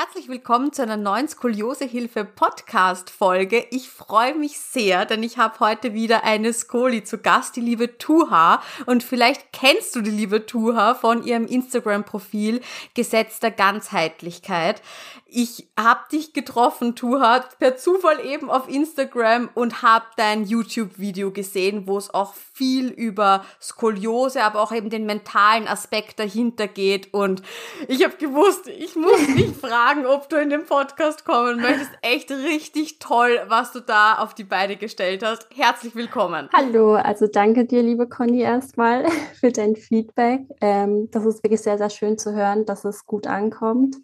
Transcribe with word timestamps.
Herzlich 0.00 0.28
willkommen 0.28 0.72
zu 0.72 0.82
einer 0.82 0.96
neuen 0.96 1.26
Skoliosehilfe 1.26 2.24
Podcast 2.24 3.10
Folge. 3.10 3.66
Ich 3.72 3.88
freue 3.88 4.36
mich 4.36 4.60
sehr, 4.60 5.06
denn 5.06 5.24
ich 5.24 5.38
habe 5.38 5.58
heute 5.58 5.92
wieder 5.92 6.22
eine 6.22 6.52
Skoli 6.52 7.02
zu 7.02 7.18
Gast, 7.18 7.56
die 7.56 7.60
liebe 7.60 7.98
Tuha. 7.98 8.62
Und 8.86 9.02
vielleicht 9.02 9.52
kennst 9.52 9.96
du 9.96 10.00
die 10.00 10.12
liebe 10.12 10.46
Tuha 10.46 10.94
von 10.94 11.24
ihrem 11.24 11.46
Instagram 11.46 12.04
Profil 12.04 12.60
Gesetz 12.94 13.40
der 13.40 13.50
Ganzheitlichkeit. 13.50 14.82
Ich 15.26 15.68
habe 15.76 16.00
dich 16.12 16.32
getroffen, 16.32 16.94
Tuha, 16.94 17.40
per 17.58 17.76
Zufall 17.76 18.24
eben 18.24 18.50
auf 18.50 18.68
Instagram 18.68 19.50
und 19.52 19.82
habe 19.82 20.06
dein 20.16 20.44
YouTube-Video 20.44 21.32
gesehen, 21.32 21.88
wo 21.88 21.98
es 21.98 22.14
auch 22.14 22.34
viel 22.54 22.88
über 22.88 23.44
Skoliose, 23.60 24.44
aber 24.44 24.62
auch 24.62 24.72
eben 24.72 24.90
den 24.90 25.06
mentalen 25.06 25.66
Aspekt 25.66 26.18
dahinter 26.20 26.68
geht. 26.68 27.12
Und 27.12 27.42
ich 27.88 28.04
habe 28.04 28.16
gewusst, 28.16 28.68
ich 28.68 28.94
muss 28.94 29.18
dich 29.36 29.54
fragen, 29.60 29.87
ob 29.96 30.28
du 30.28 30.36
in 30.36 30.50
den 30.50 30.66
Podcast 30.66 31.24
kommen 31.24 31.62
möchtest. 31.62 31.90
Echt 32.02 32.30
richtig 32.30 32.98
toll, 32.98 33.40
was 33.48 33.72
du 33.72 33.80
da 33.80 34.18
auf 34.18 34.34
die 34.34 34.44
Beine 34.44 34.76
gestellt 34.76 35.22
hast. 35.24 35.48
Herzlich 35.56 35.94
willkommen. 35.94 36.50
Hallo, 36.52 36.94
also 36.94 37.26
danke 37.26 37.64
dir, 37.64 37.82
liebe 37.82 38.06
Conny, 38.06 38.42
erstmal 38.42 39.06
für 39.40 39.50
dein 39.50 39.76
Feedback. 39.76 40.42
Ähm, 40.60 41.08
das 41.10 41.24
ist 41.24 41.42
wirklich 41.42 41.62
sehr, 41.62 41.78
sehr 41.78 41.88
schön 41.88 42.18
zu 42.18 42.34
hören, 42.34 42.66
dass 42.66 42.84
es 42.84 43.06
gut 43.06 43.26
ankommt. 43.26 43.96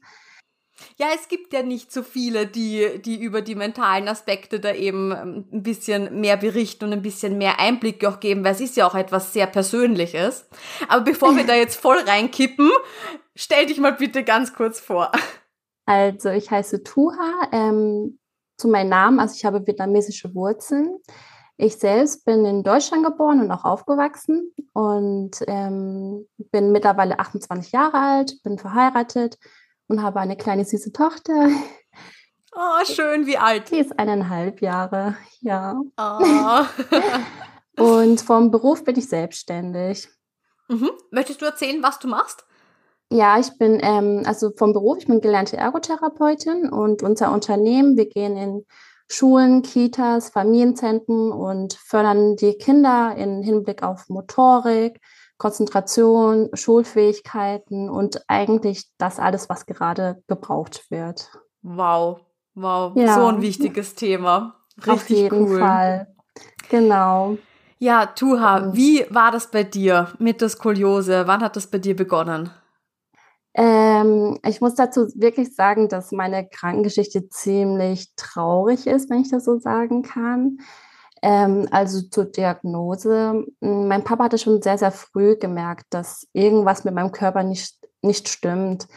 Ja, 0.96 1.08
es 1.14 1.28
gibt 1.28 1.52
ja 1.52 1.62
nicht 1.62 1.92
so 1.92 2.02
viele, 2.02 2.46
die, 2.46 3.02
die 3.04 3.22
über 3.22 3.42
die 3.42 3.54
mentalen 3.54 4.08
Aspekte 4.08 4.60
da 4.60 4.72
eben 4.72 5.12
ähm, 5.12 5.44
ein 5.52 5.62
bisschen 5.62 6.18
mehr 6.18 6.38
berichten 6.38 6.86
und 6.86 6.92
ein 6.94 7.02
bisschen 7.02 7.36
mehr 7.36 7.60
Einblicke 7.60 8.08
auch 8.08 8.20
geben, 8.20 8.42
weil 8.42 8.52
es 8.52 8.60
ist 8.60 8.76
ja 8.76 8.86
auch 8.86 8.94
etwas 8.94 9.34
sehr 9.34 9.46
Persönliches. 9.46 10.48
Aber 10.88 11.04
bevor 11.04 11.36
wir 11.36 11.44
da 11.44 11.54
jetzt 11.54 11.76
voll 11.76 11.98
reinkippen, 11.98 12.70
stell 13.36 13.66
dich 13.66 13.78
mal 13.78 13.92
bitte 13.92 14.24
ganz 14.24 14.54
kurz 14.54 14.80
vor. 14.80 15.12
Also, 15.86 16.30
ich 16.30 16.50
heiße 16.50 16.82
Tuha, 16.82 17.48
ähm, 17.52 18.18
zu 18.56 18.68
meinem 18.68 18.90
Namen, 18.90 19.20
also 19.20 19.34
ich 19.36 19.44
habe 19.44 19.66
vietnamesische 19.66 20.34
Wurzeln. 20.34 20.98
Ich 21.56 21.78
selbst 21.78 22.24
bin 22.24 22.44
in 22.44 22.62
Deutschland 22.62 23.04
geboren 23.04 23.40
und 23.40 23.50
auch 23.50 23.64
aufgewachsen 23.64 24.52
und 24.72 25.32
ähm, 25.46 26.26
bin 26.50 26.72
mittlerweile 26.72 27.18
28 27.18 27.72
Jahre 27.72 27.98
alt, 27.98 28.42
bin 28.42 28.58
verheiratet 28.58 29.38
und 29.86 30.02
habe 30.02 30.20
eine 30.20 30.36
kleine 30.36 30.64
süße 30.64 30.92
Tochter. 30.92 31.48
Oh, 32.56 32.84
schön, 32.84 33.26
wie 33.26 33.38
alt? 33.38 33.70
Die 33.70 33.78
ist 33.78 33.98
eineinhalb 33.98 34.62
Jahre, 34.62 35.16
ja. 35.40 35.80
Oh. 35.96 36.64
und 37.82 38.20
vom 38.20 38.50
Beruf 38.50 38.84
bin 38.84 38.96
ich 38.96 39.08
selbstständig. 39.08 40.08
Mhm. 40.68 40.90
Möchtest 41.10 41.42
du 41.42 41.46
erzählen, 41.46 41.82
was 41.82 41.98
du 41.98 42.08
machst? 42.08 42.44
Ja, 43.14 43.38
ich 43.38 43.56
bin 43.58 43.78
ähm, 43.80 44.22
also 44.26 44.50
vom 44.56 44.72
Beruf, 44.72 44.98
ich 44.98 45.06
bin 45.06 45.20
gelernte 45.20 45.56
Ergotherapeutin 45.56 46.68
und 46.68 47.04
unser 47.04 47.30
Unternehmen, 47.32 47.96
wir 47.96 48.08
gehen 48.08 48.36
in 48.36 48.66
Schulen, 49.06 49.62
Kitas, 49.62 50.30
Familienzentren 50.30 51.30
und 51.30 51.74
fördern 51.74 52.34
die 52.34 52.54
Kinder 52.54 53.14
im 53.16 53.40
Hinblick 53.40 53.84
auf 53.84 54.08
Motorik, 54.08 55.00
Konzentration, 55.38 56.50
Schulfähigkeiten 56.54 57.88
und 57.88 58.20
eigentlich 58.26 58.88
das 58.98 59.20
alles, 59.20 59.48
was 59.48 59.66
gerade 59.66 60.20
gebraucht 60.26 60.90
wird. 60.90 61.30
Wow, 61.62 62.18
wow, 62.56 62.96
ja. 62.96 63.14
so 63.14 63.26
ein 63.26 63.40
wichtiges 63.40 63.94
Thema. 63.94 64.56
Richtig 64.76 64.92
Auf 64.92 65.08
jeden 65.08 65.42
cool. 65.50 65.60
Fall. 65.60 66.08
Genau. 66.68 67.38
Ja, 67.78 68.06
Tuha, 68.06 68.74
wie 68.74 69.06
war 69.10 69.30
das 69.30 69.52
bei 69.52 69.62
dir 69.62 70.08
mit 70.18 70.40
der 70.40 70.48
Skoliose? 70.48 71.28
Wann 71.28 71.42
hat 71.42 71.54
das 71.54 71.68
bei 71.68 71.78
dir 71.78 71.94
begonnen? 71.94 72.50
Ähm, 73.54 74.38
ich 74.44 74.60
muss 74.60 74.74
dazu 74.74 75.06
wirklich 75.14 75.54
sagen, 75.54 75.88
dass 75.88 76.10
meine 76.10 76.48
Krankengeschichte 76.48 77.28
ziemlich 77.28 78.12
traurig 78.16 78.86
ist, 78.86 79.10
wenn 79.10 79.20
ich 79.20 79.30
das 79.30 79.44
so 79.44 79.58
sagen 79.58 80.02
kann. 80.02 80.58
Ähm, 81.22 81.68
also 81.70 82.02
zur 82.02 82.26
Diagnose. 82.26 83.46
Hm, 83.62 83.88
mein 83.88 84.04
Papa 84.04 84.24
hatte 84.24 84.38
schon 84.38 84.60
sehr, 84.60 84.78
sehr 84.78 84.92
früh 84.92 85.36
gemerkt, 85.36 85.86
dass 85.90 86.26
irgendwas 86.32 86.84
mit 86.84 86.94
meinem 86.94 87.12
Körper 87.12 87.44
nicht, 87.44 87.78
nicht 88.02 88.28
stimmt. 88.28 88.88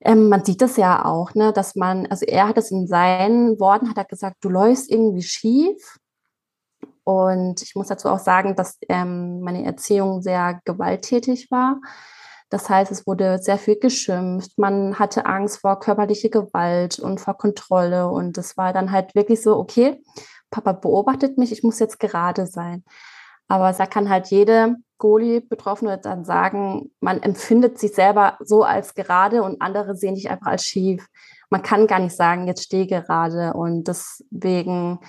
Ähm, 0.00 0.28
man 0.28 0.44
sieht 0.44 0.60
das 0.60 0.76
ja 0.76 1.04
auch, 1.04 1.34
ne, 1.34 1.52
dass 1.52 1.74
man, 1.76 2.06
also 2.06 2.26
er 2.26 2.48
hat 2.48 2.58
es 2.58 2.70
in 2.70 2.86
seinen 2.86 3.58
Worten, 3.60 3.88
hat 3.88 3.96
er 3.98 4.04
gesagt, 4.04 4.36
du 4.42 4.50
läufst 4.50 4.90
irgendwie 4.90 5.22
schief. 5.22 5.98
Und 7.04 7.62
ich 7.62 7.74
muss 7.74 7.88
dazu 7.88 8.08
auch 8.08 8.18
sagen, 8.18 8.54
dass 8.54 8.78
ähm, 8.88 9.40
meine 9.40 9.64
Erziehung 9.64 10.22
sehr 10.22 10.60
gewalttätig 10.64 11.50
war. 11.50 11.80
Das 12.52 12.68
heißt, 12.68 12.92
es 12.92 13.06
wurde 13.06 13.38
sehr 13.38 13.56
viel 13.56 13.78
geschimpft. 13.78 14.58
Man 14.58 14.98
hatte 14.98 15.24
Angst 15.24 15.62
vor 15.62 15.80
körperlicher 15.80 16.28
Gewalt 16.28 16.98
und 16.98 17.18
vor 17.18 17.38
Kontrolle. 17.38 18.10
Und 18.10 18.36
es 18.36 18.58
war 18.58 18.74
dann 18.74 18.92
halt 18.92 19.14
wirklich 19.14 19.40
so, 19.40 19.56
okay, 19.56 20.02
Papa 20.50 20.72
beobachtet 20.72 21.38
mich, 21.38 21.50
ich 21.50 21.62
muss 21.62 21.78
jetzt 21.78 21.98
gerade 21.98 22.46
sein. 22.46 22.84
Aber 23.48 23.72
da 23.72 23.86
kann 23.86 24.10
halt 24.10 24.26
jede 24.26 24.76
Goli-Betroffene 24.98 25.96
dann 25.96 26.26
sagen, 26.26 26.90
man 27.00 27.22
empfindet 27.22 27.78
sich 27.78 27.94
selber 27.94 28.36
so 28.40 28.64
als 28.64 28.92
gerade 28.92 29.42
und 29.42 29.62
andere 29.62 29.96
sehen 29.96 30.14
dich 30.14 30.28
einfach 30.28 30.48
als 30.48 30.66
schief. 30.66 31.06
Man 31.48 31.62
kann 31.62 31.86
gar 31.86 32.00
nicht 32.00 32.14
sagen, 32.14 32.46
jetzt 32.48 32.64
stehe 32.64 32.86
gerade. 32.86 33.54
Und 33.54 33.88
deswegen 33.88 35.00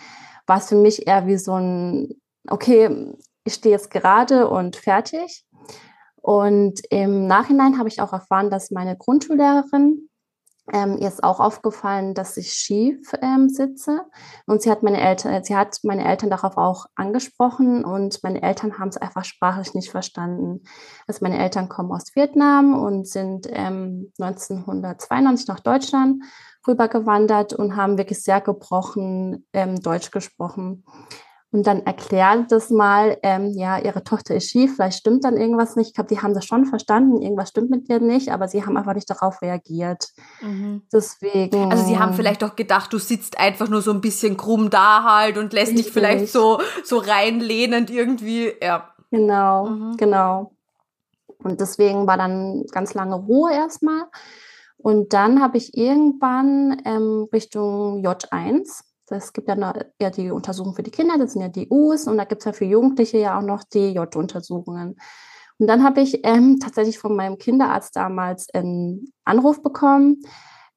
war 0.48 0.60
es 0.60 0.69
für 0.69 0.75
mich 0.75 1.07
eher 1.07 1.28
wie 1.28 1.38
so 1.38 1.56
ein, 1.56 2.22
okay, 2.48 3.13
ich 3.44 3.56
stehe 3.56 3.75
jetzt 3.75 3.92
gerade 3.92 4.48
und 4.48 4.78
fertig. 4.78 5.44
Und 6.24 6.80
im 6.90 7.28
Nachhinein 7.28 7.78
habe 7.78 7.90
ich 7.90 8.00
auch 8.00 8.14
erfahren, 8.14 8.50
dass 8.50 8.72
meine 8.72 8.98
Grundschullehrerin 8.98 10.10
ähm, 10.72 10.98
ihr 10.98 11.10
ist 11.10 11.24
auch 11.25 11.42
aufgefallen, 11.42 12.14
dass 12.14 12.38
ich 12.38 12.54
schief 12.54 13.12
ähm, 13.22 13.50
sitze. 13.50 14.06
Und 14.46 14.62
sie 14.62 14.72
hat 14.72 14.81
meine 14.81 15.02
Eltern, 15.02 15.44
sie 15.44 15.58
hat 15.58 15.80
meine 15.84 16.06
Eltern 16.06 16.30
darauf 16.30 16.56
auch 16.56 16.86
angesprochen 16.96 17.84
und 17.84 18.24
meine 18.24 18.42
Eltern 18.42 18.80
haben 18.80 18.88
es 18.88 18.96
einfach 18.96 19.25
sprachlich 19.25 19.74
nicht 19.74 19.92
verstanden. 19.92 20.64
Also 21.06 21.20
meine 21.22 21.38
Eltern 21.40 21.68
kommen 21.68 21.92
aus 21.92 22.16
Vietnam 22.16 22.81
und 22.81 23.06
sind 23.06 23.46
ähm, 23.50 24.14
1992 24.18 25.48
nach 25.50 25.60
Deutschland 25.60 26.24
rübergewandert 26.66 27.52
und 27.52 27.76
haben 27.76 27.98
wirklich 27.98 28.24
sehr 28.24 28.40
gebrochen 28.40 29.46
ähm, 29.52 29.81
Deutsch 29.81 30.12
gesprochen. 30.12 30.86
Und 31.54 31.68
dann 31.68 31.86
erklärt 31.86 32.52
das 32.52 32.72
mal, 32.72 33.16
ähm, 33.22 33.52
ja, 33.54 33.78
ihre 33.78 34.04
Tochter 34.04 34.34
ist 34.34 34.50
schief, 34.50 34.76
vielleicht 34.76 34.98
stimmt 34.98 35.24
dann 35.24 35.38
irgendwas 35.38 35.76
nicht. 35.76 35.90
Ich 35.90 35.94
glaube, 35.94 36.08
die 36.08 36.20
haben 36.20 36.34
das 36.34 36.46
schon 36.46 36.66
verstanden, 36.66 37.22
irgendwas 37.22 37.50
stimmt 37.50 37.70
mit 37.70 37.88
dir 37.88 38.00
nicht, 38.00 38.30
aber 38.30 38.48
sie 38.48 38.66
haben 38.66 38.76
einfach 38.76 38.96
nicht 38.96 39.08
darauf 39.08 39.40
reagiert. 39.44 40.08
Mhm. 40.42 40.82
Deswegen. 40.92 41.72
Also 41.72 41.86
sie 41.86 42.00
haben 42.00 42.14
vielleicht 42.14 42.44
auch 42.44 42.56
gedacht, 42.56 42.92
du 42.92 42.98
sitzt 42.98 43.40
einfach 43.40 43.70
nur 43.70 43.84
so 43.84 43.92
ein 43.92 44.02
bisschen 44.02 44.36
krumm 44.36 44.72
da 44.72 45.04
halt 45.04 45.38
und 45.38 45.54
lässt 45.54 45.78
dich 45.78 45.92
vielleicht 45.92 46.30
so, 46.30 46.60
so 46.84 46.98
reinlehnend 46.98 47.92
irgendwie, 47.92 48.52
ja. 48.60 48.90
Genau, 49.12 49.68
mhm. 49.68 49.98
genau. 49.98 50.56
Und 51.38 51.62
deswegen 51.62 52.08
war 52.08 52.18
dann 52.18 52.66
ganz 52.72 52.96
lange 52.96 53.16
Ruhe 53.16 53.54
erstmal. 53.54 54.06
Und 54.78 55.14
dann 55.14 55.40
habe 55.40 55.58
ich 55.58 55.78
irgendwann 55.78 56.82
ähm, 56.84 57.28
Richtung 57.32 58.04
J1 58.04 58.82
es 59.13 59.33
gibt 59.33 59.48
ja, 59.48 59.74
ja 60.00 60.10
die 60.10 60.31
Untersuchungen 60.31 60.75
für 60.75 60.83
die 60.83 60.92
Kinder, 60.92 61.18
das 61.18 61.33
sind 61.33 61.42
ja 61.42 61.48
die 61.48 61.68
U's 61.69 62.07
und 62.07 62.18
da 62.18 62.25
gibt 62.25 62.42
es 62.42 62.45
ja 62.45 62.54
für 62.54 62.65
Jugendliche 62.65 63.18
ja 63.18 63.38
auch 63.38 63.44
noch 63.44 63.63
die 63.63 63.94
J-Untersuchungen. 63.94 64.95
Und 65.60 65.68
dann 65.68 65.83
habe 65.83 66.01
ich 66.01 66.25
ähm, 66.25 66.60
tatsächlich 66.60 67.00
von 67.00 67.15
meinem 67.15 67.38
Kinderarzt 67.38 67.95
damals 67.95 68.48
einen 68.54 69.13
Anruf 69.24 69.62
bekommen. 69.62 70.21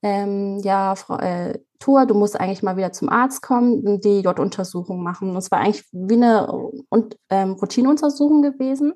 Ähm, 0.02 0.60
ja, 0.62 0.94
Frau 0.94 1.18
äh, 1.18 1.58
Tour, 1.78 2.06
du 2.06 2.14
musst 2.14 2.38
eigentlich 2.38 2.62
mal 2.62 2.76
wieder 2.76 2.92
zum 2.92 3.08
Arzt 3.08 3.42
kommen 3.42 3.80
und 3.86 4.04
die 4.04 4.20
J-Untersuchung 4.20 5.02
machen. 5.02 5.30
Und 5.30 5.36
es 5.36 5.50
war 5.50 5.60
eigentlich 5.60 5.84
wie 5.92 6.14
eine 6.14 6.48
ähm, 7.30 7.52
Routineuntersuchung 7.52 8.42
gewesen. 8.42 8.94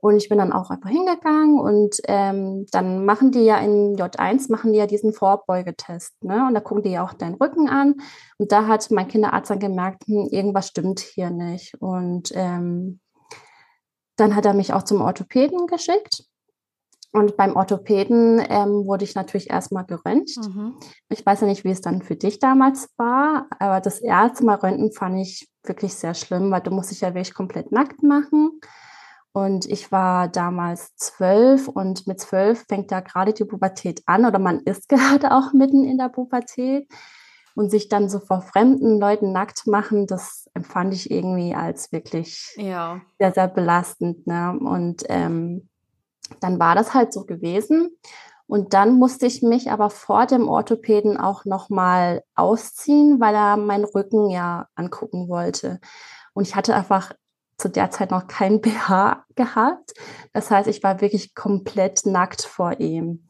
Und 0.00 0.16
ich 0.16 0.28
bin 0.28 0.38
dann 0.38 0.52
auch 0.52 0.70
einfach 0.70 0.90
hingegangen 0.90 1.58
und 1.58 1.96
ähm, 2.06 2.66
dann 2.70 3.04
machen 3.04 3.32
die 3.32 3.44
ja 3.44 3.58
in 3.58 3.96
J1, 3.96 4.50
machen 4.50 4.72
die 4.72 4.78
ja 4.78 4.86
diesen 4.86 5.12
Vorbeugetest. 5.12 6.22
Ne? 6.22 6.46
Und 6.46 6.54
da 6.54 6.60
gucken 6.60 6.84
die 6.84 6.90
ja 6.90 7.04
auch 7.04 7.14
deinen 7.14 7.34
Rücken 7.34 7.68
an. 7.68 7.96
Und 8.38 8.52
da 8.52 8.68
hat 8.68 8.88
mein 8.92 9.08
Kinderarzt 9.08 9.50
dann 9.50 9.58
gemerkt, 9.58 10.06
hm, 10.06 10.28
irgendwas 10.30 10.68
stimmt 10.68 11.00
hier 11.00 11.30
nicht. 11.30 11.74
Und 11.80 12.30
ähm, 12.34 13.00
dann 14.16 14.36
hat 14.36 14.46
er 14.46 14.54
mich 14.54 14.72
auch 14.72 14.84
zum 14.84 15.00
Orthopäden 15.00 15.66
geschickt. 15.66 16.24
Und 17.12 17.36
beim 17.36 17.56
Orthopäden 17.56 18.40
ähm, 18.48 18.86
wurde 18.86 19.04
ich 19.04 19.14
natürlich 19.14 19.50
erstmal 19.50 19.86
geröntgt. 19.86 20.36
Mhm. 20.36 20.74
Ich 21.08 21.24
weiß 21.24 21.40
ja 21.40 21.46
nicht, 21.46 21.64
wie 21.64 21.70
es 21.70 21.80
dann 21.80 22.02
für 22.02 22.16
dich 22.16 22.38
damals 22.38 22.90
war, 22.98 23.46
aber 23.58 23.80
das 23.80 24.00
erste 24.00 24.44
Mal 24.44 24.56
Röntgen 24.56 24.92
fand 24.92 25.18
ich 25.18 25.48
wirklich 25.64 25.94
sehr 25.94 26.14
schlimm, 26.14 26.50
weil 26.50 26.60
du 26.60 26.70
musst 26.70 26.90
dich 26.90 27.00
ja 27.00 27.08
wirklich 27.08 27.34
komplett 27.34 27.72
nackt 27.72 28.02
machen. 28.02 28.60
Und 29.32 29.66
ich 29.66 29.92
war 29.92 30.28
damals 30.28 30.96
zwölf 30.96 31.68
und 31.68 32.06
mit 32.06 32.20
zwölf 32.20 32.64
fängt 32.66 32.90
da 32.90 33.00
gerade 33.00 33.32
die 33.32 33.44
Pubertät 33.44 34.02
an 34.06 34.24
oder 34.24 34.38
man 34.38 34.60
ist 34.60 34.88
gerade 34.88 35.32
auch 35.32 35.52
mitten 35.52 35.84
in 35.84 35.98
der 35.98 36.08
Pubertät. 36.08 36.88
Und 37.54 37.70
sich 37.70 37.88
dann 37.88 38.08
so 38.08 38.20
vor 38.20 38.40
fremden 38.40 39.00
Leuten 39.00 39.32
nackt 39.32 39.66
machen, 39.66 40.06
das 40.06 40.48
empfand 40.54 40.94
ich 40.94 41.10
irgendwie 41.10 41.56
als 41.56 41.90
wirklich 41.90 42.54
ja. 42.56 43.00
sehr, 43.18 43.32
sehr 43.32 43.48
belastend. 43.48 44.28
Ne? 44.28 44.56
Und 44.60 45.02
ähm, 45.08 45.68
dann 46.38 46.60
war 46.60 46.76
das 46.76 46.94
halt 46.94 47.12
so 47.12 47.24
gewesen. 47.24 47.90
Und 48.46 48.72
dann 48.72 48.94
musste 48.94 49.26
ich 49.26 49.42
mich 49.42 49.70
aber 49.70 49.90
vor 49.90 50.26
dem 50.26 50.48
Orthopäden 50.48 51.18
auch 51.18 51.44
nochmal 51.44 52.22
ausziehen, 52.34 53.20
weil 53.20 53.34
er 53.34 53.56
meinen 53.58 53.84
Rücken 53.84 54.30
ja 54.30 54.68
angucken 54.74 55.28
wollte. 55.28 55.80
Und 56.32 56.46
ich 56.46 56.54
hatte 56.54 56.74
einfach 56.74 57.12
zu 57.58 57.68
der 57.68 57.90
Zeit 57.90 58.10
noch 58.10 58.26
kein 58.26 58.60
BH 58.62 59.24
gehabt. 59.34 59.92
Das 60.32 60.50
heißt, 60.50 60.68
ich 60.68 60.82
war 60.82 61.00
wirklich 61.00 61.34
komplett 61.34 62.06
nackt 62.06 62.42
vor 62.42 62.80
ihm. 62.80 63.26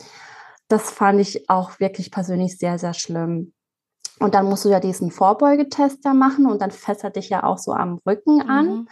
Das 0.68 0.90
fand 0.90 1.20
ich 1.20 1.48
auch 1.48 1.80
wirklich 1.80 2.10
persönlich 2.10 2.58
sehr, 2.58 2.78
sehr 2.78 2.94
schlimm. 2.94 3.54
Und 4.20 4.34
dann 4.34 4.46
musst 4.46 4.64
du 4.64 4.68
ja 4.68 4.80
diesen 4.80 5.10
Vorbeugetest 5.10 6.04
da 6.04 6.12
machen 6.12 6.46
und 6.46 6.60
dann 6.60 6.70
fässt 6.70 7.04
dich 7.16 7.28
ja 7.28 7.44
auch 7.44 7.58
so 7.58 7.72
am 7.72 8.00
Rücken 8.06 8.42
an. 8.42 8.66
Mhm. 8.66 8.88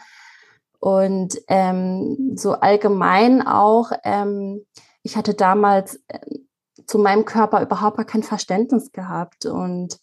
Und 0.78 1.38
ähm, 1.48 2.34
so 2.36 2.52
allgemein 2.52 3.46
auch, 3.46 3.90
ähm, 4.04 4.64
ich 5.02 5.16
hatte 5.16 5.34
damals 5.34 6.00
äh, 6.08 6.20
zu 6.86 6.98
meinem 6.98 7.24
Körper 7.24 7.60
überhaupt 7.60 8.06
kein 8.06 8.22
Verständnis 8.22 8.92
gehabt. 8.92 9.46
Und 9.46 9.98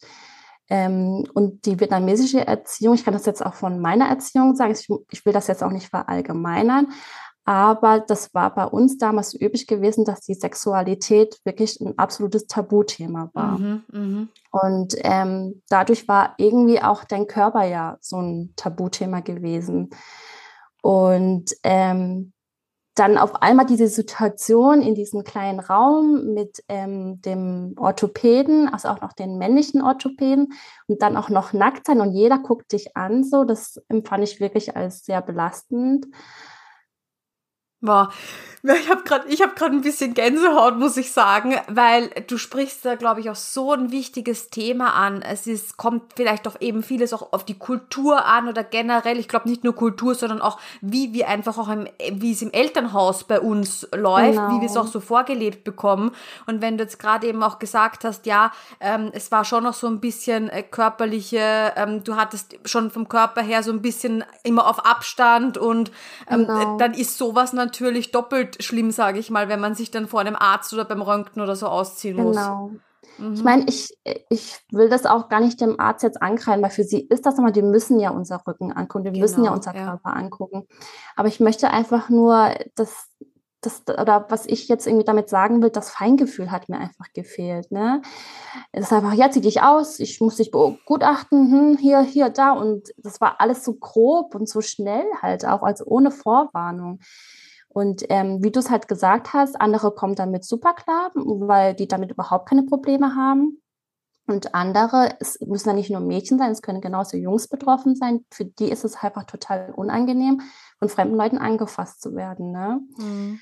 ähm, 0.70 1.26
und 1.34 1.66
die 1.66 1.80
vietnamesische 1.80 2.46
Erziehung, 2.46 2.96
ich 2.96 3.04
kann 3.04 3.14
das 3.14 3.26
jetzt 3.26 3.46
auch 3.46 3.54
von 3.54 3.80
meiner 3.80 4.08
Erziehung 4.08 4.56
sagen, 4.56 4.72
ich, 4.72 4.88
ich 5.12 5.26
will 5.26 5.34
das 5.34 5.48
jetzt 5.48 5.64
auch 5.64 5.72
nicht 5.72 5.90
verallgemeinern, 5.90 6.88
aber 7.46 8.00
das 8.00 8.34
war 8.34 8.54
bei 8.56 8.66
uns 8.66 8.98
damals 8.98 9.34
üblich 9.34 9.68
gewesen, 9.68 10.06
dass 10.06 10.22
die 10.22 10.34
Sexualität 10.34 11.40
wirklich 11.44 11.80
ein 11.82 11.98
absolutes 11.98 12.48
Tabuthema 12.48 13.30
war. 13.34 13.58
Mhm, 13.58 13.84
mh. 13.92 14.28
Und 14.52 14.96
ähm, 15.00 15.62
dadurch 15.68 16.08
war 16.08 16.36
irgendwie 16.38 16.82
auch 16.82 17.04
dein 17.04 17.28
Körper 17.28 17.66
ja 17.66 17.98
so 18.00 18.22
ein 18.22 18.54
Tabuthema 18.56 19.20
gewesen. 19.20 19.90
Und 20.82 21.52
ähm, 21.64 22.33
dann 22.96 23.18
auf 23.18 23.42
einmal 23.42 23.66
diese 23.66 23.88
Situation 23.88 24.82
in 24.82 24.94
diesem 24.94 25.24
kleinen 25.24 25.60
Raum 25.60 26.34
mit 26.34 26.64
ähm, 26.68 27.22
dem 27.22 27.74
Orthopäden, 27.78 28.70
also 28.70 28.90
auch 28.90 29.02
noch 29.02 29.14
den 29.14 29.38
männlichen 29.38 29.82
Orthopäden 29.82 30.54
und 30.88 31.02
dann 31.02 31.18
auch 31.18 31.30
noch 31.30 31.54
nackt 31.54 31.88
sein 31.88 32.02
und 32.02 32.14
jeder 32.14 32.38
guckt 32.38 32.72
dich 32.72 32.96
an, 32.96 33.24
so 33.24 33.46
das 33.46 33.82
empfand 33.88 34.24
ich 34.24 34.40
wirklich 34.40 34.76
als 34.76 35.06
sehr 35.06 35.22
belastend. 35.22 36.06
Boah, 37.84 38.10
ich 38.66 38.90
habe 38.90 39.04
gerade 39.04 39.28
ich 39.28 39.40
gerade 39.40 39.76
ein 39.76 39.82
bisschen 39.82 40.14
Gänsehaut, 40.14 40.80
muss 40.80 40.96
ich 40.96 41.12
sagen, 41.12 41.56
weil 41.68 42.10
du 42.28 42.38
sprichst 42.38 42.86
da 42.86 42.96
glaube 42.96 43.20
ich 43.20 43.30
auch 43.30 43.36
so 43.36 43.74
ein 43.74 43.92
wichtiges 43.92 44.50
Thema 44.50 44.94
an. 44.94 45.22
Es 45.22 45.48
ist 45.48 45.76
kommt 45.76 46.14
vielleicht 46.16 46.48
auch 46.48 46.56
eben 46.62 46.82
vieles 46.82 47.14
auch 47.14 47.34
auf 47.34 47.44
die 47.44 47.60
Kultur 47.60 48.26
an 48.26 48.48
oder 48.48 48.64
generell, 48.64 49.20
ich 49.20 49.28
glaube 49.28 49.50
nicht 49.50 49.66
nur 49.66 49.76
Kultur, 49.76 50.16
sondern 50.16 50.42
auch 50.42 50.60
wie 50.80 51.12
wir 51.12 51.28
einfach 51.28 51.58
auch 51.58 51.68
im, 51.68 51.90
wie 52.14 52.32
es 52.32 52.42
im 52.42 52.52
Elternhaus 52.52 53.26
bei 53.26 53.42
uns 53.42 53.86
läuft, 53.94 54.38
genau. 54.38 54.56
wie 54.56 54.62
wir 54.62 54.70
es 54.70 54.78
auch 54.78 54.88
so 54.88 55.02
vorgelebt 55.02 55.66
bekommen 55.66 56.12
und 56.46 56.62
wenn 56.62 56.78
du 56.78 56.86
jetzt 56.86 57.00
gerade 57.00 57.28
eben 57.28 57.44
auch 57.44 57.60
gesagt 57.60 58.06
hast, 58.06 58.26
ja, 58.26 58.54
ähm, 58.80 59.10
es 59.12 59.30
war 59.30 59.44
schon 59.44 59.66
noch 59.66 59.74
so 59.74 59.88
ein 59.88 60.00
bisschen 60.00 60.48
äh, 60.48 60.64
körperliche, 60.64 61.74
ähm, 61.76 62.06
du 62.06 62.16
hattest 62.16 62.56
schon 62.64 62.92
vom 62.92 63.10
Körper 63.10 63.42
her 63.42 63.62
so 63.62 63.72
ein 63.72 63.82
bisschen 63.82 64.24
immer 64.44 64.68
auf 64.68 64.86
Abstand 64.86 65.58
und 65.58 65.92
ähm, 66.30 66.48
genau. 66.48 66.78
dann 66.78 66.94
ist 66.94 67.18
sowas 67.18 67.52
natürlich 67.52 67.73
doppelt 68.12 68.64
schlimm, 68.64 68.92
sage 68.92 69.20
ich 69.20 69.30
mal, 69.30 69.50
wenn 69.50 69.60
man 69.60 69.76
sich 69.76 69.92
dann 69.92 70.08
vor 70.08 70.20
einem 70.20 70.36
Arzt 70.36 70.74
oder 70.74 70.86
beim 70.86 71.02
Röntgen 71.02 71.42
oder 71.42 71.56
so 71.56 71.68
ausziehen 71.68 72.18
muss. 72.18 72.36
Genau. 72.36 72.72
Mhm. 73.18 73.34
Ich 73.34 73.44
meine, 73.44 73.66
ich, 73.68 73.98
ich 74.30 74.60
will 74.72 74.90
das 74.90 75.06
auch 75.06 75.30
gar 75.30 75.40
nicht 75.40 75.62
dem 75.62 75.80
Arzt 75.80 76.04
jetzt 76.04 76.22
ankreiden, 76.22 76.64
weil 76.64 76.72
für 76.72 76.84
sie 76.84 77.02
ist 77.02 77.26
das 77.26 77.38
immer, 77.38 77.52
die 77.52 77.62
müssen 77.62 78.00
ja 78.00 78.10
unser 78.10 78.42
Rücken 78.48 78.72
angucken, 78.72 79.06
die 79.06 79.12
genau, 79.12 79.22
müssen 79.22 79.44
ja 79.44 79.52
genau, 79.52 79.56
unser 79.56 79.76
ja. 79.76 79.86
Körper 79.86 80.16
angucken. 80.16 80.68
Aber 81.16 81.28
ich 81.28 81.40
möchte 81.40 81.70
einfach 81.70 82.10
nur, 82.10 82.54
dass 82.76 83.10
das, 83.66 83.84
oder 83.88 84.26
was 84.30 84.46
ich 84.46 84.68
jetzt 84.68 84.88
irgendwie 84.88 85.06
damit 85.06 85.30
sagen 85.30 85.62
will, 85.62 85.70
das 85.70 85.90
Feingefühl 85.90 86.52
hat 86.52 86.70
mir 86.70 86.80
einfach 86.80 87.12
gefehlt. 87.14 87.72
Ne? 87.72 88.02
Es 88.72 88.86
ist 88.86 88.94
einfach, 88.94 89.14
ja, 89.14 89.32
zieh 89.32 89.42
dich 89.42 89.62
aus, 89.62 90.00
ich 90.00 90.20
muss 90.20 90.38
dich 90.38 90.52
begutachten, 90.52 91.52
hm, 91.52 91.78
hier, 91.78 92.02
hier, 92.02 92.30
da. 92.30 92.52
Und 92.52 92.94
das 92.98 93.22
war 93.22 93.40
alles 93.40 93.64
so 93.64 93.74
grob 93.74 94.36
und 94.36 94.50
so 94.50 94.62
schnell 94.62 95.06
halt 95.22 95.46
auch, 95.46 95.64
also 95.64 95.86
ohne 95.86 96.12
Vorwarnung. 96.12 97.00
Und 97.74 98.04
ähm, 98.10 98.44
wie 98.44 98.52
du 98.52 98.60
es 98.60 98.70
halt 98.70 98.88
gesagt 98.88 99.34
hast, 99.34 99.60
andere 99.60 99.92
kommen 99.92 100.16
damit 100.16 100.46
super 100.46 100.74
klar, 100.74 101.12
weil 101.16 101.74
die 101.74 101.88
damit 101.88 102.12
überhaupt 102.12 102.48
keine 102.48 102.64
Probleme 102.64 103.16
haben. 103.16 103.60
Und 104.26 104.56
andere, 104.56 105.16
es 105.20 105.40
müssen 105.42 105.70
ja 105.70 105.76
nicht 105.76 105.90
nur 105.90 106.00
Mädchen 106.00 106.38
sein, 106.38 106.52
es 106.52 106.62
können 106.62 106.80
genauso 106.80 107.18
Jungs 107.18 107.50
betroffen 107.50 107.96
sein. 107.96 108.26
Für 108.32 108.46
die 108.46 108.70
ist 108.70 108.86
es 108.86 108.96
einfach 108.96 109.26
total 109.26 109.74
unangenehm, 109.76 110.42
von 110.80 110.88
fremden 110.88 111.18
Leuten 111.18 111.38
angefasst 111.38 112.02
zu 112.02 112.16
werden. 112.16 112.52
Ne? 112.52 112.80
Mhm. 112.98 113.40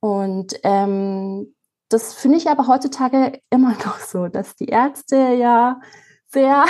Und 0.00 0.54
ähm, 0.62 1.54
das 1.90 2.14
finde 2.14 2.38
ich 2.38 2.48
aber 2.48 2.66
heutzutage 2.66 3.40
immer 3.50 3.72
noch 3.84 3.98
so, 3.98 4.28
dass 4.28 4.56
die 4.56 4.68
Ärzte 4.68 5.16
ja 5.16 5.80
sehr, 6.28 6.64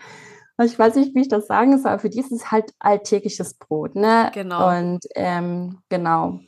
ich 0.62 0.78
weiß 0.78 0.96
nicht, 0.96 1.14
wie 1.14 1.22
ich 1.22 1.28
das 1.28 1.46
sagen 1.46 1.78
soll, 1.78 1.92
aber 1.92 2.00
für 2.00 2.10
die 2.10 2.20
ist 2.20 2.32
es 2.32 2.50
halt 2.50 2.74
alltägliches 2.78 3.54
Brot. 3.54 3.94
Ne? 3.94 4.30
Genau. 4.34 4.68
Und 4.78 5.06
ähm, 5.14 5.78
genau. 5.88 6.40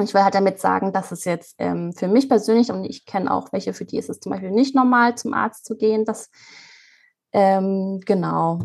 Ich 0.00 0.14
will 0.14 0.22
halt 0.24 0.34
damit 0.34 0.58
sagen, 0.60 0.92
dass 0.92 1.12
es 1.12 1.24
jetzt 1.24 1.54
ähm, 1.58 1.92
für 1.92 2.08
mich 2.08 2.28
persönlich, 2.28 2.70
und 2.70 2.84
ich 2.84 3.04
kenne 3.04 3.30
auch 3.32 3.52
welche, 3.52 3.74
für 3.74 3.84
die 3.84 3.98
ist 3.98 4.08
es 4.08 4.20
zum 4.20 4.32
Beispiel 4.32 4.50
nicht 4.50 4.74
normal, 4.74 5.16
zum 5.16 5.34
Arzt 5.34 5.64
zu 5.66 5.76
gehen, 5.76 6.04
das 6.04 6.30
ähm, 7.32 8.00
genau. 8.06 8.60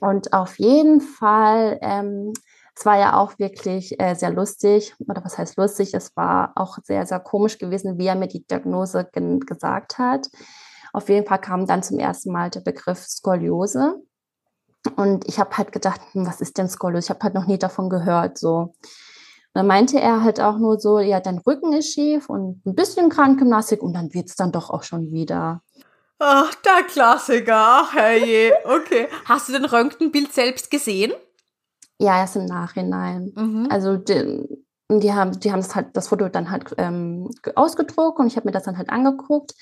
Und 0.00 0.32
auf 0.32 0.58
jeden 0.58 1.00
Fall 1.00 1.78
ähm, 1.82 2.32
Es 2.74 2.86
war 2.86 2.98
ja 2.98 3.18
auch 3.18 3.38
wirklich 3.38 4.00
äh, 4.00 4.14
sehr 4.14 4.30
lustig, 4.30 4.94
oder 5.06 5.22
was 5.24 5.36
heißt 5.36 5.56
lustig? 5.58 5.92
Es 5.94 6.16
war 6.16 6.52
auch 6.56 6.78
sehr, 6.82 7.04
sehr 7.04 7.20
komisch 7.20 7.58
gewesen, 7.58 7.98
wie 7.98 8.06
er 8.06 8.14
mir 8.14 8.28
die 8.28 8.46
Diagnose 8.46 9.06
gesagt 9.12 9.98
hat. 9.98 10.28
Auf 10.94 11.08
jeden 11.08 11.26
Fall 11.26 11.40
kam 11.40 11.66
dann 11.66 11.82
zum 11.82 11.98
ersten 11.98 12.32
Mal 12.32 12.50
der 12.50 12.60
Begriff 12.60 12.98
Skoliose. 13.00 14.00
Und 14.96 15.28
ich 15.28 15.38
habe 15.38 15.56
halt 15.58 15.72
gedacht, 15.72 16.00
hm, 16.12 16.26
was 16.26 16.40
ist 16.40 16.56
denn 16.56 16.68
Skoliose? 16.68 17.06
Ich 17.06 17.10
habe 17.10 17.20
halt 17.24 17.34
noch 17.34 17.46
nie 17.46 17.58
davon 17.58 17.90
gehört. 17.90 18.38
So. 18.38 18.74
Und 19.54 19.58
dann 19.58 19.66
meinte 19.66 20.00
er 20.00 20.24
halt 20.24 20.40
auch 20.40 20.58
nur 20.58 20.80
so, 20.80 20.98
ja, 20.98 21.20
dein 21.20 21.38
Rücken 21.38 21.74
ist 21.74 21.92
schief 21.92 22.30
und 22.30 22.64
ein 22.64 22.74
bisschen 22.74 23.10
Krankengymnastik 23.10 23.82
und 23.82 23.92
dann 23.92 24.14
wird 24.14 24.28
es 24.28 24.36
dann 24.36 24.50
doch 24.50 24.70
auch 24.70 24.82
schon 24.82 25.10
wieder. 25.10 25.60
Ach, 26.18 26.54
der 26.54 26.84
Klassiker. 26.84 27.54
Ach, 27.54 27.92
herrje. 27.92 28.54
Okay. 28.64 29.08
Hast 29.26 29.48
du 29.48 29.52
den 29.52 29.66
Röntgenbild 29.66 30.32
selbst 30.32 30.70
gesehen? 30.70 31.12
Ja, 31.98 32.18
erst 32.18 32.36
im 32.36 32.46
Nachhinein. 32.46 33.32
Mhm. 33.36 33.68
Also 33.70 33.96
die, 33.96 34.48
die, 34.88 35.12
haben, 35.12 35.38
die 35.38 35.52
haben 35.52 35.60
das 35.60 35.74
halt, 35.74 35.88
das 35.94 36.08
Foto 36.08 36.28
dann 36.28 36.50
halt 36.50 36.74
ähm, 36.78 37.30
ausgedruckt 37.54 38.20
und 38.20 38.28
ich 38.28 38.36
habe 38.36 38.48
mir 38.48 38.52
das 38.52 38.62
dann 38.62 38.78
halt 38.78 38.88
angeguckt. 38.88 39.54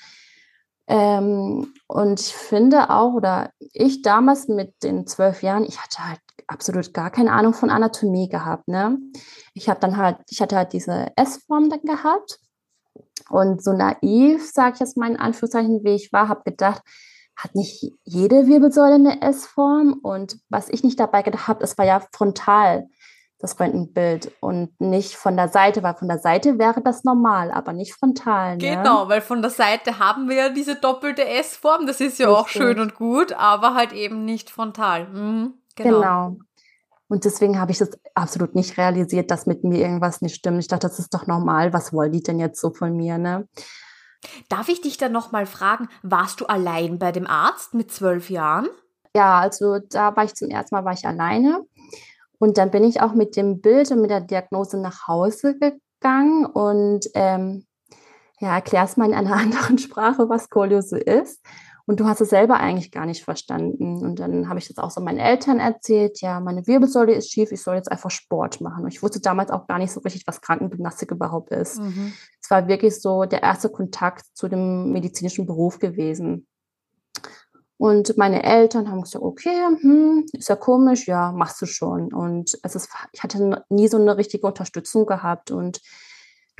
Ähm, 0.87 1.73
und 1.87 2.19
ich 2.19 2.33
finde 2.33 2.89
auch, 2.89 3.13
oder 3.13 3.51
ich 3.73 4.01
damals 4.01 4.47
mit 4.47 4.83
den 4.83 5.07
zwölf 5.07 5.43
Jahren, 5.43 5.65
ich 5.65 5.81
hatte 5.81 6.07
halt 6.07 6.19
absolut 6.51 6.93
gar 6.93 7.09
keine 7.09 7.31
Ahnung 7.31 7.53
von 7.53 7.69
Anatomie 7.69 8.29
gehabt. 8.29 8.67
Ne? 8.67 8.97
Ich 9.53 9.69
habe 9.69 9.79
dann 9.79 9.97
halt, 9.97 10.17
ich 10.29 10.41
hatte 10.41 10.55
halt 10.55 10.73
diese 10.73 11.07
S-Form 11.15 11.69
dann 11.69 11.81
gehabt. 11.81 12.39
Und 13.29 13.63
so 13.63 13.71
naiv, 13.71 14.51
sage 14.51 14.73
ich 14.75 14.79
jetzt 14.81 14.97
mal 14.97 15.09
in 15.09 15.17
Anführungszeichen, 15.19 15.83
wie 15.83 15.95
ich 15.95 16.11
war, 16.11 16.27
habe 16.27 16.41
gedacht, 16.43 16.81
hat 17.35 17.55
nicht 17.55 17.93
jede 18.03 18.47
Wirbelsäule 18.47 18.95
eine 18.95 19.21
S-Form? 19.21 19.99
Und 20.03 20.37
was 20.49 20.69
ich 20.69 20.83
nicht 20.83 20.99
dabei 20.99 21.21
gedacht 21.21 21.47
habe, 21.47 21.63
es 21.63 21.77
war 21.77 21.85
ja 21.85 22.01
frontal 22.11 22.87
das 23.39 23.59
Röntgenbild 23.59 24.31
und 24.39 24.79
nicht 24.79 25.15
von 25.15 25.35
der 25.35 25.47
Seite, 25.47 25.81
weil 25.81 25.95
von 25.95 26.07
der 26.07 26.19
Seite 26.19 26.59
wäre 26.59 26.81
das 26.81 27.03
normal, 27.03 27.51
aber 27.51 27.73
nicht 27.73 27.93
frontal. 27.93 28.57
Ne? 28.57 28.75
Genau, 28.75 29.09
weil 29.09 29.21
von 29.21 29.41
der 29.41 29.49
Seite 29.49 29.97
haben 29.97 30.29
wir 30.29 30.35
ja 30.35 30.49
diese 30.49 30.75
doppelte 30.75 31.27
S-Form, 31.27 31.87
das 31.87 32.01
ist 32.01 32.19
ja 32.19 32.27
Richtig. 32.27 32.43
auch 32.43 32.47
schön 32.49 32.79
und 32.79 32.93
gut, 32.95 33.33
aber 33.33 33.73
halt 33.73 33.93
eben 33.93 34.25
nicht 34.25 34.51
frontal. 34.51 35.07
Mhm, 35.07 35.53
genau. 35.83 36.29
genau. 36.29 36.37
Und 37.07 37.25
deswegen 37.25 37.59
habe 37.59 37.71
ich 37.71 37.77
das 37.77 37.91
absolut 38.15 38.55
nicht 38.55 38.77
realisiert, 38.77 39.31
dass 39.31 39.45
mit 39.45 39.65
mir 39.65 39.79
irgendwas 39.79 40.21
nicht 40.21 40.35
stimmt. 40.35 40.59
Ich 40.59 40.69
dachte, 40.69 40.87
das 40.87 40.97
ist 40.97 41.13
doch 41.13 41.27
normal. 41.27 41.73
Was 41.73 41.91
wollen 41.91 42.13
die 42.13 42.23
denn 42.23 42.39
jetzt 42.39 42.61
so 42.61 42.71
von 42.71 42.95
mir, 42.95 43.17
ne? 43.17 43.49
Darf 44.49 44.69
ich 44.69 44.81
dich 44.81 44.97
dann 44.97 45.11
nochmal 45.11 45.45
fragen, 45.45 45.89
warst 46.03 46.39
du 46.39 46.45
allein 46.45 46.99
bei 46.99 47.11
dem 47.11 47.27
Arzt 47.27 47.73
mit 47.73 47.91
zwölf 47.91 48.29
Jahren? 48.29 48.69
Ja, 49.15 49.39
also 49.39 49.79
da 49.79 50.15
war 50.15 50.23
ich 50.23 50.35
zum 50.35 50.49
ersten 50.49 50.73
Mal 50.75 50.85
war 50.85 50.93
ich 50.93 51.05
alleine. 51.05 51.65
Und 52.39 52.57
dann 52.57 52.71
bin 52.71 52.83
ich 52.83 53.01
auch 53.01 53.13
mit 53.13 53.35
dem 53.35 53.61
Bild 53.61 53.91
und 53.91 54.01
mit 54.01 54.09
der 54.09 54.21
Diagnose 54.21 54.79
nach 54.79 55.07
Hause 55.07 55.57
gegangen 55.59 56.45
und 56.45 57.07
ähm, 57.13 57.65
ja, 58.39 58.55
erklärst 58.55 58.97
mal 58.97 59.09
in 59.09 59.13
einer 59.13 59.33
anderen 59.35 59.77
Sprache, 59.77 60.29
was 60.29 60.45
Skoliose 60.45 60.97
ist. 60.97 61.45
Und 61.91 61.99
du 61.99 62.05
hast 62.05 62.21
es 62.21 62.29
selber 62.29 62.57
eigentlich 62.57 62.89
gar 62.89 63.05
nicht 63.05 63.25
verstanden. 63.25 63.97
Und 63.97 64.21
dann 64.21 64.47
habe 64.47 64.59
ich 64.59 64.67
das 64.69 64.77
auch 64.77 64.91
so 64.91 65.01
meinen 65.01 65.19
Eltern 65.19 65.59
erzählt, 65.59 66.21
ja, 66.21 66.39
meine 66.39 66.65
Wirbelsäule 66.65 67.11
ist 67.11 67.33
schief, 67.33 67.51
ich 67.51 67.61
soll 67.61 67.75
jetzt 67.75 67.91
einfach 67.91 68.09
Sport 68.09 68.61
machen. 68.61 68.85
Und 68.85 68.93
ich 68.93 69.03
wusste 69.03 69.19
damals 69.19 69.51
auch 69.51 69.67
gar 69.67 69.77
nicht 69.77 69.91
so 69.91 69.99
richtig, 69.99 70.25
was 70.25 70.39
Krankengymnastik 70.39 71.11
überhaupt 71.11 71.51
ist. 71.51 71.81
Mhm. 71.81 72.13
Es 72.41 72.49
war 72.49 72.69
wirklich 72.69 73.01
so 73.01 73.25
der 73.25 73.43
erste 73.43 73.67
Kontakt 73.67 74.23
zu 74.35 74.47
dem 74.47 74.93
medizinischen 74.93 75.45
Beruf 75.45 75.79
gewesen. 75.79 76.47
Und 77.75 78.17
meine 78.17 78.41
Eltern 78.41 78.89
haben 78.89 79.01
gesagt, 79.01 79.25
okay, 79.25 79.61
hm, 79.81 80.27
ist 80.31 80.47
ja 80.47 80.55
komisch, 80.55 81.09
ja, 81.09 81.33
machst 81.33 81.61
du 81.61 81.65
schon. 81.65 82.13
Und 82.13 82.57
es 82.63 82.73
ist, 82.73 82.87
ich 83.11 83.21
hatte 83.21 83.65
nie 83.67 83.89
so 83.89 83.97
eine 83.97 84.15
richtige 84.15 84.47
Unterstützung 84.47 85.05
gehabt. 85.05 85.51
Und 85.51 85.81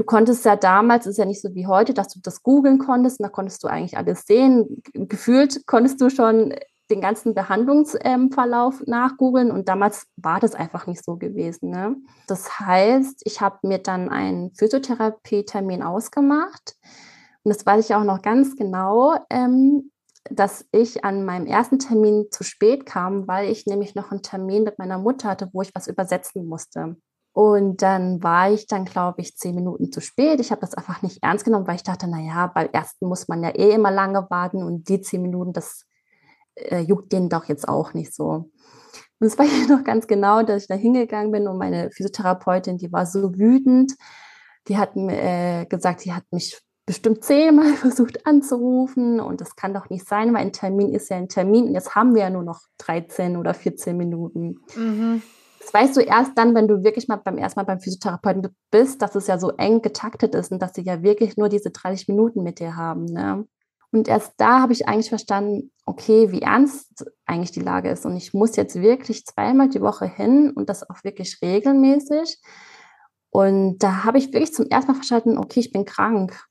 du 0.02 0.06
konntest 0.06 0.44
ja 0.46 0.56
damals, 0.56 1.06
ist 1.06 1.20
ja 1.20 1.26
nicht 1.26 1.44
so 1.44 1.54
wie 1.54 1.68
heute, 1.68 1.94
dass 1.94 2.08
du 2.08 2.20
das 2.24 2.42
googeln 2.42 2.80
konntest 2.80 3.20
und 3.20 3.26
da 3.26 3.30
konntest 3.30 3.64
du 3.64 3.68
eigentlich 3.68 3.98
alles 3.98 4.26
sehen. 4.26 4.82
Gefühlt 4.94 5.68
konntest 5.68 6.02
du 6.02 6.10
schon 6.10 6.56
den 6.90 7.02
ganzen 7.02 7.36
Behandlungsverlauf 7.36 8.80
ähm, 8.80 8.86
nachgoogeln 8.88 9.52
und 9.52 9.70
damals 9.70 10.08
war 10.18 10.40
das 10.40 10.56
einfach 10.56 10.88
nicht 10.88 11.06
so 11.06 11.18
gewesen. 11.18 11.70
Ne? 11.70 11.98
Das 12.26 12.60
heißt, 12.60 13.22
ich 13.26 13.42
habe 13.42 13.60
mir 13.62 13.78
dann 13.78 14.10
einen 14.10 14.56
Physiotherapie-Termin 14.56 15.84
ausgemacht 15.84 16.76
und 17.44 17.56
das 17.56 17.64
weiß 17.64 17.86
ich 17.86 17.96
auch 17.96 18.04
noch 18.04 18.24
ganz 18.24 18.56
genau. 18.56 19.16
Ähm, 19.30 19.92
dass 20.30 20.68
ich 20.72 21.04
an 21.04 21.26
meinem 21.26 21.48
ersten 21.48 21.80
Termin 21.80 22.28
zu 22.30 22.44
spät 22.44 22.86
kam, 22.86 23.28
weil 23.28 23.50
ich 23.50 23.66
nämlich 23.66 23.96
noch 23.96 24.12
einen 24.12 24.22
Termin 24.22 24.64
mit 24.64 24.78
meiner 24.78 25.00
Mutter 25.00 25.30
hatte, 25.30 25.50
wo 25.52 25.64
ich 25.64 25.74
was 25.74 25.88
übersetzen 25.88 26.46
musste. 26.46 26.96
Und 27.34 27.82
dann 27.82 28.22
war 28.22 28.52
ich 28.52 28.68
dann, 28.68 28.84
glaube 28.84 29.22
ich, 29.22 29.38
zehn 29.38 29.56
Minuten 29.56 29.92
zu 29.92 30.02
spät. 30.02 30.40
Ich 30.42 30.52
habe 30.52 30.62
das 30.62 30.74
einfach 30.74 31.02
nicht 31.02 31.24
ernst 31.24 31.46
genommen, 31.46 31.66
weil 31.66 31.76
ich 31.76 31.84
dachte, 31.84 32.10
naja, 32.10 32.48
beim 32.48 32.70
ersten 32.74 33.08
muss 33.08 33.28
man 33.30 33.42
ja 33.44 33.52
eh 33.52 33.72
immer 33.72 33.92
lange 33.92 34.28
warten 34.30 34.64
und 34.64 34.90
die 34.90 35.02
zehn 35.02 35.22
Minuten, 35.22 35.54
das 35.54 35.86
äh, 36.56 36.80
juckt 36.80 37.12
denen 37.14 37.30
doch 37.30 37.46
jetzt 37.46 37.68
auch 37.70 37.94
nicht 37.94 38.14
so. 38.14 38.50
Und 39.20 39.28
es 39.28 39.38
war 39.38 39.46
ja 39.70 39.74
noch 39.74 39.86
ganz 39.86 40.08
genau, 40.08 40.44
dass 40.44 40.64
ich 40.64 40.68
da 40.68 40.76
hingegangen 40.76 41.32
bin 41.32 41.48
und 41.48 41.58
meine 41.58 41.90
Physiotherapeutin, 41.92 42.78
die 42.78 42.92
war 42.92 43.06
so 43.06 43.34
wütend, 43.38 43.94
die 44.68 44.78
hat 44.78 44.96
äh, 44.98 45.66
gesagt, 45.66 46.04
die 46.04 46.14
hat 46.14 46.26
mich 46.32 46.62
bestimmt 46.86 47.24
zehnmal 47.24 47.74
versucht 47.76 48.26
anzurufen 48.26 49.22
und 49.22 49.40
das 49.40 49.56
kann 49.56 49.74
doch 49.74 49.90
nicht 49.90 50.06
sein, 50.06 50.34
weil 50.34 50.42
ein 50.42 50.54
Termin 50.54 50.94
ist 50.94 51.10
ja 51.10 51.16
ein 51.16 51.30
Termin 51.30 51.68
und 51.68 51.74
jetzt 51.76 51.96
haben 51.96 52.14
wir 52.14 52.24
ja 52.24 52.30
nur 52.30 52.44
noch 52.44 52.60
13 52.80 53.38
oder 53.38 53.54
14 53.54 53.96
Minuten. 53.96 54.60
Mhm. 54.76 55.22
Das 55.62 55.74
weißt 55.74 55.96
du 55.96 56.02
erst 56.02 56.38
dann, 56.38 56.56
wenn 56.56 56.68
du 56.68 56.84
wirklich 56.84 57.08
mal 57.08 57.18
beim 57.18 57.38
ersten 57.38 57.60
Mal 57.60 57.66
beim 57.66 57.80
Physiotherapeuten 57.80 58.48
bist, 58.72 59.02
dass 59.02 59.16
es 59.16 59.28
ja 59.28 59.38
so 59.38 59.52
eng 59.52 59.82
getaktet 59.82 60.34
ist 60.34 60.52
und 60.52 60.62
dass 60.62 60.74
sie 60.74 60.82
ja 60.82 61.04
wirklich 61.04 61.38
nur 61.38 61.50
diese 61.50 61.70
30 61.70 62.08
Minuten 62.08 62.42
mit 62.42 62.60
dir 62.60 62.76
haben. 62.76 63.06
Ne? 63.06 63.46
Und 63.92 64.08
erst 64.08 64.34
da 64.38 64.62
habe 64.62 64.74
ich 64.74 64.88
eigentlich 64.88 65.10
verstanden, 65.10 65.72
okay, 65.86 66.32
wie 66.32 66.42
ernst 66.42 67.06
eigentlich 67.26 67.52
die 67.52 67.60
Lage 67.60 67.90
ist. 67.90 68.06
Und 68.06 68.16
ich 68.16 68.34
muss 68.34 68.56
jetzt 68.56 68.82
wirklich 68.82 69.26
zweimal 69.26 69.70
die 69.70 69.82
Woche 69.82 70.06
hin 70.06 70.52
und 70.52 70.70
das 70.70 70.90
auch 70.90 71.04
wirklich 71.04 71.38
regelmäßig. 71.42 72.42
Und 73.30 73.80
da 73.80 74.04
habe 74.04 74.18
ich 74.18 74.34
wirklich 74.34 74.54
zum 74.54 74.68
ersten 74.68 74.92
Mal 74.92 74.96
verstanden, 74.96 75.38
okay, 75.38 75.60
ich 75.60 75.72
bin 75.72 75.86
krank. 75.86 76.44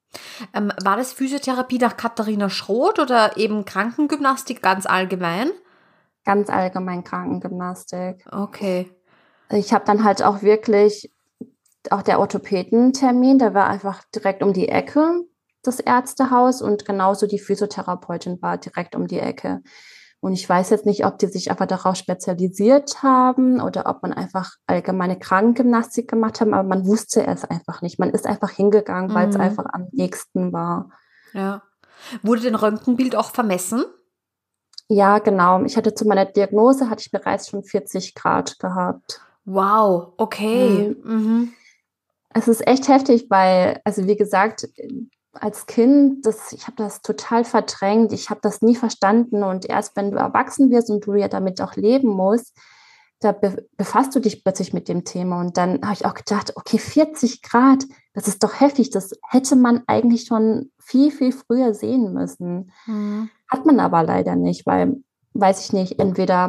Ähm, 0.55 0.73
war 0.83 0.97
das 0.97 1.13
Physiotherapie 1.13 1.79
nach 1.79 1.97
Katharina 1.97 2.49
Schroth 2.51 2.99
oder 2.99 3.37
eben 3.37 3.65
Krankengymnastik 3.65 4.63
ganz 4.63 4.87
allgemein? 4.87 5.51
Ganz 6.25 6.51
allgemein 6.51 7.05
Krankengymnastik. 7.05 8.27
Okay. 8.31 8.91
Ich 9.53 9.73
habe 9.73 9.85
dann 9.85 10.05
halt 10.05 10.23
auch 10.23 10.43
wirklich, 10.43 11.13
auch 11.91 12.03
der 12.03 12.21
Orthopädentermin, 12.21 13.39
der 13.39 13.55
war 13.55 13.69
einfach 13.69 14.03
direkt 14.15 14.43
um 14.43 14.53
die 14.53 14.69
Ecke, 14.69 15.25
das 15.63 15.81
Ärztehaus, 15.81 16.63
und 16.63 16.85
genauso 16.85 17.27
die 17.27 17.39
Physiotherapeutin 17.39 18.41
war 18.41 18.59
direkt 18.59 18.95
um 18.95 19.07
die 19.07 19.19
Ecke. 19.19 19.63
Und 20.21 20.35
ich 20.35 20.47
weiß 20.47 20.69
jetzt 20.69 20.85
nicht, 20.85 21.07
ob 21.07 21.19
die 21.19 21.27
sich 21.27 21.51
einfach 21.51 21.67
darauf 21.67 21.97
spezialisiert 21.97 23.03
haben 23.03 23.61
oder 23.61 23.87
ob 23.87 24.03
man 24.03 24.13
einfach 24.13 24.53
allgemeine 24.67 25.19
Krankengymnastik 25.19 26.09
gemacht 26.09 26.41
haben, 26.41 26.53
aber 26.53 26.69
man 26.69 26.87
wusste 26.87 27.27
es 27.27 27.45
einfach 27.47 27.81
nicht. 27.81 27.99
Man 27.99 28.11
ist 28.11 28.27
einfach 28.27 28.51
hingegangen, 28.51 29.15
weil 29.15 29.31
es 29.31 29.37
mhm. 29.37 29.41
einfach 29.41 29.65
am 29.73 29.89
nächsten 29.93 30.53
war. 30.53 30.91
Ja. 31.33 31.63
Wurde 32.23 32.43
denn 32.43 32.55
Röntgenbild 32.55 33.17
auch 33.17 33.31
vermessen? 33.31 33.85
Ja, 34.89 35.21
genau. 35.21 35.63
Ich 35.65 35.77
hatte 35.77 35.95
zu 35.95 36.05
meiner 36.05 36.27
Diagnose, 36.27 36.91
hatte 36.91 37.03
ich 37.03 37.11
bereits 37.11 37.49
schon 37.49 37.63
40 37.63 38.15
Grad 38.15 38.59
gehabt. 38.59 39.23
Wow, 39.45 40.13
okay. 40.17 40.95
Mhm. 41.03 41.13
Mhm. 41.13 41.53
Es 42.33 42.49
ist 42.49 42.67
echt 42.67 42.89
heftig, 42.89 43.27
weil, 43.29 43.81
also 43.85 44.07
wie 44.07 44.17
gesagt, 44.17 44.69
als 45.33 45.67
Kind, 45.67 46.27
das, 46.27 46.53
ich 46.53 46.67
habe 46.67 46.77
das 46.77 47.03
total 47.03 47.45
verdrängt, 47.45 48.13
ich 48.13 48.31
habe 48.31 48.41
das 48.43 48.63
nie 48.63 48.77
verstanden 48.77 49.43
und 49.43 49.65
erst 49.65 49.97
wenn 49.97 50.11
du 50.11 50.17
erwachsen 50.19 50.71
wirst 50.71 50.91
und 50.91 51.07
du 51.07 51.15
ja 51.15 51.29
damit 51.29 51.61
auch 51.61 51.77
leben 51.77 52.09
musst, 52.09 52.57
da 53.21 53.33
be 53.33 53.69
befasst 53.77 54.15
du 54.15 54.21
dich 54.21 54.43
plötzlich 54.43 54.73
mit 54.73 54.89
dem 54.89 55.05
Thema 55.05 55.41
und 55.41 55.57
dann 55.57 55.83
habe 55.83 55.93
ich 55.93 56.07
auch 56.07 56.15
gedacht, 56.15 56.53
okay, 56.57 56.79
40 56.79 57.43
Grad, 57.43 57.85
das 58.15 58.29
ist 58.29 58.43
doch 58.43 58.61
heftig, 58.61 58.91
das 58.91 59.13
hätte 59.29 59.57
man 59.57 59.83
eigentlich 59.87 60.25
schon 60.25 60.71
viel, 60.79 61.11
viel 61.11 61.33
früher 61.33 61.75
sehen 61.75 62.13
müssen. 62.13 62.73
Mhm. 62.87 63.31
Hat 63.49 63.67
man 63.67 63.79
aber 63.79 64.03
leider 64.03 64.37
nicht, 64.37 64.67
weil, 64.67 65.03
weiß 65.35 65.65
ich 65.65 65.73
nicht, 65.73 65.99
entweder 66.01 66.49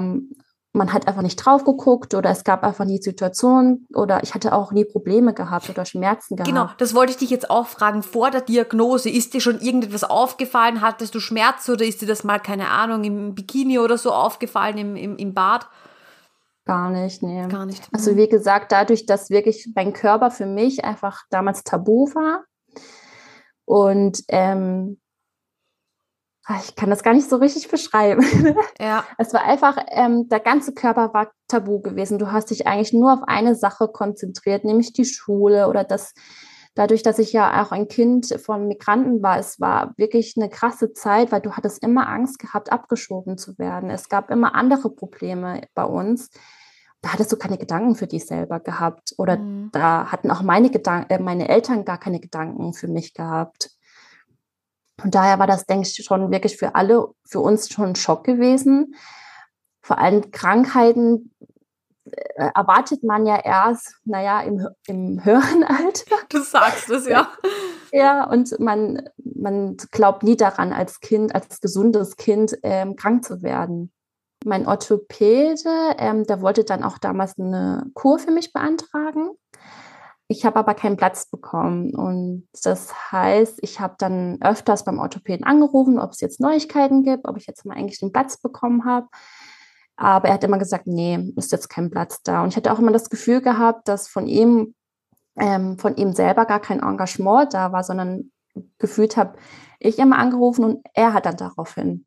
man 0.74 0.94
hat 0.94 1.08
einfach 1.08 1.22
nicht 1.22 1.36
drauf 1.38 1.66
geguckt 1.66 2.14
oder 2.14 2.30
es 2.30 2.44
gab 2.44 2.64
einfach 2.64 2.86
nie 2.86 3.02
Situation 3.02 3.88
oder 3.94 4.24
ich 4.24 4.34
hatte 4.34 4.54
auch 4.54 4.72
nie 4.72 4.86
Probleme 4.86 5.34
gehabt 5.34 5.70
oder 5.70 5.84
Schmerzen 5.84 6.38
gehabt. 6.38 6.50
Genau, 6.50 6.70
das 6.78 6.96
wollte 6.96 7.12
ich 7.12 7.18
dich 7.18 7.30
jetzt 7.30 7.50
auch 7.50 7.68
fragen. 7.68 8.04
Vor 8.04 8.32
der 8.32 8.42
Diagnose, 8.42 9.10
ist 9.10 9.34
dir 9.34 9.42
schon 9.42 9.60
irgendetwas 9.60 10.06
aufgefallen? 10.06 10.82
Hattest 10.82 11.14
du 11.14 11.20
Schmerz 11.20 11.68
oder 11.68 11.84
ist 11.84 12.02
dir 12.02 12.06
das 12.06 12.24
mal, 12.24 12.40
keine 12.40 12.70
Ahnung, 12.70 13.04
im 13.04 13.36
Bikini 13.36 13.80
oder 13.80 13.98
so 13.98 14.12
aufgefallen, 14.12 14.78
im, 14.78 14.96
im, 14.96 15.18
im 15.18 15.34
Bad? 15.34 15.68
Gar 16.66 16.90
nicht, 16.92 17.22
nee. 17.22 17.46
Gar 17.48 17.66
nicht. 17.66 17.90
Also 17.92 18.16
wie 18.16 18.30
gesagt, 18.30 18.72
dadurch, 18.72 19.06
dass 19.06 19.30
wirklich 19.30 19.70
mein 19.76 19.92
Körper 19.92 20.32
für 20.32 20.46
mich 20.46 20.86
einfach 20.86 21.24
damals 21.30 21.64
tabu 21.64 22.08
war 22.14 22.46
und 23.66 24.24
ähm, 24.30 25.02
ich 26.60 26.76
kann 26.76 26.90
das 26.90 27.04
gar 27.04 27.14
nicht 27.14 27.30
so 27.30 27.38
richtig 27.38 27.70
beschreiben. 27.70 28.26
Ja. 28.80 29.04
Es 29.18 29.32
war 29.34 29.44
einfach, 29.44 29.78
ähm, 29.90 30.28
der 30.28 30.40
ganze 30.40 30.74
Körper 30.74 31.14
war 31.14 31.32
tabu 31.48 31.82
gewesen. 31.82 32.18
Du 32.18 32.32
hast 32.32 32.50
dich 32.50 32.66
eigentlich 32.66 32.94
nur 32.94 33.14
auf 33.14 33.20
eine 33.28 33.54
Sache 33.54 33.88
konzentriert, 33.88 34.66
nämlich 34.66 34.92
die 34.94 35.06
Schule 35.06 35.68
oder 35.68 35.84
das. 35.84 36.14
Dadurch, 36.74 37.04
dass 37.04 37.20
ich 37.20 37.34
ja 37.34 37.62
auch 37.62 37.72
ein 37.72 37.90
Kind 37.90 38.34
von 38.44 38.68
Migranten 38.68 39.22
war, 39.22 39.38
es 39.38 39.60
war 39.60 39.94
wirklich 39.98 40.36
eine 40.38 40.50
krasse 40.50 40.94
Zeit, 40.94 41.32
weil 41.32 41.42
du 41.42 41.52
hattest 41.52 41.84
immer 41.84 42.08
Angst 42.08 42.40
gehabt, 42.40 42.72
abgeschoben 42.72 43.38
zu 43.38 43.58
werden. 43.60 43.90
Es 43.90 44.08
gab 44.08 44.32
immer 44.32 44.56
andere 44.56 44.90
Probleme 44.90 45.68
bei 45.76 45.84
uns. 45.84 46.30
Da 47.02 47.14
hattest 47.14 47.32
du 47.32 47.36
keine 47.36 47.58
Gedanken 47.58 47.96
für 47.96 48.08
dich 48.08 48.26
selber 48.26 48.60
gehabt. 48.60 49.14
Oder 49.18 49.38
mhm. 49.38 49.70
da 49.74 50.12
hatten 50.12 50.32
auch 50.32 50.44
meine, 50.44 50.70
Gedanken, 50.70 51.12
äh, 51.12 51.20
meine 51.20 51.50
Eltern 51.50 51.84
gar 51.84 52.00
keine 52.00 52.20
Gedanken 52.20 52.74
für 52.74 52.88
mich 52.88 53.14
gehabt. 53.14 53.72
Und 55.04 55.16
daher 55.16 55.40
war 55.40 55.48
das, 55.48 55.66
denke 55.66 55.88
ich, 55.88 56.06
schon 56.06 56.32
wirklich 56.32 56.58
für 56.58 56.76
alle, 56.76 57.08
für 57.28 57.40
uns 57.40 57.70
schon 57.70 57.90
ein 57.90 57.96
Schock 57.96 58.24
gewesen. 58.24 58.96
Vor 59.82 59.98
allem 59.98 60.32
Krankheiten 60.32 61.32
äh, 62.06 62.50
erwartet 62.56 63.04
man 63.04 63.26
ja 63.26 63.38
erst, 63.38 63.96
naja, 64.06 64.42
im, 64.42 64.68
im 64.88 65.24
höheren 65.24 65.64
Alter. 65.68 66.16
Du 66.30 66.42
sagst 66.42 66.90
es, 66.90 67.08
ja. 67.08 67.32
Ja, 67.94 68.24
und 68.24 68.58
man, 68.62 69.10
man 69.18 69.76
glaubt 69.92 70.24
nie 70.24 70.38
daran, 70.38 70.72
als 70.72 71.02
Kind, 71.02 71.36
als 71.36 71.60
gesundes 71.60 72.16
Kind 72.16 72.58
ähm, 72.64 72.96
krank 72.96 73.26
zu 73.26 73.42
werden. 73.42 73.92
Mein 74.46 74.66
Orthopäde, 74.66 75.96
ähm, 75.98 76.24
der 76.26 76.42
wollte 76.42 76.64
dann 76.64 76.86
auch 76.86 76.98
damals 76.98 77.38
eine 77.38 77.86
Kur 77.94 78.18
für 78.18 78.32
mich 78.32 78.54
beantragen. 78.54 79.32
Ich 80.32 80.46
habe 80.46 80.60
aber 80.60 80.76
keinen 80.76 80.96
Platz 80.96 81.26
bekommen. 81.26 81.94
Und 81.94 82.48
das 82.64 83.12
heißt, 83.12 83.60
ich 83.64 83.82
habe 83.82 83.96
dann 83.98 84.38
öfters 84.42 84.86
beim 84.86 84.98
Orthopäden 84.98 85.46
angerufen, 85.46 86.00
ob 86.00 86.12
es 86.12 86.22
jetzt 86.22 86.40
Neuigkeiten 86.40 87.04
gibt, 87.04 87.28
ob 87.28 87.36
ich 87.36 87.48
jetzt 87.48 87.66
mal 87.66 87.76
eigentlich 87.76 88.00
den 88.00 88.14
Platz 88.14 88.38
bekommen 88.38 88.86
habe. 88.86 89.08
Aber 89.98 90.30
er 90.30 90.36
hat 90.36 90.46
immer 90.46 90.58
gesagt, 90.58 90.88
nee, 90.88 91.34
ist 91.36 91.52
jetzt 91.52 91.68
kein 91.68 91.92
Platz 91.92 92.24
da. 92.24 92.44
Und 92.44 92.48
ich 92.48 92.56
hatte 92.56 92.72
auch 92.72 92.80
immer 92.80 92.94
das 92.94 93.10
Gefühl 93.10 93.42
gehabt, 93.42 93.90
dass 93.90 94.08
von 94.08 94.26
ihm, 94.26 94.74
ähm, 95.36 95.78
von 95.78 95.98
ihm 95.98 96.14
selber 96.14 96.46
gar 96.46 96.62
kein 96.62 96.80
Engagement 96.80 97.54
da 97.54 97.74
war, 97.74 97.84
sondern 97.84 98.32
gefühlt 98.78 99.18
habe 99.18 99.38
ich 99.80 100.00
immer 100.00 100.18
angerufen 100.18 100.64
und 100.64 100.86
er 100.94 101.12
hat 101.12 101.26
dann 101.26 101.36
daraufhin 101.36 102.06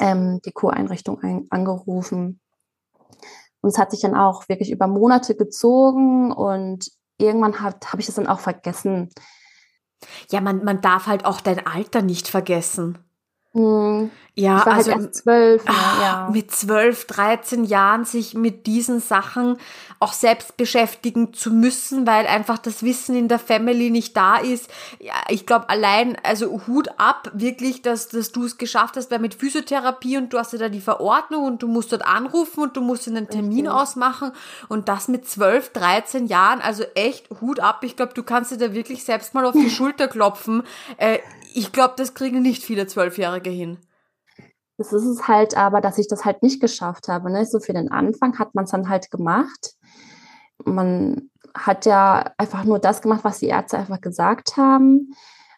ähm, 0.00 0.40
die 0.44 0.52
Kureinrichtung 0.52 1.20
ein, 1.20 1.46
angerufen. 1.50 2.40
Und 3.60 3.70
es 3.70 3.78
hat 3.78 3.92
sich 3.92 4.00
dann 4.00 4.16
auch 4.16 4.48
wirklich 4.48 4.72
über 4.72 4.88
Monate 4.88 5.36
gezogen 5.36 6.32
und 6.32 6.90
irgendwann 7.18 7.60
habe 7.60 7.76
hab 7.84 8.00
ich 8.00 8.06
das 8.06 8.14
dann 8.16 8.26
auch 8.26 8.40
vergessen. 8.40 9.10
Ja, 10.30 10.40
man, 10.40 10.64
man 10.64 10.80
darf 10.80 11.06
halt 11.06 11.24
auch 11.24 11.40
dein 11.40 11.66
Alter 11.66 12.02
nicht 12.02 12.28
vergessen. 12.28 12.98
Hm. 13.52 14.10
Ja, 14.36 14.58
ich 14.58 14.66
war 14.66 14.74
halt 14.74 14.88
also 14.88 14.92
halt 14.92 15.02
erst 15.02 15.14
zwölf. 15.22 15.62
Ach, 15.66 16.00
ja. 16.00 16.30
Mit 16.32 16.50
zwölf, 16.50 17.06
dreizehn 17.06 17.64
Jahren 17.64 18.04
sich 18.04 18.34
mit 18.34 18.66
diesen 18.66 18.98
Sachen 18.98 19.58
auch 20.00 20.12
selbst 20.12 20.56
beschäftigen 20.56 21.32
zu 21.32 21.52
müssen, 21.52 22.04
weil 22.04 22.26
einfach 22.26 22.58
das 22.58 22.82
Wissen 22.82 23.14
in 23.14 23.28
der 23.28 23.38
Family 23.38 23.90
nicht 23.90 24.16
da 24.16 24.38
ist. 24.38 24.68
Ja, 24.98 25.14
ich 25.28 25.46
glaube 25.46 25.68
allein, 25.68 26.16
also 26.24 26.62
Hut 26.66 26.88
ab, 26.96 27.30
wirklich, 27.32 27.82
dass, 27.82 28.08
dass 28.08 28.32
du 28.32 28.44
es 28.44 28.58
geschafft 28.58 28.96
hast, 28.96 29.12
weil 29.12 29.20
mit 29.20 29.34
Physiotherapie 29.34 30.16
und 30.16 30.32
du 30.32 30.38
hast 30.38 30.52
ja 30.52 30.58
da 30.58 30.68
die 30.68 30.80
Verordnung 30.80 31.44
und 31.44 31.62
du 31.62 31.68
musst 31.68 31.92
dort 31.92 32.04
anrufen 32.04 32.64
und 32.64 32.76
du 32.76 32.80
musst 32.80 33.06
einen 33.06 33.28
Termin 33.28 33.68
Richtig. 33.68 33.72
ausmachen 33.72 34.32
und 34.68 34.88
das 34.88 35.06
mit 35.06 35.28
zwölf, 35.28 35.70
dreizehn 35.70 36.26
Jahren, 36.26 36.60
also 36.60 36.82
echt 36.96 37.30
Hut 37.40 37.60
ab. 37.60 37.84
Ich 37.84 37.94
glaube, 37.94 38.14
du 38.14 38.24
kannst 38.24 38.50
dir 38.50 38.58
da 38.58 38.74
wirklich 38.74 39.04
selbst 39.04 39.32
mal 39.32 39.46
auf 39.46 39.54
die 39.54 39.70
Schulter 39.74 40.08
klopfen. 40.08 40.64
Äh, 40.96 41.20
ich 41.54 41.70
glaube, 41.70 41.94
das 41.96 42.14
kriegen 42.14 42.42
nicht 42.42 42.64
viele 42.64 42.88
Zwölfjährige 42.88 43.50
hin. 43.50 43.78
Das 44.76 44.92
ist 44.92 45.04
es 45.04 45.28
halt 45.28 45.56
aber, 45.56 45.80
dass 45.80 45.98
ich 45.98 46.08
das 46.08 46.24
halt 46.24 46.42
nicht 46.42 46.60
geschafft 46.60 47.08
habe. 47.08 47.30
Ne? 47.30 47.46
So 47.46 47.60
für 47.60 47.72
den 47.72 47.90
Anfang 47.90 48.38
hat 48.38 48.54
man 48.54 48.64
es 48.64 48.70
dann 48.72 48.88
halt 48.88 49.10
gemacht. 49.10 49.74
Man 50.64 51.30
hat 51.54 51.86
ja 51.86 52.32
einfach 52.38 52.64
nur 52.64 52.78
das 52.80 53.00
gemacht, 53.00 53.22
was 53.22 53.38
die 53.38 53.46
Ärzte 53.46 53.78
einfach 53.78 54.00
gesagt 54.00 54.56
haben. 54.56 55.14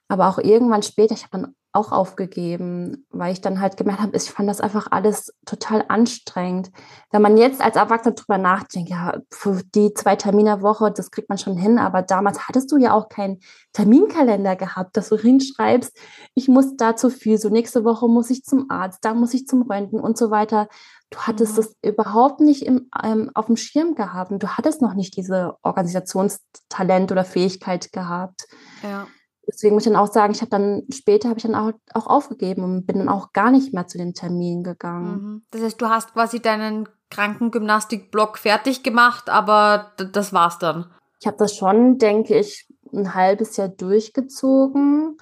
Aber 0.08 0.28
auch 0.28 0.38
irgendwann 0.38 0.82
später, 0.82 1.14
ich 1.14 1.24
habe 1.24 1.42
dann 1.42 1.54
auch 1.76 1.92
aufgegeben, 1.92 3.06
weil 3.10 3.32
ich 3.32 3.40
dann 3.40 3.60
halt 3.60 3.76
gemerkt 3.76 4.00
habe, 4.00 4.16
ich 4.16 4.30
fand 4.30 4.48
das 4.48 4.60
einfach 4.60 4.88
alles 4.90 5.32
total 5.44 5.84
anstrengend. 5.88 6.70
Wenn 7.12 7.22
man 7.22 7.36
jetzt 7.36 7.60
als 7.60 7.76
Erwachsener 7.76 8.14
drüber 8.14 8.38
nachdenkt, 8.38 8.90
ja, 8.90 9.18
für 9.30 9.60
die 9.74 9.94
zwei 9.94 10.16
Termine 10.16 10.62
Woche, 10.62 10.90
das 10.90 11.10
kriegt 11.10 11.28
man 11.28 11.38
schon 11.38 11.56
hin, 11.56 11.78
aber 11.78 12.02
damals 12.02 12.48
hattest 12.48 12.72
du 12.72 12.78
ja 12.78 12.92
auch 12.92 13.08
keinen 13.08 13.40
Terminkalender 13.72 14.56
gehabt, 14.56 14.96
dass 14.96 15.10
du 15.10 15.16
hinschreibst, 15.16 15.96
ich 16.34 16.48
muss 16.48 16.76
dazu 16.76 17.10
viel, 17.10 17.38
so 17.38 17.48
nächste 17.48 17.84
Woche 17.84 18.08
muss 18.08 18.30
ich 18.30 18.42
zum 18.42 18.70
Arzt, 18.70 19.04
da 19.04 19.14
muss 19.14 19.34
ich 19.34 19.46
zum 19.46 19.62
Röntgen 19.62 20.00
und 20.00 20.18
so 20.18 20.30
weiter. 20.30 20.68
Du 21.10 21.18
hattest 21.18 21.52
mhm. 21.52 21.56
das 21.56 21.76
überhaupt 21.82 22.40
nicht 22.40 22.62
im, 22.64 22.90
ähm, 23.04 23.30
auf 23.34 23.46
dem 23.46 23.56
Schirm 23.56 23.94
gehabt 23.94 24.32
und 24.32 24.42
du 24.42 24.56
hattest 24.56 24.82
noch 24.82 24.94
nicht 24.94 25.16
diese 25.16 25.56
Organisationstalent 25.62 27.12
oder 27.12 27.24
Fähigkeit 27.24 27.92
gehabt. 27.92 28.46
Ja 28.82 29.06
deswegen 29.46 29.74
muss 29.74 29.86
ich 29.86 29.92
dann 29.92 30.00
auch 30.00 30.12
sagen, 30.12 30.32
ich 30.32 30.40
habe 30.40 30.50
dann 30.50 30.82
später 30.90 31.28
habe 31.28 31.38
ich 31.38 31.44
dann 31.44 31.54
auch, 31.54 31.72
auch 31.94 32.06
aufgegeben 32.06 32.64
und 32.64 32.86
bin 32.86 32.98
dann 32.98 33.08
auch 33.08 33.32
gar 33.32 33.50
nicht 33.50 33.72
mehr 33.72 33.86
zu 33.86 33.98
den 33.98 34.14
Terminen 34.14 34.62
gegangen. 34.62 35.22
Mhm. 35.22 35.42
Das 35.50 35.62
heißt, 35.62 35.80
du 35.80 35.88
hast 35.88 36.12
quasi 36.12 36.40
deinen 36.40 36.88
Krankengymnastik-Block 37.10 38.38
fertig 38.38 38.82
gemacht, 38.82 39.28
aber 39.30 39.92
das 40.12 40.32
war's 40.32 40.58
dann. 40.58 40.86
Ich 41.20 41.26
habe 41.26 41.36
das 41.36 41.54
schon, 41.54 41.98
denke 41.98 42.38
ich, 42.38 42.68
ein 42.92 43.14
halbes 43.14 43.56
Jahr 43.56 43.68
durchgezogen. 43.68 45.16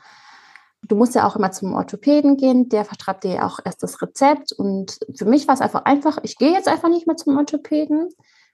Du 0.82 0.96
musst 0.96 1.14
ja 1.14 1.26
auch 1.26 1.36
immer 1.36 1.50
zum 1.50 1.74
Orthopäden 1.74 2.36
gehen, 2.36 2.68
der 2.68 2.84
verschreibt 2.84 3.24
dir 3.24 3.46
auch 3.46 3.58
erst 3.64 3.82
das 3.82 4.02
Rezept. 4.02 4.52
Und 4.52 4.98
für 5.16 5.24
mich 5.24 5.46
war 5.48 5.54
es 5.54 5.60
einfach 5.60 5.84
einfach, 5.84 6.18
ich 6.22 6.36
gehe 6.36 6.52
jetzt 6.52 6.68
einfach 6.68 6.88
nicht 6.88 7.06
mehr 7.06 7.16
zum 7.16 7.36
Orthopäden 7.36 8.08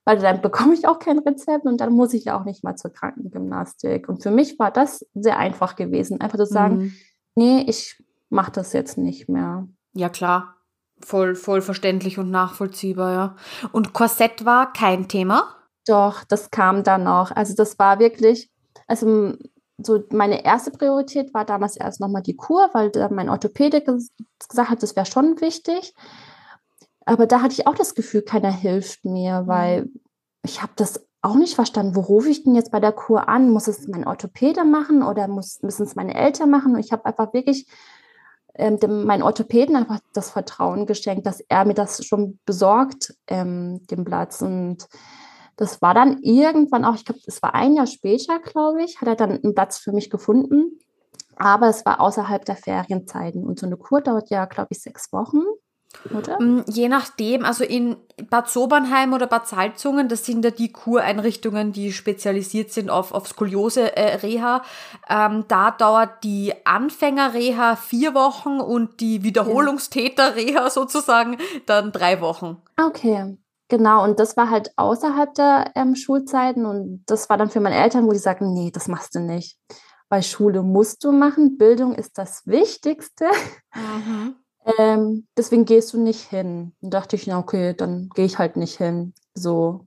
weil 0.04 0.18
dann 0.18 0.40
bekomme 0.40 0.74
ich 0.74 0.86
auch 0.86 0.98
kein 0.98 1.18
Rezept 1.18 1.64
und 1.66 1.80
dann 1.80 1.92
muss 1.92 2.14
ich 2.14 2.24
ja 2.24 2.38
auch 2.38 2.44
nicht 2.44 2.64
mal 2.64 2.76
zur 2.76 2.92
Krankengymnastik. 2.92 4.08
Und 4.08 4.22
für 4.22 4.30
mich 4.30 4.58
war 4.58 4.70
das 4.70 5.06
sehr 5.14 5.38
einfach 5.38 5.76
gewesen, 5.76 6.20
einfach 6.20 6.38
zu 6.38 6.46
sagen, 6.46 6.76
mhm. 6.76 6.92
nee, 7.34 7.64
ich 7.66 8.02
mache 8.28 8.52
das 8.52 8.72
jetzt 8.72 8.98
nicht 8.98 9.28
mehr. 9.28 9.68
Ja, 9.92 10.08
klar. 10.08 10.56
Voll, 11.02 11.34
voll 11.34 11.62
verständlich 11.62 12.18
und 12.18 12.30
nachvollziehbar, 12.30 13.12
ja. 13.12 13.36
Und 13.72 13.92
Korsett 13.92 14.44
war 14.44 14.72
kein 14.72 15.08
Thema? 15.08 15.56
Doch, 15.86 16.24
das 16.24 16.50
kam 16.50 16.84
dann 16.84 17.04
noch. 17.04 17.30
Also 17.30 17.54
das 17.54 17.78
war 17.78 17.98
wirklich, 17.98 18.50
also 18.86 19.34
so 19.78 20.02
meine 20.12 20.44
erste 20.44 20.70
Priorität 20.70 21.32
war 21.32 21.44
damals 21.44 21.76
erst 21.76 22.00
nochmal 22.00 22.22
die 22.22 22.36
Kur, 22.36 22.68
weil 22.74 22.92
mein 23.10 23.30
Orthopäde 23.30 23.82
gesagt 23.82 24.70
hat, 24.70 24.82
das 24.82 24.94
wäre 24.94 25.06
schon 25.06 25.40
wichtig. 25.40 25.94
Aber 27.06 27.26
da 27.26 27.42
hatte 27.42 27.54
ich 27.54 27.66
auch 27.66 27.74
das 27.74 27.94
Gefühl, 27.94 28.22
keiner 28.22 28.52
hilft 28.52 29.04
mir, 29.04 29.44
weil 29.46 29.82
mhm. 29.82 30.00
ich 30.44 30.62
habe 30.62 30.72
das 30.76 31.06
auch 31.22 31.34
nicht 31.34 31.54
verstanden. 31.54 31.96
Wo 31.96 32.00
rufe 32.00 32.30
ich 32.30 32.44
denn 32.44 32.54
jetzt 32.54 32.70
bei 32.70 32.80
der 32.80 32.92
Kur 32.92 33.28
an? 33.28 33.50
Muss 33.50 33.68
es 33.68 33.86
mein 33.88 34.06
Orthopäde 34.06 34.64
machen 34.64 35.02
oder 35.02 35.28
muss, 35.28 35.62
müssen 35.62 35.82
es 35.82 35.94
meine 35.94 36.14
Eltern 36.14 36.50
machen? 36.50 36.74
Und 36.74 36.80
ich 36.80 36.92
habe 36.92 37.04
einfach 37.04 37.32
wirklich 37.34 37.66
ähm, 38.54 38.78
dem, 38.78 39.04
meinen 39.04 39.22
Orthopäden 39.22 39.76
einfach 39.76 40.00
das 40.12 40.30
Vertrauen 40.30 40.86
geschenkt, 40.86 41.26
dass 41.26 41.40
er 41.40 41.64
mir 41.64 41.74
das 41.74 42.04
schon 42.04 42.38
besorgt, 42.46 43.14
ähm, 43.26 43.86
den 43.86 44.04
Platz. 44.04 44.40
Und 44.40 44.88
das 45.56 45.82
war 45.82 45.94
dann 45.94 46.22
irgendwann 46.22 46.84
auch, 46.84 46.94
ich 46.94 47.04
glaube, 47.04 47.20
es 47.26 47.42
war 47.42 47.54
ein 47.54 47.74
Jahr 47.74 47.86
später, 47.86 48.38
glaube 48.38 48.82
ich, 48.82 49.00
hat 49.00 49.08
er 49.08 49.16
dann 49.16 49.32
einen 49.42 49.54
Platz 49.54 49.78
für 49.78 49.92
mich 49.92 50.08
gefunden. 50.08 50.78
Aber 51.36 51.68
es 51.68 51.84
war 51.86 52.00
außerhalb 52.00 52.44
der 52.44 52.56
Ferienzeiten. 52.56 53.44
Und 53.44 53.58
so 53.58 53.66
eine 53.66 53.76
Kur 53.76 54.00
dauert 54.00 54.30
ja, 54.30 54.44
glaube 54.46 54.68
ich, 54.70 54.82
sechs 54.82 55.12
Wochen. 55.12 55.40
Oder? 56.14 56.40
Mm, 56.40 56.64
je 56.66 56.88
nachdem, 56.88 57.44
also 57.44 57.64
in 57.64 57.96
Bad 58.31 58.48
Sobernheim 58.48 59.12
oder 59.12 59.26
Bad 59.26 59.46
Salzungen, 59.48 60.09
das 60.09 60.24
sind 60.24 60.44
ja 60.44 60.50
die 60.50 60.72
Kureinrichtungen, 60.72 61.72
die 61.72 61.92
spezialisiert 61.92 62.72
sind 62.72 62.90
auf, 62.90 63.12
auf 63.12 63.29
Skoliose-Reha. 63.29 64.62
Ähm, 65.09 65.44
da 65.48 65.70
dauert 65.70 66.24
die 66.24 66.55
Anfänger-Reha 66.64 67.76
vier 67.76 68.14
Wochen 68.14 68.61
und 68.61 69.00
die 69.00 69.22
Wiederholungstäter-Reha 69.22 70.70
sozusagen 70.70 71.37
dann 71.66 71.92
drei 71.92 72.20
Wochen. 72.20 72.62
Okay. 72.81 73.37
Genau, 73.68 74.03
und 74.03 74.18
das 74.18 74.37
war 74.37 74.50
halt 74.50 74.72
außerhalb 74.76 75.33
der 75.35 75.72
ähm, 75.76 75.94
Schulzeiten 75.94 76.66
und 76.66 77.05
das 77.07 77.31
war 77.31 77.37
dann 77.37 77.50
für 77.50 77.61
meine 77.61 77.76
Eltern, 77.76 78.05
wo 78.05 78.11
die 78.11 78.18
sagten, 78.18 78.53
nee, 78.53 78.72
das 78.72 78.88
machst 78.88 79.14
du 79.14 79.20
nicht. 79.20 79.59
Weil 80.09 80.24
Schule 80.24 80.62
musst 80.62 81.05
du 81.05 81.12
machen, 81.12 81.57
Bildung 81.57 81.94
ist 81.94 82.18
das 82.18 82.44
Wichtigste. 82.46 83.26
Mhm. 83.76 84.35
Ähm, 84.64 85.27
deswegen 85.37 85.64
gehst 85.64 85.92
du 85.92 86.01
nicht 86.01 86.29
hin. 86.29 86.73
Und 86.81 86.94
dachte 86.94 87.16
ich, 87.16 87.27
na 87.27 87.38
okay, 87.38 87.75
dann 87.75 88.11
gehe 88.14 88.27
ich 88.27 88.38
halt 88.38 88.57
nicht 88.57 88.77
hin. 88.77 89.14
So. 89.35 89.87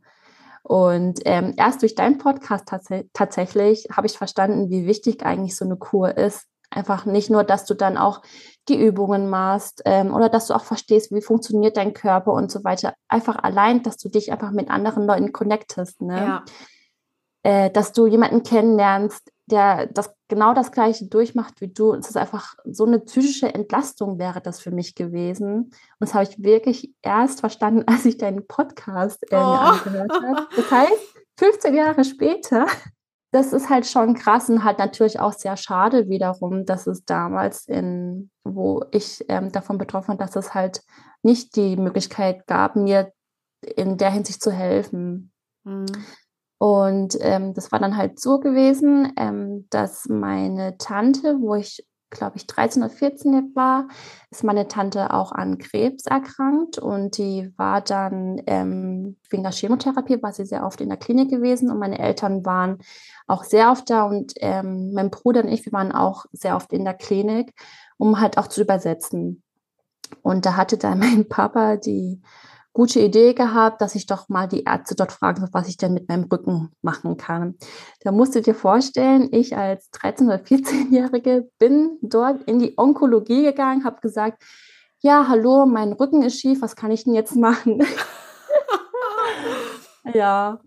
Und 0.64 1.20
ähm, 1.26 1.54
erst 1.58 1.82
durch 1.82 1.94
deinen 1.96 2.18
Podcast 2.18 2.68
tats 2.68 2.88
tatsächlich 3.12 3.88
habe 3.92 4.08
ich 4.08 4.18
verstanden, 4.18 4.70
wie 4.70 4.88
wichtig 4.88 5.26
eigentlich 5.26 5.56
so 5.56 5.66
eine 5.66 5.76
Kur 5.76 6.18
ist. 6.18 6.48
Einfach 6.70 7.06
nicht 7.06 7.30
nur, 7.30 7.44
dass 7.44 7.66
du 7.66 7.76
dann 7.76 7.98
auch 7.98 8.22
die 8.68 8.82
Übungen 8.82 9.30
machst 9.30 9.84
ähm, 9.86 10.14
oder 10.14 10.30
dass 10.30 10.48
du 10.48 10.56
auch 10.56 10.64
verstehst, 10.64 11.12
wie 11.12 11.22
funktioniert 11.22 11.78
dein 11.78 11.94
Körper 11.94 12.34
und 12.34 12.50
so 12.50 12.64
weiter. 12.64 12.94
Einfach 13.10 13.36
allein, 13.44 13.84
dass 13.84 13.98
du 13.98 14.10
dich 14.10 14.32
einfach 14.32 14.52
mit 14.52 14.72
anderen 14.72 15.06
Leuten 15.06 15.34
connectest. 15.34 16.02
Ne? 16.02 16.16
Ja. 16.16 16.46
Äh, 17.44 17.70
dass 17.70 17.92
du 17.92 18.08
jemanden 18.08 18.42
kennenlernst, 18.44 19.33
der 19.48 19.88
das 19.88 20.14
genau 20.28 20.54
das 20.54 20.72
gleiche 20.72 21.08
durchmacht 21.08 21.60
wie 21.62 21.68
du. 21.68 21.94
Es 21.94 22.10
ist 22.10 22.18
einfach 22.18 22.56
so 22.66 22.86
eine 22.86 23.00
psychische 23.00 23.54
Entlastung 23.54 24.18
wäre 24.18 24.42
das 24.42 24.60
für 24.60 24.72
mich 24.72 24.96
gewesen. 24.96 25.66
Und 25.66 25.74
das 26.00 26.14
habe 26.14 26.24
ich 26.24 26.42
wirklich 26.42 26.94
erst 27.02 27.42
verstanden, 27.42 27.84
als 27.88 28.06
ich 28.06 28.18
deinen 28.18 28.48
Podcast 28.48 29.24
äh, 29.32 29.36
oh. 29.36 29.40
angehört 29.40 30.12
habe. 30.12 30.48
Das 30.56 30.72
heißt, 30.72 31.16
15 31.38 31.74
Jahre 31.74 32.04
später, 32.04 32.68
das 33.32 33.52
ist 33.52 33.70
halt 33.70 33.86
schon 33.86 34.14
krass 34.14 34.50
und 34.50 34.64
halt 34.64 34.80
natürlich 34.80 35.20
auch 35.20 35.34
sehr 35.34 35.58
schade 35.58 36.08
wiederum, 36.08 36.66
dass 36.66 36.88
es 36.88 37.04
damals 37.04 37.68
in, 37.68 38.30
wo 38.44 38.84
ich 38.92 39.26
ähm, 39.28 39.52
davon 39.52 39.78
betroffen 39.78 40.10
war, 40.10 40.18
dass 40.18 40.36
es 40.36 40.54
halt 40.54 40.82
nicht 41.24 41.56
die 41.56 41.76
Möglichkeit 41.78 42.48
gab, 42.48 42.76
mir 42.76 43.12
in 43.62 43.98
der 43.98 44.12
Hinsicht 44.12 44.42
zu 44.42 44.52
helfen. 44.52 45.32
Mhm. 45.64 45.86
Und 46.58 47.18
ähm, 47.20 47.54
das 47.54 47.72
war 47.72 47.80
dann 47.80 47.98
halt 47.98 48.20
so 48.20 48.40
gewesen, 48.40 49.12
ähm, 49.18 49.68
dass 49.70 50.08
meine 50.08 50.78
Tante, 50.78 51.38
wo 51.40 51.56
ich 51.56 51.86
glaube 52.14 52.38
ich 52.38 52.48
13 52.48 52.84
oder 52.84 52.92
14 52.92 53.52
war, 53.56 53.88
ist 54.30 54.44
meine 54.44 54.68
Tante 54.68 55.14
auch 55.14 55.32
an 55.32 55.58
Krebs 55.58 56.06
erkrankt 56.06 56.78
und 56.78 57.18
die 57.18 57.52
war 57.58 57.82
dann 57.82 58.42
ähm, 58.46 59.18
wegen 59.30 59.44
der 59.44 59.52
Chemotherapie 59.52 60.22
war 60.22 60.32
sie 60.32 60.46
sehr 60.46 60.66
oft 60.66 60.80
in 60.80 60.90
der 60.90 60.98
Klinik 60.98 61.30
gewesen 61.30 61.70
und 61.70 61.80
meine 61.80 62.00
Eltern 62.00 62.46
waren 62.46 62.78
auch 63.28 63.44
sehr 63.44 63.72
oft 63.72 63.90
da 63.90 64.04
und 64.04 64.34
ähm, 64.38 64.94
mein 64.94 65.10
Bruder 65.10 65.44
und 65.44 65.50
ich, 65.50 65.66
wir 65.66 65.74
waren 65.74 65.92
auch 65.92 66.26
sehr 66.32 66.56
oft 66.56 66.72
in 66.72 66.86
der 66.86 66.94
Klinik, 66.94 67.54
um 67.98 68.20
halt 68.20 68.38
auch 68.38 68.48
zu 68.48 68.62
übersetzen. 68.62 69.44
Und 70.22 70.46
da 70.46 70.56
hatte 70.56 70.78
dann 70.78 71.00
mein 71.00 71.28
Papa 71.28 71.78
die 71.78 72.22
gute 72.74 73.00
Idee 73.00 73.34
gehabt, 73.34 73.82
dass 73.82 73.96
ich 73.96 74.08
doch 74.08 74.30
mal 74.30 74.48
die 74.48 74.64
Ärzte 74.64 74.96
dort 74.96 75.12
fragen 75.12 75.40
soll, 75.40 75.50
was 75.52 75.70
ich 75.70 75.78
denn 75.78 75.94
mit 75.94 76.10
meinem 76.10 76.24
Rücken 76.24 76.72
machen 76.82 77.18
kann. 77.18 77.56
Da 78.02 78.12
musst 78.12 78.36
du 78.36 78.42
dir 78.42 78.56
vorstellen, 78.56 79.30
ich 79.32 79.56
als 79.56 79.92
13- 79.94 80.26
oder 80.26 80.38
14-Jährige 80.38 81.50
bin 81.60 81.98
dort 82.02 82.44
in 82.44 82.60
die 82.60 82.74
Onkologie 82.78 83.44
gegangen, 83.44 83.86
habe 83.86 84.02
gesagt, 84.02 84.44
ja, 85.00 85.28
hallo, 85.28 85.66
mein 85.66 85.94
Rücken 85.94 86.24
ist 86.24 86.40
schief, 86.40 86.62
was 86.62 86.76
kann 86.76 86.92
ich 86.92 87.04
denn 87.04 87.14
jetzt 87.14 87.36
machen? 87.36 87.86
ja, 90.14 90.60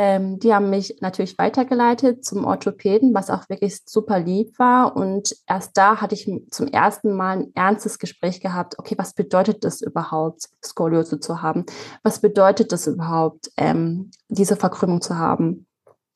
ähm, 0.00 0.38
die 0.38 0.54
haben 0.54 0.70
mich 0.70 0.98
natürlich 1.00 1.36
weitergeleitet 1.38 2.24
zum 2.24 2.44
Orthopäden, 2.44 3.12
was 3.14 3.30
auch 3.30 3.48
wirklich 3.48 3.80
super 3.84 4.20
lieb 4.20 4.56
war. 4.56 4.94
Und 4.96 5.34
erst 5.48 5.76
da 5.76 6.00
hatte 6.00 6.14
ich 6.14 6.30
zum 6.52 6.68
ersten 6.68 7.16
Mal 7.16 7.38
ein 7.38 7.52
ernstes 7.56 7.98
Gespräch 7.98 8.40
gehabt. 8.40 8.78
Okay, 8.78 8.94
was 8.96 9.12
bedeutet 9.12 9.64
das 9.64 9.82
überhaupt, 9.82 10.48
Skoliose 10.64 11.18
zu 11.18 11.42
haben? 11.42 11.66
Was 12.04 12.20
bedeutet 12.20 12.70
das 12.70 12.86
überhaupt, 12.86 13.50
ähm, 13.56 14.12
diese 14.28 14.54
Verkrümmung 14.54 15.00
zu 15.00 15.18
haben? 15.18 15.66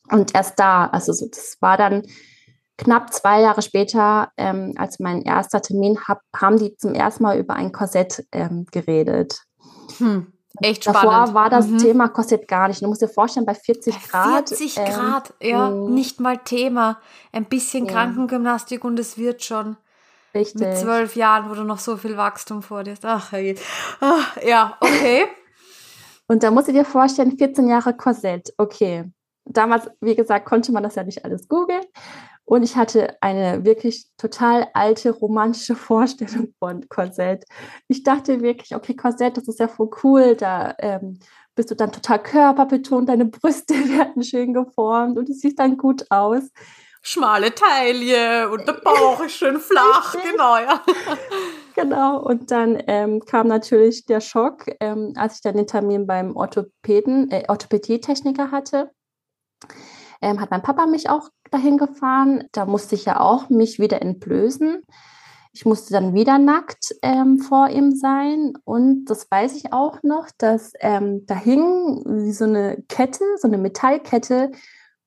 Und 0.08 0.32
erst 0.32 0.60
da, 0.60 0.86
also 0.86 1.12
so, 1.12 1.26
das 1.26 1.56
war 1.58 1.76
dann 1.76 2.02
knapp 2.78 3.12
zwei 3.12 3.40
Jahre 3.40 3.62
später, 3.62 4.30
ähm, 4.36 4.74
als 4.76 5.00
mein 5.00 5.22
erster 5.22 5.60
Termin, 5.60 5.98
hab, 6.06 6.20
haben 6.36 6.56
die 6.56 6.76
zum 6.76 6.94
ersten 6.94 7.24
Mal 7.24 7.36
über 7.36 7.54
ein 7.54 7.72
Korsett 7.72 8.24
ähm, 8.30 8.64
geredet. 8.70 9.42
Hm. 9.98 10.31
Echt 10.60 10.84
spannend. 10.84 11.04
Davor 11.04 11.34
war 11.34 11.50
das 11.50 11.66
mhm. 11.66 11.78
Thema 11.78 12.08
Korsett 12.08 12.46
gar 12.46 12.68
nicht. 12.68 12.82
Du 12.82 12.86
musst 12.86 13.02
dir 13.02 13.08
vorstellen, 13.08 13.46
bei 13.46 13.54
40 13.54 14.08
Grad. 14.08 14.48
40 14.48 14.76
ähm, 14.78 14.84
Grad, 14.84 15.34
ja, 15.40 15.70
mh. 15.70 15.90
nicht 15.90 16.20
mal 16.20 16.38
Thema. 16.38 17.00
Ein 17.32 17.46
bisschen 17.46 17.86
ja. 17.86 17.92
Krankengymnastik 17.92 18.84
und 18.84 18.98
es 18.98 19.16
wird 19.16 19.42
schon. 19.42 19.76
Richtig. 20.34 20.62
Mit 20.62 20.78
zwölf 20.78 21.14
Jahren, 21.14 21.50
wo 21.50 21.54
du 21.54 21.62
noch 21.62 21.78
so 21.78 21.96
viel 21.96 22.16
Wachstum 22.16 22.62
vor 22.62 22.84
dir 22.84 22.92
hast. 22.92 23.04
Ach, 23.04 23.32
Ach 24.00 24.36
ja, 24.42 24.76
okay. 24.80 25.26
und 26.26 26.42
da 26.42 26.50
musst 26.50 26.68
du 26.68 26.72
dir 26.72 26.86
vorstellen, 26.86 27.36
14 27.36 27.68
Jahre 27.68 27.94
Korsett, 27.94 28.52
okay. 28.56 29.04
Damals, 29.44 29.90
wie 30.00 30.14
gesagt, 30.14 30.46
konnte 30.46 30.72
man 30.72 30.82
das 30.84 30.94
ja 30.94 31.02
nicht 31.02 31.24
alles 31.24 31.48
googeln. 31.48 31.82
Und 32.52 32.64
ich 32.64 32.76
hatte 32.76 33.16
eine 33.22 33.64
wirklich 33.64 34.08
total 34.18 34.68
alte 34.74 35.10
romantische 35.10 35.74
Vorstellung 35.88 36.52
von 36.58 36.86
Korsett. 36.90 37.46
Ich 37.88 38.02
dachte 38.02 38.42
wirklich, 38.42 38.76
okay, 38.76 38.94
Korsett, 38.94 39.38
das 39.38 39.48
ist 39.48 39.58
ja 39.58 39.68
voll 39.68 39.88
cool. 40.04 40.36
Da 40.36 40.74
ähm, 40.78 41.18
bist 41.54 41.70
du 41.70 41.74
dann 41.74 41.92
total 41.92 42.22
körperbetont, 42.22 43.08
deine 43.08 43.24
Brüste 43.24 43.72
werden 43.88 44.22
schön 44.22 44.52
geformt 44.52 45.16
und 45.16 45.30
es 45.30 45.40
sieht 45.40 45.58
dann 45.58 45.78
gut 45.78 46.04
aus. 46.10 46.42
Schmale 47.00 47.54
Taille 47.54 48.50
und 48.50 48.68
der 48.68 48.74
Bauch 48.74 49.24
ist 49.24 49.36
schön 49.36 49.58
flach, 49.70 50.14
genau, 50.22 50.58
ja. 50.58 50.82
Genau, 51.74 52.20
und 52.20 52.50
dann 52.50 52.82
ähm, 52.86 53.24
kam 53.24 53.48
natürlich 53.48 54.04
der 54.04 54.20
Schock, 54.20 54.66
ähm, 54.78 55.14
als 55.16 55.36
ich 55.36 55.40
dann 55.40 55.56
den 55.56 55.66
Termin 55.66 56.06
beim 56.06 56.36
Orthopäden, 56.36 57.30
äh, 57.30 57.44
Orthopädietechniker 57.48 58.50
hatte 58.50 58.90
ähm, 60.22 60.40
hat 60.40 60.50
mein 60.50 60.62
Papa 60.62 60.86
mich 60.86 61.10
auch 61.10 61.28
dahin 61.50 61.76
gefahren. 61.76 62.44
Da 62.52 62.64
musste 62.64 62.94
ich 62.94 63.04
ja 63.04 63.20
auch 63.20 63.50
mich 63.50 63.78
wieder 63.78 64.00
entblößen. 64.00 64.82
Ich 65.52 65.66
musste 65.66 65.92
dann 65.92 66.14
wieder 66.14 66.38
nackt 66.38 66.94
ähm, 67.02 67.38
vor 67.38 67.68
ihm 67.68 67.94
sein. 67.94 68.54
Und 68.64 69.04
das 69.06 69.30
weiß 69.30 69.54
ich 69.56 69.72
auch 69.72 70.02
noch, 70.02 70.28
dass 70.38 70.72
ähm, 70.80 71.26
da 71.26 71.34
hing 71.34 72.02
wie 72.06 72.32
so 72.32 72.44
eine 72.44 72.82
Kette, 72.88 73.24
so 73.36 73.48
eine 73.48 73.58
Metallkette, 73.58 74.52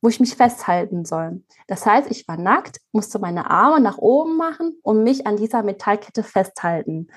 wo 0.01 0.09
ich 0.09 0.19
mich 0.19 0.35
festhalten 0.35 1.03
soll. 1.03 1.41
Das 1.65 1.83
heißt, 1.85 2.11
ich 2.11 2.27
war 2.27 2.37
nackt, 2.37 2.79
musste 2.91 3.17
meine 3.17 3.49
Arme 3.49 3.81
nach 3.81 3.97
oben 3.97 4.37
machen 4.37 4.77
und 4.83 5.03
mich 5.03 5.25
an 5.25 5.35
dieser 5.35 5.63
Metallkette 5.63 6.21
festhalten. 6.21 7.07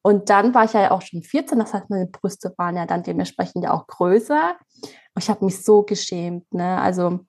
Und 0.00 0.30
dann 0.30 0.54
war 0.54 0.64
ich 0.64 0.72
ja 0.72 0.90
auch 0.90 1.02
schon 1.02 1.22
14, 1.22 1.58
das 1.58 1.74
heißt, 1.74 1.90
meine 1.90 2.06
Brüste 2.06 2.54
waren 2.56 2.76
ja 2.76 2.86
dann 2.86 3.02
dementsprechend 3.02 3.64
ja 3.64 3.72
auch 3.72 3.86
größer. 3.86 4.56
Ich 5.18 5.30
habe 5.30 5.44
mich 5.44 5.62
so 5.62 5.82
geschämt. 5.82 6.52
Ne? 6.52 6.80
Also 6.80 7.20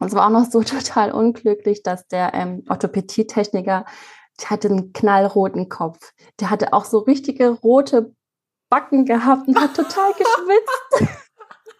es 0.00 0.14
war 0.14 0.26
auch 0.26 0.30
noch 0.30 0.50
so 0.50 0.62
total 0.62 1.12
unglücklich, 1.12 1.82
dass 1.82 2.06
der 2.08 2.34
ähm, 2.34 2.64
Orthopädietechniker, 2.68 3.84
der 4.40 4.50
hatte 4.50 4.68
einen 4.68 4.92
knallroten 4.92 5.68
Kopf. 5.68 6.12
Der 6.40 6.50
hatte 6.50 6.72
auch 6.72 6.84
so 6.84 6.98
richtige 6.98 7.48
rote 7.50 8.14
Backen 8.68 9.04
gehabt 9.04 9.48
und 9.48 9.60
hat 9.60 9.76
total 9.76 10.12
geschwitzt. 10.18 11.18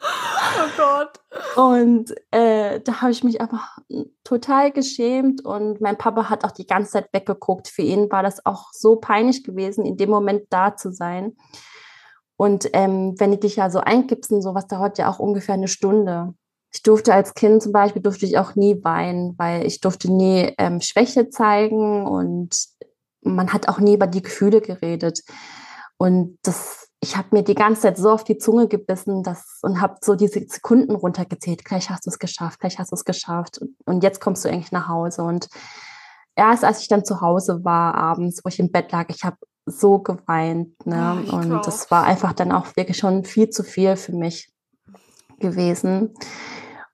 oh 0.03 0.69
Gott. 0.77 1.21
Und 1.57 2.15
äh, 2.31 2.81
da 2.81 3.01
habe 3.01 3.13
ich 3.13 3.25
mich 3.25 3.41
einfach 3.41 3.79
total 4.25 4.71
geschämt 4.73 5.45
und 5.45 5.81
mein 5.81 5.97
Papa 5.97 6.29
hat 6.29 6.45
auch 6.45 6.51
die 6.51 6.67
ganze 6.67 6.93
Zeit 6.93 7.09
weggeguckt. 7.13 7.69
Für 7.69 7.83
ihn 7.83 8.11
war 8.11 8.23
das 8.23 8.45
auch 8.45 8.67
so 8.73 8.97
peinlich 8.97 9.43
gewesen, 9.43 9.87
in 9.87 9.97
dem 9.97 10.11
Moment 10.11 10.45
da 10.51 10.77
zu 10.77 10.93
sein. 10.93 11.37
Und 12.43 12.71
ähm, 12.73 13.15
wenn 13.19 13.31
du 13.31 13.37
dich 13.37 13.55
ja 13.55 13.71
so 13.71 13.79
eingibst 13.79 14.33
und 14.33 14.43
sowas, 14.43 14.67
dauert 14.67 14.99
ja 14.99 15.09
auch 15.09 15.21
ungefähr 15.21 15.55
eine 15.55 15.69
Stunde. 15.69 16.35
Ich 16.73 16.83
durfte 16.83 17.15
als 17.15 17.35
Kind 17.35 17.63
zum 17.63 17.71
Beispiel, 17.71 18.03
durfte 18.03 18.27
ich 18.27 18.37
auch 18.37 18.57
nie 18.57 18.83
weinen, 18.83 19.39
weil 19.39 19.65
ich 19.65 19.81
durfte 19.81 20.13
nie 20.13 20.53
ähm, 20.59 20.81
Schwäche 20.81 21.31
zeigen 21.31 22.05
und 22.05 22.67
man 23.21 23.53
hat 23.53 23.69
auch 23.69 23.79
nie 23.79 23.95
über 23.95 24.09
die 24.09 24.23
Gefühle 24.23 24.61
geredet. 24.61 25.23
Und 25.99 26.37
das, 26.43 26.89
ich 26.99 27.17
habe 27.17 27.29
mir 27.31 27.45
die 27.45 27.55
ganze 27.55 27.83
Zeit 27.83 27.97
so 27.97 28.11
auf 28.11 28.25
die 28.25 28.39
Zunge 28.39 28.67
gebissen 28.67 29.23
dass, 29.23 29.61
und 29.63 29.81
habe 29.81 29.99
so 30.01 30.17
diese 30.17 30.41
Sekunden 30.41 30.97
runtergezählt. 30.97 31.65
Gleich 31.65 31.91
hast 31.91 32.07
du 32.07 32.11
es 32.11 32.19
geschafft, 32.19 32.59
gleich 32.59 32.77
hast 32.81 32.91
du 32.91 32.97
es 32.97 33.05
geschafft. 33.05 33.61
Und 33.87 34.03
jetzt 34.03 34.21
kommst 34.21 34.45
du 34.45 34.49
eigentlich 34.49 34.73
nach 34.73 34.89
Hause. 34.89 35.23
Und 35.23 35.47
erst 36.35 36.65
als 36.65 36.81
ich 36.81 36.89
dann 36.89 37.05
zu 37.05 37.21
Hause 37.21 37.65
war, 37.65 37.95
abends, 37.95 38.41
wo 38.43 38.49
ich 38.49 38.59
im 38.59 38.73
Bett 38.73 38.91
lag, 38.91 39.11
ich 39.11 39.23
habe 39.23 39.37
so 39.67 39.99
geweint. 39.99 40.87
Ne? 40.87 41.25
Oh, 41.29 41.37
und 41.37 41.49
glaub. 41.49 41.63
das 41.63 41.91
war 41.91 42.05
einfach 42.05 42.33
dann 42.33 42.53
auch 42.53 42.77
wirklich 42.77 42.97
schon 42.97 43.25
viel 43.25 43.51
zu 43.51 43.63
viel 43.63 43.97
für 43.97 44.13
mich 44.13 44.53
gewesen. 45.39 46.15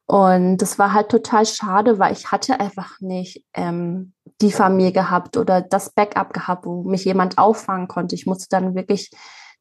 Und 0.07 0.59
das 0.59 0.79
war 0.79 0.95
halt 0.95 1.11
total 1.11 1.45
schade, 1.45 1.99
weil 1.99 2.13
ich 2.13 2.33
hatte 2.33 2.61
einfach 2.61 2.99
nicht 3.01 3.45
ähm, 3.53 4.15
die 4.41 4.53
Familie 4.53 4.93
gehabt 4.93 5.37
oder 5.37 5.61
das 5.61 5.91
Backup 5.91 6.33
gehabt, 6.33 6.65
wo 6.65 6.83
mich 6.83 7.05
jemand 7.05 7.37
auffangen 7.37 7.89
konnte. 7.89 8.15
Ich 8.15 8.25
musste 8.25 8.47
dann 8.49 8.75
wirklich 8.75 9.11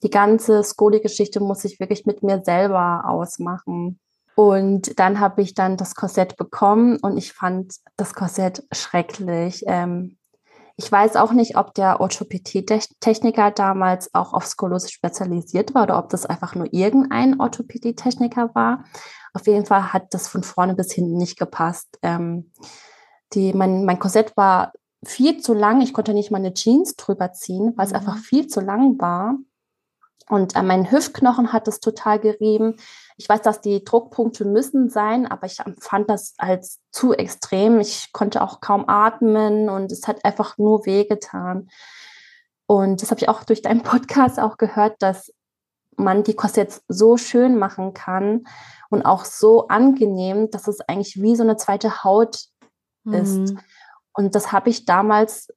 die 0.04 0.10
ganze 0.10 0.63
Skoli-Geschichte 0.63 1.39
muss 1.39 1.65
ich 1.65 1.80
wirklich 1.80 2.06
mit 2.06 2.24
mir 2.24 2.41
selber 2.43 3.04
ausmachen. 3.06 4.00
Und 4.36 5.00
dann 5.00 5.20
habe 5.20 5.41
ich 5.41 5.56
dann 5.56 5.78
das 5.78 5.96
Korsett 5.96 6.38
bekommen 6.38 6.98
und 7.02 7.17
ich 7.17 7.34
fand 7.34 7.74
das 7.98 8.13
Korsett 8.13 8.63
schrecklich. 8.72 9.63
Ähm, 9.65 10.17
ich 10.80 10.92
weiß 10.92 11.16
auch 11.16 11.32
nicht, 11.32 11.58
ob 11.58 11.74
der 11.74 12.00
Orthopädie-Techniker 12.00 13.50
damals 13.50 14.13
auch 14.13 14.34
auf 14.34 14.46
Skoliose 14.46 14.90
spezialisiert 14.90 15.74
war 15.74 15.84
oder 15.84 15.98
ob 15.98 16.10
das 16.10 16.28
einfach 16.28 16.54
nur 16.54 16.72
irgendein 16.72 17.40
Orthopädie-Techniker 17.40 18.54
war. 18.54 18.86
Auf 19.34 19.48
jeden 19.48 19.66
Fall 19.66 19.92
hat 19.92 20.13
das 20.13 20.28
von 20.28 20.44
vorne 20.44 20.76
bis 20.76 20.94
hinten 20.94 21.18
nicht 21.18 21.40
gepasst. 21.40 21.98
Ähm, 22.04 22.52
die, 23.34 23.54
mein, 23.54 23.86
mein 23.86 23.98
Korsett 23.98 24.38
war 24.38 24.72
viel 25.04 25.42
zu 25.42 25.56
lang. 25.56 25.82
Ich 25.82 25.94
konnte 25.94 26.13
nicht 26.13 26.30
meine 26.30 26.54
Jeans 26.54 26.96
drüber 26.96 27.34
ziehen, 27.34 27.74
weil 27.76 27.88
es 27.88 27.92
mhm. 27.92 27.98
einfach 27.98 28.18
viel 28.18 28.46
zu 28.46 28.62
lang 28.62 29.00
war. 29.00 29.36
Und 30.30 30.56
äh, 30.56 30.62
mein 30.62 30.92
Hüftknochen 30.92 31.54
hat 31.54 31.68
es 31.68 31.80
total 31.80 32.20
gerieben. 32.20 32.76
Ich 33.18 33.28
weiß, 33.28 33.42
dass 33.42 33.62
die 33.62 33.84
Druckpunkte 33.84 34.46
müssen 34.46 34.90
sein, 34.90 35.26
aber 35.26 35.48
ich 35.48 35.60
empfand 35.60 36.10
das 36.10 36.36
als 36.38 36.80
zu 36.92 37.14
extrem. 37.14 37.80
Ich 37.80 38.14
konnte 38.14 38.44
auch 38.44 38.62
kaum 38.62 38.88
atmen 38.88 39.70
und 39.70 39.92
es 39.92 40.08
hat 40.08 40.24
einfach 40.24 40.58
nur 40.60 40.86
wehgetan. 40.86 41.70
Und 42.68 43.02
das 43.02 43.10
habe 43.10 43.20
ich 43.20 43.28
auch 43.28 43.44
durch 43.44 43.64
deinen 43.64 43.82
Podcast 43.84 44.40
auch 44.40 44.58
gehört, 44.58 45.02
dass 45.02 45.34
man 45.96 46.24
die 46.24 46.36
Korsetts 46.36 46.84
so 46.88 47.18
schön 47.18 47.58
machen 47.58 47.96
kann 47.96 48.46
und 48.90 49.02
auch 49.02 49.26
so 49.26 49.68
angenehm, 49.68 50.52
dass 50.52 50.68
es 50.68 50.80
eigentlich 50.82 51.20
wie 51.20 51.36
so 51.36 51.44
eine 51.44 51.58
zweite 51.58 52.04
Haut 52.04 52.46
ist. 53.06 53.52
Mhm. 53.52 53.60
Und 54.14 54.36
das 54.36 54.52
habe 54.52 54.70
ich 54.70 54.86
damals, 54.86 55.48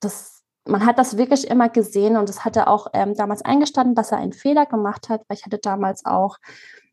das, 0.00 0.42
man 0.64 0.86
hat 0.86 0.98
das 0.98 1.16
wirklich 1.16 1.48
immer 1.48 1.68
gesehen 1.68 2.16
und 2.16 2.28
das 2.28 2.44
hat 2.44 2.56
er 2.56 2.68
auch 2.68 2.88
ähm, 2.92 3.14
damals 3.14 3.42
eingestanden, 3.42 3.94
dass 3.94 4.12
er 4.12 4.18
einen 4.18 4.32
Fehler 4.32 4.66
gemacht 4.66 5.08
hat, 5.08 5.22
weil 5.28 5.36
ich 5.36 5.44
hatte 5.44 5.58
damals 5.58 6.04
auch 6.04 6.36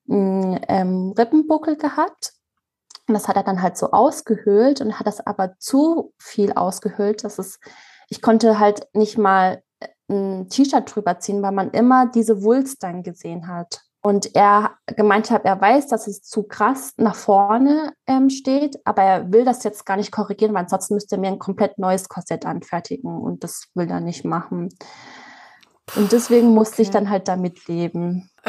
einen 0.10 0.60
ähm, 0.68 1.13
Rippenbuckel 1.18 1.76
gehabt. 1.76 2.34
Und 3.08 3.13
das 3.13 3.28
hat 3.28 3.36
er 3.36 3.44
dann 3.44 3.62
halt 3.62 3.78
so 3.78 3.91
ausgehöhlt 3.91 4.82
und 4.82 5.00
hat 5.00 5.08
das 5.08 5.26
aber 5.26 5.58
zu 5.60 6.13
viel 6.18 6.54
ausgehöhlt, 6.54 7.24
dass 7.24 7.38
es, 7.38 7.60
ich 8.10 8.22
konnte 8.22 8.60
halt 8.60 8.88
nicht 8.94 9.18
mal 9.18 9.62
äh, 9.80 9.88
ein 10.10 10.50
T-Shirt 10.50 10.96
drüber 10.96 11.20
ziehen, 11.20 11.41
weil 11.41 11.52
man 11.52 11.72
immer 11.72 12.08
diese 12.08 12.44
Wulst 12.44 12.82
dann 12.84 13.04
gesehen 13.04 13.48
hat. 13.48 13.82
Und 14.06 14.36
er 14.36 14.78
gemeint 14.86 15.32
hat, 15.32 15.46
er 15.46 15.60
weiß, 15.60 15.88
dass 15.88 16.06
es 16.06 16.22
zu 16.22 16.44
krass 16.44 16.94
nach 16.98 17.15
vorne 17.15 17.91
ähm, 18.06 18.30
steht, 18.30 18.80
aber 18.86 19.02
er 19.02 19.34
will 19.34 19.46
das 19.46 19.63
jetzt 19.63 19.84
gar 19.84 19.98
nicht 19.98 20.12
korrigieren, 20.12 20.54
weil 20.54 20.62
ansonsten 20.62 20.94
müsste 20.94 21.15
er 21.15 21.22
mir 21.22 21.30
ein 21.30 21.39
komplett 21.39 21.80
neues 21.80 22.08
Korsett 22.08 22.46
anfertigen 22.46 23.18
und 23.18 23.44
das 23.44 23.70
will 23.74 23.89
er 23.89 24.02
nicht 24.02 24.24
machen. 24.24 24.70
Und 25.96 26.12
deswegen 26.12 26.54
musste 26.54 26.76
okay. 26.76 26.82
ich 26.84 26.89
dann 26.91 27.10
halt 27.10 27.28
damit 27.28 27.68
leben. 27.68 28.30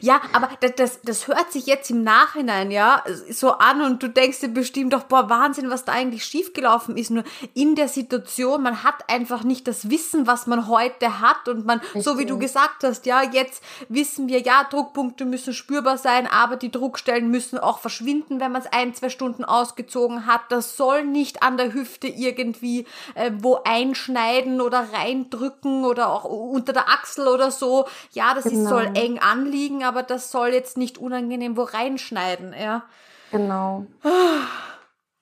Ja, 0.00 0.20
aber 0.32 0.48
das, 0.60 0.74
das, 0.76 1.00
das 1.02 1.28
hört 1.28 1.52
sich 1.52 1.66
jetzt 1.66 1.90
im 1.90 2.02
Nachhinein, 2.02 2.70
ja, 2.70 3.02
so 3.30 3.52
an 3.52 3.82
und 3.82 4.02
du 4.02 4.08
denkst 4.08 4.40
dir 4.40 4.48
bestimmt 4.48 4.92
doch, 4.92 5.04
boah, 5.04 5.28
Wahnsinn, 5.28 5.70
was 5.70 5.84
da 5.84 5.92
eigentlich 5.92 6.24
schiefgelaufen 6.24 6.96
ist. 6.96 7.10
Nur 7.10 7.24
in 7.54 7.74
der 7.74 7.88
Situation, 7.88 8.62
man 8.62 8.82
hat 8.82 9.08
einfach 9.08 9.44
nicht 9.44 9.68
das 9.68 9.90
Wissen, 9.90 10.26
was 10.26 10.46
man 10.46 10.68
heute 10.68 11.20
hat 11.20 11.48
und 11.48 11.66
man, 11.66 11.80
Richtig. 11.80 12.04
so 12.04 12.18
wie 12.18 12.26
du 12.26 12.38
gesagt 12.38 12.84
hast, 12.84 13.06
ja, 13.06 13.22
jetzt 13.22 13.62
wissen 13.88 14.28
wir, 14.28 14.40
ja, 14.40 14.64
Druckpunkte 14.70 15.24
müssen 15.24 15.52
spürbar 15.52 15.98
sein, 15.98 16.26
aber 16.26 16.56
die 16.56 16.70
Druckstellen 16.70 17.28
müssen 17.28 17.58
auch 17.58 17.78
verschwinden, 17.78 18.40
wenn 18.40 18.52
man 18.52 18.62
es 18.62 18.72
ein, 18.72 18.94
zwei 18.94 19.08
Stunden 19.08 19.44
ausgezogen 19.44 20.26
hat. 20.26 20.40
Das 20.50 20.76
soll 20.76 21.04
nicht 21.04 21.42
an 21.42 21.56
der 21.56 21.72
Hüfte 21.72 22.08
irgendwie 22.08 22.86
äh, 23.14 23.30
wo 23.38 23.60
einschneiden 23.64 24.60
oder 24.60 24.88
reindrücken 24.92 25.84
oder 25.84 26.10
auch 26.12 26.24
unter 26.24 26.72
der 26.72 26.88
Achsel 26.88 27.28
oder 27.28 27.50
so. 27.50 27.86
Ja, 28.12 28.34
das 28.34 28.44
genau. 28.44 28.62
ist, 28.62 28.68
soll 28.68 28.90
eng 28.94 29.18
anliegen 29.18 29.81
aber 29.84 30.02
das 30.02 30.30
soll 30.30 30.48
jetzt 30.48 30.76
nicht 30.76 30.98
unangenehm 30.98 31.56
wo 31.56 31.62
reinschneiden, 31.62 32.54
ja. 32.58 32.84
Genau. 33.30 33.86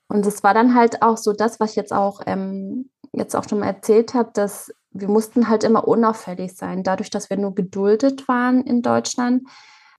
Und 0.09 0.27
es 0.27 0.43
war 0.43 0.55
dann 0.55 0.75
halt 0.75 1.03
auch 1.03 1.17
so 1.17 1.33
das, 1.33 1.61
was 1.61 1.71
ich 1.71 1.77
jetzt 1.77 1.93
auch, 1.93 2.21
ähm, 2.27 2.91
jetzt 3.13 3.37
auch 3.37 3.49
schon 3.49 3.61
mal 3.61 3.67
erzählt 3.67 4.15
habe, 4.15 4.31
dass 4.35 4.73
wir 4.93 5.09
mussten 5.09 5.49
halt 5.49 5.63
immer 5.65 5.87
unauffällig 5.87 6.57
sein. 6.57 6.83
Dadurch, 6.83 7.11
dass 7.11 7.31
wir 7.31 7.37
nur 7.37 7.55
geduldet 7.55 8.27
waren 8.29 8.63
in 8.63 8.83
Deutschland, 8.83 9.45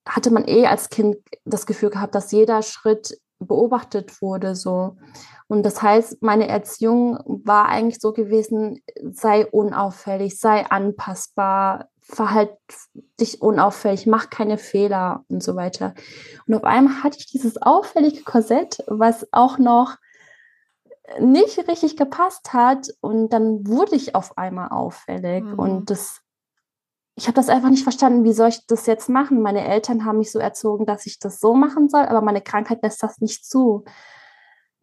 hatte 0.08 0.32
man 0.32 0.47
eh 0.47 0.67
als 0.67 0.89
Kind 0.89 1.17
das 1.45 1.65
Gefühl 1.65 1.89
gehabt, 1.89 2.15
dass 2.15 2.32
jeder 2.32 2.62
Schritt 2.62 3.17
beobachtet 3.39 4.21
wurde 4.21 4.56
so. 4.56 4.97
Und 5.47 5.63
das 5.63 5.82
heißt, 5.82 6.21
meine 6.21 6.47
Erziehung 6.47 7.19
war 7.26 7.67
eigentlich 7.67 8.00
so 8.00 8.13
gewesen, 8.13 8.82
sei 9.12 9.45
unauffällig, 9.45 10.39
sei 10.39 10.65
anpassbar, 10.65 11.89
verhalt 12.02 12.58
dich 13.20 13.42
unauffällig, 13.42 14.08
mach 14.08 14.30
keine 14.30 14.58
Fehler 14.58 15.24
und 15.30 15.44
so 15.44 15.56
weiter. 15.56 15.94
Und 16.48 16.56
auf 16.56 16.64
einmal 16.64 17.04
hatte 17.04 17.20
ich 17.20 17.28
dieses 17.28 17.62
auffällige 17.62 18.24
Korsett, 18.24 18.84
was 18.88 19.28
auch 19.32 19.58
noch 19.58 19.98
nicht 21.20 21.58
richtig 21.68 21.98
gepasst 21.98 22.54
hat 22.54 22.90
und 23.02 23.30
dann 23.30 23.68
wurde 23.68 23.96
ich 23.96 24.16
auf 24.16 24.38
einmal 24.38 24.70
auffällig 24.70 25.44
mhm. 25.44 25.60
und 25.60 25.90
das 25.90 26.22
ich 27.16 27.28
habe 27.28 27.36
das 27.36 27.50
einfach 27.50 27.70
nicht 27.70 27.84
verstanden, 27.84 28.24
wie 28.24 28.34
soll 28.34 28.50
ich 28.50 28.66
das 28.68 28.86
jetzt 28.86 29.10
machen? 29.10 29.42
Meine 29.42 29.68
Eltern 29.68 30.06
haben 30.06 30.20
mich 30.20 30.32
so 30.32 30.40
erzogen, 30.40 30.86
dass 30.86 31.06
ich 31.06 31.20
das 31.20 31.40
so 31.40 31.54
machen 31.54 31.90
soll, 31.90 32.04
aber 32.04 32.22
meine 32.22 32.42
Krankheit 32.42 32.82
lässt 32.82 33.04
das 33.04 33.20
nicht 33.20 33.46
zu. 33.46 33.84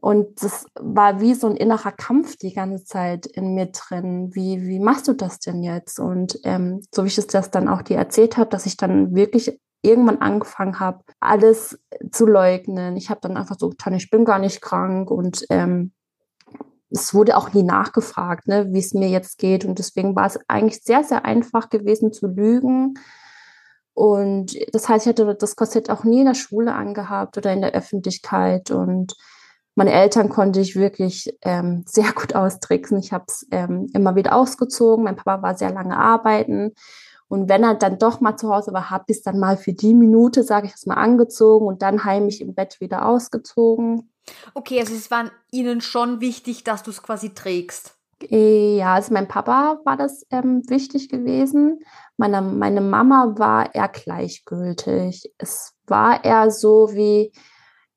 Und 0.00 0.42
das 0.42 0.66
war 0.74 1.20
wie 1.20 1.34
so 1.34 1.48
ein 1.48 1.56
innerer 1.56 1.90
Kampf 1.90 2.36
die 2.36 2.52
ganze 2.52 2.84
Zeit 2.84 3.26
in 3.26 3.54
mir 3.54 3.66
drin. 3.66 4.30
Wie, 4.32 4.62
wie 4.62 4.78
machst 4.78 5.08
du 5.08 5.12
das 5.12 5.40
denn 5.40 5.62
jetzt? 5.62 5.98
Und 5.98 6.38
ähm, 6.44 6.82
so 6.94 7.02
wie 7.02 7.08
ich 7.08 7.18
es 7.18 7.26
das 7.26 7.50
dann 7.50 7.68
auch 7.68 7.82
dir 7.82 7.96
erzählt 7.96 8.36
habe, 8.36 8.48
dass 8.48 8.66
ich 8.66 8.76
dann 8.76 9.14
wirklich 9.14 9.60
irgendwann 9.82 10.18
angefangen 10.18 10.78
habe, 10.78 11.02
alles 11.20 11.78
zu 12.12 12.26
leugnen. 12.26 12.96
Ich 12.96 13.10
habe 13.10 13.20
dann 13.20 13.36
einfach 13.36 13.56
so 13.58 13.70
getan, 13.70 13.94
ich 13.94 14.10
bin 14.10 14.24
gar 14.24 14.38
nicht 14.38 14.60
krank 14.60 15.10
und 15.10 15.44
ähm, 15.50 15.92
es 16.90 17.12
wurde 17.12 17.36
auch 17.36 17.52
nie 17.52 17.62
nachgefragt, 17.62 18.48
ne, 18.48 18.72
wie 18.72 18.78
es 18.78 18.94
mir 18.94 19.08
jetzt 19.08 19.38
geht. 19.38 19.64
Und 19.64 19.78
deswegen 19.78 20.16
war 20.16 20.26
es 20.26 20.38
eigentlich 20.48 20.82
sehr, 20.82 21.04
sehr 21.04 21.24
einfach 21.24 21.70
gewesen 21.70 22.12
zu 22.12 22.28
lügen. 22.28 22.94
Und 23.94 24.56
das 24.72 24.88
heißt, 24.88 25.06
ich 25.06 25.10
hatte 25.10 25.34
das 25.34 25.56
Korsett 25.56 25.90
auch 25.90 26.04
nie 26.04 26.20
in 26.20 26.26
der 26.26 26.34
Schule 26.34 26.72
angehabt 26.72 27.36
oder 27.36 27.52
in 27.52 27.60
der 27.60 27.72
Öffentlichkeit. 27.72 28.70
Und 28.70 29.14
meine 29.78 29.92
Eltern 29.92 30.28
konnte 30.28 30.58
ich 30.58 30.74
wirklich 30.74 31.32
ähm, 31.42 31.84
sehr 31.86 32.12
gut 32.12 32.34
austricksen. 32.34 32.98
Ich 32.98 33.12
habe 33.12 33.26
es 33.28 33.46
ähm, 33.52 33.86
immer 33.94 34.16
wieder 34.16 34.34
ausgezogen. 34.34 35.04
Mein 35.04 35.14
Papa 35.14 35.40
war 35.40 35.56
sehr 35.56 35.70
lange 35.72 35.96
arbeiten. 35.96 36.72
Und 37.28 37.48
wenn 37.48 37.62
er 37.62 37.76
dann 37.76 37.96
doch 37.96 38.20
mal 38.20 38.36
zu 38.36 38.52
Hause 38.52 38.72
war, 38.72 38.90
habe 38.90 39.04
ich 39.06 39.18
es 39.18 39.22
dann 39.22 39.38
mal 39.38 39.56
für 39.56 39.72
die 39.72 39.94
Minute, 39.94 40.42
sage 40.42 40.66
ich 40.66 40.74
es 40.74 40.86
mal, 40.86 40.96
angezogen 40.96 41.64
und 41.66 41.82
dann 41.82 42.04
heimlich 42.04 42.40
im 42.40 42.56
Bett 42.56 42.80
wieder 42.80 43.06
ausgezogen. 43.06 44.10
Okay, 44.52 44.80
also 44.80 44.94
es 44.94 45.12
war 45.12 45.30
Ihnen 45.52 45.80
schon 45.80 46.20
wichtig, 46.20 46.64
dass 46.64 46.82
du 46.82 46.90
es 46.90 47.00
quasi 47.00 47.32
trägst. 47.32 47.94
Ja, 48.30 48.94
also 48.94 49.14
mein 49.14 49.28
Papa 49.28 49.78
war 49.84 49.96
das 49.96 50.26
ähm, 50.30 50.68
wichtig 50.68 51.08
gewesen. 51.08 51.78
Meine, 52.16 52.42
meine 52.42 52.80
Mama 52.80 53.34
war 53.36 53.72
eher 53.76 53.86
gleichgültig. 53.86 55.32
Es 55.38 55.74
war 55.86 56.24
eher 56.24 56.50
so 56.50 56.94
wie 56.94 57.30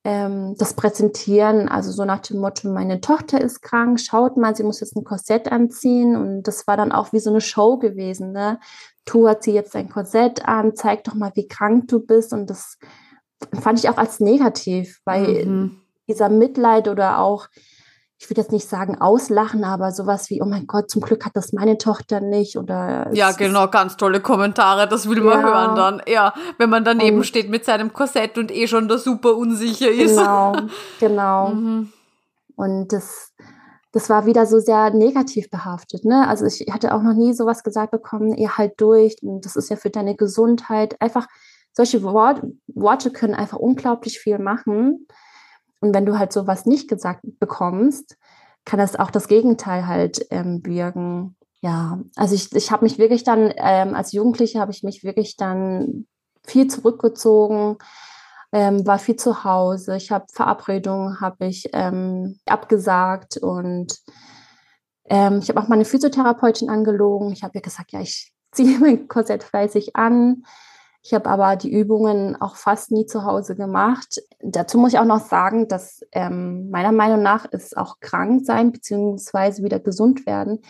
ähm, 0.03 0.55
das 0.57 0.73
Präsentieren, 0.73 1.69
also 1.69 1.91
so 1.91 2.05
nach 2.05 2.19
dem 2.19 2.39
Motto, 2.39 2.69
meine 2.69 3.01
Tochter 3.01 3.39
ist 3.39 3.61
krank, 3.61 3.99
schaut 3.99 4.37
mal, 4.37 4.55
sie 4.55 4.63
muss 4.63 4.79
jetzt 4.79 4.95
ein 4.95 5.03
Korsett 5.03 5.51
anziehen. 5.51 6.15
Und 6.15 6.43
das 6.43 6.67
war 6.67 6.77
dann 6.77 6.91
auch 6.91 7.13
wie 7.13 7.19
so 7.19 7.29
eine 7.29 7.41
Show 7.41 7.77
gewesen. 7.77 8.31
Ne? 8.31 8.59
Tu 9.05 9.27
hat 9.27 9.43
sie 9.43 9.53
jetzt 9.53 9.75
ein 9.75 9.89
Korsett 9.89 10.47
an, 10.47 10.75
zeig 10.75 11.03
doch 11.03 11.13
mal, 11.13 11.31
wie 11.35 11.47
krank 11.47 11.87
du 11.87 11.99
bist. 11.99 12.33
Und 12.33 12.49
das 12.49 12.77
fand 13.59 13.79
ich 13.79 13.89
auch 13.89 13.97
als 13.97 14.19
negativ, 14.19 15.01
weil 15.05 15.45
mhm 15.45 15.81
dieser 16.11 16.29
Mitleid 16.29 16.87
oder 16.87 17.19
auch, 17.19 17.47
ich 18.21 18.29
würde 18.29 18.41
jetzt 18.41 18.51
nicht 18.51 18.69
sagen 18.69 19.01
auslachen, 19.01 19.63
aber 19.63 19.91
sowas 19.91 20.29
wie, 20.29 20.43
oh 20.43 20.45
mein 20.45 20.67
Gott, 20.67 20.91
zum 20.91 21.01
Glück 21.01 21.25
hat 21.25 21.35
das 21.35 21.53
meine 21.53 21.79
Tochter 21.79 22.19
nicht 22.19 22.55
oder. 22.55 23.09
Ja, 23.13 23.31
genau, 23.31 23.67
ganz 23.67 23.97
tolle 23.97 24.19
Kommentare, 24.19 24.87
das 24.87 25.09
will 25.09 25.21
man 25.21 25.39
ja. 25.39 25.47
hören 25.47 25.75
dann. 25.75 26.01
Ja, 26.07 26.35
wenn 26.59 26.69
man 26.69 26.85
daneben 26.85 27.17
und, 27.17 27.23
steht 27.23 27.49
mit 27.49 27.65
seinem 27.65 27.93
Korsett 27.93 28.37
und 28.37 28.51
eh 28.51 28.67
schon 28.67 28.87
da 28.87 28.99
super 28.99 29.35
unsicher 29.35 29.89
ist. 29.89 30.17
Genau, 30.17 30.55
genau. 30.99 31.47
mhm. 31.49 31.91
Und 32.55 32.93
das, 32.93 33.31
das 33.91 34.07
war 34.07 34.27
wieder 34.27 34.45
so 34.45 34.59
sehr 34.59 34.91
negativ 34.91 35.49
behaftet. 35.49 36.05
Ne? 36.05 36.27
Also 36.27 36.45
ich 36.45 36.67
hatte 36.71 36.93
auch 36.93 37.01
noch 37.01 37.15
nie 37.15 37.33
sowas 37.33 37.63
gesagt 37.63 37.89
bekommen, 37.89 38.35
ihr 38.35 38.55
halt 38.55 38.79
durch 38.79 39.15
und 39.23 39.45
das 39.45 39.55
ist 39.55 39.71
ja 39.71 39.77
für 39.77 39.89
deine 39.89 40.15
Gesundheit. 40.15 40.95
Einfach 41.01 41.25
solche 41.73 42.03
Wort, 42.03 42.43
Worte 42.67 43.09
können 43.09 43.33
einfach 43.33 43.57
unglaublich 43.57 44.19
viel 44.19 44.37
machen. 44.37 45.07
Und 45.81 45.93
wenn 45.93 46.05
du 46.05 46.17
halt 46.17 46.31
sowas 46.31 46.65
nicht 46.65 46.87
gesagt 46.87 47.21
bekommst, 47.39 48.17
kann 48.65 48.79
das 48.79 48.95
auch 48.95 49.11
das 49.11 49.27
Gegenteil 49.27 49.87
halt 49.87 50.25
ähm, 50.29 50.61
wirken. 50.63 51.35
Ja, 51.61 51.99
also 52.15 52.35
ich, 52.35 52.53
ich 52.53 52.71
habe 52.71 52.85
mich 52.85 52.97
wirklich 52.97 53.23
dann, 53.23 53.51
ähm, 53.57 53.93
als 53.95 54.13
Jugendliche 54.13 54.59
habe 54.59 54.71
ich 54.71 54.83
mich 54.83 55.03
wirklich 55.03 55.35
dann 55.35 56.07
viel 56.43 56.67
zurückgezogen, 56.67 57.77
ähm, 58.51 58.85
war 58.85 58.99
viel 58.99 59.15
zu 59.15 59.43
Hause. 59.43 59.95
Ich 59.95 60.11
habe 60.11 60.25
Verabredungen, 60.31 61.19
habe 61.21 61.45
ich 61.45 61.69
ähm, 61.73 62.39
abgesagt 62.45 63.37
und 63.37 63.95
ähm, 65.05 65.39
ich 65.39 65.49
habe 65.49 65.59
auch 65.59 65.67
meine 65.67 65.85
Physiotherapeutin 65.85 66.69
angelogen. 66.69 67.31
Ich 67.31 67.43
habe 67.43 67.57
ihr 67.57 67.61
gesagt, 67.61 67.91
ja, 67.91 68.01
ich 68.01 68.31
ziehe 68.51 68.79
mein 68.79 69.07
Korsett 69.07 69.43
fleißig 69.43 69.95
an. 69.95 70.43
Ich 71.03 71.13
habe 71.13 71.29
aber 71.29 71.55
die 71.55 71.71
Übungen 71.71 72.39
auch 72.39 72.55
fast 72.55 72.91
nie 72.91 73.05
zu 73.05 73.25
Hause 73.25 73.55
gemacht. 73.55 74.21
Dazu 74.39 74.77
muss 74.77 74.93
ich 74.93 74.99
auch 74.99 75.05
noch 75.05 75.25
sagen, 75.25 75.67
dass 75.67 76.01
ähm, 76.11 76.69
meiner 76.69 76.91
Meinung 76.91 77.23
nach 77.23 77.45
ist 77.45 77.75
auch 77.75 77.99
krank 77.99 78.45
sein 78.45 78.71
beziehungsweise 78.71 79.63
wieder 79.63 79.79
gesund 79.79 80.25
werden 80.25 80.61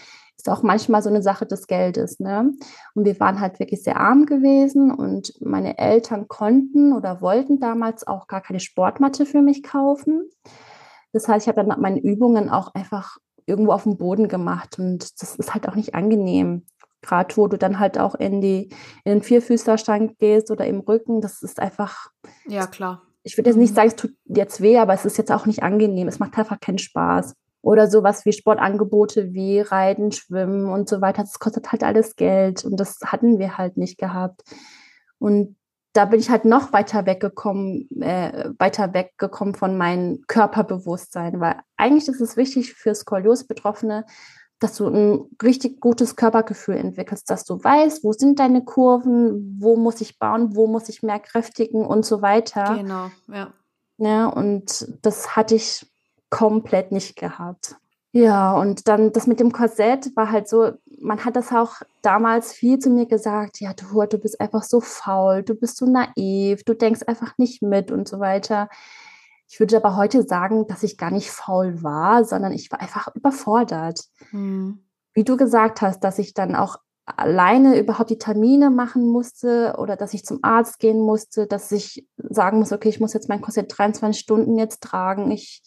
ist 0.41 0.49
auch 0.49 0.63
manchmal 0.63 1.03
so 1.03 1.09
eine 1.09 1.21
Sache 1.21 1.45
des 1.45 1.67
Geldes. 1.67 2.19
Ne? 2.19 2.51
Und 2.95 3.05
wir 3.05 3.19
waren 3.19 3.39
halt 3.39 3.59
wirklich 3.59 3.83
sehr 3.83 3.99
arm 3.99 4.25
gewesen 4.25 4.91
und 4.91 5.33
meine 5.39 5.77
Eltern 5.77 6.27
konnten 6.27 6.93
oder 6.93 7.21
wollten 7.21 7.59
damals 7.59 8.07
auch 8.07 8.27
gar 8.27 8.41
keine 8.41 8.59
Sportmatte 8.59 9.25
für 9.25 9.41
mich 9.41 9.61
kaufen. 9.61 10.29
Das 11.13 11.27
heißt, 11.27 11.45
ich 11.45 11.47
habe 11.47 11.63
dann 11.63 11.79
meine 11.79 12.01
Übungen 12.01 12.49
auch 12.49 12.73
einfach 12.73 13.17
irgendwo 13.45 13.71
auf 13.71 13.83
dem 13.83 13.97
Boden 13.97 14.27
gemacht 14.27 14.79
und 14.79 15.21
das 15.21 15.35
ist 15.35 15.53
halt 15.53 15.67
auch 15.67 15.75
nicht 15.75 15.93
angenehm 15.93 16.65
gerade 17.01 17.35
wo 17.37 17.47
du 17.47 17.57
dann 17.57 17.79
halt 17.79 17.97
auch 17.97 18.15
in 18.15 18.41
die 18.41 18.69
in 19.03 19.13
den 19.13 19.21
Vierfüßlerstand 19.23 20.19
gehst 20.19 20.51
oder 20.51 20.65
im 20.65 20.79
Rücken, 20.79 21.21
das 21.21 21.41
ist 21.41 21.59
einfach. 21.59 22.09
Ja, 22.47 22.67
klar. 22.67 23.03
Ich 23.23 23.37
würde 23.37 23.49
jetzt 23.49 23.57
nicht 23.57 23.71
mhm. 23.71 23.75
sagen, 23.75 23.87
es 23.87 23.95
tut 23.95 24.13
jetzt 24.25 24.61
weh, 24.61 24.77
aber 24.77 24.93
es 24.93 25.05
ist 25.05 25.17
jetzt 25.17 25.31
auch 25.31 25.45
nicht 25.45 25.63
angenehm. 25.63 26.07
Es 26.07 26.19
macht 26.19 26.37
einfach 26.37 26.59
keinen 26.59 26.79
Spaß. 26.79 27.35
Oder 27.63 27.87
sowas 27.87 28.25
wie 28.25 28.33
Sportangebote 28.33 29.33
wie 29.33 29.59
Reiten, 29.59 30.11
Schwimmen 30.11 30.65
und 30.65 30.89
so 30.89 31.01
weiter. 31.01 31.21
Das 31.21 31.37
kostet 31.37 31.71
halt 31.71 31.83
alles 31.83 32.15
Geld 32.15 32.65
und 32.65 32.79
das 32.79 32.99
hatten 33.05 33.37
wir 33.37 33.57
halt 33.59 33.77
nicht 33.77 33.99
gehabt. 33.99 34.41
Und 35.19 35.55
da 35.93 36.05
bin 36.05 36.19
ich 36.19 36.29
halt 36.29 36.45
noch 36.45 36.73
weiter 36.73 37.05
weggekommen, 37.05 37.87
äh, 38.01 38.49
weiter 38.57 38.93
weggekommen 38.93 39.55
von 39.55 39.77
meinem 39.77 40.23
Körperbewusstsein, 40.27 41.39
weil 41.39 41.57
eigentlich 41.77 42.07
ist 42.07 42.21
es 42.21 42.37
wichtig 42.37 42.73
für 42.73 42.95
Skolios-Betroffene, 42.95 44.05
dass 44.61 44.75
du 44.77 44.87
ein 44.87 45.25
richtig 45.41 45.81
gutes 45.81 46.15
Körpergefühl 46.15 46.75
entwickelst, 46.75 47.29
dass 47.29 47.43
du 47.43 47.61
weißt, 47.61 48.03
wo 48.03 48.13
sind 48.13 48.39
deine 48.39 48.63
Kurven, 48.63 49.57
wo 49.59 49.75
muss 49.75 49.99
ich 50.01 50.19
bauen, 50.19 50.55
wo 50.55 50.67
muss 50.67 50.87
ich 50.87 51.01
mehr 51.01 51.19
kräftigen 51.19 51.83
und 51.83 52.05
so 52.05 52.21
weiter. 52.21 52.75
Genau, 52.77 53.09
ja. 53.27 53.51
Ja, 53.97 54.27
und 54.27 54.87
das 55.01 55.35
hatte 55.35 55.55
ich 55.55 55.85
komplett 56.29 56.91
nicht 56.91 57.15
gehabt. 57.15 57.75
Ja, 58.13 58.53
und 58.53 58.87
dann 58.87 59.11
das 59.13 59.25
mit 59.25 59.39
dem 59.39 59.51
Korsett 59.51 60.15
war 60.15 60.31
halt 60.31 60.47
so, 60.47 60.73
man 60.99 61.23
hat 61.25 61.35
das 61.35 61.51
auch 61.51 61.75
damals 62.01 62.53
viel 62.53 62.77
zu 62.77 62.89
mir 62.89 63.07
gesagt, 63.07 63.61
ja, 63.61 63.73
du, 63.73 64.03
du 64.05 64.17
bist 64.17 64.39
einfach 64.39 64.63
so 64.63 64.79
faul, 64.79 65.43
du 65.43 65.55
bist 65.55 65.77
so 65.77 65.85
naiv, 65.85 66.63
du 66.65 66.75
denkst 66.75 67.01
einfach 67.07 67.37
nicht 67.37 67.61
mit 67.61 67.91
und 67.91 68.07
so 68.07 68.19
weiter. 68.19 68.69
Ich 69.51 69.59
würde 69.59 69.75
aber 69.75 69.97
heute 69.97 70.23
sagen, 70.23 70.65
dass 70.67 70.81
ich 70.81 70.97
gar 70.97 71.11
nicht 71.11 71.29
faul 71.29 71.83
war, 71.83 72.23
sondern 72.23 72.53
ich 72.53 72.71
war 72.71 72.79
einfach 72.79 73.13
überfordert. 73.13 74.05
Mhm. 74.31 74.85
Wie 75.13 75.25
du 75.25 75.35
gesagt 75.35 75.81
hast, 75.81 76.05
dass 76.05 76.19
ich 76.19 76.33
dann 76.33 76.55
auch 76.55 76.77
alleine 77.05 77.77
überhaupt 77.77 78.11
die 78.11 78.17
Termine 78.17 78.69
machen 78.69 79.05
musste 79.05 79.75
oder 79.77 79.97
dass 79.97 80.13
ich 80.13 80.23
zum 80.23 80.39
Arzt 80.41 80.79
gehen 80.79 81.01
musste, 81.01 81.47
dass 81.47 81.69
ich 81.73 82.07
sagen 82.15 82.59
muss, 82.59 82.71
okay, 82.71 82.87
ich 82.87 83.01
muss 83.01 83.11
jetzt 83.11 83.27
mein 83.27 83.41
Korsett 83.41 83.77
23 83.77 84.21
Stunden 84.21 84.57
jetzt 84.57 84.81
tragen. 84.81 85.31
Ich, 85.31 85.63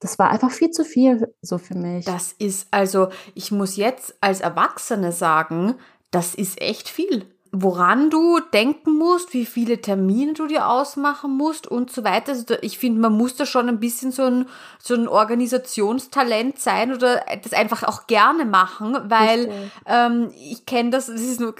das 0.00 0.18
war 0.18 0.30
einfach 0.30 0.50
viel 0.50 0.72
zu 0.72 0.84
viel 0.84 1.32
so 1.40 1.58
für 1.58 1.76
mich. 1.76 2.04
Das 2.04 2.32
ist 2.32 2.66
also, 2.72 3.10
ich 3.36 3.52
muss 3.52 3.76
jetzt 3.76 4.16
als 4.20 4.40
Erwachsene 4.40 5.12
sagen, 5.12 5.76
das 6.10 6.34
ist 6.34 6.60
echt 6.60 6.88
viel 6.88 7.26
woran 7.52 8.10
du 8.10 8.40
denken 8.52 8.96
musst, 8.96 9.32
wie 9.32 9.46
viele 9.46 9.80
Termine 9.80 10.34
du 10.34 10.46
dir 10.46 10.68
ausmachen 10.68 11.36
musst 11.36 11.66
und 11.66 11.90
so 11.90 12.04
weiter. 12.04 12.32
Also 12.32 12.56
ich 12.60 12.78
finde, 12.78 13.00
man 13.00 13.12
muss 13.12 13.36
da 13.36 13.46
schon 13.46 13.68
ein 13.68 13.80
bisschen 13.80 14.12
so 14.12 14.24
ein, 14.24 14.46
so 14.78 14.94
ein 14.94 15.08
Organisationstalent 15.08 16.58
sein 16.58 16.92
oder 16.92 17.22
das 17.42 17.52
einfach 17.52 17.84
auch 17.84 18.06
gerne 18.06 18.44
machen, 18.44 18.96
weil 19.04 19.52
ähm, 19.86 20.30
ich 20.38 20.66
kenne 20.66 20.90
das, 20.90 21.06
das 21.06 21.20
ist 21.20 21.40
nur 21.40 21.54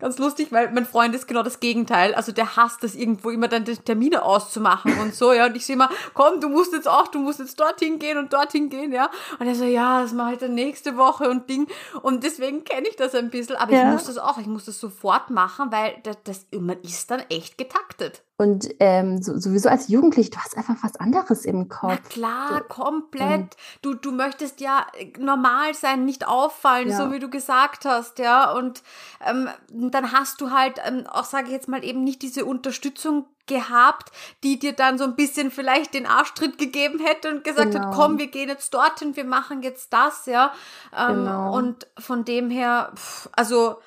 Ganz 0.00 0.18
lustig, 0.18 0.50
weil 0.50 0.72
mein 0.72 0.86
Freund 0.86 1.14
ist 1.14 1.28
genau 1.28 1.42
das 1.42 1.60
Gegenteil. 1.60 2.14
Also 2.14 2.32
der 2.32 2.56
hasst 2.56 2.82
das 2.82 2.94
irgendwo 2.94 3.30
immer 3.30 3.48
dann 3.48 3.64
die 3.64 3.76
Termine 3.76 4.22
auszumachen 4.22 4.98
und 4.98 5.14
so, 5.14 5.32
ja. 5.32 5.46
Und 5.46 5.56
ich 5.56 5.66
sehe 5.66 5.74
immer, 5.74 5.90
komm, 6.14 6.40
du 6.40 6.48
musst 6.48 6.72
jetzt 6.72 6.88
auch, 6.88 7.08
du 7.08 7.18
musst 7.18 7.38
jetzt 7.38 7.60
dorthin 7.60 7.98
gehen 7.98 8.16
und 8.16 8.32
dorthin 8.32 8.70
gehen, 8.70 8.92
ja. 8.92 9.10
Und 9.38 9.46
er 9.46 9.54
so, 9.54 9.64
ja, 9.64 10.00
das 10.00 10.12
mache 10.12 10.32
ich 10.32 10.38
dann 10.38 10.54
nächste 10.54 10.96
Woche 10.96 11.28
und 11.28 11.50
Ding. 11.50 11.66
Und 12.02 12.24
deswegen 12.24 12.64
kenne 12.64 12.88
ich 12.88 12.96
das 12.96 13.14
ein 13.14 13.30
bisschen. 13.30 13.56
Aber 13.56 13.72
ja. 13.72 13.82
ich 13.82 13.92
muss 13.92 14.04
das 14.04 14.18
auch, 14.18 14.38
ich 14.38 14.46
muss 14.46 14.64
das 14.64 14.80
sofort 14.80 15.30
machen, 15.30 15.70
weil 15.70 15.94
das, 16.02 16.16
das 16.24 16.46
man 16.58 16.80
ist 16.80 17.10
dann 17.10 17.20
echt 17.28 17.58
getaktet. 17.58 18.22
Und 18.40 18.70
ähm, 18.80 19.20
so, 19.20 19.38
sowieso 19.38 19.68
als 19.68 19.88
Jugendlich, 19.88 20.30
du 20.30 20.38
hast 20.38 20.56
einfach 20.56 20.76
was 20.80 20.96
anderes 20.96 21.44
im 21.44 21.68
Kopf. 21.68 21.90
Na 21.90 21.96
klar, 21.98 22.60
du, 22.60 22.68
komplett. 22.68 23.54
Du, 23.82 23.92
du 23.92 24.12
möchtest 24.12 24.62
ja 24.62 24.86
äh, 24.96 25.12
normal 25.18 25.74
sein, 25.74 26.06
nicht 26.06 26.26
auffallen, 26.26 26.88
ja. 26.88 26.96
so 26.96 27.12
wie 27.12 27.18
du 27.18 27.28
gesagt 27.28 27.84
hast, 27.84 28.18
ja. 28.18 28.50
Und 28.50 28.82
ähm, 29.26 29.50
dann 29.68 30.12
hast 30.12 30.40
du 30.40 30.52
halt 30.52 30.80
ähm, 30.86 31.06
auch, 31.06 31.24
sage 31.24 31.48
ich 31.48 31.52
jetzt 31.52 31.68
mal, 31.68 31.84
eben 31.84 32.02
nicht 32.02 32.22
diese 32.22 32.46
Unterstützung 32.46 33.26
gehabt, 33.46 34.10
die 34.42 34.58
dir 34.58 34.72
dann 34.72 34.96
so 34.96 35.04
ein 35.04 35.16
bisschen 35.16 35.50
vielleicht 35.50 35.92
den 35.92 36.06
Arschtritt 36.06 36.56
gegeben 36.56 36.98
hätte 36.98 37.28
und 37.28 37.44
gesagt 37.44 37.72
genau. 37.72 37.88
hat, 37.88 37.94
komm, 37.94 38.18
wir 38.18 38.28
gehen 38.28 38.48
jetzt 38.48 38.72
dorthin, 38.72 39.16
wir 39.16 39.26
machen 39.26 39.62
jetzt 39.62 39.92
das, 39.92 40.24
ja. 40.24 40.54
Ähm, 40.96 41.16
genau. 41.16 41.58
Und 41.58 41.86
von 41.98 42.24
dem 42.24 42.48
her, 42.48 42.90
pff, 42.96 43.28
also 43.32 43.82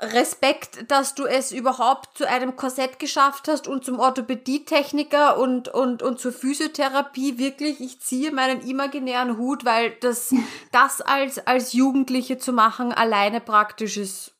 Respekt, 0.00 0.90
dass 0.90 1.14
du 1.14 1.24
es 1.24 1.52
überhaupt 1.52 2.16
zu 2.18 2.28
einem 2.28 2.56
Korsett 2.56 2.98
geschafft 2.98 3.48
hast 3.48 3.68
und 3.68 3.84
zum 3.84 4.00
Orthopädietechniker 4.00 5.38
und, 5.38 5.68
und, 5.68 6.02
und 6.02 6.18
zur 6.18 6.32
Physiotherapie. 6.32 7.38
Wirklich, 7.38 7.80
ich 7.80 8.00
ziehe 8.00 8.32
meinen 8.32 8.60
imaginären 8.62 9.36
Hut, 9.38 9.64
weil 9.64 9.92
das, 10.00 10.34
das 10.72 11.00
als, 11.00 11.46
als 11.46 11.72
Jugendliche 11.72 12.38
zu 12.38 12.52
machen, 12.52 12.92
alleine 12.92 13.40
praktisch 13.40 13.96
ist 13.96 14.34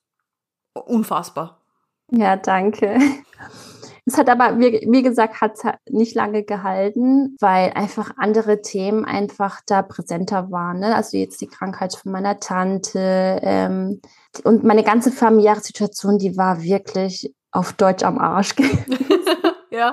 unfassbar. 0.72 1.60
Ja, 2.10 2.36
danke. 2.36 2.98
Es 4.06 4.18
hat 4.18 4.28
aber, 4.28 4.58
wie, 4.58 4.86
wie 4.90 5.02
gesagt, 5.02 5.40
hat 5.40 5.58
nicht 5.88 6.14
lange 6.14 6.44
gehalten, 6.44 7.36
weil 7.40 7.72
einfach 7.72 8.12
andere 8.18 8.60
Themen 8.60 9.04
einfach 9.04 9.62
da 9.66 9.80
präsenter 9.80 10.50
waren. 10.50 10.80
Ne? 10.80 10.94
Also 10.94 11.16
jetzt 11.16 11.40
die 11.40 11.46
Krankheit 11.46 11.94
von 11.94 12.12
meiner 12.12 12.38
Tante 12.38 13.40
ähm, 13.42 14.00
und 14.44 14.62
meine 14.62 14.84
ganze 14.84 15.10
familiäre 15.10 15.60
Situation, 15.60 16.18
die 16.18 16.36
war 16.36 16.62
wirklich 16.62 17.34
auf 17.50 17.72
Deutsch 17.72 18.04
am 18.04 18.18
Arsch. 18.18 18.54
ja. 19.70 19.92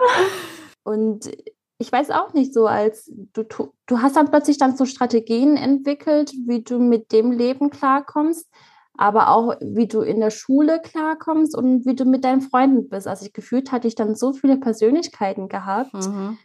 Und 0.84 1.32
ich 1.78 1.92
weiß 1.92 2.12
auch 2.12 2.34
nicht 2.34 2.54
so, 2.54 2.68
als 2.68 3.10
du, 3.34 3.44
du 3.86 4.02
hast 4.02 4.18
dann 4.18 4.30
plötzlich 4.30 4.58
dann 4.58 4.76
so 4.76 4.86
Strategien 4.86 5.56
entwickelt, 5.56 6.34
wie 6.48 6.62
du 6.64 6.80
mit 6.80 7.14
dem 7.14 7.32
Leben 7.32 7.70
klarkommst 7.70 8.48
aber 9.02 9.30
auch 9.30 9.56
wie 9.62 9.88
du 9.88 10.02
in 10.02 10.20
der 10.20 10.30
Schule 10.30 10.80
klarkommst 10.80 11.58
und 11.58 11.88
wie 11.88 11.96
du 11.96 12.06
mit 12.06 12.24
deinen 12.24 12.42
Freunden 12.42 12.88
bist. 12.88 13.08
Also 13.08 13.26
ich 13.26 13.34
gefühlt 13.34 13.72
hatte 13.72 13.88
ich 13.88 13.96
dann 13.96 14.14
so 14.14 14.32
viele 14.32 14.58
Persönlichkeiten 14.58 15.50
gehabt, 15.50 15.92
mhm. 15.96 16.38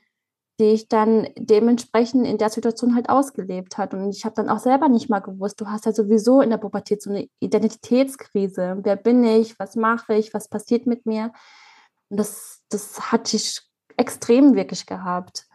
die 0.58 0.70
ich 0.70 0.88
dann 0.88 1.28
dementsprechend 1.36 2.26
in 2.26 2.38
der 2.38 2.48
Situation 2.48 2.94
halt 2.94 3.10
ausgelebt 3.10 3.76
hat. 3.76 3.92
Und 3.92 4.08
ich 4.08 4.24
habe 4.24 4.36
dann 4.36 4.48
auch 4.48 4.58
selber 4.58 4.88
nicht 4.88 5.10
mal 5.10 5.18
gewusst, 5.18 5.60
du 5.60 5.66
hast 5.66 5.84
ja 5.84 5.92
sowieso 5.92 6.40
in 6.40 6.48
der 6.48 6.56
Pubertät 6.56 7.02
so 7.02 7.10
eine 7.10 7.28
Identitätskrise. 7.40 8.78
Wer 8.82 8.96
bin 8.96 9.22
ich? 9.22 9.58
Was 9.58 9.76
mache 9.76 10.14
ich? 10.14 10.32
Was 10.32 10.48
passiert 10.48 10.86
mit 10.86 11.04
mir? 11.04 11.32
Und 12.08 12.18
das, 12.18 12.62
das 12.70 13.12
hatte 13.12 13.36
ich 13.36 13.60
extrem 13.98 14.54
wirklich 14.54 14.86
gehabt. 14.86 15.46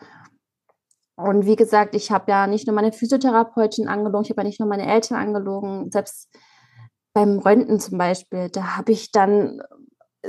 Und 1.15 1.47
wie 1.47 1.55
gesagt, 1.55 1.95
ich 1.95 2.11
habe 2.11 2.29
ja 2.31 2.45
nicht 2.45 2.67
nur 2.67 2.75
meine 2.75 2.91
Physiotherapeutin 2.91 3.87
angelogen, 3.87 4.23
ich 4.23 4.29
habe 4.29 4.41
ja 4.41 4.47
nicht 4.47 4.59
nur 4.59 4.69
meine 4.69 4.85
Eltern 4.85 5.17
angelogen, 5.17 5.89
selbst 5.89 6.29
beim 7.13 7.39
Röntgen 7.39 7.79
zum 7.79 7.97
Beispiel, 7.97 8.49
da 8.49 8.77
habe 8.77 8.91
ich 8.91 9.11
dann 9.11 9.61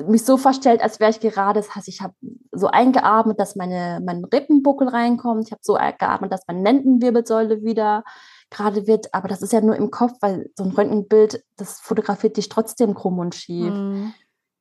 mich 0.07 0.25
so 0.25 0.37
verstellt, 0.37 0.83
als 0.83 1.01
wäre 1.01 1.11
ich 1.11 1.21
gerade, 1.21 1.61
das 1.61 1.75
heißt, 1.75 1.89
ich 1.89 2.01
habe 2.01 2.15
so 2.51 2.69
eingeatmet, 2.69 3.39
dass 3.39 3.57
meine, 3.57 4.01
mein 4.05 4.25
Rippenbuckel 4.25 4.89
reinkommt, 4.89 5.47
ich 5.47 5.53
habe 5.53 5.61
so 5.63 5.75
geatmet, 5.75 6.33
dass 6.33 6.47
meine 6.47 6.63
Lendenwirbelsäule 6.63 7.63
wieder 7.63 8.05
gerade 8.51 8.87
wird, 8.87 9.13
aber 9.13 9.29
das 9.29 9.43
ist 9.43 9.53
ja 9.53 9.61
nur 9.61 9.77
im 9.77 9.91
Kopf, 9.91 10.13
weil 10.21 10.51
so 10.57 10.65
ein 10.65 10.71
Röntgenbild, 10.71 11.45
das 11.57 11.81
fotografiert 11.81 12.37
dich 12.37 12.49
trotzdem 12.49 12.95
krumm 12.95 13.19
und 13.19 13.35
schief. 13.35 13.73
Mhm. 13.73 14.15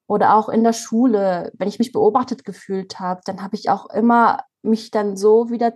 Oder 0.08 0.36
auch 0.36 0.50
in 0.50 0.64
der 0.64 0.74
Schule, 0.74 1.52
wenn 1.58 1.70
ich 1.70 1.80
mich 1.80 1.94
beobachtet 1.94 2.44
gefühlt 2.44 3.00
habe, 3.00 3.22
dann 3.26 3.42
habe 3.42 3.56
ich 3.56 3.70
auch 3.70 3.90
immer 3.90 4.40
mich 4.62 4.92
dann 4.92 5.16
so 5.16 5.50
wieder 5.50 5.74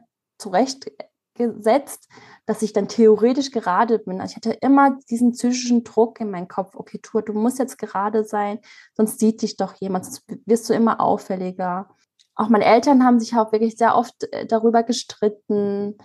zurechtgesetzt, 1.36 2.10
dass 2.46 2.62
ich 2.62 2.74
dann 2.74 2.88
theoretisch 2.88 3.52
gerade 3.52 4.00
bin. 4.00 4.22
Also 4.22 4.32
ich 4.32 4.36
hatte 4.38 4.58
immer 4.62 4.98
diesen 5.10 5.32
psychischen 5.32 5.84
Druck 5.84 6.20
in 6.20 6.32
meinem 6.32 6.48
Kopf, 6.48 6.76
okay, 6.76 7.00
Tour, 7.02 7.22
du 7.22 7.34
musst 7.34 7.60
jetzt 7.60 7.78
gerade 7.78 8.24
sein, 8.24 8.60
sonst 8.94 9.20
sieht 9.20 9.42
dich 9.42 9.58
doch 9.58 9.74
jemand, 9.76 10.06
sonst 10.06 10.24
wirst 10.46 10.70
du 10.70 10.74
immer 10.74 11.02
auffälliger. 11.02 11.90
Auch 12.36 12.50
meine 12.50 12.66
Eltern 12.66 13.04
haben 13.04 13.20
sich 13.20 13.36
auch 13.36 13.52
wirklich 13.52 13.78
sehr 13.78 13.96
oft 13.96 14.32
äh, 14.32 14.46
darüber 14.46 14.84
gestritten. 14.84 15.98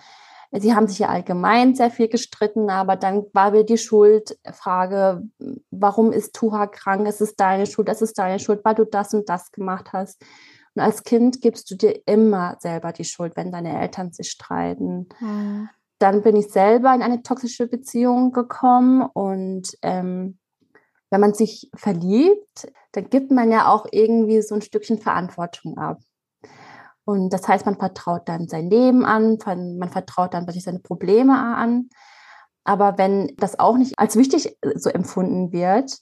Sie 0.52 0.74
haben 0.74 0.88
sich 0.88 0.98
ja 0.98 1.08
allgemein 1.08 1.76
sehr 1.76 1.90
viel 1.90 2.08
gestritten, 2.08 2.70
aber 2.70 2.96
dann 2.96 3.24
war 3.32 3.52
wieder 3.52 3.64
die 3.64 3.78
Schuldfrage, 3.78 5.22
warum 5.70 6.10
ist 6.10 6.34
Tuha 6.34 6.66
krank? 6.66 7.06
Es 7.06 7.20
ist 7.20 7.38
deine 7.38 7.66
Schuld, 7.66 7.88
es 7.88 8.02
ist 8.02 8.18
deine 8.18 8.40
Schuld, 8.40 8.60
weil 8.64 8.74
du 8.74 8.84
das 8.84 9.14
und 9.14 9.28
das 9.28 9.52
gemacht 9.52 9.92
hast. 9.92 10.20
Und 10.74 10.82
als 10.82 11.02
Kind 11.02 11.40
gibst 11.40 11.70
du 11.70 11.74
dir 11.74 12.00
immer 12.06 12.56
selber 12.60 12.92
die 12.92 13.04
Schuld, 13.04 13.36
wenn 13.36 13.52
deine 13.52 13.80
Eltern 13.80 14.12
sich 14.12 14.30
streiten. 14.30 15.08
Mhm 15.20 15.68
dann 16.00 16.22
bin 16.22 16.34
ich 16.34 16.50
selber 16.50 16.94
in 16.94 17.02
eine 17.02 17.22
toxische 17.22 17.68
Beziehung 17.68 18.32
gekommen 18.32 19.02
und 19.02 19.76
ähm, 19.82 20.38
wenn 21.10 21.20
man 21.20 21.34
sich 21.34 21.70
verliebt, 21.74 22.72
dann 22.92 23.10
gibt 23.10 23.30
man 23.30 23.52
ja 23.52 23.70
auch 23.70 23.86
irgendwie 23.92 24.40
so 24.40 24.54
ein 24.54 24.62
Stückchen 24.62 24.98
Verantwortung 24.98 25.76
ab. 25.76 25.98
Und 27.04 27.32
das 27.32 27.46
heißt, 27.46 27.66
man 27.66 27.76
vertraut 27.76 28.28
dann 28.28 28.48
sein 28.48 28.70
Leben 28.70 29.04
an, 29.04 29.38
man 29.44 29.90
vertraut 29.90 30.32
dann 30.32 30.46
wirklich 30.46 30.64
seine 30.64 30.78
Probleme 30.78 31.38
an. 31.38 31.90
Aber 32.64 32.96
wenn 32.96 33.34
das 33.36 33.58
auch 33.58 33.76
nicht 33.76 33.98
als 33.98 34.16
wichtig 34.16 34.56
so 34.76 34.88
empfunden 34.88 35.52
wird, 35.52 35.98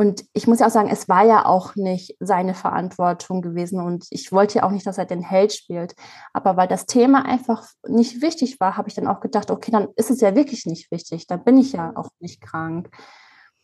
und 0.00 0.24
ich 0.32 0.46
muss 0.46 0.60
ja 0.60 0.66
auch 0.66 0.70
sagen, 0.70 0.88
es 0.88 1.10
war 1.10 1.26
ja 1.26 1.44
auch 1.44 1.76
nicht 1.76 2.16
seine 2.20 2.54
Verantwortung 2.54 3.42
gewesen 3.42 3.82
und 3.82 4.06
ich 4.08 4.32
wollte 4.32 4.56
ja 4.56 4.62
auch 4.64 4.70
nicht, 4.70 4.86
dass 4.86 4.96
er 4.96 5.04
den 5.04 5.20
Held 5.20 5.52
spielt. 5.52 5.94
Aber 6.32 6.56
weil 6.56 6.68
das 6.68 6.86
Thema 6.86 7.26
einfach 7.26 7.66
nicht 7.86 8.22
wichtig 8.22 8.58
war, 8.60 8.78
habe 8.78 8.88
ich 8.88 8.94
dann 8.94 9.06
auch 9.06 9.20
gedacht, 9.20 9.50
okay, 9.50 9.70
dann 9.70 9.88
ist 9.96 10.10
es 10.10 10.22
ja 10.22 10.34
wirklich 10.34 10.64
nicht 10.64 10.90
wichtig, 10.90 11.26
dann 11.26 11.44
bin 11.44 11.58
ich 11.58 11.72
ja 11.74 11.92
auch 11.96 12.08
nicht 12.18 12.40
krank. 12.40 12.88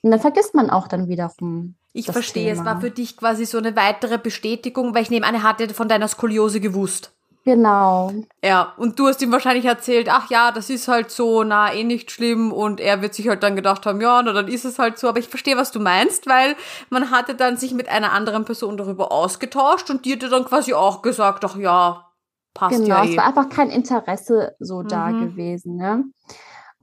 Und 0.02 0.11
dann 0.11 0.20
vergisst 0.20 0.54
man 0.54 0.68
auch 0.68 0.88
dann 0.88 1.08
wiederum. 1.08 1.76
Ich 1.94 2.04
verstehe, 2.04 2.50
Thema. 2.50 2.61
es 2.61 2.66
war 2.66 2.80
für 2.82 2.90
dich 2.90 3.16
quasi 3.16 3.46
so 3.46 3.56
eine 3.56 3.74
weitere 3.74 4.18
Bestätigung, 4.18 4.94
weil 4.94 5.04
ich 5.04 5.11
nehme 5.11 5.26
an, 5.26 5.36
er 5.36 5.42
hatte 5.42 5.72
von 5.72 5.88
deiner 5.88 6.06
Skoliose 6.06 6.61
gewusst. 6.61 7.15
Genau. 7.47 8.12
Ja, 8.42 8.72
und 8.76 8.99
du 8.99 9.07
hast 9.07 9.22
ihm 9.22 9.30
wahrscheinlich 9.30 9.66
erzählt, 9.66 10.09
ach 10.11 10.28
ja, 10.30 10.51
das 10.51 10.68
ist 10.68 10.88
halt 10.88 11.12
so, 11.12 11.44
na, 11.44 11.72
eh 11.72 11.84
nicht 11.84 12.11
schlimm 12.11 12.53
und 12.53 12.80
er 12.80 13.03
wird 13.03 13.14
sich 13.14 13.28
halt 13.28 13.44
dann 13.44 13.55
gedacht 13.55 13.86
haben, 13.86 14.01
ja, 14.01 14.20
na, 14.20 14.32
dann 14.32 14.49
ist 14.49 14.64
es 14.64 14.80
halt 14.80 14.99
so, 14.99 15.09
aber 15.09 15.20
ich 15.20 15.28
verstehe, 15.28 15.57
was 15.57 15.70
du 15.70 15.78
meinst, 15.78 16.26
weil 16.26 16.57
man 16.90 17.12
hatte 17.12 17.36
dann 17.36 17.57
sich 17.57 17.72
mit 17.72 17.88
einer 17.88 18.12
anderen 18.12 18.44
Person 18.44 18.76
darüber 18.76 19.12
ausgetauscht 19.12 19.88
und 19.90 20.05
die 20.05 20.14
hatte 20.14 20.28
dann 20.28 20.44
quasi 20.44 20.74
auch 20.74 21.03
gesagt, 21.03 21.44
ach 21.44 21.57
ja, 21.57 22.11
passt 22.53 22.82
genau, 22.82 22.97
ja 22.97 23.05
es 23.05 23.11
eh. 23.12 23.16
war 23.16 23.26
einfach 23.28 23.49
kein 23.49 23.70
Interesse 23.70 24.57
so 24.59 24.82
da 24.82 25.11
Mhm. 25.11 25.18
gewesen, 25.18 25.76
ne? 25.76 26.05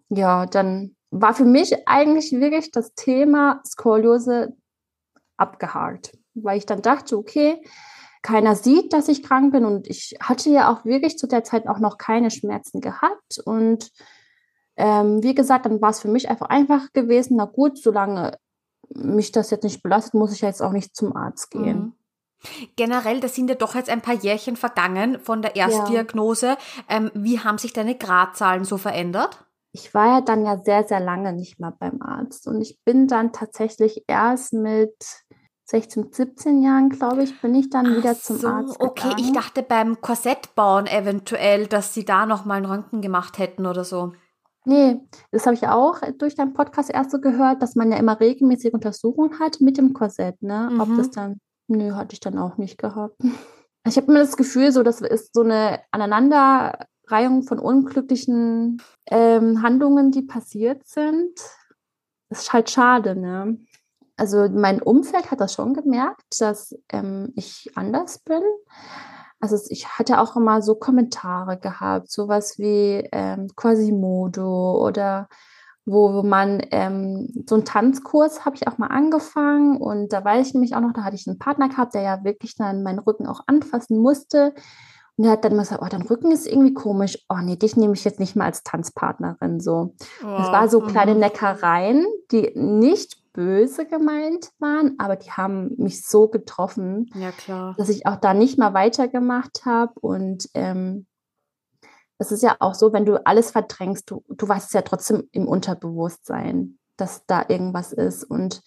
Ja, 0.08 0.46
dann 0.46 0.96
war 1.12 1.34
für 1.34 1.44
mich 1.44 1.76
eigentlich 1.90 2.32
wirklich 2.32 2.72
das 2.72 2.94
Thema 2.96 3.62
Skoliose 3.68 4.56
abgehakt, 5.36 6.18
weil 6.36 6.58
ich 6.58 6.66
dann 6.66 6.82
dachte, 6.82 7.18
okay, 7.18 7.62
keiner 8.24 8.56
sieht, 8.56 8.94
dass 8.94 9.10
ich 9.10 9.22
krank 9.22 9.52
bin 9.52 9.66
und 9.66 9.88
ich 9.88 10.16
hatte 10.20 10.50
ja 10.50 10.72
auch 10.72 10.86
wirklich 10.86 11.18
zu 11.18 11.28
der 11.28 11.44
Zeit 11.44 11.68
auch 11.68 11.80
noch 11.80 11.98
keine 11.98 12.32
Schmerzen 12.32 12.82
gehabt 12.82 13.40
und 13.46 13.92
ähm, 14.76 15.22
wie 15.22 15.36
gesagt, 15.36 15.68
dann 15.68 15.82
war 15.82 15.92
es 15.92 16.00
für 16.00 16.08
mich 16.08 16.30
einfach 16.30 16.50
einfach 16.50 16.92
gewesen, 16.94 17.36
na 17.38 17.46
gut, 17.46 17.78
solange 17.78 18.38
mich 18.90 19.32
das 19.32 19.52
jetzt 19.52 19.64
nicht 19.64 19.84
belastet, 19.84 20.16
muss 20.16 20.34
ich 20.34 20.42
ja 20.42 20.48
jetzt 20.48 20.62
auch 20.62 20.72
nicht 20.72 20.96
zum 20.96 21.16
Arzt 21.16 21.52
gehen. 21.52 21.80
Mhm. 21.80 21.94
Generell, 22.76 23.20
da 23.20 23.28
sind 23.28 23.50
ja 23.50 23.56
doch 23.56 23.76
jetzt 23.76 23.90
ein 23.90 24.02
paar 24.02 24.16
Jährchen 24.16 24.58
vergangen 24.58 25.20
von 25.20 25.42
der 25.42 25.56
Erstdiagnose. 25.56 26.58
Ähm, 26.90 27.10
wie 27.14 27.40
haben 27.40 27.58
sich 27.58 27.72
deine 27.72 27.96
Gradzahlen 27.96 28.66
so 28.66 28.78
verändert? 28.78 29.46
ich 29.76 29.94
war 29.94 30.08
ja 30.08 30.22
dann 30.22 30.46
ja 30.46 30.62
sehr, 30.64 30.84
sehr 30.84 31.00
lange 31.00 31.34
nicht 31.34 31.60
mal 31.60 31.72
beim 31.72 32.02
Arzt. 32.02 32.48
Und 32.48 32.62
ich 32.62 32.80
bin 32.86 33.08
dann 33.08 33.34
tatsächlich 33.34 34.04
erst 34.08 34.54
mit 34.54 34.96
16, 35.74 36.14
17 36.14 36.62
Jahren, 36.62 36.90
glaube 36.90 37.24
ich, 37.24 37.42
bin 37.42 37.56
ich 37.56 37.72
dann 37.72 37.96
wieder 37.98 38.12
Ach 38.12 38.22
zum 38.22 38.38
so, 38.38 38.48
Arzt 38.48 38.80
Okay, 38.80 39.10
gegangen. 39.10 39.24
ich 39.24 39.34
dachte 39.34 39.64
beim 39.64 40.00
Korsettbauen 40.02 40.86
eventuell, 40.86 41.66
dass 41.66 41.96
sie 41.96 42.06
da 42.06 42.28
nochmal 42.28 42.58
einen 42.58 42.68
Röntgen 42.68 43.02
gemacht 43.02 43.40
hätten 43.40 43.66
oder 43.66 43.84
so. 43.84 44.14
Nee, 44.66 45.02
das 45.32 45.48
habe 45.48 45.56
ich 45.56 45.68
auch 45.68 46.00
durch 46.20 46.36
deinen 46.36 46.54
Podcast 46.54 46.92
erst 46.92 47.10
so 47.10 47.20
gehört, 47.20 47.64
dass 47.64 47.74
man 47.74 47.92
ja 47.92 47.98
immer 47.98 48.20
regelmäßig 48.20 48.72
Untersuchungen 48.72 49.40
hat 49.40 49.62
mit 49.62 49.80
dem 49.80 49.94
Korsett, 49.94 50.40
ne? 50.44 50.70
Ob 50.80 50.90
Mhm. 50.90 50.98
das 50.98 51.10
dann, 51.10 51.40
nö, 51.68 51.96
hatte 51.96 52.14
ich 52.14 52.20
dann 52.20 52.38
auch 52.38 52.58
nicht 52.58 52.78
gehabt. 52.78 53.16
Ich 53.86 53.98
habe 53.98 54.08
immer 54.08 54.20
das 54.20 54.38
Gefühl, 54.38 54.72
so, 54.72 54.82
das 54.82 55.02
ist 55.02 55.34
so 55.34 55.42
eine 55.42 55.82
Aneinanderreihung 55.92 57.44
von 57.44 57.60
unglücklichen 57.60 58.82
ähm, 59.12 59.62
Handlungen, 59.62 60.12
die 60.12 60.22
passiert 60.22 60.88
sind. 60.88 61.38
Das 62.30 62.44
ist 62.44 62.54
halt 62.54 62.70
schade, 62.70 63.14
ne? 63.20 63.58
Also 64.18 64.48
mein 64.50 64.82
Umfeld 64.82 65.32
hat 65.32 65.42
das 65.42 65.54
schon 65.54 65.74
gemerkt, 65.74 66.24
dass 66.40 66.76
ähm, 66.90 67.32
ich 67.36 67.72
anders 67.76 68.20
bin. 68.20 68.42
Also 69.40 69.58
ich 69.70 69.88
hatte 70.00 70.22
auch 70.22 70.36
immer 70.38 70.62
so 70.62 70.76
Kommentare 70.76 71.58
gehabt, 71.60 72.10
sowas 72.10 72.58
wie 72.60 73.08
ähm, 73.12 73.50
Quasimodo 73.56 74.82
oder 74.86 75.28
wo 75.86 76.14
wo 76.14 76.24
man 76.24 76.62
ähm, 76.72 77.28
so 77.48 77.56
einen 77.56 77.66
Tanzkurs 77.66 78.46
habe 78.46 78.56
ich 78.56 78.68
auch 78.70 78.78
mal 78.78 78.88
angefangen 78.88 79.78
und 79.78 80.14
da 80.14 80.24
weiß 80.24 80.48
ich 80.48 80.54
nämlich 80.54 80.76
auch 80.76 80.80
noch, 80.80 80.94
da 80.94 81.04
hatte 81.04 81.18
ich 81.18 81.28
einen 81.28 81.40
Partner 81.40 81.68
gehabt, 81.68 81.94
der 81.94 82.04
ja 82.04 82.24
wirklich 82.24 82.56
dann 82.56 82.84
meinen 82.84 83.00
Rücken 83.00 83.28
auch 83.28 83.42
anfassen 83.48 83.98
musste. 83.98 84.54
Und 85.18 85.26
der 85.26 85.34
hat 85.34 85.44
dann 85.46 85.52
immer 85.52 85.62
gesagt, 85.62 85.82
oh, 85.84 85.88
dein 85.90 86.02
Rücken 86.04 86.32
ist 86.32 86.48
irgendwie 86.48 86.74
komisch. 86.74 87.20
Oh 87.30 87.38
nee, 87.44 87.56
dich 87.56 87.76
nehme 87.76 87.94
ich 87.94 88.04
jetzt 88.04 88.20
nicht 88.20 88.36
mal 88.36 88.46
als 88.46 88.64
Tanzpartnerin 88.64 89.60
so. 89.60 89.94
Das 90.22 90.52
war 90.52 90.70
so 90.70 90.80
kleine 90.82 91.14
Mhm. 91.14 91.20
Neckereien, 91.20 92.06
die 92.32 92.52
nicht 92.56 93.23
böse 93.34 93.86
gemeint 93.86 94.52
waren, 94.60 94.96
aber 95.00 95.16
die 95.16 95.32
haben 95.32 95.72
mich 95.78 96.06
so 96.06 96.28
getroffen, 96.28 97.10
Ja, 97.16 97.32
klar. 97.32 97.76
dass 97.78 97.90
ich 97.90 98.06
auch 98.06 98.18
da 98.18 98.34
nicht 98.34 98.58
mal 98.58 98.74
weitergemacht 98.74 99.66
habe. 99.66 99.94
Und 100.00 100.50
ähm, 100.54 101.08
es 102.20 102.32
ist 102.32 102.44
ja 102.44 102.56
auch 102.60 102.76
so, 102.76 102.94
wenn 102.94 103.06
du 103.06 103.26
alles 103.26 103.52
verdrängst, 103.52 104.10
du, 104.10 104.24
du 104.30 104.48
weißt 104.48 104.68
es 104.68 104.74
ja 104.74 104.84
trotzdem 104.84 105.28
im 105.32 105.48
Unterbewusstsein, 105.48 106.78
dass 106.96 107.26
da 107.26 107.44
irgendwas 107.48 107.92
ist. 107.92 108.24
Und 108.24 108.62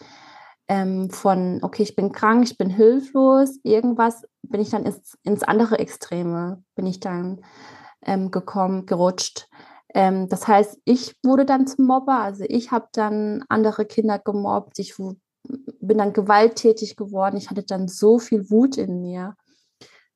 ähm, 0.68 1.10
von, 1.10 1.60
okay, 1.62 1.84
ich 1.84 1.94
bin 1.94 2.12
krank, 2.12 2.42
ich 2.44 2.58
bin 2.58 2.68
hilflos, 2.68 3.58
irgendwas, 3.62 4.24
bin 4.42 4.60
ich 4.60 4.70
dann 4.70 4.84
ins, 4.84 5.16
ins 5.22 5.42
andere 5.44 5.78
Extreme, 5.78 6.62
bin 6.74 6.86
ich 6.86 6.98
dann 7.00 7.40
ähm, 8.02 8.30
gekommen, 8.30 8.86
gerutscht. 8.86 9.48
Ähm, 9.97 10.28
das 10.28 10.47
heißt, 10.47 10.78
ich 10.84 11.16
wurde 11.24 11.47
dann 11.47 11.66
zum 11.66 11.86
Mobber, 11.86 12.20
also 12.20 12.44
ich 12.47 12.70
habe 12.70 12.86
dann 12.92 13.42
andere 13.49 13.86
Kinder 13.86 14.18
gemobbt, 14.18 14.78
ich 14.78 14.94
bin 14.99 15.97
dann 15.97 16.12
gewalttätig 16.12 16.97
geworden, 16.97 17.38
ich 17.38 17.49
hatte 17.49 17.62
dann 17.62 17.88
so 17.88 18.18
viel 18.18 18.51
Wut 18.51 18.76
in 18.76 19.01
mir. 19.01 19.36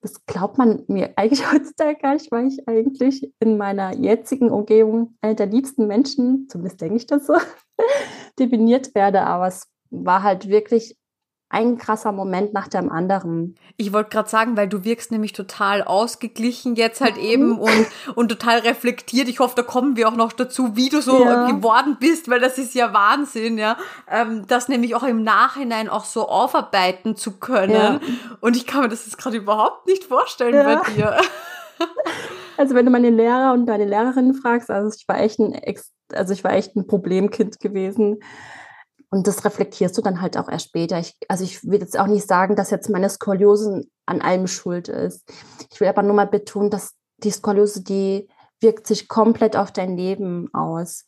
Das 0.03 0.27
glaubt 0.27 0.59
man 0.59 0.85
mir 0.89 1.13
eigentlich 1.17 1.51
heutzutage 1.51 1.99
gar 1.99 2.13
nicht, 2.13 2.31
weil 2.31 2.49
ich 2.49 2.69
eigentlich 2.69 3.33
in 3.41 3.57
meiner 3.57 3.97
jetzigen 3.97 4.51
Umgebung 4.51 5.17
einer 5.23 5.35
der 5.35 5.47
liebsten 5.47 5.87
Menschen, 5.87 6.47
zumindest 6.51 6.83
denke 6.83 6.97
ich 6.97 7.07
das 7.07 7.27
so, 7.27 7.39
definiert 8.39 8.95
werde. 8.95 9.23
Aber 9.23 9.47
es 9.47 9.67
war 9.89 10.23
halt 10.23 10.49
wirklich 10.49 10.99
ein 11.53 11.79
krasser 11.79 12.13
Moment 12.13 12.53
nach 12.55 12.69
dem 12.69 12.91
anderen. 12.93 13.57
Ich 13.77 13.93
wollte 13.93 14.11
gerade 14.11 14.29
sagen, 14.29 14.57
weil 14.57 14.69
du 14.69 14.85
wirkst 14.85 15.11
nämlich 15.11 15.33
total 15.33 15.83
ausgeglichen 15.83 16.77
jetzt 16.77 17.01
halt 17.01 17.17
Mhm. 17.17 17.23
eben 17.23 17.59
und, 17.59 17.87
und 18.15 18.29
total 18.29 18.61
reflektiert. 18.61 19.29
Ich 19.29 19.41
hoffe, 19.41 19.55
da 19.57 19.63
kommen 19.63 19.97
wir 19.97 20.09
auch 20.09 20.15
noch 20.15 20.33
dazu, 20.33 20.77
wie 20.77 20.89
du 20.89 21.03
so 21.03 21.25
Ja. 21.25 21.51
geworden 21.51 21.97
bist, 21.99 22.31
weil 22.31 22.39
das 22.39 22.57
ist 22.57 22.75
ja 22.75 22.93
Wahnsinn, 22.95 23.59
ja. 23.59 23.77
Ähm, 24.09 24.45
das 24.47 24.69
nämlich 24.69 24.95
auch 24.95 25.03
im 25.03 25.25
Nachhinein 25.25 25.89
auch 25.89 26.05
so 26.05 26.29
aufarbeiten 26.29 27.17
zu 27.17 27.39
können. 27.41 27.73
Ja. 27.75 28.01
Und 28.41 28.57
ich 28.57 28.67
kann 28.67 28.83
mir 28.83 28.89
das 28.89 29.05
jetzt 29.07 29.19
gerade 29.19 29.37
überhaupt 29.37 29.87
nicht 29.87 30.05
vorstellen 30.05 30.55
Ja. 30.55 30.83
bei 30.85 30.91
dir. 30.93 31.17
Also 32.57 32.75
wenn 32.75 32.85
du 32.85 32.91
meine 32.93 33.09
Lehrer 33.09 33.55
und 33.55 33.65
deine 33.65 33.87
Lehrerinnen 33.87 34.35
fragst, 34.35 34.71
also 34.71 34.95
ich 34.95 35.09
war 35.09 35.19
echt 35.19 35.39
ein, 35.39 35.59
also 36.13 36.35
ich 36.35 36.45
war 36.45 36.53
echt 36.53 36.77
ein 36.77 36.87
Problemkind 36.87 37.59
gewesen. 37.59 38.19
Und 39.11 39.27
das 39.27 39.45
reflektierst 39.45 39.99
du 39.99 40.03
dann 40.03 40.21
halt 40.21 40.37
auch 40.37 40.49
erst 40.49 40.69
später. 40.69 40.99
Ich, 40.99 41.17
also 41.29 41.43
ich 41.43 41.65
will 41.65 41.81
jetzt 41.81 41.99
auch 41.99 42.07
nicht 42.07 42.27
sagen, 42.27 42.55
dass 42.55 42.71
jetzt 42.71 42.89
meine 42.89 43.11
Skoliose 43.11 43.83
an 44.07 44.21
allem 44.21 44.47
schuld 44.47 44.89
ist. 44.89 45.29
Ich 45.73 45.81
will 45.81 45.89
aber 45.89 46.03
nur 46.03 46.15
mal 46.15 46.29
betonen, 46.29 46.71
dass 46.71 46.95
die 47.19 47.33
Skoliose, 47.33 47.83
die 47.83 48.29
wirkt 48.61 48.87
sich 48.87 49.09
komplett 49.09 49.57
auf 49.57 49.73
dein 49.73 49.97
Leben 49.97 50.49
aus. 50.55 51.07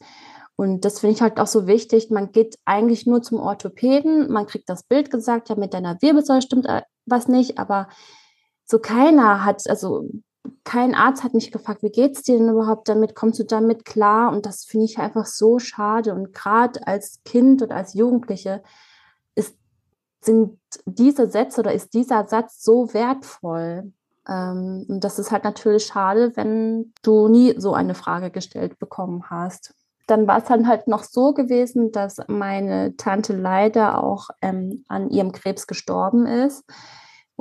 Und 0.56 0.84
das 0.84 1.00
finde 1.00 1.14
ich 1.14 1.22
halt 1.22 1.38
auch 1.38 1.46
so 1.46 1.66
wichtig. 1.66 2.10
Man 2.10 2.32
geht 2.32 2.56
eigentlich 2.64 3.06
nur 3.06 3.22
zum 3.22 3.38
Orthopäden, 3.38 4.30
man 4.30 4.46
kriegt 4.46 4.68
das 4.68 4.82
Bild 4.82 5.10
gesagt, 5.10 5.48
ja, 5.48 5.54
mit 5.54 5.72
deiner 5.74 6.00
Wirbelsäule 6.02 6.42
stimmt 6.42 6.66
äh, 6.66 6.82
was 7.06 7.28
nicht, 7.28 7.58
aber 7.58 7.88
so 8.64 8.78
keiner 8.78 9.44
hat, 9.44 9.62
also 9.68 10.08
kein 10.64 10.94
Arzt 10.94 11.22
hat 11.22 11.34
mich 11.34 11.52
gefragt, 11.52 11.82
wie 11.82 11.90
geht's 11.90 12.22
dir 12.22 12.38
denn 12.38 12.48
überhaupt 12.48 12.88
damit? 12.88 13.14
Kommst 13.14 13.38
du 13.38 13.44
damit 13.44 13.84
klar? 13.84 14.32
Und 14.32 14.46
das 14.46 14.64
finde 14.64 14.86
ich 14.86 14.98
einfach 14.98 15.26
so 15.26 15.58
schade. 15.58 16.14
Und 16.14 16.32
gerade 16.32 16.86
als 16.86 17.22
Kind 17.24 17.62
oder 17.62 17.76
als 17.76 17.94
Jugendliche 17.94 18.62
ist, 19.34 19.56
sind 20.20 20.58
diese 20.84 21.28
Sätze 21.30 21.60
oder 21.60 21.72
ist 21.72 21.94
dieser 21.94 22.26
Satz 22.26 22.62
so 22.62 22.92
wertvoll. 22.92 23.92
Ähm, 24.28 24.86
und 24.88 25.04
das 25.04 25.18
ist 25.18 25.30
halt 25.30 25.44
natürlich 25.44 25.86
schade, 25.86 26.32
wenn 26.36 26.92
du 27.02 27.28
nie 27.28 27.54
so 27.58 27.74
eine 27.74 27.94
Frage 27.94 28.30
gestellt 28.30 28.78
bekommen 28.78 29.30
hast. 29.30 29.74
Dann 30.08 30.26
war 30.26 30.38
es 30.38 30.44
dann 30.44 30.66
halt 30.66 30.88
noch 30.88 31.04
so 31.04 31.32
gewesen, 31.32 31.92
dass 31.92 32.18
meine 32.26 32.96
Tante 32.96 33.36
leider 33.36 34.02
auch 34.02 34.28
ähm, 34.42 34.84
an 34.88 35.10
ihrem 35.10 35.30
Krebs 35.30 35.68
gestorben 35.68 36.26
ist 36.26 36.64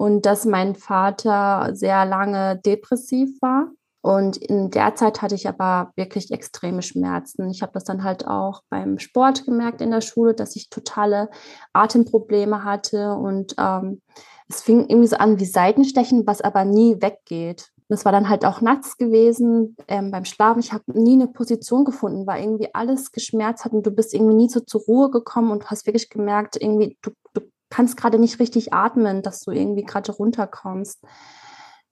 und 0.02 0.26
dass 0.26 0.46
mein 0.46 0.74
Vater 0.74 1.76
sehr 1.76 2.08
lange 2.08 2.60
depressiv 2.66 3.40
war. 3.40 3.70
Und 4.02 4.36
in 4.36 4.72
der 4.72 4.96
Zeit 4.96 5.22
hatte 5.22 5.36
ich 5.36 5.48
aber 5.48 5.92
wirklich 5.96 6.32
extreme 6.32 6.82
Schmerzen. 6.82 7.52
Ich 7.52 7.62
habe 7.62 7.74
das 7.74 7.84
dann 7.84 8.04
halt 8.04 8.26
auch 8.26 8.64
beim 8.72 8.98
Sport 8.98 9.46
gemerkt 9.46 9.80
in 9.80 9.92
der 9.92 10.02
Schule, 10.02 10.34
dass 10.34 10.56
ich 10.56 10.72
totale 10.72 11.30
Atemprobleme 11.74 12.64
hatte 12.64 13.14
und 13.14 13.54
ähm, 13.60 14.02
es 14.50 14.64
fing 14.64 14.90
irgendwie 14.90 15.08
so 15.08 15.18
an 15.18 15.40
wie 15.40 15.46
Seitenstechen, 15.46 16.26
was 16.26 16.42
aber 16.42 16.66
nie 16.66 17.00
weggeht. 17.00 17.70
Das 17.88 18.04
war 18.04 18.12
dann 18.12 18.28
halt 18.28 18.44
auch 18.44 18.60
nachts 18.60 18.98
gewesen 18.98 19.76
ähm, 19.88 20.10
beim 20.10 20.26
Schlafen. 20.26 20.62
Ich 20.62 20.74
habe 20.74 20.86
nie 20.88 21.14
eine 21.14 21.28
Position 21.28 21.86
gefunden, 21.86 22.26
weil 22.26 22.42
irgendwie 22.42 22.74
alles 22.74 23.12
geschmerzt 23.12 23.66
hat 23.66 23.74
und 23.74 23.86
du 23.86 23.92
bist 23.92 24.16
irgendwie 24.16 24.34
nie 24.34 24.50
so 24.50 24.62
zur 24.62 24.82
Ruhe 24.82 25.12
gekommen 25.12 25.52
und 25.52 25.70
hast 25.70 25.86
wirklich 25.86 26.10
gemerkt, 26.10 26.58
irgendwie 26.60 26.98
du, 27.04 27.12
du 27.36 27.42
kannst 27.72 27.98
gerade 27.98 28.20
nicht 28.20 28.40
richtig 28.40 28.74
atmen, 28.74 29.24
dass 29.24 29.42
du 29.42 29.52
irgendwie 29.52 29.84
gerade 29.84 30.12
runterkommst. 30.12 31.00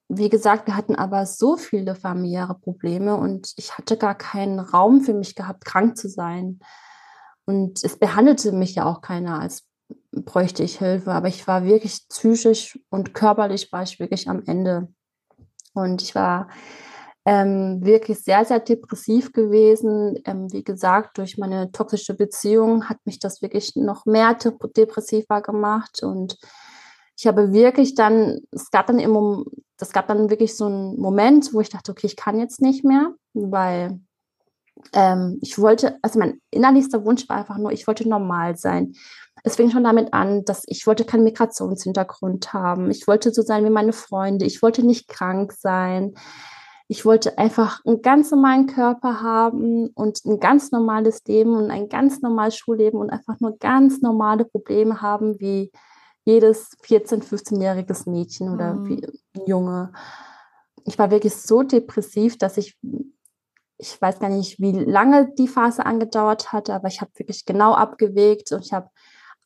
Wie 0.07 0.29
gesagt, 0.29 0.67
wir 0.67 0.75
hatten 0.75 0.95
aber 0.95 1.25
so 1.25 1.57
viele 1.57 1.95
familiäre 1.95 2.55
Probleme 2.55 3.15
und 3.15 3.53
ich 3.57 3.77
hatte 3.77 3.97
gar 3.97 4.15
keinen 4.15 4.59
Raum 4.59 5.01
für 5.01 5.13
mich 5.13 5.35
gehabt, 5.35 5.65
krank 5.65 5.97
zu 5.97 6.09
sein. 6.09 6.59
Und 7.45 7.83
es 7.83 7.97
behandelte 7.97 8.51
mich 8.51 8.75
ja 8.75 8.85
auch 8.85 9.01
keiner, 9.01 9.39
als 9.39 9.65
bräuchte 10.11 10.63
ich 10.63 10.77
Hilfe. 10.77 11.11
Aber 11.11 11.27
ich 11.27 11.47
war 11.47 11.63
wirklich 11.63 12.07
psychisch 12.09 12.79
und 12.89 13.13
körperlich 13.13 13.71
war 13.71 13.83
ich 13.83 13.99
wirklich 13.99 14.29
am 14.29 14.43
Ende. 14.45 14.89
Und 15.73 16.01
ich 16.01 16.15
war 16.15 16.49
ähm, 17.25 17.79
wirklich 17.83 18.19
sehr, 18.19 18.45
sehr 18.45 18.59
depressiv 18.59 19.33
gewesen. 19.33 20.19
Ähm, 20.25 20.51
wie 20.51 20.63
gesagt, 20.63 21.17
durch 21.17 21.37
meine 21.37 21.71
toxische 21.71 22.15
Beziehung 22.15 22.89
hat 22.89 22.97
mich 23.05 23.19
das 23.19 23.41
wirklich 23.41 23.75
noch 23.75 24.05
mehr 24.05 24.37
depressiver 24.75 25.41
gemacht. 25.41 26.01
Und 26.01 26.37
ich 27.17 27.27
habe 27.27 27.51
wirklich 27.51 27.95
dann, 27.95 28.39
es 28.51 28.71
gab 28.71 28.87
dann 28.87 28.99
immer 28.99 29.43
das 29.79 29.93
gab 29.93 30.07
dann 30.07 30.29
wirklich 30.29 30.55
so 30.55 30.65
einen 30.65 30.99
Moment, 30.99 31.53
wo 31.53 31.61
ich 31.61 31.69
dachte, 31.69 31.91
okay, 31.91 32.05
ich 32.05 32.17
kann 32.17 32.37
jetzt 32.37 32.61
nicht 32.61 32.83
mehr, 32.83 33.13
weil 33.33 34.01
ähm, 34.93 35.39
ich 35.41 35.57
wollte, 35.57 35.97
also 36.01 36.19
mein 36.19 36.41
innerlichster 36.51 37.05
Wunsch 37.05 37.27
war 37.29 37.37
einfach 37.37 37.57
nur, 37.57 37.71
ich 37.71 37.87
wollte 37.87 38.07
normal 38.07 38.57
sein. 38.57 38.93
Es 39.43 39.55
fing 39.55 39.71
schon 39.71 39.85
damit 39.85 40.13
an, 40.13 40.43
dass 40.43 40.63
ich 40.67 40.85
wollte 40.85 41.05
keinen 41.05 41.23
Migrationshintergrund 41.23 42.51
haben. 42.51 42.91
Ich 42.91 43.07
wollte 43.07 43.31
so 43.31 43.41
sein 43.41 43.63
wie 43.63 43.69
meine 43.69 43.93
Freunde. 43.93 44.45
Ich 44.45 44.61
wollte 44.61 44.85
nicht 44.85 45.07
krank 45.07 45.53
sein. 45.53 46.13
Ich 46.91 47.05
wollte 47.05 47.37
einfach 47.37 47.85
einen 47.85 48.01
ganz 48.01 48.31
normalen 48.31 48.65
Körper 48.65 49.21
haben 49.21 49.89
und 49.89 50.25
ein 50.25 50.39
ganz 50.39 50.71
normales 50.71 51.23
Leben 51.27 51.55
und 51.55 51.69
ein 51.69 51.87
ganz 51.87 52.21
normales 52.21 52.57
Schulleben 52.57 52.99
und 52.99 53.11
einfach 53.11 53.39
nur 53.39 53.57
ganz 53.59 54.01
normale 54.01 54.43
Probleme 54.43 54.99
haben 55.01 55.39
wie 55.39 55.71
jedes 56.25 56.71
14-, 56.83 57.23
15-jähriges 57.23 58.09
Mädchen 58.09 58.51
oder 58.51 58.73
mhm. 58.73 59.01
Junge. 59.45 59.93
Ich 60.83 60.97
war 60.97 61.11
wirklich 61.11 61.35
so 61.35 61.61
depressiv, 61.61 62.39
dass 62.39 62.57
ich 62.57 62.75
ich 63.79 64.01
weiß 64.01 64.19
gar 64.19 64.29
nicht, 64.29 64.59
wie 64.59 64.73
lange 64.73 65.31
die 65.37 65.47
Phase 65.47 65.85
angedauert 65.85 66.51
hat, 66.51 66.69
aber 66.69 66.89
ich 66.89 66.99
habe 66.99 67.11
wirklich 67.15 67.45
genau 67.45 67.73
abgewegt 67.73 68.51
und 68.51 68.65
ich 68.65 68.73
habe 68.73 68.89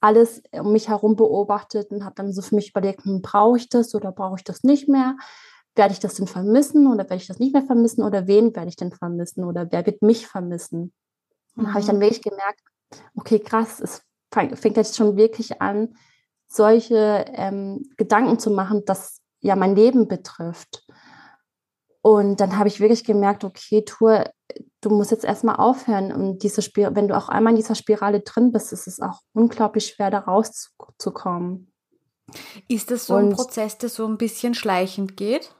alles 0.01 0.41
um 0.51 0.71
mich 0.71 0.89
herum 0.89 1.15
beobachtet 1.15 1.91
und 1.91 2.03
habe 2.03 2.15
dann 2.15 2.33
so 2.33 2.41
für 2.41 2.55
mich 2.55 2.71
überlegt, 2.71 3.05
hm, 3.05 3.21
brauche 3.21 3.57
ich 3.57 3.69
das 3.69 3.93
oder 3.93 4.11
brauche 4.11 4.37
ich 4.37 4.43
das 4.43 4.63
nicht 4.63 4.89
mehr? 4.89 5.15
Werde 5.75 5.93
ich 5.93 5.99
das 5.99 6.15
denn 6.15 6.27
vermissen 6.27 6.87
oder 6.87 7.03
werde 7.03 7.15
ich 7.15 7.27
das 7.27 7.39
nicht 7.39 7.53
mehr 7.53 7.63
vermissen 7.63 8.03
oder 8.03 8.27
wen 8.27 8.55
werde 8.55 8.69
ich 8.69 8.75
denn 8.75 8.91
vermissen 8.91 9.43
oder 9.43 9.71
wer 9.71 9.85
wird 9.85 10.01
mich 10.01 10.27
vermissen? 10.27 10.93
Und 11.55 11.63
mhm. 11.63 11.69
habe 11.69 11.79
ich 11.79 11.85
dann 11.85 11.97
mhm. 11.97 12.01
wirklich 12.01 12.21
gemerkt, 12.21 12.61
okay, 13.15 13.39
krass, 13.39 13.79
es 13.79 14.03
fängt 14.31 14.77
jetzt 14.77 14.95
schon 14.95 15.15
wirklich 15.15 15.61
an, 15.61 15.95
solche 16.47 17.25
ähm, 17.33 17.89
Gedanken 17.97 18.39
zu 18.39 18.51
machen, 18.51 18.83
das 18.85 19.21
ja 19.39 19.55
mein 19.55 19.75
Leben 19.75 20.07
betrifft. 20.07 20.85
Und 22.01 22.39
dann 22.41 22.57
habe 22.57 22.67
ich 22.67 22.79
wirklich 22.79 23.03
gemerkt, 23.05 23.43
okay, 23.43 23.83
Tour, 23.85 24.25
du 24.81 24.89
musst 24.89 25.11
jetzt 25.11 25.23
erstmal 25.23 25.55
aufhören. 25.55 26.11
Und 26.11 26.43
diese 26.43 26.61
Spir 26.61 26.95
wenn 26.95 27.07
du 27.07 27.17
auch 27.17 27.29
einmal 27.29 27.53
in 27.53 27.57
dieser 27.57 27.75
Spirale 27.75 28.19
drin 28.19 28.51
bist, 28.51 28.73
ist 28.73 28.87
es 28.87 28.99
auch 28.99 29.21
unglaublich 29.33 29.87
schwer, 29.87 30.11
da 30.11 30.19
rauszukommen. 30.19 31.71
Ist 32.67 32.91
das 32.91 33.07
so 33.07 33.15
und, 33.15 33.29
ein 33.29 33.35
Prozess, 33.35 33.77
der 33.77 33.89
so 33.89 34.05
ein 34.05 34.17
bisschen 34.17 34.53
schleichend 34.53 35.17
geht? 35.17 35.55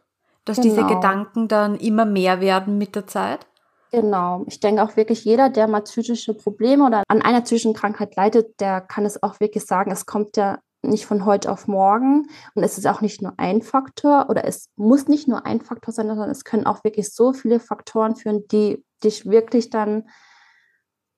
Dass 0.46 0.58
genau. 0.58 0.70
diese 0.70 0.88
Gedanken 0.88 1.48
dann 1.48 1.76
immer 1.76 2.06
mehr 2.06 2.42
werden 2.42 2.78
mit 2.78 2.96
der 2.96 3.08
Zeit? 3.08 3.48
Genau. 3.92 4.44
Ich 4.48 4.60
denke 4.60 4.84
auch 4.84 4.98
wirklich, 4.98 5.24
jeder, 5.24 5.50
der 5.50 5.68
mal 5.68 5.82
psychische 5.82 6.34
Probleme 6.34 6.86
oder 6.86 7.04
an 7.08 7.22
einer 7.22 7.42
psychischen 7.42 7.74
Krankheit 7.74 8.16
leidet, 8.16 8.60
der 8.60 8.82
kann 8.82 9.06
es 9.06 9.22
auch 9.22 9.40
wirklich 9.40 9.66
sagen, 9.66 9.92
es 9.92 10.06
kommt 10.06 10.36
ja 10.36 10.58
nicht 10.82 11.06
von 11.06 11.26
heute 11.26 11.52
auf 11.52 11.68
morgen. 11.68 12.28
Und 12.56 12.64
es 12.64 12.78
ist 12.78 12.88
auch 12.88 13.02
nicht 13.02 13.22
nur 13.22 13.34
ein 13.38 13.62
Faktor 13.62 14.30
oder 14.30 14.46
es 14.46 14.70
muss 14.76 15.08
nicht 15.08 15.28
nur 15.28 15.46
ein 15.46 15.62
Faktor 15.62 15.94
sein, 15.94 16.08
sondern 16.08 16.30
es 16.30 16.44
können 16.44 16.66
auch 16.66 16.84
wirklich 16.84 17.14
so 17.14 17.34
viele 17.34 17.60
Faktoren 17.60 18.16
führen, 18.16 18.48
die 18.52 18.84
dich 19.04 19.26
wirklich 19.26 19.70
dann 19.70 20.06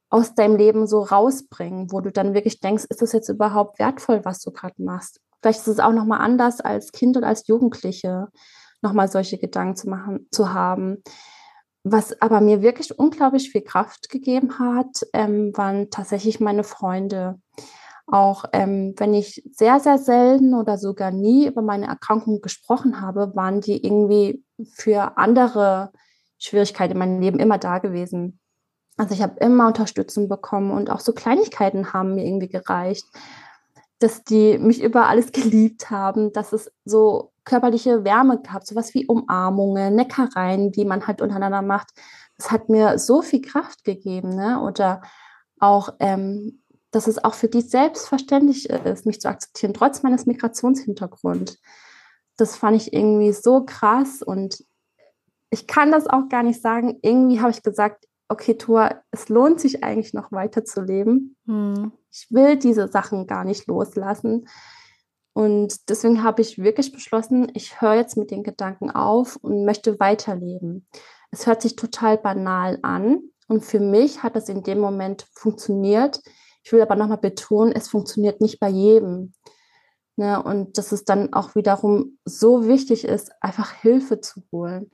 aus 0.10 0.36
deinem 0.36 0.56
Leben 0.56 0.88
so 0.88 1.00
rausbringen, 1.02 1.92
wo 1.92 2.00
du 2.00 2.12
dann 2.12 2.34
wirklich 2.34 2.60
denkst, 2.60 2.86
ist 2.90 3.02
das 3.02 3.12
jetzt 3.12 3.30
überhaupt 3.30 3.80
wertvoll, 3.80 4.24
was 4.24 4.40
du 4.40 4.52
gerade 4.52 4.82
machst? 4.82 5.20
Vielleicht 5.42 5.60
ist 5.60 5.68
es 5.68 5.80
auch 5.80 5.92
nochmal 5.92 6.22
anders 6.22 6.62
als 6.62 6.92
Kind 6.92 7.18
und 7.18 7.24
als 7.24 7.48
Jugendliche, 7.48 8.28
nochmal 8.86 9.10
solche 9.10 9.38
Gedanken 9.38 9.76
zu 9.76 9.90
machen, 9.90 10.28
zu 10.32 10.54
haben. 10.54 11.04
Was 11.84 12.22
aber 12.22 12.40
mir 12.40 12.62
wirklich 12.62 12.98
unglaublich 12.98 13.52
viel 13.52 13.62
Kraft 13.62 14.10
gegeben 14.10 14.58
hat, 14.58 15.06
ähm, 15.14 15.52
waren 15.56 15.90
tatsächlich 15.90 16.40
meine 16.40 16.64
Freunde. 16.64 17.40
Auch 18.08 18.46
ähm, 18.54 18.94
wenn 18.98 19.14
ich 19.14 19.44
sehr, 19.52 19.80
sehr 19.80 19.98
selten 19.98 20.54
oder 20.54 20.78
sogar 20.78 21.12
nie 21.12 21.48
über 21.48 21.62
meine 21.62 21.88
Erkrankung 21.88 22.42
gesprochen 22.42 23.02
habe, 23.02 23.36
waren 23.36 23.62
die 23.62 23.84
irgendwie 23.84 24.44
für 24.74 25.18
andere 25.18 25.92
Schwierigkeiten 26.38 26.94
in 26.94 27.00
meinem 27.00 27.20
Leben 27.20 27.40
immer 27.40 27.58
da 27.58 27.80
gewesen. 27.80 28.40
Also 28.98 29.14
ich 29.14 29.22
habe 29.22 29.40
immer 29.40 29.68
Unterstützung 29.68 30.30
bekommen 30.30 30.72
und 30.72 30.90
auch 30.90 31.00
so 31.00 31.14
Kleinigkeiten 31.14 31.94
haben 31.94 32.16
mir 32.16 32.26
irgendwie 32.26 32.48
gereicht, 32.48 33.06
dass 34.00 34.24
die 34.24 34.58
mich 34.58 34.82
über 34.82 35.08
alles 35.08 35.32
geliebt 35.32 35.90
haben, 35.90 36.32
dass 36.34 36.54
es 36.54 36.72
so 36.86 37.32
körperliche 37.46 38.04
Wärme 38.04 38.42
gab, 38.42 38.66
sowas 38.66 38.94
wie 38.94 39.06
Umarmungen, 39.08 39.96
Neckereien, 39.96 40.72
die 40.72 40.86
man 40.86 41.08
halt 41.08 41.22
untereinander 41.22 41.62
macht. 41.62 41.92
Das 42.38 42.52
hat 42.52 42.70
mir 42.70 43.00
so 43.00 43.22
viel 43.22 43.42
Kraft 43.42 43.84
gegeben, 43.84 44.36
ne? 44.36 44.62
Oder 44.62 45.02
auch 45.60 45.90
ähm, 46.00 46.62
dass 46.96 47.08
es 47.08 47.22
auch 47.22 47.34
für 47.34 47.50
die 47.50 47.62
selbstverständlich 47.62 48.70
ist, 48.70 49.06
mich 49.06 49.20
zu 49.20 49.28
akzeptieren, 49.28 49.74
trotz 49.74 50.02
meines 50.02 50.26
Migrationshintergrunds. 50.26 51.60
Das 52.38 52.56
fand 52.56 52.78
ich 52.78 52.94
irgendwie 52.94 53.34
so 53.34 53.66
krass 53.66 54.22
und 54.22 54.64
ich 55.50 55.68
kann 55.68 55.92
das 55.92 56.08
auch 56.08 56.30
gar 56.30 56.42
nicht 56.42 56.62
sagen. 56.62 56.98
Irgendwie 57.02 57.42
habe 57.42 57.52
ich 57.52 57.64
gesagt, 57.64 58.06
okay, 58.30 58.58
Tor, 58.58 59.02
es 59.12 59.28
lohnt 59.28 59.60
sich 59.60 59.84
eigentlich 59.84 60.14
noch 60.14 60.32
weiter 60.32 60.64
zu 60.64 60.82
leben. 60.82 61.36
Hm. 61.46 61.92
Ich 62.10 62.28
will 62.30 62.56
diese 62.56 62.88
Sachen 62.88 63.28
gar 63.28 63.44
nicht 63.44 63.68
loslassen. 63.68 64.48
Und 65.36 65.90
deswegen 65.90 66.24
habe 66.24 66.42
ich 66.42 66.60
wirklich 66.60 66.94
beschlossen, 66.94 67.52
ich 67.56 67.82
höre 67.82 67.96
jetzt 67.96 68.16
mit 68.16 68.32
den 68.32 68.42
Gedanken 68.42 68.90
auf 68.90 69.36
und 69.36 69.66
möchte 69.66 70.00
weiterleben. 70.00 70.88
Es 71.30 71.46
hört 71.46 71.62
sich 71.62 71.76
total 71.76 72.18
banal 72.18 72.80
an. 72.84 73.20
Und 73.50 73.66
für 73.66 73.82
mich 73.82 74.24
hat 74.24 74.38
das 74.38 74.48
in 74.48 74.64
dem 74.64 74.80
Moment 74.80 75.28
funktioniert, 75.34 76.22
ich 76.64 76.72
will 76.72 76.82
aber 76.82 76.96
nochmal 76.96 77.18
betonen, 77.18 77.74
es 77.74 77.90
funktioniert 77.90 78.40
nicht 78.40 78.62
bei 78.62 78.70
jedem. 78.70 79.34
Ne? 80.16 80.42
Und 80.42 80.78
dass 80.78 80.94
es 80.94 81.04
dann 81.04 81.34
auch 81.34 81.54
wiederum 81.54 82.18
so 82.24 82.66
wichtig 82.66 83.04
ist, 83.04 83.32
einfach 83.42 83.74
Hilfe 83.74 84.22
zu 84.22 84.42
holen. 84.54 84.90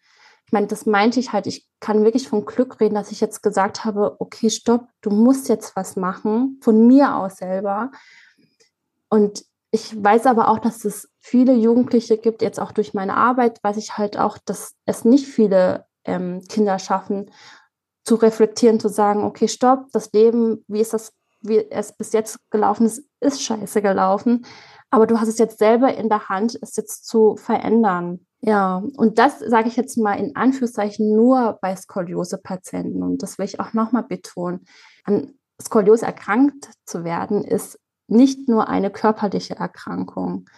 Ich 0.47 0.51
meine, 0.51 0.65
das 0.65 0.87
meinte 0.87 1.19
ich 1.19 1.33
halt, 1.33 1.45
ich 1.45 1.67
kann 1.79 2.03
wirklich 2.03 2.27
von 2.27 2.45
Glück 2.45 2.81
reden, 2.81 2.95
dass 2.95 3.11
ich 3.11 3.21
jetzt 3.21 3.43
gesagt 3.43 3.85
habe, 3.85 4.15
okay, 4.19 4.49
stopp, 4.49 4.87
du 5.01 5.11
musst 5.11 5.49
jetzt 5.49 5.75
was 5.75 5.95
machen, 5.95 6.59
von 6.63 6.87
mir 6.87 7.15
aus 7.15 7.37
selber. 7.37 7.91
Und 9.07 9.45
ich 9.71 10.03
weiß 10.03 10.25
aber 10.25 10.49
auch, 10.49 10.59
dass 10.59 10.85
es 10.85 11.09
viele 11.19 11.53
Jugendliche 11.53 12.17
gibt, 12.17 12.41
jetzt 12.41 12.59
auch 12.59 12.71
durch 12.71 12.93
meine 12.93 13.15
Arbeit, 13.15 13.63
weiß 13.63 13.77
ich 13.77 13.97
halt 13.97 14.17
auch, 14.17 14.37
dass 14.37 14.75
es 14.85 15.05
nicht 15.05 15.27
viele 15.27 15.85
ähm, 16.03 16.41
Kinder 16.49 16.77
schaffen, 16.77 17.31
zu 18.03 18.15
reflektieren, 18.15 18.79
zu 18.79 18.89
sagen, 18.89 19.23
okay, 19.23 19.47
stopp, 19.47 19.85
das 19.93 20.11
Leben, 20.11 20.65
wie 20.67 20.81
ist 20.81 20.93
das 20.93 21.13
wie 21.41 21.69
es 21.69 21.93
bis 21.93 22.13
jetzt 22.13 22.39
gelaufen 22.51 22.85
ist, 22.85 23.03
ist 23.19 23.41
scheiße 23.41 23.81
gelaufen. 23.81 24.45
Aber 24.89 25.07
du 25.07 25.19
hast 25.19 25.27
es 25.27 25.37
jetzt 25.37 25.59
selber 25.59 25.93
in 25.93 26.09
der 26.09 26.29
Hand, 26.29 26.57
es 26.61 26.75
jetzt 26.75 27.07
zu 27.07 27.35
verändern. 27.35 28.25
Ja, 28.41 28.83
und 28.97 29.19
das 29.19 29.39
sage 29.39 29.67
ich 29.67 29.75
jetzt 29.75 29.97
mal 29.97 30.15
in 30.15 30.35
Anführungszeichen 30.35 31.15
nur 31.15 31.59
bei 31.61 31.75
Skoliose-Patienten. 31.75 33.01
Und 33.03 33.23
das 33.23 33.37
will 33.37 33.45
ich 33.45 33.59
auch 33.59 33.73
nochmal 33.73 34.03
betonen. 34.03 34.65
An 35.03 35.33
Skoliose 35.61 36.05
erkrankt 36.05 36.69
zu 36.85 37.03
werden, 37.03 37.43
ist 37.43 37.79
nicht 38.11 38.49
nur 38.49 38.67
eine 38.67 38.91
körperliche 38.91 39.55
Erkrankung, 39.55 40.49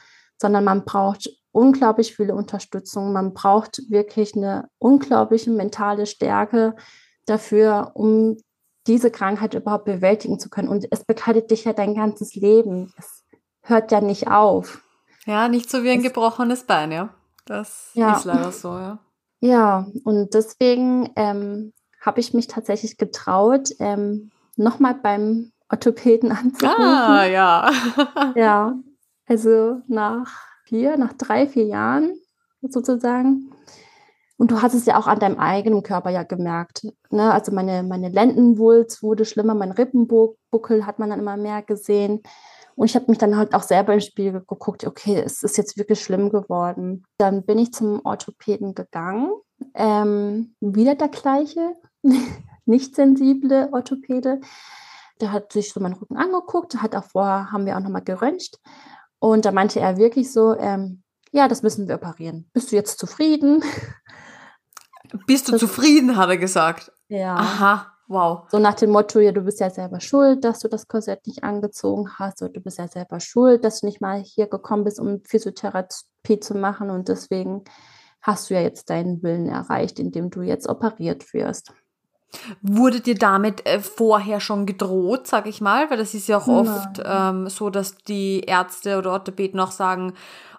sondern 0.41 0.64
man 0.64 0.86
braucht 0.86 1.30
unglaublich 1.51 2.16
viele 2.16 2.36
Unterstützung. 2.36 3.14
Man 3.14 3.34
braucht 3.34 3.89
wirklich 3.89 4.36
eine 4.36 4.70
unglaubliche 4.80 5.51
mentale 5.51 6.06
Stärke 6.06 6.76
dafür, 7.26 7.91
um 7.93 8.38
diese 8.88 9.12
Krankheit 9.12 9.54
überhaupt 9.54 9.86
bewältigen 9.86 10.39
zu 10.39 10.49
können. 10.49 10.68
Und 10.68 10.86
es 10.89 11.06
begleitet 11.06 11.51
dich 11.51 11.64
ja 11.64 11.74
dein 11.74 11.93
ganzes 11.93 12.36
Leben. 12.36 12.91
Es 12.97 13.24
hört 13.62 13.91
ja 13.91 14.01
nicht 14.01 14.28
auf. 14.28 14.84
Ja, 15.26 15.47
nicht 15.47 15.70
so 15.70 15.84
wie 15.84 15.91
ein 15.91 15.99
es, 15.99 16.06
gebrochenes 16.06 16.64
Bein, 16.64 16.91
ja. 16.91 17.14
Das 17.45 17.91
ja. 17.93 18.18
ist 18.18 18.26
leider 18.26 18.51
so, 18.51 18.70
ja. 18.70 18.99
Ja, 19.39 19.88
und 20.04 20.34
deswegen 20.34 21.12
ähm, 21.16 21.72
habe 22.01 22.20
ich 22.20 22.34
mich 22.34 22.47
tatsächlich 22.47 22.97
getraut, 22.97 23.70
ähm, 23.80 24.32
nochmal 24.58 24.95
beim 24.95 25.53
Orthopäden 25.74 26.32
anzurufen. 26.32 26.84
Ah, 26.84 27.26
ja. 27.26 27.71
ja, 28.36 28.76
also 29.26 29.82
nach 29.88 30.32
vier, 30.65 30.97
nach 30.97 31.13
drei, 31.13 31.47
vier 31.47 31.65
Jahren 31.65 32.13
sozusagen 32.61 33.51
und 34.38 34.51
du 34.51 34.61
hast 34.61 34.74
es 34.74 34.86
ja 34.86 34.97
auch 34.99 35.07
an 35.07 35.19
deinem 35.19 35.39
eigenen 35.39 35.84
Körper 35.84 36.09
ja 36.09 36.24
gemerkt. 36.24 36.86
Ne? 37.11 37.32
Also 37.32 37.51
meine, 37.51 37.82
meine 37.82 38.09
Lendenwulst 38.09 39.01
wurde 39.01 39.26
schlimmer, 39.26 39.55
mein 39.55 39.71
Rippenbuckel 39.71 40.86
hat 40.86 40.99
man 40.99 41.11
dann 41.11 41.19
immer 41.19 41.38
mehr 41.38 41.61
gesehen. 41.61 42.21
Und 42.76 42.88
ich 42.88 42.95
habe 42.95 43.05
mich 43.07 43.19
dann 43.19 43.38
halt 43.38 43.53
auch 43.53 43.61
selber 43.61 43.93
im 43.93 43.99
Spiegel 43.99 44.41
geguckt, 44.41 44.86
okay, 44.86 45.21
es 45.24 45.43
ist 45.43 45.57
jetzt 45.57 45.78
wirklich 45.78 46.01
schlimm 46.01 46.30
geworden. 46.30 47.05
Dann 47.17 47.45
bin 47.45 47.59
ich 47.59 47.71
zum 47.71 48.01
Orthopäden 48.03 48.74
gegangen. 48.74 49.32
Ähm, 49.76 50.55
wieder 50.59 50.95
der 50.95 51.09
gleiche, 51.09 51.76
nicht 52.65 52.95
sensible 52.95 53.69
Orthopäde. 53.71 54.41
Der 55.22 55.32
hat 55.32 55.53
sich 55.53 55.72
so 55.72 55.80
meinen 55.80 55.93
Rücken 55.93 56.18
angeguckt, 56.18 56.82
hat 56.82 56.95
auch 56.95 57.03
vorher, 57.03 57.51
haben 57.51 57.66
wir 57.66 57.78
auch 57.78 57.82
nochmal 57.82 58.03
geröntgt. 58.03 58.59
Und 59.20 59.45
da 59.45 59.51
meinte 59.51 59.80
er 59.80 59.97
wirklich 59.97 60.32
so, 60.32 60.57
ähm, 60.57 61.03
ja, 61.32 61.47
das 61.47 61.64
müssen 61.64 61.88
wir 61.88 61.95
operieren. 61.95 62.49
Bist 62.53 62.72
du 62.72 62.76
jetzt 62.76 62.99
zufrieden? 62.99 63.64
Bist 65.28 65.47
du 65.47 65.53
das, 65.53 65.61
zufrieden, 65.61 66.18
hat 66.18 66.30
er 66.30 66.38
gesagt. 66.38 66.91
Ja. 67.07 67.36
Aha. 67.36 67.93
Wow. 68.07 68.47
So 68.51 68.59
nach 68.59 68.74
dem 68.74 68.91
Motto, 68.91 69.20
ja, 69.20 69.32
du 69.32 69.41
bist 69.41 69.59
ja 69.59 69.70
selber 69.70 69.99
schuld, 69.99 70.43
dass 70.43 70.59
du 70.59 70.68
das 70.68 70.88
Korsett 70.88 71.26
nicht 71.26 71.43
angezogen 71.43 72.09
hast, 72.18 72.41
oder 72.41 72.51
du 72.51 72.61
bist 72.61 72.78
ja 72.78 72.88
selber 72.88 73.20
schuld, 73.20 73.64
dass 73.64 73.80
du 73.80 73.86
nicht 73.86 74.01
mal 74.01 74.22
hier 74.22 74.47
gekommen 74.47 74.84
bist, 74.84 74.99
um 74.99 75.22
Physiotherapie 75.24 76.39
zu 76.39 76.55
machen 76.55 76.89
und 76.89 77.07
deswegen 77.07 77.64
hast 78.22 78.49
du 78.49 78.55
ja 78.55 78.61
jetzt 78.61 78.89
deinen 78.89 79.24
Willen 79.24 79.47
erreicht, 79.47 79.99
indem 79.99 80.30
du 80.30 80.41
jetzt 80.41 80.68
operiert 80.68 81.34
wirst. 81.34 81.74
Wurde 82.61 82.99
dir 82.99 83.15
damit 83.15 83.65
äh, 83.65 83.79
vorher 83.79 84.39
schon 84.39 84.65
gedroht, 84.65 85.27
sag 85.27 85.45
ich 85.47 85.61
mal? 85.61 85.89
Weil 85.89 85.97
das 85.97 86.13
ist 86.13 86.27
ja 86.27 86.38
auch 86.38 86.47
oft 86.47 87.01
ähm, 87.03 87.49
so, 87.49 87.69
dass 87.69 87.95
die 87.95 88.41
Ärzte 88.41 88.97
oder 88.97 89.11
Orthopäden 89.11 89.59
auch 89.59 89.71
sagen, 89.71 90.13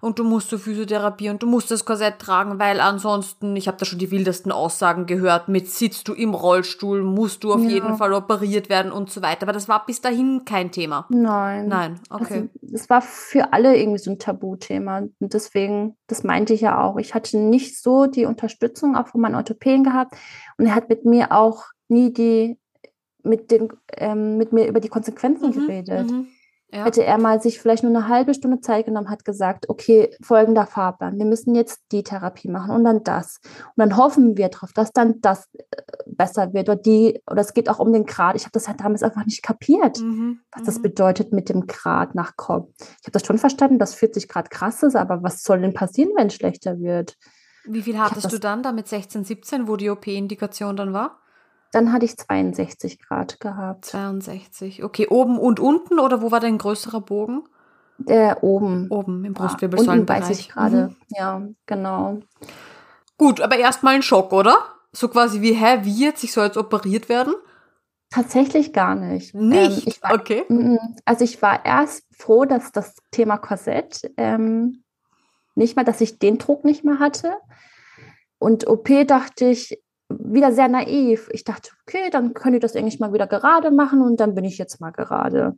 und 0.05 0.19
du 0.19 0.25
musst 0.25 0.51
zur 0.51 0.59
Physiotherapie 0.59 1.31
und 1.31 1.43
du 1.43 1.47
musst 1.47 1.71
das 1.71 1.87
Korsett 1.87 2.19
tragen, 2.19 2.59
weil 2.59 2.79
ansonsten, 2.79 3.57
ich 3.57 3.69
habe 3.69 3.79
da 3.79 3.87
schon 3.87 3.99
die 3.99 4.11
wildesten 4.11 4.53
Aussagen 4.53 5.07
gehört, 5.07 5.49
mit 5.49 5.71
sitzt 5.71 6.09
du 6.09 6.13
im 6.13 6.35
Rollstuhl, 6.35 7.03
musst 7.03 7.43
du 7.43 7.55
auf 7.55 7.63
ja. 7.63 7.71
jeden 7.71 7.97
Fall 7.97 8.13
operiert 8.13 8.69
werden 8.69 8.93
und 8.93 9.11
so 9.11 9.23
weiter. 9.23 9.45
Aber 9.45 9.53
das 9.53 9.67
war 9.67 9.87
bis 9.87 10.03
dahin 10.03 10.45
kein 10.45 10.71
Thema. 10.71 11.07
Nein. 11.09 11.69
Nein, 11.69 12.01
okay. 12.11 12.51
Also, 12.63 12.75
es 12.75 12.91
war 12.91 13.01
für 13.01 13.55
alle 13.55 13.79
irgendwie 13.79 13.99
so 13.99 14.11
ein 14.11 14.19
Tabuthema. 14.19 14.99
Und 14.99 15.33
deswegen, 15.33 15.97
das 16.07 16.23
meinte 16.23 16.53
ich 16.53 16.61
ja 16.61 16.83
auch. 16.83 16.99
Ich 16.99 17.15
hatte 17.15 17.39
nicht 17.39 17.81
so 17.81 18.05
die 18.05 18.27
Unterstützung 18.27 18.97
auch 18.97 19.09
von 19.09 19.23
meinen 19.23 19.37
Orthopäden 19.37 19.85
gehabt. 19.85 20.15
Und 20.59 20.67
er 20.67 20.75
hat 20.75 20.91
mit 20.91 21.07
mir 21.07 21.33
auch 21.33 21.65
nie 21.89 22.13
die 22.13 22.59
mit, 23.23 23.51
den, 23.51 23.69
ähm, 23.97 24.37
mit 24.37 24.53
mir 24.53 24.67
über 24.67 24.81
die 24.81 24.91
Konsequenzen 24.91 25.49
mhm, 25.49 25.53
geredet. 25.53 26.11
Mhm. 26.11 26.29
Ja. 26.75 26.85
Hätte 26.85 27.05
er 27.05 27.19
mal 27.19 27.41
sich 27.41 27.61
vielleicht 27.61 27.85
nur 27.85 27.95
eine 27.95 28.09
halbe 28.09 28.35
Stunde 28.35 28.61
Zeit 28.61 28.87
genommen, 28.87 29.09
hat 29.09 29.25
gesagt, 29.25 29.69
okay, 29.69 30.11
folgender 30.21 30.67
Fahrplan, 30.67 31.17
wir 31.19 31.25
müssen 31.25 31.55
jetzt 31.55 31.81
die 31.93 32.03
Therapie 32.03 32.49
machen 32.49 32.73
und 32.73 32.83
dann 32.83 33.05
das. 33.05 33.39
Und 33.45 33.75
dann 33.77 33.97
hoffen 33.97 34.37
wir 34.37 34.49
darauf, 34.49 34.73
dass 34.73 34.91
dann 34.91 35.21
das 35.21 35.49
äh, 35.55 35.83
besser 36.07 36.53
wird 36.53 36.69
oder 36.69 36.77
die, 36.77 37.23
oder 37.31 37.43
es 37.43 37.55
geht 37.55 37.69
auch 37.69 37.79
um 37.79 37.93
den 37.93 38.07
Grad. 38.07 38.35
Ich 38.35 38.43
habe 38.43 38.51
das 38.51 38.67
halt 38.67 38.81
damals 38.81 39.05
einfach 39.05 39.25
nicht 39.25 39.45
kapiert, 39.45 40.01
mhm. 40.01 40.41
was 40.51 40.65
das 40.65 40.79
mhm. 40.79 40.83
bedeutet 40.83 41.33
mit 41.33 41.49
dem 41.49 41.69
Grad 41.69 42.17
nach 42.17 42.37
Kopf. 42.37 42.71
Ich 42.81 43.07
habe 43.07 43.13
das 43.13 43.25
schon 43.25 43.39
verstanden, 43.39 43.79
dass 43.79 43.95
40 43.95 44.29
Grad 44.29 44.51
krass 44.51 44.83
ist, 44.83 44.97
aber 44.97 45.23
was 45.23 45.45
soll 45.45 45.61
denn 45.61 45.75
passieren, 45.75 46.11
wenn 46.17 46.27
es 46.27 46.35
schlechter 46.35 46.81
wird? 46.81 47.17
Wie 47.67 47.83
viel 47.83 48.01
hattest 48.01 48.33
du 48.33 48.39
dann 48.39 48.65
da 48.65 48.73
mit 48.73 48.89
16, 48.89 49.23
17, 49.23 49.69
wo 49.69 49.77
die 49.77 49.91
OP-Indikation 49.91 50.77
dann 50.77 50.93
war? 50.93 51.21
Dann 51.75 51.93
hatte 51.93 52.05
ich 52.05 52.17
62 52.17 53.01
Grad 53.01 53.41
gehabt. 53.41 53.87
62, 53.87 54.85
okay. 54.85 55.09
Oben 55.09 55.41
und 55.41 55.59
unten 55.59 55.99
oder 55.99 56.23
wo 56.23 56.31
war 56.31 56.39
dein 56.39 56.57
größerer 56.57 57.01
Bogen? 57.01 57.43
Der 57.99 58.45
oben. 58.45 58.87
Oben 58.91 59.25
im 59.25 59.35
Brustwirbelsäulenbereich. 59.35 60.23
Ja, 60.23 60.29
weiß 60.29 60.39
ich 60.39 60.49
gerade. 60.49 60.77
Mhm. 60.77 60.97
Ja, 61.09 61.43
genau. 61.67 62.21
Gut, 63.19 63.41
aber 63.41 63.57
erstmal 63.57 63.97
ein 63.97 64.03
Schock, 64.03 64.33
oder? 64.33 64.57
So 64.93 65.09
quasi 65.09 65.41
wie, 65.41 65.55
hä, 65.55 65.81
wie 65.83 66.05
jetzt? 66.05 66.23
Ich 66.23 66.33
soll 66.33 66.47
jetzt 66.47 66.57
operiert 66.57 67.09
werden? 67.09 67.35
Tatsächlich 68.09 68.73
gar 68.73 68.95
nicht. 68.95 69.35
Nicht? 69.35 69.87
Ähm, 69.89 69.93
war, 70.01 70.15
okay. 70.15 70.45
Also 71.05 71.25
ich 71.25 71.43
war 71.43 71.65
erst 71.65 72.05
froh, 72.17 72.45
dass 72.45 72.71
das 72.71 72.95
Thema 73.11 73.37
Korsett 73.37 74.13
ähm, 74.17 74.85
nicht 75.57 75.75
mehr, 75.75 75.85
dass 75.85 76.01
ich 76.01 76.21
den 76.21 76.39
Druck 76.39 76.65
nicht 76.65 76.85
mehr 76.85 77.01
hatte. 77.01 77.35
Und 78.39 78.69
OP 78.69 78.89
dachte 79.09 79.47
ich, 79.47 79.83
wieder 80.35 80.53
sehr 80.53 80.69
naiv. 80.69 81.29
Ich 81.33 81.45
dachte, 81.45 81.71
okay, 81.83 82.11
dann 82.11 82.35
könnt 82.35 82.55
ihr 82.55 82.61
das 82.61 82.77
eigentlich 82.77 83.01
mal 83.01 83.13
wieder 83.13 83.27
gerade 83.27 83.71
machen 83.71 84.03
und 84.03 84.21
dann 84.21 84.35
bin 84.35 84.45
ich 84.45 84.59
jetzt 84.59 84.81
mal 84.81 84.91
gerade. 84.91 85.57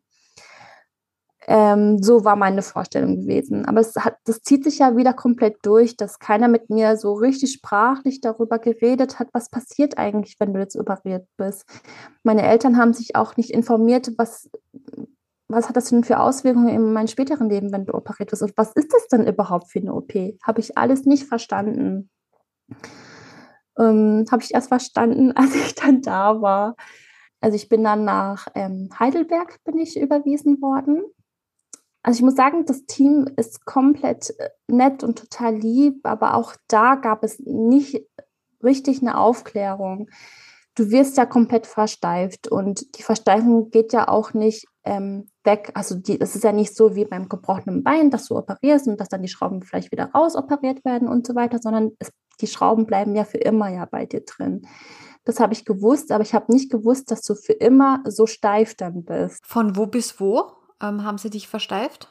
Ähm, 1.49 2.03
so 2.03 2.25
war 2.25 2.35
meine 2.35 2.63
Vorstellung 2.63 3.21
gewesen. 3.21 3.67
Aber 3.67 3.81
es 3.81 3.95
hat, 3.97 4.17
das 4.25 4.43
zieht 4.43 4.65
sich 4.65 4.81
ja 4.81 4.97
wieder 4.97 5.13
komplett 5.13 5.59
durch, 5.63 5.97
dass 5.97 6.19
keiner 6.19 6.49
mit 6.49 6.71
mir 6.71 6.97
so 6.97 7.15
richtig 7.15 7.53
sprachlich 7.53 8.21
darüber 8.21 8.59
geredet 8.59 9.21
hat, 9.21 9.29
was 9.33 9.49
passiert 9.49 9.97
eigentlich, 9.97 10.37
wenn 10.41 10.53
du 10.53 10.61
jetzt 10.61 10.77
operiert 10.77 11.29
bist. 11.37 11.65
Meine 12.25 12.43
Eltern 12.43 12.77
haben 12.77 12.93
sich 12.93 13.15
auch 13.15 13.37
nicht 13.37 13.51
informiert, 13.51 14.11
was, 14.19 14.51
was 15.47 15.69
hat 15.69 15.77
das 15.77 15.91
denn 15.91 16.03
für 16.03 16.19
Auswirkungen 16.19 16.69
in 16.69 16.93
meinem 16.93 17.07
späteren 17.07 17.49
Leben, 17.49 17.71
wenn 17.71 17.87
du 17.87 17.95
operiert 17.95 18.33
wirst? 18.33 18.43
Und 18.43 18.57
was 18.57 18.73
ist 18.73 18.93
das 18.93 19.07
denn 19.07 19.27
überhaupt 19.29 19.71
für 19.71 19.79
eine 19.79 19.95
OP? 19.95 20.13
Habe 20.43 20.59
ich 20.59 20.77
alles 20.77 21.05
nicht 21.05 21.25
verstanden 21.29 22.11
ähm, 23.79 24.27
habe 24.31 24.43
ich 24.43 24.55
erst 24.55 24.69
verstanden, 24.69 25.33
als 25.37 25.55
ich 25.55 25.75
dann 25.75 26.03
da 26.03 26.41
war. 26.41 26.77
Also 27.41 27.57
ich 27.57 27.69
bin 27.69 27.85
dann 27.85 28.05
nach 28.05 28.49
ähm, 28.55 28.89
Heidelberg 28.99 29.63
bin 29.65 29.79
ich 29.79 29.99
überwiesen 30.01 30.61
worden. 30.63 31.03
Also 32.03 32.19
ich 32.19 32.23
muss 32.23 32.37
sagen, 32.37 32.65
das 32.67 32.87
Team 32.87 33.29
ist 33.37 33.65
komplett 33.67 34.31
äh, 34.39 34.49
nett 34.69 35.03
und 35.03 35.19
total 35.19 35.57
lieb, 35.57 36.01
aber 36.05 36.35
auch 36.35 36.55
da 36.69 36.95
gab 36.95 37.25
es 37.25 37.41
nicht 37.41 38.07
richtig 38.63 39.03
eine 39.03 39.19
Aufklärung. 39.19 40.09
Du 40.75 40.91
wirst 40.91 41.17
ja 41.17 41.27
komplett 41.27 41.67
versteift 41.67 42.49
und 42.49 42.97
die 42.99 43.03
Versteifung 43.03 43.71
geht 43.71 43.93
ja 43.93 44.09
auch 44.09 44.35
nicht 44.35 44.67
ähm, 44.85 45.27
weg. 45.43 45.73
Also 45.75 45.97
es 46.07 46.37
ist 46.37 46.45
ja 46.45 46.53
nicht 46.53 46.77
so 46.77 46.95
wie 46.95 47.07
beim 47.07 47.29
gebrochenen 47.29 47.83
Bein, 47.83 48.11
dass 48.11 48.27
du 48.27 48.37
operierst 48.37 48.87
und 48.87 49.01
dass 49.01 49.09
dann 49.09 49.23
die 49.23 49.29
Schrauben 49.29 49.63
vielleicht 49.63 49.91
wieder 49.91 50.11
rausoperiert 50.13 50.85
werden 50.85 51.09
und 51.09 51.27
so 51.27 51.35
weiter, 51.35 51.59
sondern 51.59 51.93
es 51.99 52.11
die 52.41 52.47
Schrauben 52.47 52.87
bleiben 52.87 53.15
ja 53.15 53.25
für 53.25 53.39
immer 53.39 53.69
ja 53.69 53.85
bei 53.85 54.07
dir 54.07 54.21
drin. 54.21 54.67
Das 55.25 55.41
habe 55.41 55.53
ich 55.53 55.65
gewusst, 55.65 56.13
aber 56.13 56.23
ich 56.23 56.35
habe 56.35 56.53
nicht 56.53 56.71
gewusst, 56.71 57.11
dass 57.11 57.23
du 57.23 57.35
für 57.35 57.53
immer 57.53 58.03
so 58.07 58.27
steif 58.27 58.75
dann 58.77 59.05
bist. 59.05 59.45
Von 59.45 59.77
wo 59.77 59.87
bis 59.87 60.21
wo 60.21 60.53
ähm, 60.81 61.05
haben 61.05 61.19
sie 61.19 61.31
dich 61.31 61.49
versteift? 61.49 62.09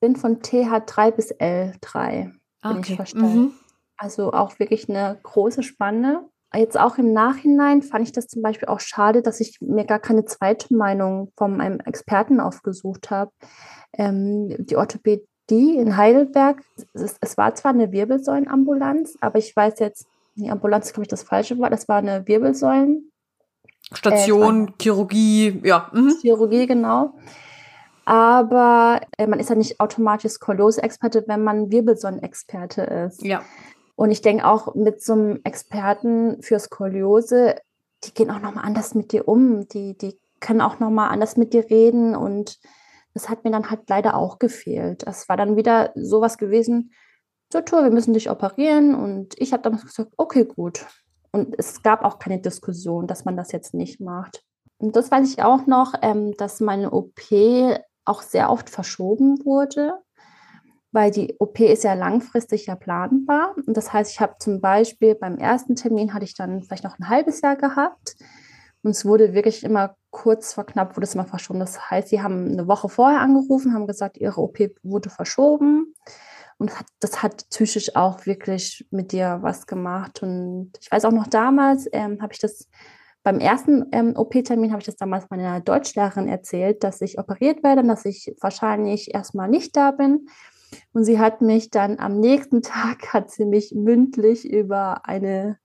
Bin 0.00 0.16
von 0.16 0.40
TH3 0.40 1.10
bis 1.10 1.32
L3 1.32 2.32
okay. 2.62 2.74
bin 2.74 2.82
ich 2.82 2.96
versteift. 2.96 3.24
Mhm. 3.24 3.52
Also 3.96 4.32
auch 4.32 4.58
wirklich 4.58 4.88
eine 4.88 5.18
große 5.22 5.62
Spanne. 5.62 6.28
Jetzt 6.54 6.78
auch 6.78 6.98
im 6.98 7.12
Nachhinein 7.12 7.82
fand 7.82 8.04
ich 8.04 8.12
das 8.12 8.26
zum 8.26 8.42
Beispiel 8.42 8.68
auch 8.68 8.80
schade, 8.80 9.22
dass 9.22 9.40
ich 9.40 9.58
mir 9.60 9.84
gar 9.84 10.00
keine 10.00 10.24
zweite 10.24 10.74
Meinung 10.74 11.32
von 11.36 11.60
einem 11.60 11.80
Experten 11.80 12.40
aufgesucht 12.40 13.10
habe. 13.10 13.30
Ähm, 13.92 14.54
die 14.58 14.76
Orthopädie 14.76 15.29
die 15.50 15.76
in 15.76 15.96
Heidelberg, 15.96 16.62
es, 16.94 17.16
es, 17.20 17.36
war 17.36 17.54
zwar 17.54 17.72
eine 17.72 17.92
Wirbelsäulenambulanz, 17.92 19.16
aber 19.20 19.38
ich 19.38 19.54
weiß 19.54 19.78
jetzt, 19.80 20.06
die 20.36 20.50
Ambulanz, 20.50 20.92
glaube 20.92 21.02
ich, 21.02 21.08
das 21.08 21.22
Falsche 21.22 21.58
war, 21.58 21.70
das 21.70 21.88
war 21.88 21.98
eine 21.98 22.26
Wirbelsäulen. 22.26 23.10
Station, 23.92 24.68
äh, 24.68 24.72
Chirurgie, 24.80 25.60
ja. 25.64 25.90
Mhm. 25.92 26.16
Chirurgie, 26.20 26.66
genau. 26.66 27.14
Aber 28.04 29.00
äh, 29.18 29.26
man 29.26 29.40
ist 29.40 29.50
ja 29.50 29.56
nicht 29.56 29.80
automatisch 29.80 30.32
Skoliose-Experte, 30.32 31.24
wenn 31.26 31.42
man 31.42 31.70
Wirbelsäulenexperte 31.70 32.82
ist. 32.82 33.22
Ja. 33.22 33.42
Und 33.96 34.10
ich 34.10 34.22
denke 34.22 34.46
auch 34.46 34.74
mit 34.74 35.02
so 35.02 35.12
einem 35.12 35.40
Experten 35.44 36.42
für 36.42 36.58
Skoliose, 36.58 37.56
die 38.04 38.14
gehen 38.14 38.30
auch 38.30 38.40
nochmal 38.40 38.64
anders 38.64 38.94
mit 38.94 39.12
dir 39.12 39.28
um. 39.28 39.68
Die, 39.68 39.96
die 39.96 40.16
können 40.40 40.60
auch 40.62 40.80
nochmal 40.80 41.10
anders 41.10 41.36
mit 41.36 41.52
dir 41.52 41.68
reden 41.68 42.16
und 42.16 42.58
das 43.14 43.28
hat 43.28 43.44
mir 43.44 43.50
dann 43.50 43.70
halt 43.70 43.88
leider 43.88 44.16
auch 44.16 44.38
gefehlt. 44.38 45.04
Es 45.06 45.28
war 45.28 45.36
dann 45.36 45.56
wieder 45.56 45.92
sowas 45.94 46.38
gewesen, 46.38 46.92
zur 47.50 47.64
Tour, 47.64 47.82
wir 47.82 47.90
müssen 47.90 48.14
dich 48.14 48.30
operieren. 48.30 48.94
Und 48.94 49.34
ich 49.38 49.52
habe 49.52 49.62
damals 49.62 49.84
gesagt, 49.84 50.12
okay, 50.16 50.44
gut. 50.44 50.86
Und 51.32 51.54
es 51.58 51.82
gab 51.82 52.04
auch 52.04 52.18
keine 52.18 52.40
Diskussion, 52.40 53.06
dass 53.06 53.24
man 53.24 53.36
das 53.36 53.52
jetzt 53.52 53.74
nicht 53.74 54.00
macht. 54.00 54.42
Und 54.78 54.96
das 54.96 55.10
weiß 55.10 55.28
ich 55.30 55.42
auch 55.42 55.66
noch, 55.66 55.94
ähm, 56.02 56.34
dass 56.38 56.60
meine 56.60 56.92
OP 56.92 57.20
auch 58.04 58.22
sehr 58.22 58.50
oft 58.50 58.70
verschoben 58.70 59.44
wurde, 59.44 59.94
weil 60.90 61.10
die 61.10 61.36
OP 61.38 61.60
ist 61.60 61.84
ja 61.84 61.94
langfristig 61.94 62.66
ja 62.66 62.76
planbar. 62.76 63.54
Und 63.66 63.76
das 63.76 63.92
heißt, 63.92 64.12
ich 64.12 64.20
habe 64.20 64.36
zum 64.38 64.60
Beispiel 64.60 65.14
beim 65.14 65.36
ersten 65.36 65.76
Termin 65.76 66.14
hatte 66.14 66.24
ich 66.24 66.34
dann 66.34 66.62
vielleicht 66.62 66.84
noch 66.84 66.98
ein 66.98 67.08
halbes 67.08 67.42
Jahr 67.42 67.56
gehabt. 67.56 68.16
Und 68.82 68.92
es 68.92 69.04
wurde 69.04 69.34
wirklich 69.34 69.62
immer 69.62 69.96
kurz 70.10 70.54
vor 70.54 70.64
knapp, 70.64 70.96
wurde 70.96 71.04
es 71.04 71.14
immer 71.14 71.26
verschoben. 71.26 71.60
Das 71.60 71.90
heißt, 71.90 72.08
sie 72.08 72.22
haben 72.22 72.48
eine 72.48 72.66
Woche 72.66 72.88
vorher 72.88 73.20
angerufen, 73.20 73.74
haben 73.74 73.86
gesagt, 73.86 74.18
ihre 74.18 74.40
OP 74.40 74.58
wurde 74.82 75.10
verschoben. 75.10 75.94
Und 76.58 76.70
das 76.70 76.78
hat, 76.78 76.86
das 77.00 77.22
hat 77.22 77.48
psychisch 77.50 77.96
auch 77.96 78.26
wirklich 78.26 78.86
mit 78.90 79.12
dir 79.12 79.38
was 79.40 79.66
gemacht. 79.66 80.22
Und 80.22 80.72
ich 80.80 80.90
weiß 80.92 81.04
auch 81.06 81.12
noch 81.12 81.26
damals, 81.26 81.88
ähm, 81.92 82.20
habe 82.20 82.32
ich 82.34 82.38
das 82.38 82.68
beim 83.22 83.38
ersten 83.38 83.86
ähm, 83.92 84.14
OP-Termin, 84.16 84.70
habe 84.70 84.80
ich 84.80 84.86
das 84.86 84.96
damals 84.96 85.28
meiner 85.30 85.60
Deutschlehrerin 85.60 86.28
erzählt, 86.28 86.82
dass 86.84 87.00
ich 87.00 87.18
operiert 87.18 87.62
werde 87.62 87.82
und 87.82 87.88
dass 87.88 88.04
ich 88.04 88.34
wahrscheinlich 88.40 89.14
erstmal 89.14 89.48
nicht 89.48 89.76
da 89.76 89.90
bin. 89.90 90.26
Und 90.92 91.04
sie 91.04 91.18
hat 91.18 91.40
mich 91.40 91.70
dann 91.70 91.98
am 91.98 92.18
nächsten 92.18 92.62
Tag, 92.62 93.12
hat 93.12 93.30
sie 93.30 93.44
mich 93.44 93.72
mündlich 93.74 94.48
über 94.48 95.06
eine 95.06 95.58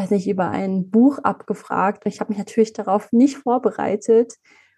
weiß 0.00 0.10
nicht, 0.10 0.28
über 0.28 0.50
ein 0.50 0.90
Buch 0.90 1.18
abgefragt. 1.18 2.04
Ich 2.06 2.20
habe 2.20 2.30
mich 2.30 2.38
natürlich 2.38 2.72
darauf 2.72 3.12
nicht 3.12 3.36
vorbereitet 3.36 4.34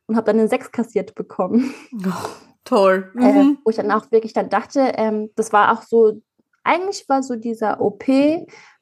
und 0.06 0.16
habe 0.16 0.26
dann 0.26 0.38
eine 0.38 0.48
Sechs 0.48 0.72
kassiert 0.72 1.14
bekommen. 1.14 1.72
Oh, 2.04 2.28
toll. 2.64 3.10
Mhm. 3.14 3.22
Äh, 3.22 3.56
wo 3.64 3.70
ich 3.70 3.76
dann 3.76 3.92
auch 3.92 4.10
wirklich 4.10 4.32
dann 4.32 4.48
dachte, 4.48 4.80
ähm, 4.96 5.30
das 5.36 5.52
war 5.52 5.72
auch 5.72 5.82
so, 5.82 6.20
eigentlich 6.64 7.08
war 7.08 7.22
so 7.22 7.36
dieser 7.36 7.80
OP, 7.80 8.08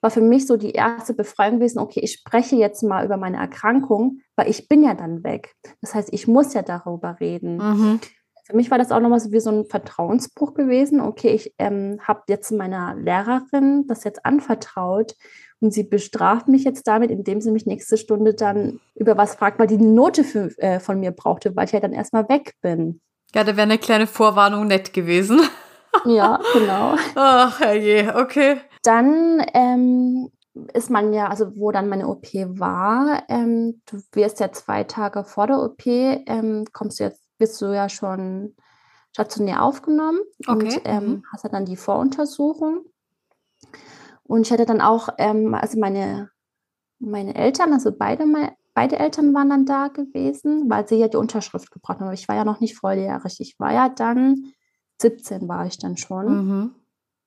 war 0.01 0.11
für 0.11 0.21
mich 0.21 0.47
so 0.47 0.57
die 0.57 0.73
erste 0.73 1.15
Befreiung 1.15 1.59
gewesen, 1.59 1.79
okay, 1.79 2.01
ich 2.01 2.13
spreche 2.13 2.57
jetzt 2.57 2.83
mal 2.83 3.05
über 3.05 3.17
meine 3.17 3.37
Erkrankung, 3.37 4.21
weil 4.37 4.49
ich 4.49 4.69
bin 4.69 4.83
ja 4.83 4.95
dann 4.95 5.25
weg. 5.25 5.55
Das 5.81 5.95
heißt, 5.95 6.11
ich 6.13 6.27
muss 6.27 6.55
ja 6.55 6.63
darüber 6.63 7.19
reden. 7.21 7.57
Mhm. 7.57 8.01
für 8.45 8.57
mich 8.57 8.71
war 8.71 8.79
das 8.79 8.93
auch 8.93 9.01
nochmal 9.01 9.21
so 9.21 9.31
wie 9.31 9.41
so 9.41 9.51
ein 9.51 9.65
Vertrauensbruch 9.67 10.55
gewesen. 10.55 11.01
Okay, 11.01 11.29
ich 11.29 11.55
ähm, 11.59 11.99
habe 12.03 12.23
jetzt 12.29 12.51
meiner 12.51 12.97
Lehrerin 12.97 13.87
das 13.87 14.05
jetzt 14.05 14.25
anvertraut 14.25 15.15
und 15.61 15.73
sie 15.73 15.85
bestraft 15.85 16.49
mich 16.49 16.65
jetzt 16.65 16.87
damit, 16.87 17.11
indem 17.11 17.41
sie 17.41 17.51
mich 17.51 17.67
nächste 17.67 17.97
Stunde 17.97 18.35
dann 18.35 18.81
über 18.95 19.17
was 19.17 19.35
fragt, 19.35 19.59
weil 19.59 19.67
die 19.67 19.77
eine 19.77 19.87
Note 19.87 20.25
für, 20.25 20.51
äh, 20.59 20.81
von 20.81 20.99
mir 21.01 21.11
brauchte, 21.11 21.55
weil 21.55 21.67
ich 21.67 21.73
ja 21.73 21.81
dann 21.81 21.93
erstmal 21.93 22.29
weg 22.29 22.55
bin. 22.63 23.01
Ja, 23.35 23.45
da 23.45 23.53
wäre 23.57 23.63
eine 23.63 23.79
kleine 23.79 24.07
Vorwarnung 24.07 24.67
nett 24.67 24.93
gewesen. 24.93 25.41
ja, 26.05 26.41
genau. 26.53 26.97
Ach, 27.15 27.61
herrje, 27.61 28.15
okay. 28.17 28.57
Dann 28.83 29.45
ähm, 29.55 30.31
ist 30.73 30.91
man 30.91 31.13
ja, 31.13 31.29
also 31.29 31.57
wo 31.57 31.71
dann 31.71 31.89
meine 31.89 32.09
OP 32.09 32.33
war, 32.35 33.23
ähm, 33.29 33.83
du 33.87 34.01
wirst 34.13 34.41
ja 34.41 34.51
zwei 34.53 34.85
Tage 34.85 35.25
vor 35.25 35.47
der 35.47 35.61
OP, 35.61 35.87
ähm, 35.87 36.65
kommst 36.73 37.01
du 37.01 37.05
jetzt, 37.05 37.23
wirst 37.39 37.61
du 37.61 37.67
ja 37.67 37.89
schon 37.89 38.55
stationär 39.13 39.63
aufgenommen 39.63 40.21
okay. 40.47 40.53
und 40.53 40.81
ähm, 40.85 41.05
mhm. 41.05 41.23
hast 41.33 41.45
ja 41.45 41.51
dann 41.51 41.67
die 41.67 41.77
Voruntersuchung. 41.77 42.85
Und 44.31 44.43
ich 44.43 44.53
hatte 44.53 44.65
dann 44.65 44.81
auch, 44.81 45.09
ähm, 45.19 45.55
also 45.55 45.77
meine, 45.81 46.31
meine 47.01 47.35
Eltern, 47.35 47.73
also 47.73 47.91
beide, 47.91 48.25
beide 48.75 48.97
Eltern 48.97 49.35
waren 49.35 49.51
dann 49.51 49.67
da 49.67 49.89
gewesen, 49.89 50.71
weil 50.71 50.87
sie 50.87 50.99
ja 50.99 51.09
die 51.09 51.17
Unterschrift 51.17 51.73
gebraucht 51.73 51.99
haben. 51.99 52.05
Aber 52.05 52.15
ich 52.15 52.29
war 52.29 52.37
ja 52.37 52.45
noch 52.45 52.61
nicht 52.61 52.77
volljährig. 52.77 53.41
Ich 53.41 53.59
war 53.59 53.73
ja 53.73 53.89
dann, 53.89 54.53
17 55.03 55.49
war 55.49 55.67
ich 55.67 55.79
dann 55.79 55.97
schon. 55.97 56.27
Mhm. 56.29 56.75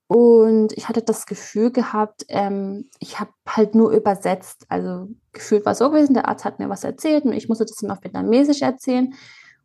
Und 0.07 0.71
ich 0.77 0.87
hatte 0.87 1.01
das 1.01 1.25
Gefühl 1.25 1.71
gehabt, 1.71 2.23
ähm, 2.29 2.89
ich 2.99 3.19
habe 3.19 3.31
halt 3.49 3.75
nur 3.75 3.91
übersetzt. 3.91 4.65
Also 4.69 5.09
gefühlt 5.33 5.65
war 5.65 5.73
es 5.73 5.79
so 5.79 5.89
gewesen, 5.89 6.13
der 6.13 6.29
Arzt 6.29 6.45
hat 6.45 6.59
mir 6.59 6.69
was 6.69 6.85
erzählt 6.85 7.25
und 7.25 7.33
ich 7.33 7.49
musste 7.49 7.65
das 7.65 7.75
dann 7.81 7.91
auf 7.91 8.01
Vietnamesisch 8.01 8.61
erzählen. 8.61 9.13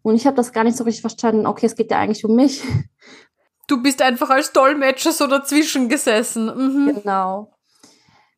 Und 0.02 0.16
ich 0.16 0.26
habe 0.26 0.36
das 0.36 0.52
gar 0.52 0.64
nicht 0.64 0.76
so 0.76 0.82
richtig 0.82 1.02
verstanden. 1.02 1.46
Okay, 1.46 1.66
es 1.66 1.76
geht 1.76 1.92
ja 1.92 2.00
eigentlich 2.00 2.24
um 2.24 2.34
mich. 2.34 2.64
Du 3.68 3.82
bist 3.82 4.02
einfach 4.02 4.30
als 4.30 4.52
Dolmetscher 4.52 5.12
so 5.12 5.26
dazwischen 5.26 5.88
gesessen. 5.88 6.46
Mhm. 6.46 6.94
Genau. 6.94 7.52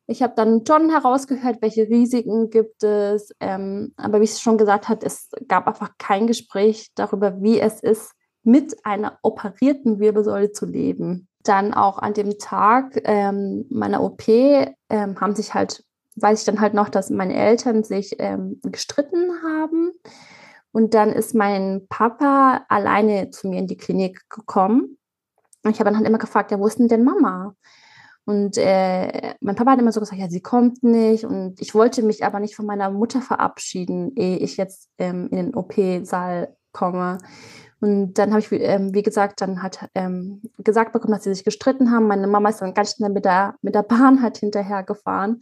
Ich 0.05 0.21
habe 0.21 0.33
dann 0.35 0.65
schon 0.67 0.89
herausgehört, 0.89 1.61
welche 1.61 1.87
Risiken 1.87 2.49
gibt 2.49 2.83
es. 2.83 3.31
Ähm, 3.39 3.93
aber 3.95 4.19
wie 4.19 4.25
ich 4.25 4.37
schon 4.39 4.57
gesagt 4.57 4.89
habe, 4.89 5.05
es 5.05 5.29
gab 5.47 5.67
einfach 5.67 5.91
kein 5.97 6.27
Gespräch 6.27 6.91
darüber, 6.95 7.41
wie 7.41 7.61
es 7.61 7.81
ist, 7.81 8.11
mit 8.43 8.85
einer 8.85 9.19
operierten 9.21 9.99
Wirbelsäule 9.99 10.51
zu 10.51 10.65
leben. 10.65 11.29
Dann 11.43 11.73
auch 11.73 11.97
an 11.97 12.13
dem 12.13 12.37
Tag 12.39 13.01
ähm, 13.05 13.65
meiner 13.69 14.03
OP 14.03 14.27
ähm, 14.27 14.67
haben 14.89 15.35
sich 15.35 15.53
halt, 15.53 15.85
weiß 16.17 16.39
ich 16.39 16.45
dann 16.45 16.59
halt 16.59 16.73
noch, 16.73 16.89
dass 16.89 17.09
meine 17.09 17.35
Eltern 17.35 17.85
sich 17.85 18.15
ähm, 18.19 18.59
gestritten 18.63 19.41
haben. 19.43 19.91
Und 20.73 20.93
dann 20.93 21.13
ist 21.13 21.33
mein 21.35 21.87
Papa 21.87 22.65
alleine 22.67 23.29
zu 23.29 23.47
mir 23.47 23.59
in 23.59 23.67
die 23.67 23.77
Klinik 23.77 24.29
gekommen. 24.29 24.97
Und 25.63 25.71
ich 25.71 25.79
habe 25.79 25.89
dann 25.89 25.97
halt 25.97 26.07
immer 26.07 26.17
gefragt, 26.17 26.51
ja, 26.51 26.59
wo 26.59 26.67
ist 26.67 26.79
denn 26.79 26.87
denn 26.87 27.03
Mama? 27.03 27.55
Und 28.25 28.57
äh, 28.57 29.33
mein 29.41 29.55
Papa 29.55 29.71
hat 29.71 29.79
immer 29.79 29.91
so 29.91 29.99
gesagt, 29.99 30.21
ja, 30.21 30.29
sie 30.29 30.41
kommt 30.41 30.83
nicht. 30.83 31.25
Und 31.25 31.59
ich 31.59 31.73
wollte 31.73 32.03
mich 32.03 32.23
aber 32.23 32.39
nicht 32.39 32.55
von 32.55 32.65
meiner 32.65 32.89
Mutter 32.91 33.21
verabschieden, 33.21 34.15
ehe 34.15 34.37
ich 34.37 34.57
jetzt 34.57 34.89
ähm, 34.97 35.27
in 35.31 35.37
den 35.37 35.55
OP-Saal 35.55 36.55
komme. 36.71 37.17
Und 37.79 38.13
dann 38.13 38.29
habe 38.29 38.41
ich, 38.41 38.51
ähm, 38.51 38.93
wie 38.93 39.01
gesagt, 39.01 39.41
dann 39.41 39.63
hat 39.63 39.89
ähm, 39.95 40.41
gesagt 40.59 40.93
bekommen, 40.93 41.13
dass 41.13 41.23
sie 41.23 41.33
sich 41.33 41.43
gestritten 41.43 41.91
haben. 41.91 42.07
Meine 42.07 42.27
Mama 42.27 42.49
ist 42.49 42.61
dann 42.61 42.75
ganz 42.75 42.95
schnell 42.95 43.09
mit 43.09 43.25
der, 43.25 43.55
mit 43.61 43.73
der 43.73 43.81
Bahn 43.81 44.21
halt 44.21 44.37
hinterher 44.37 44.83
gefahren. 44.83 45.41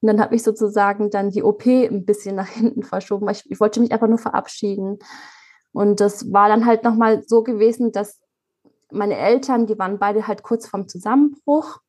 Und 0.00 0.06
dann 0.06 0.20
habe 0.20 0.36
ich 0.36 0.44
sozusagen 0.44 1.10
dann 1.10 1.30
die 1.30 1.42
OP 1.42 1.66
ein 1.66 2.04
bisschen 2.04 2.36
nach 2.36 2.48
hinten 2.48 2.84
verschoben, 2.84 3.26
weil 3.26 3.34
ich, 3.34 3.50
ich 3.50 3.58
wollte 3.58 3.80
mich 3.80 3.92
einfach 3.92 4.08
nur 4.08 4.18
verabschieden. 4.18 4.98
Und 5.72 6.00
das 6.00 6.32
war 6.32 6.48
dann 6.48 6.64
halt 6.64 6.84
nochmal 6.84 7.22
so 7.26 7.42
gewesen, 7.42 7.90
dass 7.92 8.19
meine 8.92 9.16
Eltern, 9.16 9.66
die 9.66 9.78
waren 9.78 9.98
beide 9.98 10.26
halt 10.26 10.42
kurz 10.42 10.66
vorm 10.66 10.88
Zusammenbruch. 10.88 11.80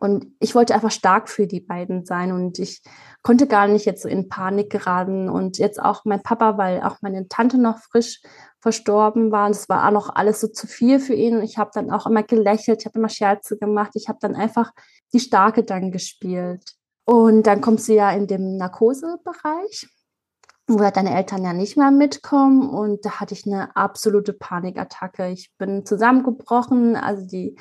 Und 0.00 0.26
ich 0.38 0.54
wollte 0.54 0.74
einfach 0.74 0.90
stark 0.90 1.28
für 1.28 1.46
die 1.46 1.60
beiden 1.60 2.04
sein 2.04 2.30
und 2.30 2.58
ich 2.58 2.82
konnte 3.22 3.46
gar 3.46 3.66
nicht 3.66 3.84
jetzt 3.84 4.02
so 4.02 4.08
in 4.08 4.28
Panik 4.28 4.70
geraten. 4.70 5.28
Und 5.28 5.58
jetzt 5.58 5.82
auch 5.82 6.04
mein 6.04 6.22
Papa, 6.22 6.58
weil 6.58 6.82
auch 6.82 6.98
meine 7.00 7.26
Tante 7.28 7.58
noch 7.58 7.78
frisch 7.78 8.20
verstorben 8.60 9.32
war. 9.32 9.46
Und 9.46 9.52
es 9.52 9.68
war 9.68 9.86
auch 9.86 9.92
noch 9.92 10.14
alles 10.14 10.40
so 10.40 10.48
zu 10.48 10.66
viel 10.66 11.00
für 11.00 11.14
ihn. 11.14 11.42
Ich 11.42 11.58
habe 11.58 11.70
dann 11.72 11.90
auch 11.90 12.06
immer 12.06 12.22
gelächelt, 12.22 12.80
ich 12.80 12.86
habe 12.86 12.98
immer 12.98 13.08
Scherze 13.08 13.56
gemacht. 13.56 13.92
Ich 13.94 14.08
habe 14.08 14.18
dann 14.20 14.36
einfach 14.36 14.72
die 15.12 15.20
Starke 15.20 15.64
dann 15.64 15.90
gespielt. 15.90 16.74
Und 17.04 17.44
dann 17.44 17.60
kommt 17.60 17.80
sie 17.80 17.94
ja 17.94 18.10
in 18.12 18.26
dem 18.26 18.56
Narkosebereich 18.56 19.88
wo 20.68 20.82
ja 20.82 20.90
deine 20.90 21.16
Eltern 21.16 21.42
ja 21.42 21.54
nicht 21.54 21.76
mehr 21.76 21.90
mitkommen. 21.90 22.68
Und 22.68 23.04
da 23.04 23.20
hatte 23.20 23.34
ich 23.34 23.46
eine 23.46 23.74
absolute 23.74 24.34
Panikattacke. 24.34 25.28
Ich 25.30 25.50
bin 25.56 25.86
zusammengebrochen. 25.86 26.94
Also 26.94 27.26
die 27.26 27.56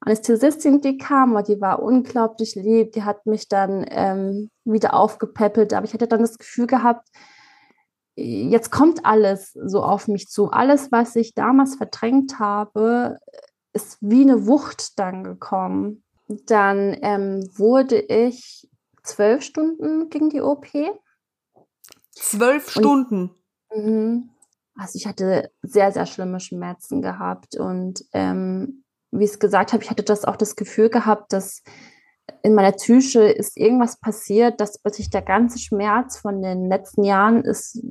Anästhesistin, 0.00 0.80
die 0.80 0.96
kam, 0.96 1.42
die 1.44 1.60
war 1.60 1.82
unglaublich 1.82 2.54
lieb. 2.54 2.92
Die 2.92 3.02
hat 3.02 3.26
mich 3.26 3.48
dann 3.48 3.84
ähm, 3.88 4.50
wieder 4.64 4.94
aufgepäppelt. 4.94 5.74
Aber 5.74 5.84
ich 5.84 5.94
hatte 5.94 6.06
dann 6.06 6.20
das 6.20 6.38
Gefühl 6.38 6.68
gehabt, 6.68 7.08
jetzt 8.14 8.70
kommt 8.70 9.04
alles 9.04 9.52
so 9.64 9.82
auf 9.82 10.06
mich 10.06 10.28
zu. 10.28 10.50
Alles, 10.50 10.92
was 10.92 11.16
ich 11.16 11.34
damals 11.34 11.74
verdrängt 11.74 12.38
habe, 12.38 13.18
ist 13.72 13.98
wie 14.00 14.22
eine 14.22 14.46
Wucht 14.46 14.98
dann 15.00 15.24
gekommen. 15.24 16.04
Dann 16.28 16.96
ähm, 17.02 17.48
wurde 17.56 17.98
ich 17.98 18.70
zwölf 19.02 19.42
Stunden 19.42 20.08
gegen 20.08 20.30
die 20.30 20.40
OP 20.40 20.66
Zwölf 22.14 22.70
Stunden. 22.70 23.30
Und, 23.68 23.84
mhm. 23.84 24.30
also 24.76 24.96
ich 24.96 25.06
hatte 25.06 25.50
sehr, 25.62 25.92
sehr 25.92 26.06
schlimme 26.06 26.40
Schmerzen 26.40 27.02
gehabt. 27.02 27.56
Und 27.56 28.04
ähm, 28.12 28.84
wie 29.10 29.24
ich 29.24 29.30
es 29.30 29.38
gesagt 29.38 29.72
habe, 29.72 29.82
ich 29.82 29.90
hatte 29.90 30.02
das 30.02 30.24
auch 30.24 30.36
das 30.36 30.56
Gefühl 30.56 30.90
gehabt, 30.90 31.32
dass 31.32 31.62
in 32.42 32.54
meiner 32.54 32.72
Psyche 32.72 33.24
ist 33.24 33.56
irgendwas 33.56 33.98
passiert, 33.98 34.60
dass 34.60 34.78
plötzlich 34.78 35.10
der 35.10 35.22
ganze 35.22 35.58
Schmerz 35.58 36.18
von 36.18 36.42
den 36.42 36.68
letzten 36.68 37.04
Jahren 37.04 37.42
ist, 37.44 37.82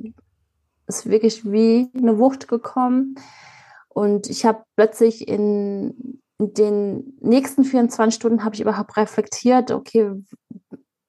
ist 0.86 1.08
wirklich 1.08 1.44
wie 1.50 1.90
eine 1.96 2.18
Wucht 2.18 2.48
gekommen. 2.48 3.14
Und 3.88 4.28
ich 4.28 4.44
habe 4.44 4.64
plötzlich 4.76 5.28
in, 5.28 6.20
in 6.38 6.54
den 6.54 7.16
nächsten 7.20 7.64
24 7.64 8.14
Stunden 8.14 8.44
habe 8.44 8.54
ich 8.54 8.60
überhaupt 8.60 8.96
reflektiert, 8.96 9.70
okay, 9.70 10.10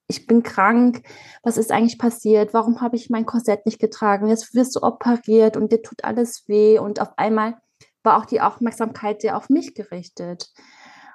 ich 0.08 0.28
bin 0.28 0.43
krank, 0.43 1.01
was 1.43 1.58
ist 1.58 1.72
eigentlich 1.72 1.97
passiert, 1.97 2.53
warum 2.53 2.82
habe 2.82 2.95
ich 2.95 3.10
mein 3.10 3.26
Korsett 3.26 3.66
nicht 3.66 3.80
getragen, 3.80 4.28
jetzt 4.28 4.53
wirst 4.53 4.76
du 4.76 4.84
operiert 4.84 5.58
und 5.58 5.72
dir 5.72 5.82
tut 5.82 6.03
alles 6.03 6.47
weh. 6.47 6.78
Und 6.78 7.01
auf 7.01 7.18
einmal 7.18 7.58
war 8.03 8.18
auch 8.18 8.26
die 8.26 8.41
Aufmerksamkeit 8.41 9.22
sehr 9.22 9.36
auf 9.36 9.49
mich 9.49 9.74
gerichtet. 9.74 10.51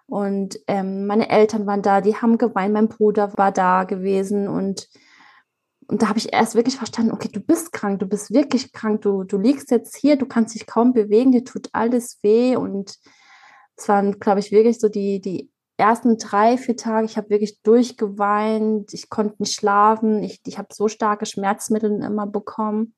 Und 0.07 0.59
ähm, 0.67 1.07
meine 1.07 1.31
Eltern 1.31 1.67
waren 1.67 1.83
da, 1.83 2.01
die 2.01 2.17
haben 2.17 2.37
geweint, 2.37 2.75
mein 2.75 2.89
Bruder 2.89 3.33
war 3.39 3.53
da 3.53 3.85
gewesen 3.85 4.49
und, 4.49 4.89
und 5.87 6.03
da 6.03 6.09
habe 6.09 6.19
ich 6.19 6.33
erst 6.33 6.57
wirklich 6.57 6.77
verstanden, 6.77 7.13
okay, 7.13 7.29
du 7.33 7.39
bist 7.39 7.73
krank, 7.73 8.01
du 8.01 8.07
bist 8.07 8.33
wirklich 8.33 8.73
krank, 8.73 9.03
du, 9.03 9.23
du 9.23 9.39
liegst 9.39 9.71
jetzt 9.71 9.97
hier, 9.97 10.17
du 10.17 10.27
kannst 10.27 10.57
dich 10.57 10.67
kaum 10.67 10.93
bewegen, 10.93 11.31
dir 11.31 11.45
tut 11.45 11.69
alles 11.73 12.19
weh. 12.23 12.57
Und 12.57 12.99
es 13.77 13.89
waren, 13.89 14.19
glaube 14.19 14.41
ich, 14.41 14.51
wirklich 14.51 14.81
so 14.81 14.89
die, 14.89 15.21
die 15.21 15.49
ersten 15.81 16.19
drei, 16.19 16.57
vier 16.57 16.77
Tage, 16.77 17.07
ich 17.07 17.17
habe 17.17 17.31
wirklich 17.31 17.61
durchgeweint, 17.63 18.95
ich 18.95 19.11
konnte 19.11 19.37
nicht 19.39 19.55
schlafen, 19.55 20.23
ich, 20.23 20.41
ich 20.47 20.59
habe 20.59 20.69
so 20.73 20.89
starke 20.89 21.27
Schmerzmittel 21.27 22.03
immer 22.03 22.27
bekommen. 22.27 22.95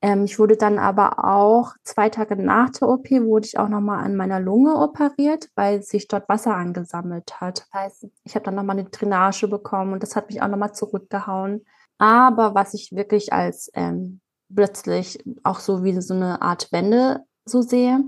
Ähm, 0.00 0.24
ich 0.24 0.38
wurde 0.38 0.56
dann 0.56 0.78
aber 0.78 1.24
auch 1.24 1.72
zwei 1.82 2.08
Tage 2.08 2.36
nach 2.36 2.70
der 2.70 2.88
OP 2.88 3.10
wurde 3.10 3.46
ich 3.46 3.58
auch 3.58 3.68
nochmal 3.68 4.04
an 4.04 4.16
meiner 4.16 4.38
Lunge 4.38 4.76
operiert, 4.76 5.48
weil 5.56 5.82
sich 5.82 6.06
dort 6.06 6.28
Wasser 6.28 6.54
angesammelt 6.54 7.40
hat. 7.40 7.60
Das 7.60 7.72
heißt, 7.72 8.06
ich 8.24 8.34
habe 8.34 8.44
dann 8.44 8.54
nochmal 8.54 8.78
eine 8.78 8.88
Drainage 8.88 9.48
bekommen 9.48 9.92
und 9.92 10.02
das 10.02 10.14
hat 10.14 10.28
mich 10.28 10.40
auch 10.42 10.48
nochmal 10.48 10.74
zurückgehauen. 10.74 11.64
Aber 11.98 12.54
was 12.54 12.74
ich 12.74 12.92
wirklich 12.92 13.32
als 13.32 13.70
ähm, 13.74 14.20
plötzlich 14.54 15.18
auch 15.42 15.58
so 15.58 15.82
wie 15.82 16.00
so 16.00 16.14
eine 16.14 16.42
Art 16.42 16.70
Wende 16.70 17.24
so 17.44 17.62
sehe, 17.62 18.00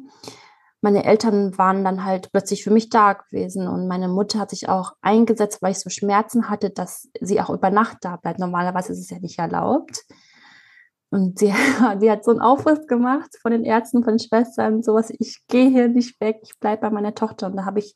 meine 0.82 1.04
Eltern 1.04 1.56
waren 1.58 1.84
dann 1.84 2.04
halt 2.04 2.32
plötzlich 2.32 2.64
für 2.64 2.70
mich 2.70 2.88
da 2.88 3.12
gewesen 3.12 3.68
und 3.68 3.86
meine 3.86 4.08
Mutter 4.08 4.38
hat 4.38 4.50
sich 4.50 4.68
auch 4.68 4.92
eingesetzt, 5.02 5.60
weil 5.60 5.72
ich 5.72 5.80
so 5.80 5.90
Schmerzen 5.90 6.48
hatte, 6.48 6.70
dass 6.70 7.08
sie 7.20 7.40
auch 7.40 7.50
über 7.50 7.70
Nacht 7.70 7.98
da 8.00 8.16
bleibt. 8.16 8.38
Normalerweise 8.38 8.92
ist 8.92 9.00
es 9.00 9.10
ja 9.10 9.18
nicht 9.18 9.38
erlaubt. 9.38 10.04
Und 11.10 11.38
sie, 11.38 11.52
die 12.00 12.10
hat 12.10 12.24
so 12.24 12.30
einen 12.30 12.40
Aufriss 12.40 12.86
gemacht 12.86 13.36
von 13.42 13.52
den 13.52 13.64
Ärzten, 13.64 14.04
von 14.04 14.14
den 14.14 14.26
Schwestern, 14.26 14.82
sowas, 14.82 15.10
ich 15.10 15.42
gehe 15.48 15.68
hier 15.68 15.88
nicht 15.88 16.20
weg, 16.20 16.38
ich 16.42 16.58
bleibe 16.58 16.82
bei 16.82 16.90
meiner 16.90 17.14
Tochter. 17.14 17.48
Und 17.48 17.56
da 17.56 17.64
habe 17.64 17.80
ich 17.80 17.94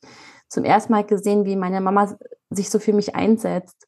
zum 0.48 0.64
ersten 0.64 0.92
Mal 0.92 1.04
gesehen, 1.04 1.44
wie 1.44 1.56
meine 1.56 1.80
Mama 1.80 2.16
sich 2.50 2.70
so 2.70 2.78
für 2.78 2.92
mich 2.92 3.14
einsetzt. 3.14 3.86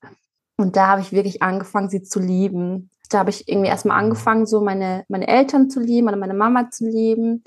Und 0.56 0.76
da 0.76 0.86
habe 0.88 1.02
ich 1.02 1.12
wirklich 1.12 1.42
angefangen, 1.42 1.90
sie 1.90 2.02
zu 2.02 2.18
lieben. 2.18 2.90
Da 3.10 3.18
habe 3.18 3.30
ich 3.30 3.46
irgendwie 3.46 3.68
erstmal 3.68 3.98
angefangen, 3.98 4.46
so 4.46 4.62
meine, 4.62 5.04
meine 5.08 5.28
Eltern 5.28 5.68
zu 5.68 5.80
lieben 5.80 6.08
oder 6.08 6.16
meine 6.16 6.34
Mama 6.34 6.70
zu 6.70 6.86
lieben. 6.86 7.44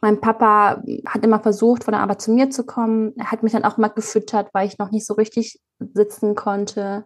Mein 0.00 0.20
Papa 0.20 0.82
hat 1.06 1.24
immer 1.24 1.40
versucht, 1.40 1.84
von 1.84 1.92
der 1.92 2.02
Arbeit 2.02 2.22
zu 2.22 2.30
mir 2.30 2.50
zu 2.50 2.64
kommen. 2.64 3.14
Er 3.16 3.32
hat 3.32 3.42
mich 3.42 3.52
dann 3.52 3.64
auch 3.64 3.78
immer 3.78 3.88
gefüttert, 3.88 4.50
weil 4.52 4.66
ich 4.66 4.78
noch 4.78 4.90
nicht 4.90 5.06
so 5.06 5.14
richtig 5.14 5.60
sitzen 5.78 6.34
konnte. 6.34 7.04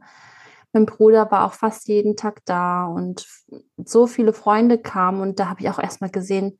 Mein 0.72 0.86
Bruder 0.86 1.30
war 1.30 1.46
auch 1.46 1.52
fast 1.54 1.88
jeden 1.88 2.16
Tag 2.16 2.40
da 2.44 2.86
und 2.86 3.26
so 3.84 4.06
viele 4.06 4.32
Freunde 4.32 4.78
kamen 4.78 5.20
und 5.20 5.38
da 5.38 5.48
habe 5.48 5.60
ich 5.60 5.68
auch 5.68 5.78
erstmal 5.78 6.10
gesehen, 6.10 6.58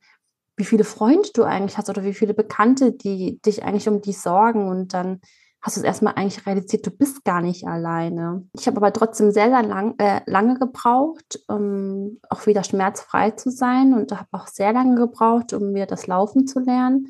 wie 0.55 0.65
viele 0.65 0.83
Freunde 0.83 1.29
du 1.33 1.43
eigentlich 1.43 1.77
hast 1.77 1.89
oder 1.89 2.03
wie 2.03 2.13
viele 2.13 2.33
Bekannte, 2.33 2.91
die 2.91 3.39
dich 3.41 3.63
eigentlich 3.63 3.87
um 3.87 4.01
dich 4.01 4.19
sorgen. 4.19 4.69
Und 4.69 4.93
dann 4.93 5.21
hast 5.63 5.77
du 5.77 5.79
es 5.79 5.85
erstmal 5.85 6.13
eigentlich 6.15 6.45
realisiert, 6.45 6.85
du 6.85 6.91
bist 6.91 7.23
gar 7.23 7.41
nicht 7.41 7.65
alleine. 7.65 8.45
Ich 8.53 8.67
habe 8.67 8.77
aber 8.77 8.91
trotzdem 8.91 9.31
sehr, 9.31 9.49
sehr 9.49 9.63
lang, 9.63 9.95
äh, 9.97 10.19
lange 10.25 10.59
gebraucht, 10.59 11.39
um 11.47 12.19
auch 12.29 12.45
wieder 12.45 12.65
schmerzfrei 12.65 13.31
zu 13.31 13.49
sein 13.49 13.93
und 13.93 14.11
habe 14.11 14.27
auch 14.33 14.47
sehr 14.47 14.73
lange 14.73 14.95
gebraucht, 14.95 15.53
um 15.53 15.71
mir 15.71 15.85
das 15.85 16.05
Laufen 16.05 16.45
zu 16.47 16.59
lernen. 16.59 17.07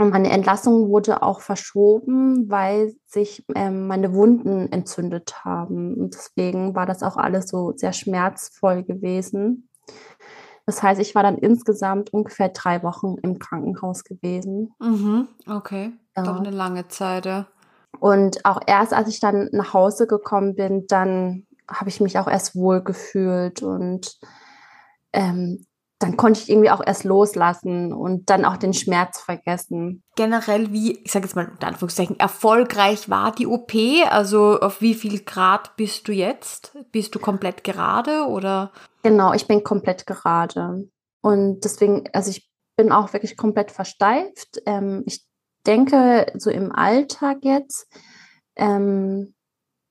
Und 0.00 0.10
meine 0.10 0.30
Entlassung 0.30 0.88
wurde 0.88 1.22
auch 1.22 1.40
verschoben, 1.40 2.48
weil 2.48 2.94
sich 3.04 3.44
ähm, 3.54 3.88
meine 3.88 4.14
Wunden 4.14 4.72
entzündet 4.72 5.44
haben. 5.44 5.94
Und 5.94 6.14
deswegen 6.14 6.74
war 6.74 6.86
das 6.86 7.02
auch 7.02 7.16
alles 7.16 7.48
so 7.48 7.74
sehr 7.76 7.92
schmerzvoll 7.92 8.84
gewesen. 8.84 9.68
Das 10.66 10.82
heißt, 10.82 11.00
ich 11.00 11.14
war 11.14 11.22
dann 11.22 11.38
insgesamt 11.38 12.12
ungefähr 12.12 12.50
drei 12.50 12.82
Wochen 12.82 13.16
im 13.22 13.38
Krankenhaus 13.38 14.04
gewesen. 14.04 14.72
Mhm, 14.78 15.28
okay, 15.46 15.92
ja. 16.24 16.32
doch 16.32 16.40
eine 16.40 16.50
lange 16.50 16.88
Zeit, 16.88 17.26
ja. 17.26 17.46
Und 18.00 18.44
auch 18.44 18.60
erst, 18.66 18.92
als 18.92 19.08
ich 19.08 19.20
dann 19.20 19.48
nach 19.52 19.72
Hause 19.74 20.06
gekommen 20.06 20.54
bin, 20.54 20.86
dann 20.88 21.46
habe 21.70 21.88
ich 21.88 22.00
mich 22.00 22.18
auch 22.18 22.28
erst 22.28 22.54
wohl 22.54 22.82
gefühlt 22.82 23.62
und 23.62 24.18
ähm, 25.12 25.64
dann 26.00 26.16
konnte 26.16 26.40
ich 26.40 26.48
irgendwie 26.48 26.70
auch 26.70 26.82
erst 26.84 27.02
loslassen 27.02 27.92
und 27.92 28.30
dann 28.30 28.44
auch 28.44 28.56
den 28.56 28.72
Schmerz 28.72 29.20
vergessen. 29.20 30.04
Generell, 30.14 30.72
wie, 30.72 31.02
ich 31.02 31.10
sage 31.10 31.26
jetzt 31.26 31.34
mal 31.34 31.48
unter 31.50 31.66
Anführungszeichen, 31.66 32.20
erfolgreich 32.20 33.10
war 33.10 33.32
die 33.32 33.48
OP? 33.48 33.72
Also 34.08 34.60
auf 34.60 34.80
wie 34.80 34.94
viel 34.94 35.24
Grad 35.24 35.76
bist 35.76 36.06
du 36.06 36.12
jetzt? 36.12 36.76
Bist 36.92 37.14
du 37.14 37.18
komplett 37.18 37.64
gerade 37.64 38.26
oder? 38.26 38.72
Genau, 39.02 39.32
ich 39.32 39.48
bin 39.48 39.64
komplett 39.64 40.06
gerade. 40.06 40.88
Und 41.20 41.64
deswegen, 41.64 42.04
also 42.12 42.30
ich 42.30 42.48
bin 42.76 42.92
auch 42.92 43.12
wirklich 43.12 43.36
komplett 43.36 43.72
versteift. 43.72 44.60
Ähm, 44.66 45.02
ich 45.04 45.27
denke, 45.66 46.32
so 46.36 46.50
im 46.50 46.72
Alltag 46.72 47.38
jetzt 47.42 47.88
ähm, 48.56 49.34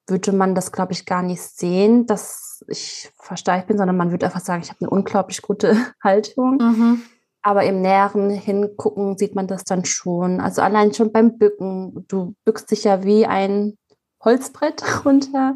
würde 0.08 0.32
man 0.32 0.56
das, 0.56 0.72
glaube 0.72 0.94
ich, 0.94 1.06
gar 1.06 1.22
nicht 1.22 1.42
sehen, 1.42 2.06
dass 2.06 2.64
ich 2.68 3.12
versteift 3.20 3.68
bin, 3.68 3.78
sondern 3.78 3.98
man 3.98 4.12
würde 4.12 4.26
einfach 4.26 4.42
sagen, 4.42 4.62
ich 4.62 4.70
habe 4.70 4.82
eine 4.82 4.90
unglaublich 4.90 5.42
gute 5.42 5.76
Haltung. 6.04 6.58
Mhm. 6.58 7.02
Aber 7.42 7.64
im 7.64 7.82
näheren 7.82 8.30
Hingucken 8.30 9.18
sieht 9.18 9.36
man 9.36 9.48
das 9.48 9.64
dann 9.64 9.86
schon. 9.86 10.42
Also 10.42 10.62
allein 10.62 10.94
schon 10.94 11.12
beim 11.12 11.38
Bücken. 11.38 12.06
Du 12.08 12.36
bückst 12.46 12.72
dich 12.72 12.84
ja 12.84 13.04
wie 13.04 13.26
ein 13.26 13.78
Holzbrett 14.24 14.84
runter. 15.06 15.56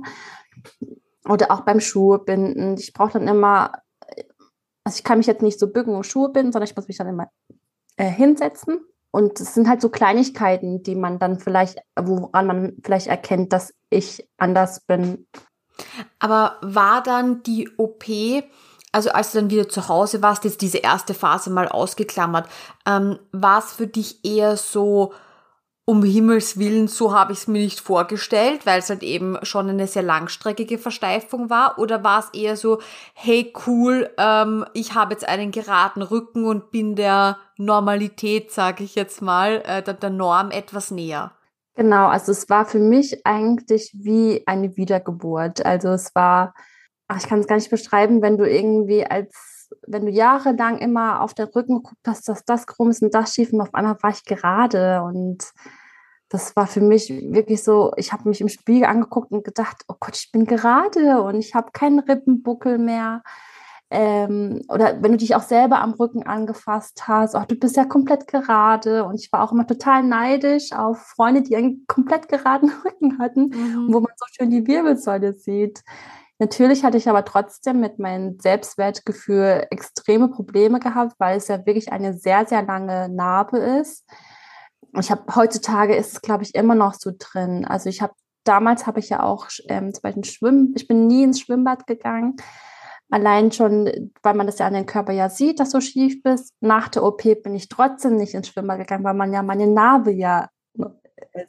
Oder 1.27 1.51
auch 1.51 1.61
beim 1.61 1.79
Schuhebinden. 1.79 2.77
Ich 2.77 2.93
brauche 2.93 3.13
dann 3.13 3.27
immer, 3.27 3.73
also 4.83 4.97
ich 4.97 5.03
kann 5.03 5.17
mich 5.17 5.27
jetzt 5.27 5.41
nicht 5.41 5.59
so 5.59 5.71
bücken 5.71 5.95
und 5.95 6.05
Schuhe 6.05 6.29
binden, 6.29 6.51
sondern 6.51 6.69
ich 6.69 6.75
muss 6.75 6.87
mich 6.87 6.97
dann 6.97 7.07
immer 7.07 7.29
äh, 7.97 8.09
hinsetzen 8.09 8.81
und 9.11 9.39
es 9.39 9.53
sind 9.53 9.67
halt 9.67 9.81
so 9.81 9.89
Kleinigkeiten, 9.89 10.83
die 10.83 10.95
man 10.95 11.19
dann 11.19 11.39
vielleicht, 11.39 11.79
woran 11.99 12.47
man 12.47 12.73
vielleicht 12.83 13.07
erkennt, 13.07 13.51
dass 13.53 13.73
ich 13.89 14.27
anders 14.37 14.81
bin. 14.85 15.27
Aber 16.19 16.57
war 16.61 17.03
dann 17.03 17.43
die 17.43 17.69
OP, 17.77 18.05
also 18.91 19.11
als 19.11 19.31
du 19.31 19.39
dann 19.39 19.49
wieder 19.49 19.67
zu 19.67 19.89
Hause 19.89 20.21
warst, 20.21 20.45
jetzt 20.45 20.61
diese 20.61 20.77
erste 20.77 21.13
Phase 21.13 21.49
mal 21.49 21.67
ausgeklammert, 21.67 22.47
ähm, 22.85 23.19
war 23.31 23.59
es 23.59 23.73
für 23.73 23.87
dich 23.87 24.23
eher 24.23 24.55
so, 24.55 25.13
um 25.85 26.03
Himmels 26.03 26.59
Willen, 26.59 26.87
so 26.87 27.13
habe 27.13 27.33
ich 27.33 27.39
es 27.39 27.47
mir 27.47 27.59
nicht 27.59 27.79
vorgestellt, 27.79 28.65
weil 28.65 28.79
es 28.79 28.89
halt 28.89 29.03
eben 29.03 29.37
schon 29.43 29.69
eine 29.69 29.87
sehr 29.87 30.03
langstreckige 30.03 30.77
Versteifung 30.77 31.49
war? 31.49 31.79
Oder 31.79 32.03
war 32.03 32.19
es 32.19 32.39
eher 32.39 32.55
so, 32.55 32.79
hey 33.13 33.51
cool, 33.65 34.09
ähm, 34.17 34.65
ich 34.73 34.93
habe 34.93 35.13
jetzt 35.13 35.27
einen 35.27 35.51
geraden 35.51 36.03
Rücken 36.03 36.45
und 36.45 36.71
bin 36.71 36.95
der 36.95 37.37
Normalität, 37.57 38.51
sage 38.51 38.83
ich 38.83 38.95
jetzt 38.95 39.21
mal, 39.21 39.63
äh, 39.65 39.81
der, 39.81 39.95
der 39.95 40.11
Norm 40.11 40.51
etwas 40.51 40.91
näher? 40.91 41.31
Genau, 41.75 42.07
also 42.07 42.31
es 42.31 42.49
war 42.49 42.65
für 42.65 42.79
mich 42.79 43.25
eigentlich 43.25 43.91
wie 43.95 44.43
eine 44.45 44.77
Wiedergeburt. 44.77 45.65
Also 45.65 45.89
es 45.89 46.13
war, 46.13 46.53
ach, 47.07 47.17
ich 47.17 47.27
kann 47.27 47.39
es 47.39 47.47
gar 47.47 47.55
nicht 47.55 47.71
beschreiben, 47.71 48.21
wenn 48.21 48.37
du 48.37 48.47
irgendwie 48.47 49.05
als 49.05 49.50
wenn 49.87 50.05
du 50.05 50.11
jahrelang 50.11 50.77
immer 50.77 51.21
auf 51.21 51.33
den 51.33 51.47
Rücken 51.47 51.77
geguckt 51.77 52.07
hast, 52.07 52.27
dass 52.27 52.45
das 52.45 52.67
krumm 52.67 52.89
ist 52.89 53.01
und 53.01 53.13
das 53.13 53.33
schief 53.33 53.53
und 53.53 53.61
auf 53.61 53.73
einmal 53.73 53.97
war 54.01 54.11
ich 54.11 54.23
gerade 54.25 55.01
und 55.03 55.51
das 56.31 56.55
war 56.55 56.65
für 56.65 56.81
mich 56.81 57.09
wirklich 57.09 57.61
so, 57.61 57.91
ich 57.97 58.13
habe 58.13 58.29
mich 58.29 58.39
im 58.39 58.47
Spiegel 58.47 58.85
angeguckt 58.85 59.31
und 59.31 59.43
gedacht, 59.43 59.83
oh 59.89 59.95
Gott, 59.99 60.15
ich 60.15 60.31
bin 60.31 60.45
gerade 60.45 61.21
und 61.21 61.35
ich 61.35 61.53
habe 61.53 61.71
keinen 61.73 61.99
Rippenbuckel 61.99 62.77
mehr. 62.77 63.21
Ähm, 63.93 64.61
oder 64.69 65.03
wenn 65.03 65.11
du 65.11 65.17
dich 65.17 65.35
auch 65.35 65.41
selber 65.41 65.81
am 65.81 65.91
Rücken 65.91 66.23
angefasst 66.23 67.05
hast, 67.09 67.35
oh, 67.35 67.43
du 67.45 67.55
bist 67.55 67.75
ja 67.75 67.83
komplett 67.83 68.27
gerade. 68.27 69.03
Und 69.03 69.19
ich 69.19 69.29
war 69.33 69.43
auch 69.43 69.51
immer 69.51 69.67
total 69.67 70.03
neidisch 70.03 70.71
auf 70.71 70.99
Freunde, 71.01 71.41
die 71.41 71.57
einen 71.57 71.85
komplett 71.87 72.29
geraden 72.29 72.71
Rücken 72.85 73.19
hatten, 73.19 73.49
mhm. 73.49 73.87
wo 73.93 73.99
man 73.99 74.13
so 74.15 74.25
schön 74.31 74.49
die 74.49 74.65
Wirbelsäule 74.65 75.33
sieht. 75.33 75.83
Natürlich 76.41 76.83
hatte 76.83 76.97
ich 76.97 77.07
aber 77.07 77.23
trotzdem 77.23 77.79
mit 77.79 77.99
meinem 77.99 78.39
Selbstwertgefühl 78.39 79.67
extreme 79.69 80.27
Probleme 80.27 80.79
gehabt, 80.79 81.13
weil 81.19 81.37
es 81.37 81.47
ja 81.47 81.65
wirklich 81.65 81.93
eine 81.93 82.13
sehr, 82.13 82.45
sehr 82.45 82.63
lange 82.63 83.07
Narbe 83.09 83.57
ist 83.57 84.05
ich 84.99 85.11
habe 85.11 85.23
heutzutage 85.35 85.95
ist 85.95 86.13
es, 86.13 86.21
glaube 86.21 86.43
ich, 86.43 86.55
immer 86.55 86.75
noch 86.75 86.93
so 86.93 87.11
drin. 87.17 87.65
Also 87.65 87.89
ich 87.89 88.01
habe 88.01 88.13
damals 88.43 88.87
habe 88.87 88.99
ich 88.99 89.09
ja 89.09 89.23
auch 89.23 89.47
ähm, 89.67 89.93
zum 89.93 90.01
Beispiel 90.01 90.25
Schwimmen, 90.25 90.73
ich 90.75 90.87
bin 90.87 91.07
nie 91.07 91.23
ins 91.23 91.39
Schwimmbad 91.39 91.87
gegangen. 91.87 92.35
Allein 93.09 93.51
schon, 93.51 93.89
weil 94.23 94.33
man 94.35 94.47
das 94.47 94.59
ja 94.59 94.67
an 94.67 94.73
den 94.73 94.85
Körper 94.85 95.11
ja 95.11 95.29
sieht, 95.29 95.59
dass 95.59 95.71
du 95.71 95.81
schief 95.81 96.23
bist. 96.23 96.53
Nach 96.61 96.87
der 96.87 97.03
OP 97.03 97.23
bin 97.43 97.53
ich 97.53 97.67
trotzdem 97.67 98.15
nicht 98.15 98.33
ins 98.33 98.47
Schwimmbad 98.47 98.79
gegangen, 98.79 99.03
weil 99.03 99.13
man 99.13 99.33
ja 99.33 99.43
meine 99.43 99.67
Narbe 99.67 100.11
ja 100.11 100.49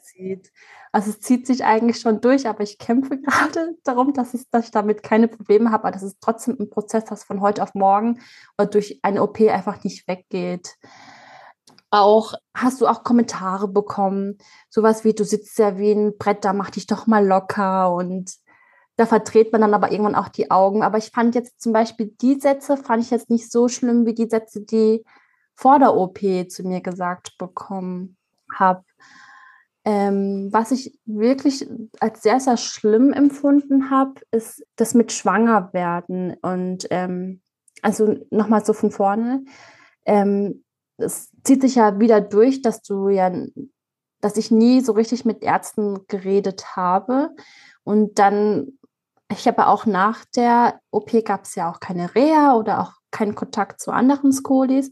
sieht. 0.01 0.51
Also 0.91 1.09
es 1.09 1.19
zieht 1.19 1.47
sich 1.47 1.63
eigentlich 1.63 1.99
schon 1.99 2.21
durch, 2.21 2.47
aber 2.47 2.63
ich 2.63 2.77
kämpfe 2.77 3.17
gerade 3.21 3.75
darum, 3.83 4.13
dass, 4.13 4.33
es, 4.33 4.49
dass 4.49 4.65
ich 4.65 4.71
damit 4.71 5.03
keine 5.03 5.27
Probleme 5.27 5.71
habe, 5.71 5.85
aber 5.85 5.91
das 5.91 6.03
ist 6.03 6.17
trotzdem 6.21 6.57
ein 6.59 6.69
Prozess, 6.69 7.05
das 7.05 7.23
von 7.23 7.41
heute 7.41 7.63
auf 7.63 7.73
morgen 7.73 8.19
oder 8.57 8.69
durch 8.69 8.99
eine 9.03 9.21
OP 9.21 9.41
einfach 9.41 9.83
nicht 9.83 10.07
weggeht 10.07 10.77
auch, 11.93 12.33
hast 12.55 12.81
du 12.81 12.87
auch 12.87 13.03
Kommentare 13.03 13.67
bekommen? 13.67 14.39
Sowas 14.67 15.03
wie, 15.03 15.13
du 15.13 15.23
sitzt 15.23 15.59
ja 15.59 15.77
wie 15.77 15.91
ein 15.91 16.17
Brett, 16.17 16.43
da 16.43 16.51
mach 16.51 16.71
dich 16.71 16.87
doch 16.87 17.05
mal 17.05 17.23
locker 17.23 17.93
und 17.93 18.33
da 18.95 19.05
verdreht 19.05 19.51
man 19.51 19.61
dann 19.61 19.75
aber 19.75 19.91
irgendwann 19.91 20.15
auch 20.15 20.29
die 20.29 20.49
Augen. 20.49 20.81
Aber 20.81 20.97
ich 20.97 21.11
fand 21.11 21.35
jetzt 21.35 21.61
zum 21.61 21.71
Beispiel 21.71 22.07
die 22.19 22.39
Sätze, 22.39 22.77
fand 22.77 23.03
ich 23.03 23.11
jetzt 23.11 23.29
nicht 23.29 23.51
so 23.51 23.67
schlimm 23.67 24.07
wie 24.07 24.15
die 24.15 24.27
Sätze, 24.27 24.61
die 24.61 25.05
vor 25.55 25.77
der 25.77 25.95
OP 25.95 26.19
zu 26.49 26.63
mir 26.63 26.81
gesagt 26.81 27.37
bekommen 27.37 28.17
habe. 28.51 28.83
Ähm, 29.85 30.49
was 30.51 30.71
ich 30.71 30.97
wirklich 31.05 31.67
als 31.99 32.21
sehr, 32.21 32.39
sehr 32.39 32.57
schlimm 32.57 33.11
empfunden 33.11 33.89
habe, 33.89 34.21
ist 34.31 34.65
das 34.77 34.93
mit 34.93 35.11
Schwangerwerden. 35.11 36.35
Und 36.41 36.87
ähm, 36.89 37.41
also 37.81 38.15
nochmal 38.29 38.63
so 38.65 38.73
von 38.73 38.91
vorne. 38.91 39.43
Ähm, 40.05 40.63
es 40.97 41.31
zieht 41.43 41.61
sich 41.61 41.75
ja 41.75 41.99
wieder 41.99 42.21
durch, 42.21 42.61
dass 42.61 42.81
du 42.81 43.09
ja, 43.09 43.31
dass 44.21 44.37
ich 44.37 44.51
nie 44.51 44.81
so 44.81 44.93
richtig 44.93 45.25
mit 45.25 45.43
Ärzten 45.43 46.07
geredet 46.07 46.75
habe. 46.77 47.31
Und 47.83 48.19
dann, 48.19 48.79
ich 49.29 49.47
habe 49.47 49.67
auch 49.67 49.85
nach 49.85 50.23
der 50.35 50.79
OP 50.91 51.11
gab 51.25 51.43
es 51.43 51.55
ja 51.55 51.69
auch 51.69 51.79
keine 51.81 52.15
Reha 52.15 52.55
oder 52.55 52.81
auch 52.81 52.93
keinen 53.11 53.35
Kontakt 53.35 53.81
zu 53.81 53.91
anderen 53.91 54.31
Skolis. 54.31 54.91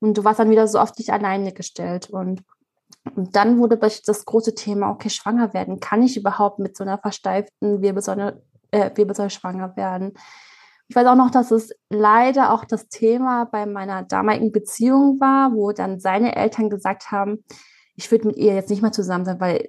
Und 0.00 0.18
du 0.18 0.24
warst 0.24 0.40
dann 0.40 0.50
wieder 0.50 0.66
so 0.66 0.78
auf 0.78 0.92
dich 0.92 1.12
alleine 1.12 1.52
gestellt. 1.52 2.10
Und, 2.10 2.42
und 3.14 3.36
dann 3.36 3.58
wurde 3.58 3.76
das 3.76 4.24
große 4.24 4.54
Thema, 4.54 4.90
okay, 4.90 5.10
schwanger 5.10 5.52
werden. 5.52 5.80
Kann 5.80 6.02
ich 6.02 6.16
überhaupt 6.16 6.58
mit 6.58 6.76
so 6.76 6.84
einer 6.84 6.98
versteiften 6.98 7.82
Wirbelsäule, 7.82 8.42
äh, 8.70 8.90
Wirbelsäule 8.94 9.30
schwanger 9.30 9.76
werden? 9.76 10.14
Ich 10.88 10.96
weiß 10.96 11.06
auch 11.06 11.16
noch, 11.16 11.30
dass 11.30 11.50
es 11.50 11.70
leider 11.90 12.52
auch 12.52 12.64
das 12.64 12.88
Thema 12.88 13.44
bei 13.44 13.66
meiner 13.66 14.02
damaligen 14.02 14.52
Beziehung 14.52 15.18
war, 15.20 15.52
wo 15.52 15.72
dann 15.72 16.00
seine 16.00 16.36
Eltern 16.36 16.70
gesagt 16.70 17.10
haben, 17.10 17.44
ich 17.96 18.10
würde 18.10 18.26
mit 18.26 18.36
ihr 18.36 18.54
jetzt 18.54 18.70
nicht 18.70 18.82
mehr 18.82 18.92
zusammen 18.92 19.24
sein, 19.24 19.40
weil 19.40 19.68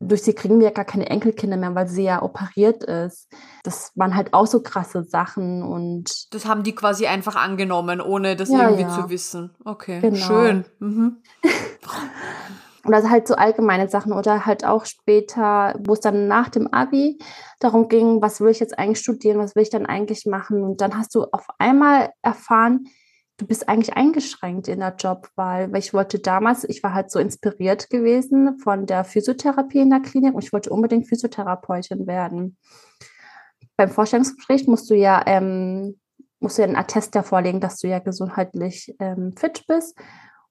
durch 0.00 0.22
sie 0.22 0.34
kriegen 0.34 0.58
wir 0.58 0.66
ja 0.66 0.72
gar 0.72 0.84
keine 0.84 1.08
Enkelkinder 1.08 1.56
mehr, 1.56 1.74
weil 1.74 1.88
sie 1.88 2.04
ja 2.04 2.22
operiert 2.22 2.84
ist. 2.84 3.32
Das 3.62 3.92
waren 3.94 4.14
halt 4.14 4.34
auch 4.34 4.46
so 4.46 4.62
krasse 4.62 5.04
Sachen 5.04 5.62
und. 5.62 6.32
Das 6.34 6.46
haben 6.46 6.62
die 6.62 6.74
quasi 6.74 7.06
einfach 7.06 7.36
angenommen, 7.36 8.00
ohne 8.00 8.36
das 8.36 8.50
ja, 8.50 8.64
irgendwie 8.64 8.82
ja. 8.82 8.94
zu 8.94 9.08
wissen. 9.08 9.54
Okay, 9.64 10.00
genau. 10.00 10.16
schön. 10.16 10.64
Mhm. 10.78 11.22
oder 12.86 13.08
halt 13.08 13.28
so 13.28 13.34
allgemeine 13.34 13.88
Sachen 13.88 14.12
oder 14.12 14.46
halt 14.46 14.64
auch 14.64 14.84
später, 14.84 15.78
wo 15.84 15.94
es 15.94 16.00
dann 16.00 16.28
nach 16.28 16.48
dem 16.48 16.72
Abi 16.72 17.18
darum 17.60 17.88
ging, 17.88 18.20
was 18.22 18.40
will 18.40 18.50
ich 18.50 18.60
jetzt 18.60 18.78
eigentlich 18.78 19.00
studieren, 19.00 19.38
was 19.38 19.54
will 19.54 19.62
ich 19.62 19.70
dann 19.70 19.86
eigentlich 19.86 20.26
machen 20.26 20.62
und 20.62 20.80
dann 20.80 20.96
hast 20.96 21.14
du 21.14 21.24
auf 21.24 21.46
einmal 21.58 22.10
erfahren, 22.22 22.86
du 23.36 23.46
bist 23.46 23.68
eigentlich 23.68 23.96
eingeschränkt 23.96 24.68
in 24.68 24.80
der 24.80 24.94
Jobwahl, 24.96 25.72
weil 25.72 25.80
ich 25.80 25.92
wollte 25.92 26.18
damals, 26.18 26.64
ich 26.64 26.82
war 26.82 26.94
halt 26.94 27.10
so 27.10 27.18
inspiriert 27.18 27.90
gewesen 27.90 28.58
von 28.58 28.86
der 28.86 29.04
Physiotherapie 29.04 29.80
in 29.80 29.90
der 29.90 30.00
Klinik 30.00 30.34
und 30.34 30.44
ich 30.44 30.52
wollte 30.52 30.70
unbedingt 30.70 31.08
Physiotherapeutin 31.08 32.06
werden. 32.06 32.56
Beim 33.76 33.90
Vorstellungsgespräch 33.90 34.68
musst 34.68 34.88
du 34.88 34.94
ja 34.94 35.22
ähm, 35.26 35.96
musst 36.44 36.58
du 36.58 36.62
ja 36.62 36.68
einen 36.68 36.76
Attest 36.76 37.14
ja 37.16 37.24
vorlegen, 37.24 37.58
dass 37.58 37.80
du 37.80 37.88
ja 37.88 37.98
gesundheitlich 37.98 38.94
ähm, 39.00 39.32
fit 39.36 39.64
bist. 39.66 39.98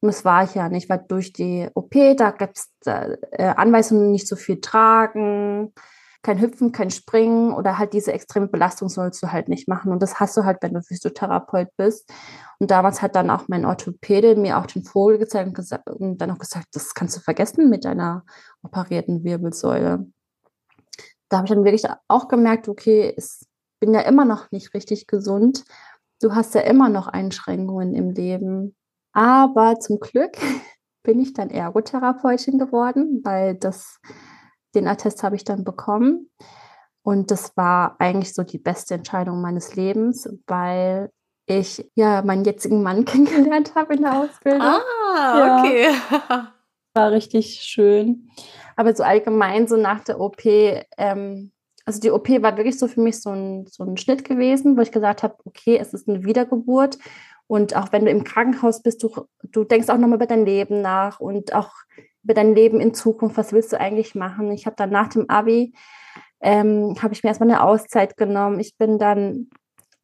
Und 0.04 0.08
das 0.08 0.26
war 0.26 0.44
ich 0.44 0.54
ja 0.54 0.68
nicht, 0.68 0.90
weil 0.90 1.02
durch 1.08 1.32
die 1.32 1.70
OP, 1.76 1.94
da 2.18 2.32
gab 2.32 2.52
es 2.56 2.70
äh, 2.86 3.16
Anweisungen, 3.56 4.12
nicht 4.12 4.28
so 4.28 4.36
viel 4.36 4.60
tragen, 4.60 5.74
kein 6.22 6.42
Hüpfen, 6.42 6.74
kein 6.74 6.92
Springen 6.92 7.54
oder 7.54 7.78
halt 7.78 7.94
diese 7.94 8.12
extreme 8.12 8.50
Belastung 8.50 8.90
sollst 8.90 9.24
du 9.24 9.32
halt 9.32 9.48
nicht 9.48 9.70
machen. 9.70 9.94
Und 9.94 10.04
das 10.04 10.20
hast 10.20 10.36
du 10.36 10.44
halt, 10.44 10.58
wenn 10.60 10.74
du 10.74 10.82
Physiotherapeut 10.82 11.70
bist. 11.78 12.12
Und 12.60 12.70
damals 12.70 13.02
hat 13.02 13.16
dann 13.16 13.30
auch 13.30 13.48
mein 13.48 13.64
Orthopäde 13.64 14.36
mir 14.36 14.58
auch 14.58 14.66
den 14.66 14.84
Vogel 14.84 15.20
gezeigt 15.20 15.48
und, 15.48 15.54
gesagt, 15.54 15.90
und 15.90 16.18
dann 16.18 16.32
auch 16.32 16.38
gesagt, 16.38 16.66
das 16.74 16.94
kannst 16.94 17.16
du 17.16 17.22
vergessen 17.22 17.70
mit 17.70 17.86
deiner 17.86 18.26
operierten 18.62 19.24
Wirbelsäule. 19.24 20.06
Da 21.30 21.38
habe 21.38 21.46
ich 21.46 21.54
dann 21.54 21.64
wirklich 21.64 21.90
auch 22.10 22.28
gemerkt, 22.28 22.68
okay, 22.68 23.14
ich 23.16 23.48
bin 23.80 23.94
ja 23.94 24.02
immer 24.02 24.26
noch 24.26 24.52
nicht 24.52 24.74
richtig 24.74 25.08
gesund. 25.08 25.64
Du 26.22 26.36
hast 26.36 26.56
ja 26.56 26.62
immer 26.62 26.90
noch 26.90 27.08
Einschränkungen 27.08 27.94
im 27.94 28.12
Leben. 28.12 28.76
Aber 29.14 29.80
zum 29.80 30.00
Glück 30.00 30.38
bin 31.04 31.20
ich 31.20 31.34
dann 31.34 31.50
Ergotherapeutin 31.50 32.60
geworden, 32.60 33.22
weil 33.24 33.56
das 33.56 34.00
den 34.76 34.88
Attest 34.88 35.24
habe 35.24 35.36
ich 35.36 35.44
dann 35.44 35.64
bekommen. 35.64 36.30
Und 37.04 37.32
das 37.32 37.56
war 37.58 37.96
eigentlich 38.00 38.34
so 38.34 38.44
die 38.44 38.58
beste 38.58 38.96
Entscheidung 38.96 39.42
meines 39.42 39.76
Lebens, 39.76 40.28
weil 40.48 41.12
ich 41.46 41.90
ja 41.96 42.22
meinen 42.22 42.46
jetzigen 42.46 42.82
Mann 42.82 43.06
kennengelernt 43.06 43.76
habe 43.76 43.96
in 43.96 44.02
der 44.02 44.18
Ausbildung. 44.18 44.62
Ah, 44.62 45.60
okay. 45.60 45.90
Ja, 46.12 46.54
war 46.94 47.12
richtig 47.12 47.60
schön. 47.62 48.30
Aber 48.76 48.96
so 48.96 49.04
allgemein, 49.04 49.68
so 49.68 49.76
nach 49.76 50.04
der 50.04 50.20
OP, 50.20 50.46
ähm, 50.46 51.52
also 51.86 52.00
die 52.00 52.12
OP 52.12 52.30
war 52.42 52.56
wirklich 52.56 52.80
so 52.80 52.88
für 52.88 53.02
mich 53.02 53.22
so 53.22 53.32
ein, 53.32 53.68
so 53.68 53.84
ein 53.84 53.98
Schnitt 53.98 54.24
gewesen, 54.24 54.78
wo 54.78 54.82
ich 54.82 54.92
gesagt 54.92 55.22
habe, 55.24 55.36
okay, 55.44 55.78
es 55.78 55.94
ist 55.94 56.08
eine 56.08 56.24
Wiedergeburt. 56.24 56.98
Und 57.48 57.76
auch 57.76 57.92
wenn 57.92 58.06
du 58.06 58.12
im 58.12 58.24
Krankenhaus 58.24 58.82
bist, 58.82 59.04
du, 59.04 59.28
du 59.44 59.64
denkst 59.64 59.90
auch 59.90 59.98
nochmal 59.98 60.18
über 60.18 60.28
dein 60.28 60.46
Leben 60.46 60.82
nach 60.82 61.20
und 61.20 61.54
auch 61.54 61.72
über 62.24 62.34
dein 62.34 62.56
Leben 62.56 62.80
in 62.80 62.94
Zukunft, 62.94 63.38
was 63.38 63.52
willst 63.52 63.74
du 63.74 63.80
eigentlich 63.80 64.16
machen? 64.16 64.52
Ich 64.52 64.66
habe 64.66 64.76
dann 64.78 64.90
nach 64.90 65.10
dem 65.10 65.30
Abi, 65.30 65.74
ähm, 66.42 66.96
habe 67.02 67.14
ich 67.14 67.24
mir 67.24 67.30
erstmal 67.30 67.50
eine 67.50 67.64
Auszeit 67.64 68.18
genommen. 68.18 68.60
Ich 68.60 68.78
bin 68.78 68.98
dann 68.98 69.50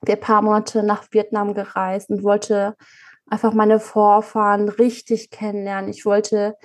ein 0.08 0.20
paar 0.20 0.42
Monate 0.42 0.84
nach 0.84 1.06
Vietnam 1.12 1.54
gereist 1.54 2.10
und 2.10 2.24
wollte 2.24 2.76
einfach 3.30 3.54
meine 3.54 3.80
Vorfahren 3.80 4.70
richtig 4.70 5.30
kennenlernen. 5.30 5.90
Ich 5.90 6.06
wollte 6.06 6.56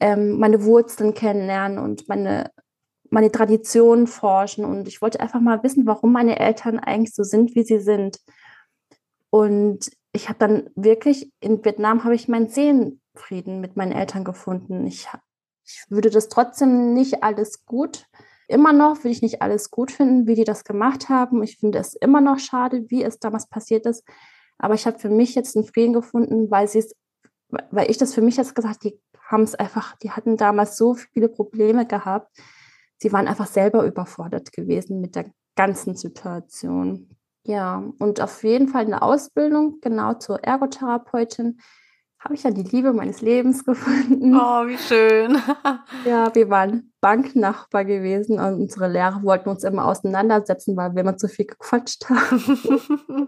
ähm, 0.00 0.38
meine 0.38 0.62
Wurzeln 0.64 1.14
kennenlernen 1.14 1.78
und 1.78 2.08
meine, 2.08 2.50
meine 3.10 3.32
Traditionen 3.32 4.06
forschen. 4.06 4.64
Und 4.64 4.88
ich 4.88 5.02
wollte 5.02 5.20
einfach 5.20 5.40
mal 5.40 5.62
wissen, 5.62 5.86
warum 5.86 6.12
meine 6.12 6.38
Eltern 6.38 6.78
eigentlich 6.78 7.14
so 7.14 7.22
sind, 7.22 7.54
wie 7.54 7.64
sie 7.64 7.80
sind. 7.80 8.18
Und 9.30 9.90
ich 10.16 10.28
habe 10.28 10.38
dann 10.38 10.70
wirklich 10.74 11.30
in 11.40 11.64
Vietnam 11.64 12.02
habe 12.02 12.14
ich 12.14 12.26
meinen 12.26 12.48
Seelenfrieden 12.48 13.60
mit 13.60 13.76
meinen 13.76 13.92
Eltern 13.92 14.24
gefunden. 14.24 14.86
Ich, 14.86 15.06
ich 15.64 15.84
würde 15.88 16.10
das 16.10 16.28
trotzdem 16.28 16.94
nicht 16.94 17.22
alles 17.22 17.66
gut. 17.66 18.06
Immer 18.48 18.72
noch 18.72 18.98
würde 18.98 19.10
ich 19.10 19.22
nicht 19.22 19.42
alles 19.42 19.70
gut 19.70 19.90
finden, 19.90 20.26
wie 20.26 20.34
die 20.34 20.44
das 20.44 20.64
gemacht 20.64 21.08
haben. 21.08 21.42
Ich 21.42 21.58
finde 21.58 21.78
es 21.78 21.94
immer 21.94 22.20
noch 22.20 22.38
schade, 22.38 22.86
wie 22.88 23.02
es 23.02 23.18
damals 23.18 23.48
passiert 23.48 23.86
ist. 23.86 24.04
Aber 24.58 24.74
ich 24.74 24.86
habe 24.86 24.98
für 24.98 25.10
mich 25.10 25.34
jetzt 25.34 25.56
einen 25.56 25.66
Frieden 25.66 25.92
gefunden, 25.92 26.50
weil 26.50 26.66
sie 26.66 26.78
es, 26.78 26.94
weil 27.70 27.90
ich 27.90 27.98
das 27.98 28.14
für 28.14 28.22
mich 28.22 28.36
jetzt 28.36 28.54
gesagt, 28.54 28.84
die 28.84 28.98
haben 29.20 29.42
es 29.42 29.54
einfach, 29.54 29.96
die 29.96 30.12
hatten 30.12 30.36
damals 30.36 30.76
so 30.76 30.94
viele 30.94 31.28
Probleme 31.28 31.86
gehabt. 31.86 32.36
Sie 32.98 33.12
waren 33.12 33.28
einfach 33.28 33.46
selber 33.46 33.84
überfordert 33.84 34.52
gewesen 34.52 35.00
mit 35.00 35.14
der 35.14 35.30
ganzen 35.56 35.94
Situation. 35.94 37.15
Ja, 37.46 37.84
und 38.00 38.20
auf 38.20 38.42
jeden 38.42 38.66
Fall 38.66 38.86
eine 38.86 39.02
Ausbildung, 39.02 39.78
genau 39.80 40.14
zur 40.14 40.42
Ergotherapeutin, 40.42 41.58
habe 42.18 42.34
ich 42.34 42.42
dann 42.42 42.54
die 42.54 42.64
Liebe 42.64 42.92
meines 42.92 43.20
Lebens 43.20 43.64
gefunden. 43.64 44.34
Oh, 44.34 44.66
wie 44.66 44.78
schön. 44.78 45.38
ja, 46.04 46.34
wir 46.34 46.50
waren 46.50 46.92
Banknachbar 47.00 47.84
gewesen 47.84 48.40
und 48.40 48.62
unsere 48.62 48.88
Lehrer 48.88 49.22
wollten 49.22 49.48
uns 49.48 49.62
immer 49.62 49.84
auseinandersetzen, 49.84 50.76
weil 50.76 50.94
wir 50.94 51.02
immer 51.02 51.16
zu 51.16 51.28
viel 51.28 51.46
gequatscht 51.46 52.10
haben. 52.10 52.86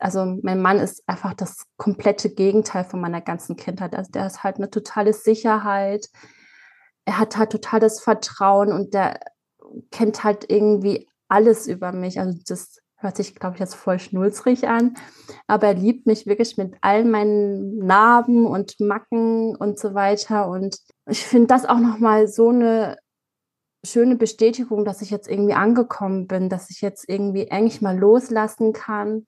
also 0.00 0.38
mein 0.42 0.60
Mann 0.60 0.80
ist 0.80 1.04
einfach 1.06 1.34
das 1.34 1.66
komplette 1.76 2.30
Gegenteil 2.30 2.82
von 2.82 3.00
meiner 3.00 3.20
ganzen 3.20 3.54
Kindheit. 3.54 3.94
Also 3.94 4.10
der 4.10 4.26
ist 4.26 4.42
halt 4.42 4.56
eine 4.56 4.70
totale 4.70 5.12
Sicherheit. 5.12 6.08
Er 7.04 7.20
hat 7.20 7.36
halt 7.36 7.52
total 7.52 7.78
das 7.78 8.00
Vertrauen 8.00 8.72
und 8.72 8.92
der 8.92 9.20
kennt 9.92 10.24
halt 10.24 10.50
irgendwie 10.50 11.08
alles 11.28 11.68
über 11.68 11.92
mich. 11.92 12.18
Also 12.18 12.36
das 12.44 12.80
hört 13.00 13.16
sich, 13.16 13.34
glaube 13.34 13.56
ich, 13.56 13.60
jetzt 13.60 13.74
voll 13.74 13.98
schnulzrig 13.98 14.68
an, 14.68 14.94
aber 15.46 15.68
er 15.68 15.74
liebt 15.74 16.06
mich 16.06 16.26
wirklich 16.26 16.56
mit 16.56 16.74
all 16.82 17.04
meinen 17.04 17.78
Narben 17.78 18.46
und 18.46 18.78
Macken 18.78 19.56
und 19.56 19.78
so 19.78 19.94
weiter. 19.94 20.48
Und 20.48 20.78
ich 21.06 21.24
finde 21.24 21.48
das 21.48 21.64
auch 21.66 21.78
nochmal 21.78 22.28
so 22.28 22.50
eine 22.50 22.96
schöne 23.84 24.16
Bestätigung, 24.16 24.84
dass 24.84 25.02
ich 25.02 25.10
jetzt 25.10 25.28
irgendwie 25.28 25.54
angekommen 25.54 26.26
bin, 26.26 26.48
dass 26.48 26.70
ich 26.70 26.82
jetzt 26.82 27.08
irgendwie 27.08 27.50
eigentlich 27.50 27.80
mal 27.80 27.98
loslassen 27.98 28.72
kann, 28.72 29.24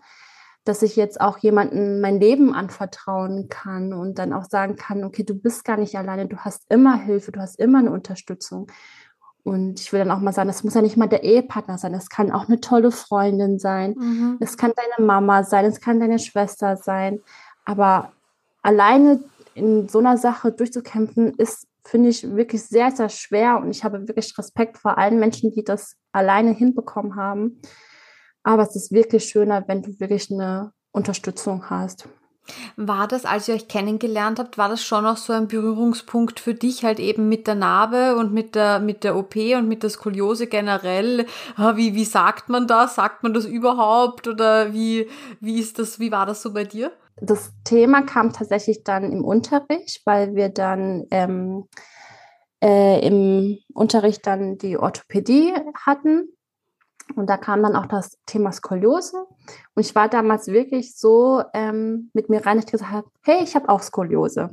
dass 0.65 0.83
ich 0.83 0.95
jetzt 0.95 1.21
auch 1.21 1.39
jemandem 1.39 2.01
mein 2.01 2.21
Leben 2.21 2.55
anvertrauen 2.55 3.49
kann 3.49 3.93
und 3.93 4.19
dann 4.19 4.33
auch 4.33 4.45
sagen 4.45 4.77
kann, 4.77 5.05
okay, 5.05 5.25
du 5.25 5.35
bist 5.35 5.65
gar 5.65 5.77
nicht 5.77 5.97
alleine, 5.97 6.29
du 6.29 6.37
hast 6.37 6.65
immer 6.69 7.01
Hilfe, 7.01 7.33
du 7.33 7.41
hast 7.41 7.59
immer 7.59 7.79
eine 7.79 7.91
Unterstützung. 7.91 8.71
Und 9.45 9.81
ich 9.81 9.93
will 9.93 9.99
dann 9.99 10.11
auch 10.13 10.21
mal 10.21 10.33
sagen, 10.33 10.49
das 10.49 10.63
muss 10.63 10.75
ja 10.75 10.83
nicht 10.83 10.97
mal 10.97 11.09
der 11.09 11.25
Ehepartner 11.25 11.77
sein, 11.77 11.93
das 11.93 12.09
kann 12.09 12.31
auch 12.31 12.49
eine 12.49 12.61
tolle 12.61 12.93
Freundin 12.93 13.59
sein, 13.59 13.95
mhm. 13.99 14.37
es 14.41 14.57
kann 14.57 14.73
deine 14.77 15.05
Mama 15.05 15.43
sein, 15.43 15.65
es 15.65 15.81
kann 15.81 15.99
deine 15.99 16.21
Schwester 16.21 16.77
sein. 16.77 17.21
Aber 17.65 18.13
alleine 18.63 19.21
in 19.55 19.89
so 19.89 19.99
einer 19.99 20.17
Sache 20.17 20.53
durchzukämpfen, 20.53 21.35
ist, 21.35 21.67
finde 21.85 22.09
ich, 22.09 22.35
wirklich 22.35 22.63
sehr, 22.63 22.91
sehr 22.91 23.09
schwer. 23.09 23.59
Und 23.59 23.71
ich 23.71 23.85
habe 23.85 24.07
wirklich 24.09 24.37
Respekt 24.39 24.79
vor 24.79 24.99
allen 24.99 25.19
Menschen, 25.19 25.53
die 25.53 25.65
das 25.65 25.97
alleine 26.13 26.53
hinbekommen 26.53 27.17
haben. 27.17 27.61
Aber 28.43 28.63
es 28.63 28.77
ist 28.77 28.93
wirklich 28.93 29.25
schöner, 29.25 29.65
wenn 29.67 29.83
du 29.83 29.99
wirklich 30.01 30.31
eine 30.31 30.73
Unterstützung 30.93 31.69
hast. 31.71 32.09
War 32.77 33.07
das, 33.07 33.25
als 33.25 33.49
ihr 33.49 33.55
euch 33.55 33.69
kennengelernt 33.69 34.39
habt, 34.39 34.59
war 34.59 34.69
das 34.69 34.83
schon 34.83 35.07
auch 35.07 35.17
so 35.17 35.33
ein 35.33 35.49
Berührungspunkt 35.49 36.41
für 36.41 36.55
dich 36.55 36.85
halt 36.85 36.99
eben 36.99 37.29
mit 37.29 37.47
der 37.47 37.55
Narbe 37.55 38.17
und 38.17 38.33
mit 38.33 38.55
der, 38.55 38.81
mit 38.81 39.05
der 39.05 39.17
OP 39.17 39.37
und 39.37 39.69
mit 39.69 39.83
der 39.83 39.91
Skoliose 39.91 40.47
generell? 40.47 41.27
Wie, 41.57 41.95
wie 41.95 42.05
sagt 42.05 42.49
man 42.49 42.67
das? 42.67 42.97
Sagt 42.97 43.23
man 43.23 43.33
das 43.35 43.45
überhaupt? 43.45 44.27
Oder 44.27 44.73
wie, 44.73 45.09
wie 45.41 45.61
ist 45.61 45.79
das, 45.79 46.01
wie 46.01 46.11
war 46.11 46.27
das 46.27 46.43
so 46.43 46.53
bei 46.53 46.65
dir? 46.65 46.93
Das 47.17 47.53
Thema 47.65 48.03
kam 48.03 48.33
tatsächlich 48.33 48.83
dann 48.85 49.13
im 49.13 49.25
Unterricht, 49.25 50.03
weil 50.05 50.35
wir 50.35 50.49
dann 50.49 51.05
ähm, 51.11 51.69
äh, 52.63 53.07
im 53.07 53.59
Unterricht 53.75 54.27
dann 54.27 54.59
die 54.59 54.79
Orthopädie 54.79 55.53
hatten 55.87 56.29
und 57.17 57.29
da 57.29 57.37
kam 57.37 57.63
dann 57.63 57.77
auch 57.77 57.87
das 57.87 58.19
Thema 58.27 58.53
Skoliose. 58.53 59.17
Und 59.75 59.85
ich 59.85 59.95
war 59.95 60.09
damals 60.09 60.49
wirklich 60.49 60.97
so 60.97 61.43
ähm, 61.53 62.11
mit 62.13 62.29
mir 62.29 62.45
rein, 62.45 62.57
dass 62.57 62.67
ich 62.67 62.73
gesagt 62.73 62.93
habe, 62.93 63.09
hey, 63.23 63.43
ich 63.43 63.55
habe 63.55 63.69
auch 63.69 63.83
Skoliose. 63.83 64.51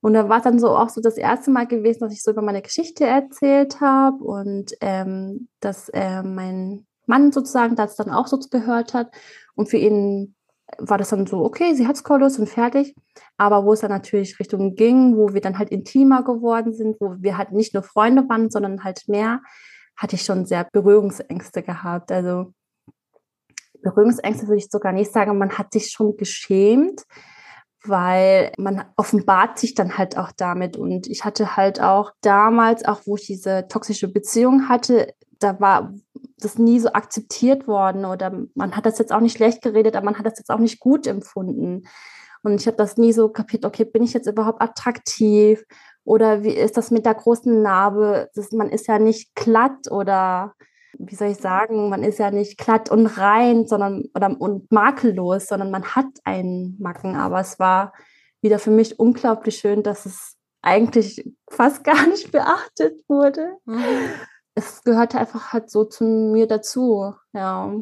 Und 0.00 0.14
da 0.14 0.28
war 0.28 0.40
dann 0.40 0.58
so 0.58 0.68
auch 0.76 0.90
so 0.90 1.00
das 1.00 1.16
erste 1.16 1.50
Mal 1.50 1.66
gewesen, 1.66 2.00
dass 2.00 2.12
ich 2.12 2.22
so 2.22 2.30
über 2.30 2.42
meine 2.42 2.62
Geschichte 2.62 3.06
erzählt 3.06 3.80
habe 3.80 4.22
und 4.22 4.72
ähm, 4.80 5.48
dass 5.60 5.88
äh, 5.90 6.22
mein 6.22 6.86
Mann 7.06 7.32
sozusagen 7.32 7.76
das 7.76 7.96
dann 7.96 8.10
auch 8.10 8.26
so 8.26 8.38
gehört 8.38 8.92
hat. 8.92 9.10
Und 9.54 9.70
für 9.70 9.78
ihn 9.78 10.34
war 10.78 10.98
das 10.98 11.10
dann 11.10 11.26
so, 11.26 11.44
okay, 11.44 11.74
sie 11.74 11.86
hat 11.86 11.96
Skoliose 11.96 12.40
und 12.40 12.48
fertig. 12.48 12.94
Aber 13.36 13.64
wo 13.64 13.72
es 13.72 13.80
dann 13.80 13.90
natürlich 13.90 14.38
Richtung 14.38 14.74
ging, 14.74 15.16
wo 15.16 15.32
wir 15.32 15.40
dann 15.40 15.58
halt 15.58 15.70
intimer 15.70 16.22
geworden 16.22 16.72
sind, 16.74 17.00
wo 17.00 17.16
wir 17.18 17.38
halt 17.38 17.52
nicht 17.52 17.74
nur 17.74 17.82
Freunde 17.82 18.28
waren, 18.28 18.50
sondern 18.50 18.84
halt 18.84 19.08
mehr, 19.08 19.40
hatte 19.96 20.16
ich 20.16 20.22
schon 20.22 20.46
sehr 20.46 20.66
Berührungsängste 20.72 21.62
gehabt. 21.62 22.10
Also 22.10 22.52
Berührungsängste 23.82 24.48
würde 24.48 24.58
ich 24.58 24.70
sogar 24.70 24.92
nicht 24.92 25.12
sagen, 25.12 25.38
man 25.38 25.56
hat 25.58 25.72
sich 25.72 25.90
schon 25.90 26.16
geschämt, 26.16 27.04
weil 27.84 28.52
man 28.58 28.84
offenbart 28.96 29.58
sich 29.58 29.74
dann 29.74 29.98
halt 29.98 30.16
auch 30.16 30.32
damit. 30.32 30.76
Und 30.76 31.06
ich 31.06 31.24
hatte 31.24 31.56
halt 31.56 31.80
auch 31.80 32.12
damals, 32.22 32.84
auch 32.84 33.02
wo 33.04 33.16
ich 33.16 33.26
diese 33.26 33.68
toxische 33.68 34.08
Beziehung 34.08 34.68
hatte, 34.68 35.14
da 35.38 35.60
war 35.60 35.94
das 36.38 36.58
nie 36.58 36.80
so 36.80 36.92
akzeptiert 36.92 37.66
worden 37.66 38.04
oder 38.04 38.32
man 38.54 38.76
hat 38.76 38.86
das 38.86 38.98
jetzt 38.98 39.12
auch 39.12 39.20
nicht 39.20 39.36
schlecht 39.36 39.62
geredet, 39.62 39.96
aber 39.96 40.06
man 40.06 40.18
hat 40.18 40.26
das 40.26 40.38
jetzt 40.38 40.50
auch 40.50 40.58
nicht 40.58 40.80
gut 40.80 41.06
empfunden. 41.06 41.84
Und 42.42 42.60
ich 42.60 42.66
habe 42.66 42.76
das 42.76 42.96
nie 42.96 43.12
so 43.12 43.28
kapiert, 43.30 43.64
okay, 43.64 43.84
bin 43.84 44.02
ich 44.02 44.12
jetzt 44.12 44.26
überhaupt 44.26 44.60
attraktiv? 44.60 45.64
Oder 46.04 46.42
wie 46.42 46.54
ist 46.54 46.76
das 46.76 46.90
mit 46.90 47.06
der 47.06 47.14
großen 47.14 47.62
Narbe? 47.62 48.28
Das, 48.34 48.52
man 48.52 48.68
ist 48.70 48.86
ja 48.86 48.98
nicht 48.98 49.34
glatt 49.34 49.90
oder 49.90 50.54
wie 50.98 51.14
soll 51.14 51.28
ich 51.28 51.38
sagen, 51.38 51.88
man 51.88 52.02
ist 52.02 52.18
ja 52.18 52.30
nicht 52.30 52.58
glatt 52.58 52.90
und 52.90 53.06
rein, 53.06 53.66
sondern 53.66 54.04
oder 54.14 54.40
und 54.40 54.70
makellos, 54.70 55.46
sondern 55.46 55.70
man 55.70 55.84
hat 55.84 56.06
einen 56.24 56.76
Macken. 56.78 57.16
Aber 57.16 57.40
es 57.40 57.58
war 57.58 57.92
wieder 58.40 58.58
für 58.58 58.70
mich 58.70 58.98
unglaublich 58.98 59.56
schön, 59.56 59.82
dass 59.82 60.06
es 60.06 60.36
eigentlich 60.62 61.28
fast 61.50 61.84
gar 61.84 62.06
nicht 62.06 62.32
beachtet 62.32 63.00
wurde. 63.08 63.56
Mhm. 63.64 63.82
Es 64.54 64.84
gehörte 64.84 65.18
einfach 65.18 65.52
halt 65.52 65.70
so 65.70 65.84
zu 65.84 66.04
mir 66.04 66.46
dazu, 66.46 67.14
ja. 67.32 67.74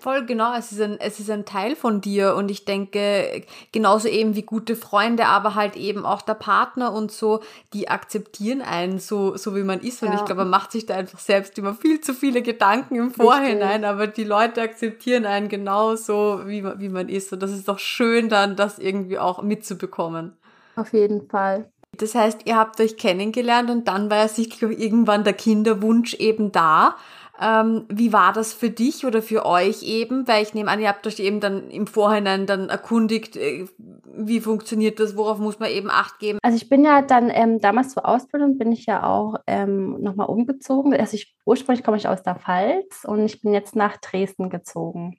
Voll 0.00 0.24
genau, 0.24 0.54
es 0.56 0.72
ist, 0.72 0.80
ein, 0.80 0.98
es 0.98 1.20
ist 1.20 1.30
ein 1.30 1.44
Teil 1.44 1.76
von 1.76 2.00
dir 2.00 2.34
und 2.36 2.50
ich 2.50 2.64
denke, 2.64 3.42
genauso 3.72 4.08
eben 4.08 4.34
wie 4.34 4.42
gute 4.42 4.76
Freunde, 4.76 5.26
aber 5.26 5.54
halt 5.54 5.76
eben 5.76 6.06
auch 6.06 6.22
der 6.22 6.34
Partner 6.34 6.92
und 6.92 7.12
so, 7.12 7.40
die 7.72 7.88
akzeptieren 7.88 8.62
einen 8.62 8.98
so, 8.98 9.36
so 9.36 9.54
wie 9.54 9.62
man 9.62 9.80
ist 9.80 10.02
und 10.02 10.08
ja. 10.08 10.14
ich 10.14 10.24
glaube, 10.24 10.42
man 10.42 10.50
macht 10.50 10.72
sich 10.72 10.86
da 10.86 10.94
einfach 10.94 11.18
selbst 11.18 11.58
immer 11.58 11.74
viel 11.74 12.00
zu 12.00 12.14
viele 12.14 12.40
Gedanken 12.40 12.96
im 12.96 13.10
Vorhinein, 13.10 13.84
Richtig. 13.84 13.88
aber 13.88 14.06
die 14.06 14.24
Leute 14.24 14.62
akzeptieren 14.62 15.26
einen 15.26 15.48
genauso, 15.48 16.42
wie 16.46 16.62
man, 16.62 16.80
wie 16.80 16.88
man 16.88 17.08
ist 17.08 17.32
und 17.32 17.42
das 17.42 17.50
ist 17.50 17.68
doch 17.68 17.78
schön 17.78 18.28
dann, 18.28 18.56
das 18.56 18.78
irgendwie 18.78 19.18
auch 19.18 19.42
mitzubekommen. 19.42 20.36
Auf 20.76 20.92
jeden 20.92 21.28
Fall. 21.28 21.70
Das 21.98 22.14
heißt, 22.14 22.42
ihr 22.46 22.56
habt 22.56 22.80
euch 22.80 22.96
kennengelernt 22.96 23.70
und 23.70 23.88
dann 23.88 24.10
war 24.10 24.18
ja 24.18 24.28
sicherlich 24.28 24.64
auch 24.64 24.80
irgendwann 24.80 25.24
der 25.24 25.34
Kinderwunsch 25.34 26.14
eben 26.14 26.52
da. 26.52 26.96
Ähm, 27.40 27.86
wie 27.88 28.12
war 28.12 28.32
das 28.32 28.52
für 28.52 28.70
dich 28.70 29.04
oder 29.04 29.20
für 29.20 29.44
euch 29.44 29.82
eben? 29.82 30.28
Weil 30.28 30.42
ich 30.42 30.54
nehme 30.54 30.70
an, 30.70 30.80
ihr 30.80 30.88
habt 30.88 31.06
euch 31.06 31.18
eben 31.18 31.40
dann 31.40 31.68
im 31.70 31.88
Vorhinein 31.88 32.46
dann 32.46 32.68
erkundigt, 32.68 33.36
äh, 33.36 33.66
wie 34.06 34.40
funktioniert 34.40 35.00
das, 35.00 35.16
worauf 35.16 35.38
muss 35.38 35.58
man 35.58 35.70
eben 35.70 35.90
Acht 35.90 36.20
geben? 36.20 36.38
Also 36.42 36.56
ich 36.56 36.68
bin 36.68 36.84
ja 36.84 37.02
dann 37.02 37.30
ähm, 37.30 37.60
damals 37.60 37.90
zur 37.90 38.06
Ausbildung, 38.06 38.56
bin 38.56 38.70
ich 38.70 38.86
ja 38.86 39.02
auch 39.02 39.36
ähm, 39.48 40.00
nochmal 40.00 40.28
umgezogen. 40.28 40.94
Also 40.94 41.14
ich, 41.16 41.36
ursprünglich 41.44 41.84
komme 41.84 41.96
ich 41.96 42.06
aus 42.06 42.22
der 42.22 42.36
Pfalz 42.36 43.04
und 43.04 43.24
ich 43.24 43.40
bin 43.40 43.52
jetzt 43.52 43.74
nach 43.74 43.96
Dresden 43.96 44.48
gezogen. 44.48 45.18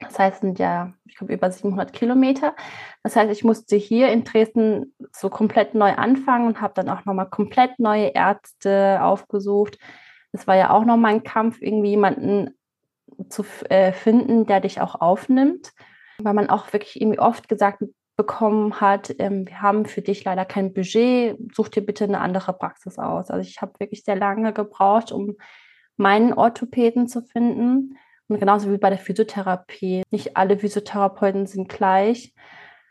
Das 0.00 0.18
heißt, 0.18 0.40
sind 0.40 0.58
ja, 0.58 0.92
ich 1.04 1.14
glaube, 1.14 1.32
über 1.32 1.50
700 1.50 1.92
Kilometer. 1.92 2.56
Das 3.04 3.14
heißt, 3.14 3.30
ich 3.30 3.44
musste 3.44 3.76
hier 3.76 4.08
in 4.08 4.24
Dresden 4.24 4.94
so 5.12 5.30
komplett 5.30 5.74
neu 5.74 5.92
anfangen 5.92 6.48
und 6.48 6.60
habe 6.60 6.74
dann 6.74 6.90
auch 6.90 7.04
nochmal 7.04 7.30
komplett 7.30 7.78
neue 7.78 8.08
Ärzte 8.08 8.98
aufgesucht 9.02 9.78
es 10.34 10.46
war 10.46 10.56
ja 10.56 10.70
auch 10.70 10.84
nochmal 10.84 11.12
ein 11.12 11.22
Kampf, 11.22 11.62
irgendwie 11.62 11.90
jemanden 11.90 12.50
zu 13.28 13.44
äh, 13.70 13.92
finden, 13.92 14.46
der 14.46 14.60
dich 14.60 14.80
auch 14.80 15.00
aufnimmt, 15.00 15.72
weil 16.18 16.34
man 16.34 16.50
auch 16.50 16.72
wirklich 16.72 17.00
irgendwie 17.00 17.20
oft 17.20 17.48
gesagt 17.48 17.82
bekommen 18.16 18.80
hat, 18.80 19.14
ähm, 19.18 19.46
wir 19.46 19.60
haben 19.60 19.86
für 19.86 20.02
dich 20.02 20.24
leider 20.24 20.44
kein 20.44 20.72
Budget, 20.72 21.36
such 21.54 21.68
dir 21.68 21.84
bitte 21.84 22.04
eine 22.04 22.20
andere 22.20 22.52
Praxis 22.52 22.98
aus. 22.98 23.30
Also 23.30 23.48
ich 23.48 23.60
habe 23.60 23.72
wirklich 23.78 24.04
sehr 24.04 24.16
lange 24.16 24.52
gebraucht, 24.52 25.10
um 25.10 25.36
meinen 25.96 26.32
Orthopäden 26.32 27.08
zu 27.08 27.22
finden. 27.22 27.96
Und 28.28 28.40
genauso 28.40 28.72
wie 28.72 28.78
bei 28.78 28.88
der 28.88 28.98
Physiotherapie. 28.98 30.02
Nicht 30.10 30.36
alle 30.36 30.58
Physiotherapeuten 30.58 31.46
sind 31.46 31.68
gleich. 31.68 32.32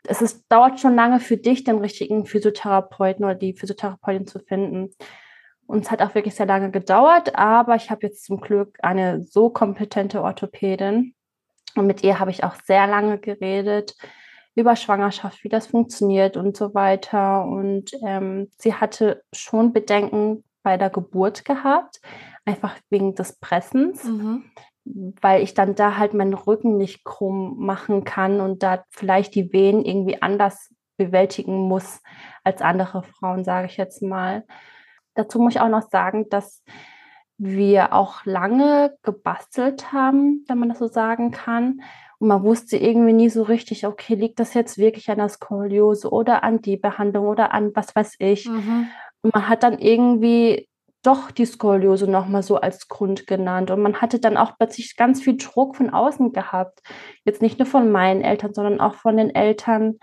Es 0.06 0.20
ist, 0.20 0.44
dauert 0.50 0.78
schon 0.80 0.94
lange 0.94 1.20
für 1.20 1.38
dich, 1.38 1.64
den 1.64 1.78
richtigen 1.78 2.26
Physiotherapeuten 2.26 3.24
oder 3.24 3.34
die 3.34 3.54
Physiotherapeutin 3.54 4.26
zu 4.26 4.38
finden. 4.40 4.90
Und 5.66 5.84
es 5.84 5.90
hat 5.90 6.02
auch 6.02 6.14
wirklich 6.14 6.34
sehr 6.34 6.46
lange 6.46 6.70
gedauert, 6.70 7.34
aber 7.36 7.74
ich 7.76 7.90
habe 7.90 8.06
jetzt 8.06 8.24
zum 8.24 8.40
Glück 8.40 8.76
eine 8.82 9.22
so 9.22 9.50
kompetente 9.50 10.22
Orthopädin. 10.22 11.14
Und 11.74 11.86
mit 11.86 12.02
ihr 12.04 12.20
habe 12.20 12.30
ich 12.30 12.44
auch 12.44 12.54
sehr 12.64 12.86
lange 12.86 13.18
geredet 13.18 13.96
über 14.54 14.76
Schwangerschaft, 14.76 15.42
wie 15.42 15.48
das 15.48 15.66
funktioniert 15.66 16.36
und 16.36 16.56
so 16.56 16.74
weiter. 16.74 17.44
Und 17.44 17.90
ähm, 18.06 18.48
sie 18.58 18.74
hatte 18.74 19.22
schon 19.32 19.72
Bedenken 19.72 20.44
bei 20.62 20.76
der 20.76 20.90
Geburt 20.90 21.44
gehabt, 21.44 22.00
einfach 22.44 22.76
wegen 22.90 23.14
des 23.14 23.38
Pressens, 23.40 24.04
mhm. 24.04 24.44
weil 25.20 25.42
ich 25.42 25.54
dann 25.54 25.74
da 25.74 25.96
halt 25.96 26.14
meinen 26.14 26.34
Rücken 26.34 26.76
nicht 26.76 27.04
krumm 27.04 27.56
machen 27.58 28.04
kann 28.04 28.40
und 28.40 28.62
da 28.62 28.84
vielleicht 28.90 29.34
die 29.34 29.52
Wehen 29.52 29.84
irgendwie 29.84 30.22
anders 30.22 30.72
bewältigen 30.96 31.56
muss 31.68 32.00
als 32.44 32.62
andere 32.62 33.02
Frauen, 33.02 33.44
sage 33.44 33.66
ich 33.66 33.76
jetzt 33.76 34.02
mal. 34.02 34.44
Dazu 35.14 35.38
muss 35.38 35.54
ich 35.54 35.60
auch 35.60 35.68
noch 35.68 35.88
sagen, 35.88 36.28
dass 36.28 36.62
wir 37.38 37.92
auch 37.92 38.24
lange 38.24 38.96
gebastelt 39.02 39.92
haben, 39.92 40.44
wenn 40.48 40.58
man 40.58 40.68
das 40.68 40.78
so 40.78 40.86
sagen 40.86 41.30
kann. 41.30 41.80
Und 42.18 42.28
man 42.28 42.42
wusste 42.44 42.76
irgendwie 42.76 43.12
nie 43.12 43.28
so 43.28 43.42
richtig, 43.42 43.86
okay, 43.86 44.14
liegt 44.14 44.38
das 44.38 44.54
jetzt 44.54 44.78
wirklich 44.78 45.10
an 45.10 45.18
der 45.18 45.28
Skoliose 45.28 46.10
oder 46.10 46.44
an 46.44 46.62
die 46.62 46.76
Behandlung 46.76 47.26
oder 47.26 47.52
an 47.52 47.72
was 47.74 47.94
weiß 47.94 48.16
ich. 48.18 48.48
Mhm. 48.48 48.88
Und 49.22 49.34
man 49.34 49.48
hat 49.48 49.62
dann 49.62 49.78
irgendwie 49.78 50.68
doch 51.02 51.30
die 51.30 51.44
Skoliose 51.44 52.10
nochmal 52.10 52.42
so 52.42 52.56
als 52.56 52.88
Grund 52.88 53.26
genannt. 53.26 53.70
Und 53.70 53.82
man 53.82 54.00
hatte 54.00 54.20
dann 54.20 54.36
auch 54.36 54.56
plötzlich 54.56 54.96
ganz 54.96 55.20
viel 55.20 55.36
Druck 55.36 55.76
von 55.76 55.90
außen 55.90 56.32
gehabt. 56.32 56.80
Jetzt 57.24 57.42
nicht 57.42 57.58
nur 57.58 57.66
von 57.66 57.92
meinen 57.92 58.22
Eltern, 58.22 58.54
sondern 58.54 58.80
auch 58.80 58.94
von 58.94 59.16
den 59.16 59.34
Eltern 59.34 59.98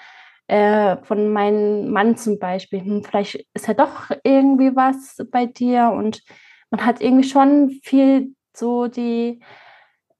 äh, 0.47 0.97
von 1.03 1.31
meinem 1.31 1.91
Mann 1.91 2.17
zum 2.17 2.39
Beispiel, 2.39 2.81
hm, 2.81 3.03
vielleicht 3.03 3.45
ist 3.53 3.67
ja 3.67 3.73
doch 3.73 4.11
irgendwie 4.23 4.75
was 4.75 5.17
bei 5.31 5.45
dir 5.45 5.91
und 5.95 6.23
man 6.69 6.85
hat 6.85 7.01
irgendwie 7.01 7.27
schon 7.27 7.69
viel 7.83 8.35
so 8.55 8.87
die 8.87 9.41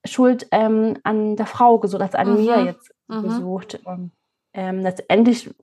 Schuld 0.06 0.48
ähm, 0.52 0.98
an 1.04 1.36
der 1.36 1.46
Frau 1.46 1.80
gesucht, 1.80 2.02
also 2.02 2.18
an 2.18 2.32
mhm. 2.32 2.46
mir 2.46 2.66
jetzt 2.66 2.92
mhm. 3.08 3.24
gesucht. 3.24 3.80
Und 3.84 4.12
ähm, 4.54 4.80
letztendlich 4.80 5.54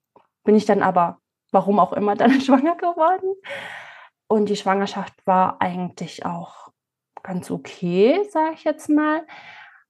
bin 0.45 0.55
ich 0.55 0.65
dann 0.65 0.83
aber, 0.83 1.19
warum 1.51 1.79
auch 1.79 1.93
immer, 1.93 2.15
dann 2.17 2.41
schwanger 2.41 2.77
geworden. 2.77 3.35
Und 4.29 4.49
die 4.49 4.57
Schwangerschaft 4.57 5.15
war 5.27 5.61
eigentlich 5.61 6.25
auch 6.25 6.69
ganz 7.23 7.51
okay, 7.51 8.21
sage 8.31 8.55
ich 8.55 8.65
jetzt 8.65 8.89
mal. 8.89 9.27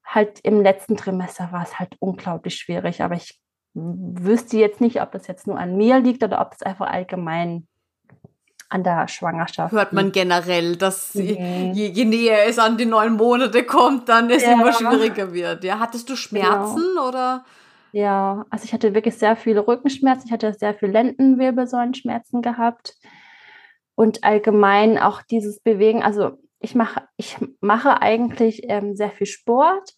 Halt 0.05 0.41
im 0.41 0.63
letzten 0.63 0.97
Trimester 0.97 1.53
war 1.53 1.63
es 1.63 1.79
halt 1.79 1.97
unglaublich 1.99 2.57
schwierig, 2.57 3.03
aber 3.03 3.15
ich 3.17 3.39
wüsste 3.75 4.57
jetzt 4.57 4.81
nicht, 4.81 5.01
ob 5.01 5.13
das 5.13 5.27
jetzt 5.27 5.47
nur 5.47 5.59
an 5.59 5.77
mir 5.77 6.01
liegt 6.01 6.23
oder 6.23 6.41
ob 6.41 6.53
es 6.55 6.63
einfach 6.63 6.89
allgemein 6.89 7.67
an 8.69 8.85
der 8.85 9.09
Schwangerschaft. 9.09 9.73
Hört 9.73 9.93
man 9.93 10.13
generell, 10.13 10.77
dass 10.77 11.15
mhm. 11.15 11.73
je, 11.73 11.87
je, 11.87 12.05
näher 12.05 12.47
es 12.47 12.59
an 12.59 12.77
die 12.77 12.85
neun 12.85 13.15
Monate 13.15 13.65
kommt, 13.65 14.09
dann 14.09 14.29
es 14.31 14.43
ja. 14.43 14.53
immer 14.53 14.73
schwieriger 14.73 15.33
wird. 15.33 15.65
Ja, 15.65 15.79
hattest 15.79 16.11
du 16.11 16.17
Schmerzen 16.17 16.83
genau. 16.95 17.09
oder? 17.09 17.45
Ja, 17.93 18.45
also 18.51 18.65
ich 18.65 18.75
hatte 18.75 18.95
wirklich 18.95 19.17
sehr 19.17 19.37
viele 19.37 19.67
Rückenschmerzen, 19.67 20.27
ich 20.27 20.33
hatte 20.33 20.53
sehr 20.53 20.75
viel 20.75 20.91
Lendenwirbelsäulenschmerzen 20.91 22.43
gehabt 22.43 22.95
und 23.95 24.25
allgemein 24.25 24.99
auch 24.99 25.23
dieses 25.23 25.61
Bewegen. 25.61 26.03
Also 26.03 26.39
ich 26.61 26.75
mache, 26.75 27.09
ich 27.17 27.39
mache 27.61 28.03
eigentlich 28.03 28.63
ähm, 28.65 28.95
sehr 28.95 29.11
viel 29.11 29.27
Sport. 29.27 29.95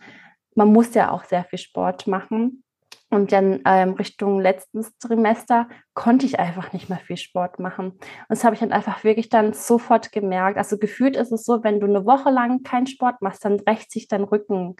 Man 0.54 0.72
muss 0.72 0.94
ja 0.94 1.10
auch 1.10 1.24
sehr 1.24 1.44
viel 1.44 1.58
Sport 1.58 2.06
machen. 2.06 2.62
Und 3.10 3.32
dann 3.32 3.60
ähm, 3.64 3.94
Richtung 3.94 4.40
letztes 4.40 4.96
Trimester 4.98 5.68
konnte 5.94 6.26
ich 6.26 6.38
einfach 6.38 6.72
nicht 6.72 6.88
mehr 6.88 7.00
viel 7.00 7.16
Sport 7.16 7.58
machen. 7.58 7.90
Und 7.90 8.00
das 8.28 8.44
habe 8.44 8.54
ich 8.54 8.60
dann 8.60 8.70
einfach 8.70 9.02
wirklich 9.02 9.28
dann 9.28 9.52
sofort 9.52 10.12
gemerkt. 10.12 10.56
Also 10.56 10.78
gefühlt 10.78 11.16
ist 11.16 11.32
es 11.32 11.44
so, 11.44 11.64
wenn 11.64 11.80
du 11.80 11.88
eine 11.88 12.06
Woche 12.06 12.30
lang 12.30 12.62
keinen 12.62 12.86
Sport 12.86 13.20
machst, 13.20 13.44
dann 13.44 13.58
rächt 13.60 13.90
sich 13.90 14.06
dein 14.06 14.22
Rücken. 14.22 14.76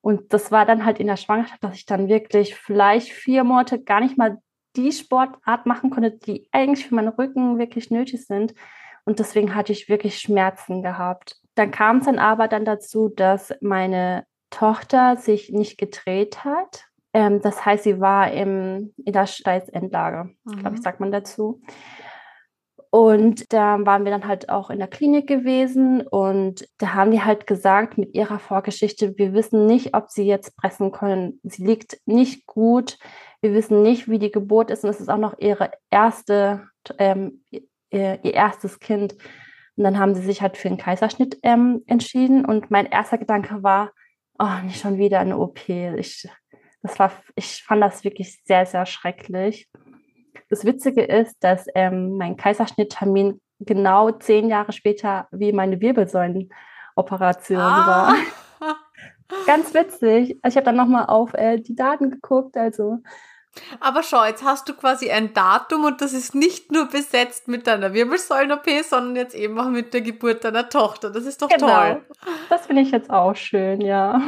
Und 0.00 0.32
das 0.32 0.50
war 0.50 0.66
dann 0.66 0.84
halt 0.84 0.98
in 0.98 1.06
der 1.06 1.16
Schwangerschaft, 1.16 1.62
dass 1.62 1.76
ich 1.76 1.86
dann 1.86 2.08
wirklich 2.08 2.56
vielleicht 2.56 3.12
vier 3.12 3.44
Monate 3.44 3.80
gar 3.80 4.00
nicht 4.00 4.18
mal 4.18 4.38
die 4.74 4.90
Sportart 4.90 5.64
machen 5.64 5.90
konnte, 5.90 6.10
die 6.10 6.48
eigentlich 6.50 6.88
für 6.88 6.96
meinen 6.96 7.08
Rücken 7.08 7.58
wirklich 7.58 7.88
nötig 7.92 8.26
sind. 8.26 8.52
Und 9.04 9.20
deswegen 9.20 9.54
hatte 9.54 9.70
ich 9.70 9.88
wirklich 9.88 10.18
Schmerzen 10.18 10.82
gehabt. 10.82 11.36
Dann 11.54 11.70
kam 11.70 11.98
es 11.98 12.06
dann 12.06 12.18
aber 12.18 12.48
dann 12.48 12.64
dazu, 12.64 13.08
dass 13.08 13.54
meine 13.60 14.26
Tochter 14.50 15.16
sich 15.16 15.50
nicht 15.50 15.78
gedreht 15.78 16.44
hat 16.44 16.88
ähm, 17.14 17.40
das 17.40 17.64
heißt, 17.64 17.84
sie 17.84 18.00
war 18.00 18.30
im, 18.32 18.92
in 19.04 19.12
der 19.12 19.26
Steißendlage, 19.26 20.30
mhm. 20.44 20.56
glaube 20.58 20.76
ich, 20.76 20.82
sagt 20.82 21.00
man 21.00 21.12
dazu. 21.12 21.62
Und 22.90 23.52
da 23.52 23.84
waren 23.84 24.04
wir 24.04 24.12
dann 24.12 24.28
halt 24.28 24.50
auch 24.50 24.70
in 24.70 24.78
der 24.78 24.86
Klinik 24.86 25.26
gewesen 25.26 26.02
und 26.06 26.68
da 26.78 26.94
haben 26.94 27.10
die 27.10 27.22
halt 27.22 27.46
gesagt 27.48 27.98
mit 27.98 28.14
ihrer 28.14 28.38
Vorgeschichte, 28.38 29.18
wir 29.18 29.32
wissen 29.32 29.66
nicht, 29.66 29.96
ob 29.96 30.10
sie 30.10 30.24
jetzt 30.24 30.56
pressen 30.56 30.92
können. 30.92 31.40
Sie 31.42 31.64
liegt 31.64 31.98
nicht 32.06 32.46
gut. 32.46 32.98
Wir 33.40 33.52
wissen 33.52 33.82
nicht, 33.82 34.08
wie 34.08 34.20
die 34.20 34.30
Geburt 34.30 34.70
ist 34.70 34.84
und 34.84 34.90
es 34.90 35.00
ist 35.00 35.08
auch 35.08 35.18
noch 35.18 35.36
ihre 35.38 35.72
erste, 35.90 36.68
ähm, 36.98 37.42
ihr, 37.50 37.62
ihr, 37.90 38.34
erstes 38.34 38.78
Kind. 38.78 39.14
Und 39.76 39.82
dann 39.82 39.98
haben 39.98 40.14
sie 40.14 40.22
sich 40.22 40.40
halt 40.40 40.56
für 40.56 40.68
einen 40.68 40.78
Kaiserschnitt 40.78 41.38
ähm, 41.42 41.82
entschieden 41.86 42.44
und 42.44 42.70
mein 42.70 42.86
erster 42.86 43.18
Gedanke 43.18 43.64
war, 43.64 43.90
oh, 44.38 44.64
nicht 44.64 44.80
schon 44.80 44.98
wieder 44.98 45.18
eine 45.18 45.38
OP. 45.38 45.68
Ich 45.68 46.28
das 46.84 46.98
war, 46.98 47.10
ich 47.34 47.64
fand 47.64 47.82
das 47.82 48.04
wirklich 48.04 48.42
sehr, 48.44 48.66
sehr 48.66 48.84
schrecklich. 48.84 49.68
Das 50.50 50.66
Witzige 50.66 51.02
ist, 51.02 51.42
dass 51.42 51.66
ähm, 51.74 52.18
mein 52.18 52.36
Kaiserschnitttermin 52.36 53.40
genau 53.58 54.10
zehn 54.10 54.50
Jahre 54.50 54.72
später 54.72 55.26
wie 55.32 55.52
meine 55.52 55.80
Wirbelsäulenoperation 55.80 57.58
ah. 57.58 57.86
war. 57.86 58.16
Ganz 59.46 59.72
witzig. 59.72 60.38
Also 60.42 60.52
ich 60.52 60.56
habe 60.56 60.66
dann 60.66 60.76
nochmal 60.76 61.06
auf 61.06 61.32
äh, 61.32 61.58
die 61.58 61.74
Daten 61.74 62.10
geguckt, 62.10 62.56
also 62.56 62.98
aber 63.78 64.02
schau, 64.02 64.24
jetzt 64.24 64.44
hast 64.44 64.68
du 64.68 64.74
quasi 64.74 65.12
ein 65.12 65.32
Datum 65.32 65.84
und 65.84 66.00
das 66.00 66.12
ist 66.12 66.34
nicht 66.34 66.72
nur 66.72 66.88
besetzt 66.88 67.46
mit 67.46 67.68
deiner 67.68 67.94
Wirbelsäulen-OP, 67.94 68.68
sondern 68.82 69.14
jetzt 69.14 69.34
eben 69.36 69.56
auch 69.60 69.68
mit 69.68 69.94
der 69.94 70.00
Geburt 70.00 70.44
deiner 70.44 70.68
Tochter. 70.68 71.10
Das 71.10 71.24
ist 71.24 71.40
doch 71.40 71.48
genau. 71.48 71.68
toll. 71.68 72.04
Das 72.48 72.66
finde 72.66 72.82
ich 72.82 72.90
jetzt 72.90 73.10
auch 73.10 73.36
schön, 73.36 73.80
ja. 73.80 74.20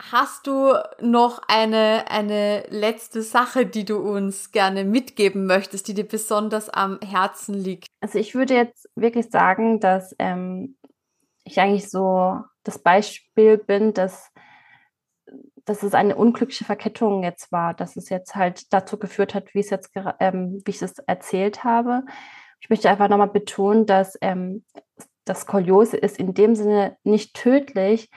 Hast 0.00 0.46
du 0.46 0.74
noch 1.00 1.42
eine, 1.48 2.04
eine 2.08 2.64
letzte 2.68 3.22
Sache, 3.22 3.66
die 3.66 3.84
du 3.84 3.98
uns 3.98 4.52
gerne 4.52 4.84
mitgeben 4.84 5.46
möchtest, 5.46 5.88
die 5.88 5.94
dir 5.94 6.06
besonders 6.06 6.68
am 6.70 7.00
Herzen 7.00 7.54
liegt? 7.54 7.88
Also 8.00 8.18
ich 8.18 8.34
würde 8.34 8.54
jetzt 8.54 8.88
wirklich 8.94 9.28
sagen, 9.30 9.80
dass 9.80 10.14
ähm, 10.20 10.76
ich 11.42 11.58
eigentlich 11.60 11.90
so 11.90 12.40
das 12.62 12.78
Beispiel 12.78 13.58
bin, 13.58 13.92
dass 13.92 14.30
dass 15.64 15.82
es 15.82 15.92
eine 15.92 16.16
unglückliche 16.16 16.64
Verkettung 16.64 17.22
jetzt 17.22 17.52
war, 17.52 17.74
dass 17.74 17.96
es 17.96 18.08
jetzt 18.08 18.34
halt 18.34 18.72
dazu 18.72 18.98
geführt 18.98 19.34
hat, 19.34 19.52
wie 19.52 19.60
es 19.60 19.68
jetzt, 19.68 19.90
ähm, 20.18 20.62
wie 20.64 20.70
ich 20.70 20.80
es 20.80 20.98
erzählt 21.00 21.62
habe. 21.62 22.04
Ich 22.60 22.70
möchte 22.70 22.88
einfach 22.88 23.08
nochmal 23.08 23.28
betonen, 23.28 23.84
dass 23.84 24.16
ähm, 24.22 24.64
das 25.26 25.42
Skoliose 25.42 25.98
ist 25.98 26.18
in 26.18 26.32
dem 26.32 26.54
Sinne 26.54 26.96
nicht 27.04 27.34
tödlich, 27.34 28.08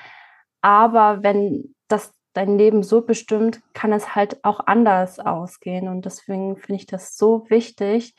aber 0.62 1.24
wenn 1.24 1.76
das 1.88 2.14
dein 2.34 2.58
Leben 2.58 2.84
so 2.84 3.02
bestimmt, 3.02 3.62
kann 3.74 3.92
es 3.92 4.16
halt 4.16 4.44
auch 4.44 4.62
anders 4.66 5.20
ausgehen. 5.20 5.88
Und 5.88 6.06
deswegen 6.06 6.58
finde 6.58 6.76
ich 6.76 6.86
das 6.86 7.18
so 7.18 7.50
wichtig, 7.50 8.16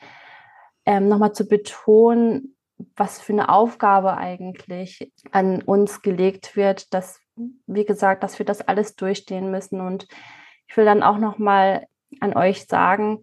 ähm, 0.85 1.07
nochmal 1.07 1.33
zu 1.33 1.47
betonen, 1.47 2.55
was 2.95 3.21
für 3.21 3.33
eine 3.33 3.49
Aufgabe 3.49 4.17
eigentlich 4.17 5.11
an 5.31 5.61
uns 5.61 6.01
gelegt 6.01 6.55
wird, 6.55 6.93
dass, 6.93 7.19
wie 7.65 7.85
gesagt, 7.85 8.23
dass 8.23 8.37
wir 8.39 8.45
das 8.45 8.61
alles 8.61 8.95
durchstehen 8.95 9.49
müssen. 9.49 9.81
Und 9.81 10.07
ich 10.67 10.77
will 10.77 10.85
dann 10.85 11.03
auch 11.03 11.17
nochmal 11.17 11.87
an 12.19 12.35
euch 12.35 12.65
sagen, 12.65 13.21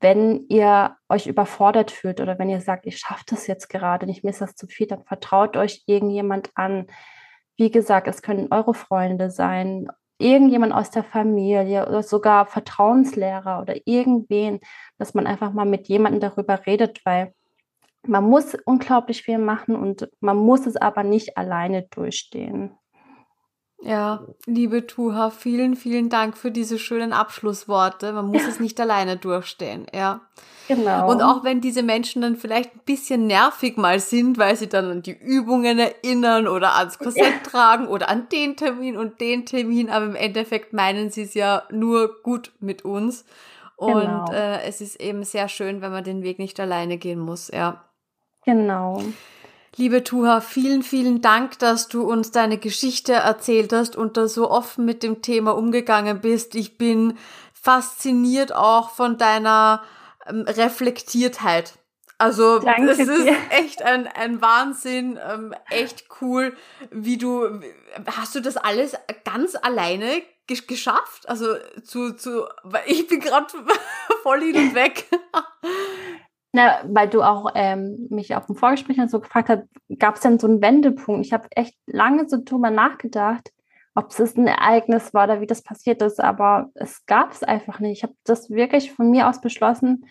wenn 0.00 0.46
ihr 0.48 0.96
euch 1.08 1.26
überfordert 1.26 1.90
fühlt 1.90 2.20
oder 2.20 2.38
wenn 2.38 2.48
ihr 2.48 2.60
sagt, 2.60 2.86
ich 2.86 2.98
schaffe 2.98 3.24
das 3.28 3.46
jetzt 3.46 3.68
gerade 3.68 4.06
nicht, 4.06 4.24
mir 4.24 4.30
ist 4.30 4.40
das 4.40 4.56
zu 4.56 4.66
viel, 4.66 4.86
dann 4.86 5.04
vertraut 5.04 5.56
euch 5.56 5.84
irgendjemand 5.86 6.50
an. 6.54 6.86
Wie 7.62 7.70
gesagt, 7.70 8.08
es 8.08 8.22
können 8.22 8.48
eure 8.50 8.74
Freunde 8.74 9.30
sein, 9.30 9.86
irgendjemand 10.18 10.72
aus 10.72 10.90
der 10.90 11.04
Familie 11.04 11.86
oder 11.86 12.02
sogar 12.02 12.46
Vertrauenslehrer 12.46 13.60
oder 13.62 13.76
irgendwen, 13.84 14.58
dass 14.98 15.14
man 15.14 15.28
einfach 15.28 15.52
mal 15.52 15.64
mit 15.64 15.86
jemandem 15.86 16.20
darüber 16.20 16.66
redet, 16.66 17.00
weil 17.04 17.32
man 18.04 18.24
muss 18.24 18.56
unglaublich 18.64 19.22
viel 19.22 19.38
machen 19.38 19.76
und 19.76 20.10
man 20.18 20.38
muss 20.38 20.66
es 20.66 20.74
aber 20.74 21.04
nicht 21.04 21.36
alleine 21.36 21.84
durchstehen. 21.84 22.76
Ja, 23.84 24.22
liebe 24.46 24.86
Tuha, 24.86 25.30
vielen, 25.30 25.74
vielen 25.74 26.08
Dank 26.08 26.36
für 26.36 26.52
diese 26.52 26.78
schönen 26.78 27.12
Abschlussworte. 27.12 28.12
Man 28.12 28.26
muss 28.26 28.42
ja. 28.42 28.48
es 28.48 28.60
nicht 28.60 28.80
alleine 28.80 29.16
durchstehen, 29.16 29.86
ja. 29.92 30.20
Genau. 30.68 31.10
Und 31.10 31.20
auch 31.20 31.42
wenn 31.42 31.60
diese 31.60 31.82
Menschen 31.82 32.22
dann 32.22 32.36
vielleicht 32.36 32.76
ein 32.76 32.80
bisschen 32.84 33.26
nervig 33.26 33.76
mal 33.76 33.98
sind, 33.98 34.38
weil 34.38 34.54
sie 34.54 34.68
dann 34.68 34.90
an 34.90 35.02
die 35.02 35.16
Übungen 35.18 35.80
erinnern 35.80 36.46
oder 36.46 36.76
ans 36.76 36.98
Korsett 36.98 37.24
ja. 37.24 37.50
tragen 37.50 37.88
oder 37.88 38.08
an 38.08 38.28
den 38.30 38.56
Termin 38.56 38.96
und 38.96 39.20
den 39.20 39.46
Termin, 39.46 39.90
aber 39.90 40.06
im 40.06 40.14
Endeffekt 40.14 40.72
meinen 40.72 41.10
sie 41.10 41.22
es 41.22 41.34
ja 41.34 41.64
nur 41.70 42.22
gut 42.22 42.52
mit 42.60 42.84
uns. 42.84 43.24
Und 43.74 44.00
genau. 44.00 44.32
äh, 44.32 44.62
es 44.62 44.80
ist 44.80 45.00
eben 45.00 45.24
sehr 45.24 45.48
schön, 45.48 45.80
wenn 45.82 45.90
man 45.90 46.04
den 46.04 46.22
Weg 46.22 46.38
nicht 46.38 46.60
alleine 46.60 46.98
gehen 46.98 47.18
muss, 47.18 47.48
ja. 47.48 47.82
Genau. 48.44 49.02
Liebe 49.76 50.04
Tuha, 50.04 50.42
vielen, 50.42 50.82
vielen 50.82 51.22
Dank, 51.22 51.58
dass 51.58 51.88
du 51.88 52.02
uns 52.02 52.30
deine 52.30 52.58
Geschichte 52.58 53.14
erzählt 53.14 53.72
hast 53.72 53.96
und 53.96 54.18
da 54.18 54.28
so 54.28 54.50
offen 54.50 54.84
mit 54.84 55.02
dem 55.02 55.22
Thema 55.22 55.52
umgegangen 55.52 56.20
bist. 56.20 56.54
Ich 56.54 56.76
bin 56.76 57.16
fasziniert 57.54 58.54
auch 58.54 58.90
von 58.90 59.16
deiner 59.16 59.82
ähm, 60.26 60.42
Reflektiertheit. 60.42 61.72
Also 62.18 62.58
Danke 62.58 62.90
es 62.90 62.98
ist 62.98 63.24
dir. 63.24 63.34
echt 63.48 63.82
ein, 63.82 64.06
ein 64.06 64.42
Wahnsinn, 64.42 65.18
ähm, 65.26 65.54
echt 65.70 66.04
cool, 66.20 66.54
wie 66.90 67.16
du, 67.16 67.62
hast 68.06 68.34
du 68.34 68.40
das 68.40 68.58
alles 68.58 68.94
ganz 69.24 69.56
alleine 69.56 70.22
geschafft? 70.46 71.28
Also 71.28 71.56
zu, 71.82 72.12
zu, 72.12 72.44
ich 72.84 73.06
bin 73.06 73.20
gerade 73.20 73.46
voll 74.22 74.42
hin 74.42 74.68
und 74.68 74.74
weg. 74.74 75.06
Na, 76.54 76.82
weil 76.84 77.08
du 77.08 77.22
auch 77.22 77.50
ähm, 77.54 78.06
mich 78.10 78.34
auf 78.34 78.46
dem 78.46 78.56
Vorgespräch 78.56 78.98
so 79.08 79.20
gefragt 79.20 79.48
hast, 79.48 79.62
gab 79.98 80.16
es 80.16 80.20
denn 80.20 80.38
so 80.38 80.46
einen 80.46 80.60
Wendepunkt? 80.60 81.24
Ich 81.24 81.32
habe 81.32 81.48
echt 81.50 81.74
lange 81.86 82.28
so 82.28 82.36
drüber 82.44 82.70
nachgedacht, 82.70 83.50
ob 83.94 84.10
es 84.10 84.36
ein 84.36 84.46
Ereignis 84.46 85.14
war 85.14 85.24
oder 85.24 85.40
wie 85.40 85.46
das 85.46 85.62
passiert 85.62 86.02
ist, 86.02 86.20
aber 86.20 86.70
es 86.74 87.06
gab 87.06 87.32
es 87.32 87.42
einfach 87.42 87.80
nicht. 87.80 87.98
Ich 87.98 88.02
habe 88.02 88.14
das 88.24 88.50
wirklich 88.50 88.92
von 88.92 89.10
mir 89.10 89.28
aus 89.28 89.40
beschlossen, 89.40 90.06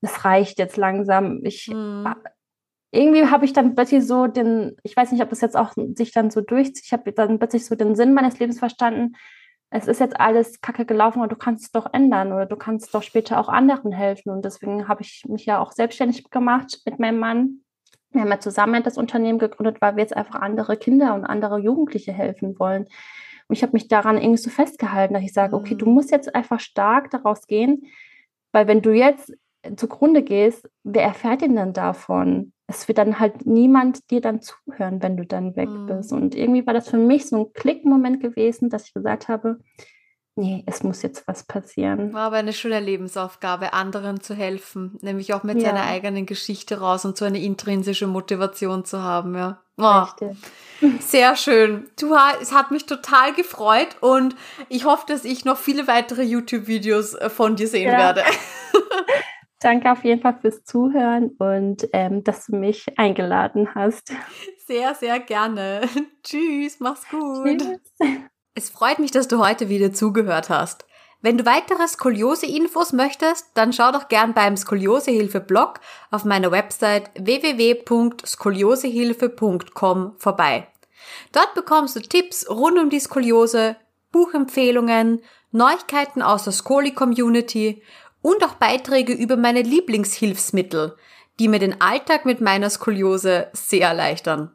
es 0.00 0.24
reicht 0.24 0.58
jetzt 0.58 0.76
langsam. 0.76 1.40
Ich 1.44 1.68
mhm. 1.68 2.14
irgendwie 2.90 3.26
habe 3.26 3.44
ich 3.44 3.52
dann 3.52 3.76
plötzlich 3.76 4.04
so 4.04 4.26
den, 4.26 4.76
ich 4.82 4.96
weiß 4.96 5.12
nicht, 5.12 5.22
ob 5.22 5.30
das 5.30 5.40
jetzt 5.40 5.56
auch 5.56 5.74
sich 5.94 6.10
dann 6.10 6.30
so 6.30 6.40
durchzieht, 6.40 6.84
ich 6.84 6.92
habe 6.92 7.12
dann 7.12 7.38
plötzlich 7.38 7.64
so 7.64 7.76
den 7.76 7.94
Sinn 7.94 8.12
meines 8.12 8.40
Lebens 8.40 8.58
verstanden, 8.58 9.14
es 9.70 9.86
ist 9.86 10.00
jetzt 10.00 10.18
alles 10.18 10.60
kacke 10.60 10.84
gelaufen, 10.84 11.20
aber 11.20 11.28
du 11.28 11.36
kannst 11.36 11.64
es 11.66 11.70
doch 11.70 11.92
ändern 11.92 12.32
oder 12.32 12.46
du 12.46 12.56
kannst 12.56 12.92
doch 12.92 13.02
später 13.02 13.38
auch 13.38 13.48
anderen 13.48 13.92
helfen. 13.92 14.30
Und 14.30 14.44
deswegen 14.44 14.88
habe 14.88 15.02
ich 15.02 15.24
mich 15.28 15.46
ja 15.46 15.60
auch 15.60 15.70
selbstständig 15.70 16.28
gemacht 16.30 16.82
mit 16.84 16.98
meinem 16.98 17.20
Mann. 17.20 17.60
Wir 18.10 18.22
haben 18.22 18.30
ja 18.30 18.40
zusammen 18.40 18.82
das 18.82 18.98
Unternehmen 18.98 19.38
gegründet, 19.38 19.80
weil 19.80 19.94
wir 19.94 20.02
jetzt 20.02 20.16
einfach 20.16 20.40
andere 20.40 20.76
Kinder 20.76 21.14
und 21.14 21.24
andere 21.24 21.58
Jugendliche 21.60 22.12
helfen 22.12 22.58
wollen. 22.58 22.86
Und 23.46 23.56
ich 23.56 23.62
habe 23.62 23.72
mich 23.72 23.86
daran 23.86 24.16
irgendwie 24.18 24.42
so 24.42 24.50
festgehalten, 24.50 25.14
dass 25.14 25.22
ich 25.22 25.32
sage, 25.32 25.54
okay, 25.54 25.76
du 25.76 25.86
mhm. 25.86 25.94
musst 25.94 26.10
jetzt 26.10 26.34
einfach 26.34 26.58
stark 26.58 27.10
daraus 27.10 27.46
gehen, 27.46 27.86
weil 28.50 28.66
wenn 28.66 28.82
du 28.82 28.90
jetzt 28.90 29.32
zugrunde 29.76 30.22
gehst, 30.22 30.68
wer 30.84 31.02
erfährt 31.02 31.42
denn 31.42 31.56
dann 31.56 31.72
davon? 31.72 32.52
es 32.70 32.86
wird 32.86 32.98
dann 32.98 33.18
halt 33.18 33.46
niemand 33.46 34.10
dir 34.10 34.20
dann 34.20 34.40
zuhören, 34.40 35.02
wenn 35.02 35.16
du 35.16 35.26
dann 35.26 35.56
weg 35.56 35.68
mhm. 35.68 35.86
bist. 35.86 36.12
Und 36.12 36.34
irgendwie 36.34 36.66
war 36.66 36.72
das 36.72 36.88
für 36.88 36.96
mich 36.96 37.28
so 37.28 37.36
ein 37.36 37.52
Klickmoment 37.52 38.22
gewesen, 38.22 38.70
dass 38.70 38.86
ich 38.86 38.94
gesagt 38.94 39.28
habe, 39.28 39.58
nee, 40.36 40.62
es 40.66 40.84
muss 40.84 41.02
jetzt 41.02 41.26
was 41.26 41.42
passieren. 41.42 42.12
War 42.12 42.26
aber 42.28 42.36
eine 42.36 42.52
schöne 42.52 42.78
Lebensaufgabe, 42.78 43.72
anderen 43.72 44.20
zu 44.20 44.34
helfen, 44.34 44.98
nämlich 45.02 45.34
auch 45.34 45.42
mit 45.42 45.60
ja. 45.60 45.68
seiner 45.68 45.84
eigenen 45.84 46.26
Geschichte 46.26 46.78
raus 46.78 47.04
und 47.04 47.16
so 47.16 47.24
eine 47.24 47.42
intrinsische 47.42 48.06
Motivation 48.06 48.84
zu 48.84 49.02
haben, 49.02 49.34
ja. 49.34 49.60
Oh, 49.76 50.04
sehr 51.00 51.36
schön. 51.36 51.88
Du, 51.98 52.14
es 52.40 52.52
hat 52.52 52.70
mich 52.70 52.86
total 52.86 53.32
gefreut 53.32 53.96
und 54.00 54.36
ich 54.68 54.84
hoffe, 54.84 55.04
dass 55.08 55.24
ich 55.24 55.44
noch 55.44 55.56
viele 55.56 55.88
weitere 55.88 56.22
YouTube-Videos 56.22 57.14
äh, 57.14 57.30
von 57.30 57.56
dir 57.56 57.66
sehen 57.66 57.90
ja. 57.90 57.98
werde. 57.98 58.22
Danke 59.60 59.92
auf 59.92 60.02
jeden 60.04 60.22
Fall 60.22 60.38
fürs 60.40 60.64
Zuhören 60.64 61.32
und 61.38 61.86
ähm, 61.92 62.24
dass 62.24 62.46
du 62.46 62.56
mich 62.56 62.98
eingeladen 62.98 63.74
hast. 63.74 64.10
Sehr, 64.66 64.94
sehr 64.94 65.20
gerne. 65.20 65.82
Tschüss, 66.22 66.80
mach's 66.80 67.06
gut. 67.10 67.58
Tschüss. 67.58 67.78
Es 68.54 68.70
freut 68.70 68.98
mich, 68.98 69.10
dass 69.10 69.28
du 69.28 69.38
heute 69.38 69.68
wieder 69.68 69.92
zugehört 69.92 70.48
hast. 70.48 70.86
Wenn 71.22 71.36
du 71.36 71.44
weitere 71.44 71.86
Skoliose-Infos 71.86 72.94
möchtest, 72.94 73.50
dann 73.54 73.74
schau 73.74 73.92
doch 73.92 74.08
gern 74.08 74.32
beim 74.32 74.56
Skoliosehilfe-Blog 74.56 75.80
auf 76.10 76.24
meiner 76.24 76.50
Website 76.50 77.10
www.skoliosehilfe.com 77.14 80.14
vorbei. 80.16 80.66
Dort 81.32 81.52
bekommst 81.54 81.96
du 81.96 82.00
Tipps 82.00 82.48
rund 82.48 82.78
um 82.78 82.88
die 82.88 83.00
Skoliose, 83.00 83.76
Buchempfehlungen, 84.12 85.20
Neuigkeiten 85.52 86.22
aus 86.22 86.44
der 86.44 86.54
Skoli-Community 86.54 87.82
und 88.22 88.44
auch 88.44 88.54
Beiträge 88.54 89.12
über 89.12 89.36
meine 89.36 89.62
Lieblingshilfsmittel, 89.62 90.96
die 91.38 91.48
mir 91.48 91.58
den 91.58 91.80
Alltag 91.80 92.24
mit 92.24 92.40
meiner 92.40 92.70
Skoliose 92.70 93.48
sehr 93.52 93.88
erleichtern. 93.88 94.52